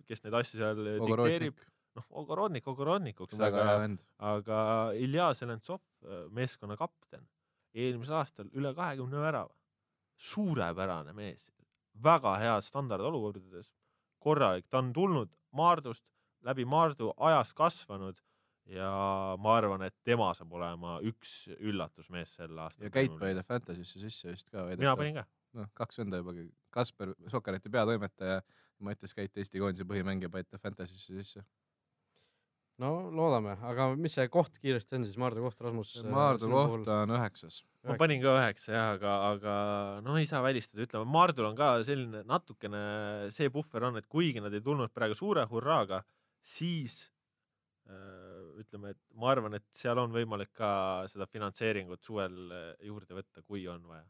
kes 0.10 0.24
neid 0.26 0.38
asju 0.42 0.60
seal 0.60 0.82
äh, 0.84 1.00
dikteerib, 1.02 1.62
noh, 1.98 2.10
Ogorodnik 2.24 2.68
Ogorodnikuks, 2.70 3.40
hea 3.40 3.50
aga, 3.50 3.90
aga 4.34 4.60
Ilja 5.00 5.32
Zelentsov, 5.38 5.82
meeskonna 6.36 6.78
kapten, 6.80 7.26
eelmisel 7.74 8.20
aastal 8.20 8.52
üle 8.54 8.74
kahekümne 8.78 9.22
värava. 9.24 9.54
suurepärane 10.24 11.14
mees, 11.18 11.48
väga 12.04 12.36
head 12.40 12.64
standardolukordades, 12.64 13.72
korralik, 14.22 14.68
ta 14.70 14.80
on 14.80 14.94
tulnud 14.94 15.32
Maardust, 15.54 16.06
läbi 16.46 16.66
Maardu 16.66 17.12
ajas 17.18 17.54
kasvanud 17.54 18.20
ja 18.72 18.90
ma 19.40 19.56
arvan, 19.58 19.84
et 19.88 19.96
tema 20.08 20.32
saab 20.38 20.54
olema 20.58 20.98
üks 21.06 21.44
üllatusmees 21.60 22.36
sel 22.38 22.58
aastal. 22.58 22.88
ja 22.88 22.94
Keit 22.94 23.16
pani 23.20 23.38
ta 23.38 23.44
Fantasy'sse 23.48 24.02
sisse 24.04 24.32
vist 24.32 24.50
ka. 24.50 24.66
mina 24.72 24.96
panin 25.00 25.20
ka. 25.20 25.26
noh, 25.60 25.70
kaks 25.78 26.00
venda 26.02 26.22
juba, 26.22 26.36
Kasper, 26.74 27.14
Sokkereti 27.32 27.72
peatoimetaja, 27.74 28.42
Mattias 28.84 29.14
Käit, 29.18 29.36
Eesti 29.38 29.62
koondise 29.62 29.86
põhimängija, 29.90 30.32
pani 30.32 30.48
ta 30.50 30.60
Fantasy'sse 30.62 31.18
sisse. 31.20 31.44
no 32.82 32.90
loodame, 33.14 33.54
aga 33.70 33.92
mis 33.96 34.16
see 34.18 34.26
koht 34.34 34.58
kiiresti 34.62 34.98
on 34.98 35.06
siis, 35.06 35.18
Maardu 35.22 35.44
koht, 35.46 35.62
Rasmus? 35.62 35.94
Maardu 36.10 36.50
koht 36.50 36.90
on 36.90 37.14
üheksas. 37.18 37.62
ma 37.86 37.98
panin 38.02 38.24
ka 38.24 38.34
üheksa 38.40 38.74
jah, 38.74 38.92
aga, 38.98 39.16
aga 39.30 39.56
no 40.06 40.18
ei 40.18 40.26
saa 40.30 40.42
välistada, 40.46 40.88
ütleme 40.88 41.06
Maardul 41.14 41.52
on 41.52 41.58
ka 41.60 41.76
selline 41.86 42.24
natukene 42.28 42.84
see 43.36 43.54
puhver 43.54 43.90
on, 43.90 44.02
et 44.02 44.10
kuigi 44.10 44.42
nad 44.42 44.54
ei 44.54 44.66
tulnud 44.66 44.94
praegu 44.96 45.18
suure 45.18 45.46
hurraaga, 45.52 46.02
siis 46.42 46.98
äh, 47.90 48.24
ütleme, 48.64 48.94
et 48.94 49.02
ma 49.18 49.32
arvan, 49.34 49.58
et 49.58 49.66
seal 49.76 50.00
on 50.02 50.14
võimalik 50.14 50.52
ka 50.58 50.72
seda 51.12 51.28
finantseeringut 51.30 52.04
suvel 52.04 52.36
äh, 52.50 52.68
juurde 52.88 53.18
võtta, 53.18 53.46
kui 53.46 53.68
on 53.72 53.86
vaja. 53.88 54.06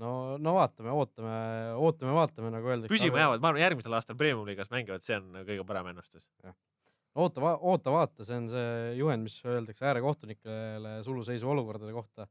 no, 0.00 0.12
no 0.40 0.54
vaatame, 0.56 0.92
ootame, 0.94 1.34
ootame, 1.76 2.14
vaatame, 2.16 2.52
nagu 2.54 2.72
öeldakse. 2.72 2.92
püsima 2.92 3.22
jäävad, 3.22 3.42
ma 3.42 3.50
arvan, 3.52 3.62
järgmisel 3.64 3.96
aastal 3.98 4.18
premium-liigas 4.20 4.72
mängivad, 4.72 5.04
see 5.04 5.18
on 5.20 5.42
kõige 5.48 5.66
parem 5.68 5.90
ennustus. 5.92 6.26
oota, 7.14 7.54
oota, 7.58 7.94
vaata, 7.94 8.26
see 8.26 8.38
on 8.40 8.48
see 8.52 8.72
juhend, 9.00 9.26
mis 9.28 9.38
öeldakse 9.44 9.86
äärekohtunikele 9.90 10.96
suluseisu 11.06 11.52
olukordade 11.52 11.94
kohta. 11.96 12.28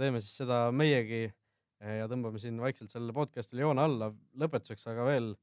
teeme 0.00 0.20
siis 0.24 0.36
seda 0.40 0.64
meiegi 0.72 1.26
eh, 1.26 1.96
ja 1.98 2.08
tõmbame 2.08 2.40
siin 2.40 2.60
vaikselt 2.60 2.90
sellele 2.90 3.12
podcast'ile 3.16 3.66
joone 3.66 3.82
alla 3.84 4.08
lõpetuseks, 4.40 4.86
aga 4.88 5.04
veel 5.10 5.34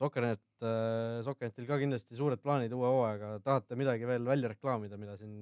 Sokkernet, 0.00 0.40
Sokkernetil 1.26 1.66
ka 1.68 1.76
kindlasti 1.80 2.16
suured 2.16 2.40
plaanid 2.40 2.72
uue 2.72 2.88
hooaega, 2.88 3.34
tahate 3.44 3.76
midagi 3.76 4.06
veel 4.08 4.24
välja 4.24 4.48
reklaamida, 4.48 4.96
mida 4.96 5.18
siin, 5.20 5.34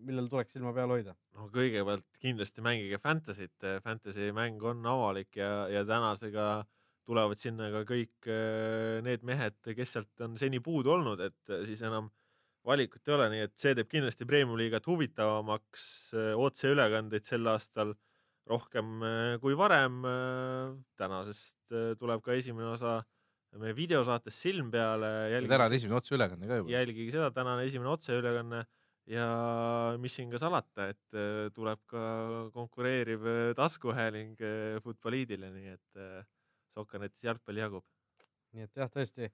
millel 0.00 0.30
tuleks 0.32 0.56
silma 0.56 0.72
peal 0.76 0.94
hoida? 0.94 1.12
no 1.36 1.50
kõigepealt 1.52 2.06
kindlasti 2.22 2.64
mängige 2.64 3.00
Fantasy't, 3.04 3.68
Fantasy 3.84 4.30
mäng 4.32 4.64
on 4.64 4.80
avalik 4.88 5.36
ja, 5.36 5.66
ja 5.72 5.84
tänasega 5.84 6.48
tulevad 7.08 7.40
sinna 7.40 7.70
ka 7.72 7.84
kõik 7.88 8.28
äh, 8.28 8.98
need 9.04 9.24
mehed, 9.26 9.56
kes 9.64 9.94
sealt 9.96 10.24
on 10.24 10.36
seni 10.40 10.60
puudu 10.64 10.92
olnud, 10.96 11.22
et 11.24 11.52
äh, 11.52 11.64
siis 11.68 11.80
enam 11.86 12.10
valikut 12.68 13.06
ei 13.08 13.14
ole, 13.14 13.28
nii 13.32 13.46
et 13.46 13.54
see 13.56 13.72
teeb 13.76 13.88
kindlasti 13.88 14.26
Premium-liigat 14.28 14.84
huvitavamaks, 14.90 15.84
otseülekandeid 16.36 17.24
sel 17.24 17.48
aastal 17.48 17.94
rohkem 18.48 19.04
äh, 19.04 19.36
kui 19.42 19.56
varem. 19.56 20.02
tänasest 21.00 21.72
äh, 21.72 21.94
tuleb 22.00 22.22
ka 22.24 22.36
esimene 22.36 22.74
osa 22.74 22.98
meie 23.56 23.74
videosaatest 23.76 24.44
Silm 24.44 24.68
peale. 24.70 25.08
täna 25.48 25.68
on 25.68 25.76
esimene 25.78 25.96
otseülekanne 25.98 26.50
ka 26.50 26.60
juba. 26.60 26.72
jälgige 26.74 27.14
seda, 27.14 27.30
tänane 27.34 27.64
esimene 27.68 27.90
otseülekanne 27.94 28.64
ja 29.08 29.26
mis 30.00 30.14
siin 30.18 30.30
ka 30.32 30.40
salata, 30.40 30.88
et 30.92 31.16
äh, 31.16 31.48
tuleb 31.56 31.80
ka 31.88 32.02
konkureeriv 32.54 33.24
äh, 33.24 33.52
taskuhääling 33.58 34.40
äh, 34.44 34.78
Futboliidile, 34.84 35.52
nii 35.54 35.76
et 35.76 36.02
Sokkernetis 36.76 37.24
jalgpalli 37.24 37.64
jagub. 37.64 37.86
nii 38.54 38.64
et 38.68 38.80
jah, 38.80 38.90
tõesti 38.92 39.28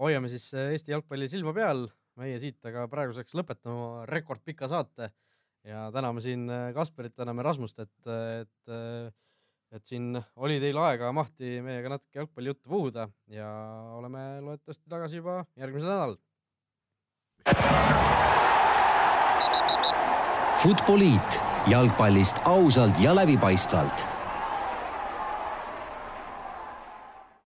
hoiame 0.00 0.28
siis 0.32 0.50
Eesti 0.52 0.92
jalgpalli 0.94 1.28
silma 1.30 1.52
peal, 1.56 1.86
meie 2.20 2.38
siit 2.40 2.64
aga 2.68 2.86
praeguseks 2.92 3.36
lõpetame 3.38 3.76
oma 3.76 4.06
rekordpika 4.08 4.68
saate 4.68 5.10
ja 5.68 5.88
täname 5.92 6.24
siin 6.24 6.48
Kasperit, 6.76 7.14
täname 7.16 7.44
Rasmust, 7.44 7.80
et, 7.84 8.10
et, 8.40 8.72
et 9.70 9.86
siin 9.86 10.18
oli 10.36 10.58
teil 10.62 10.78
aega 10.82 11.12
mahti 11.14 11.60
meiega 11.64 11.92
natuke 11.94 12.18
jalgpallijuttu 12.18 12.68
puhuda 12.68 13.06
ja 13.30 13.50
oleme 13.98 14.40
loodetavasti 14.40 14.90
tagasi 14.90 15.20
juba 15.22 15.44
järgmisel 15.56 15.88
nädalal. 15.88 16.16
Futboliit 20.60 21.42
jalgpallist 21.70 22.42
ausalt 22.44 22.98
ja 23.00 23.14
läbipaistvalt 23.16 24.09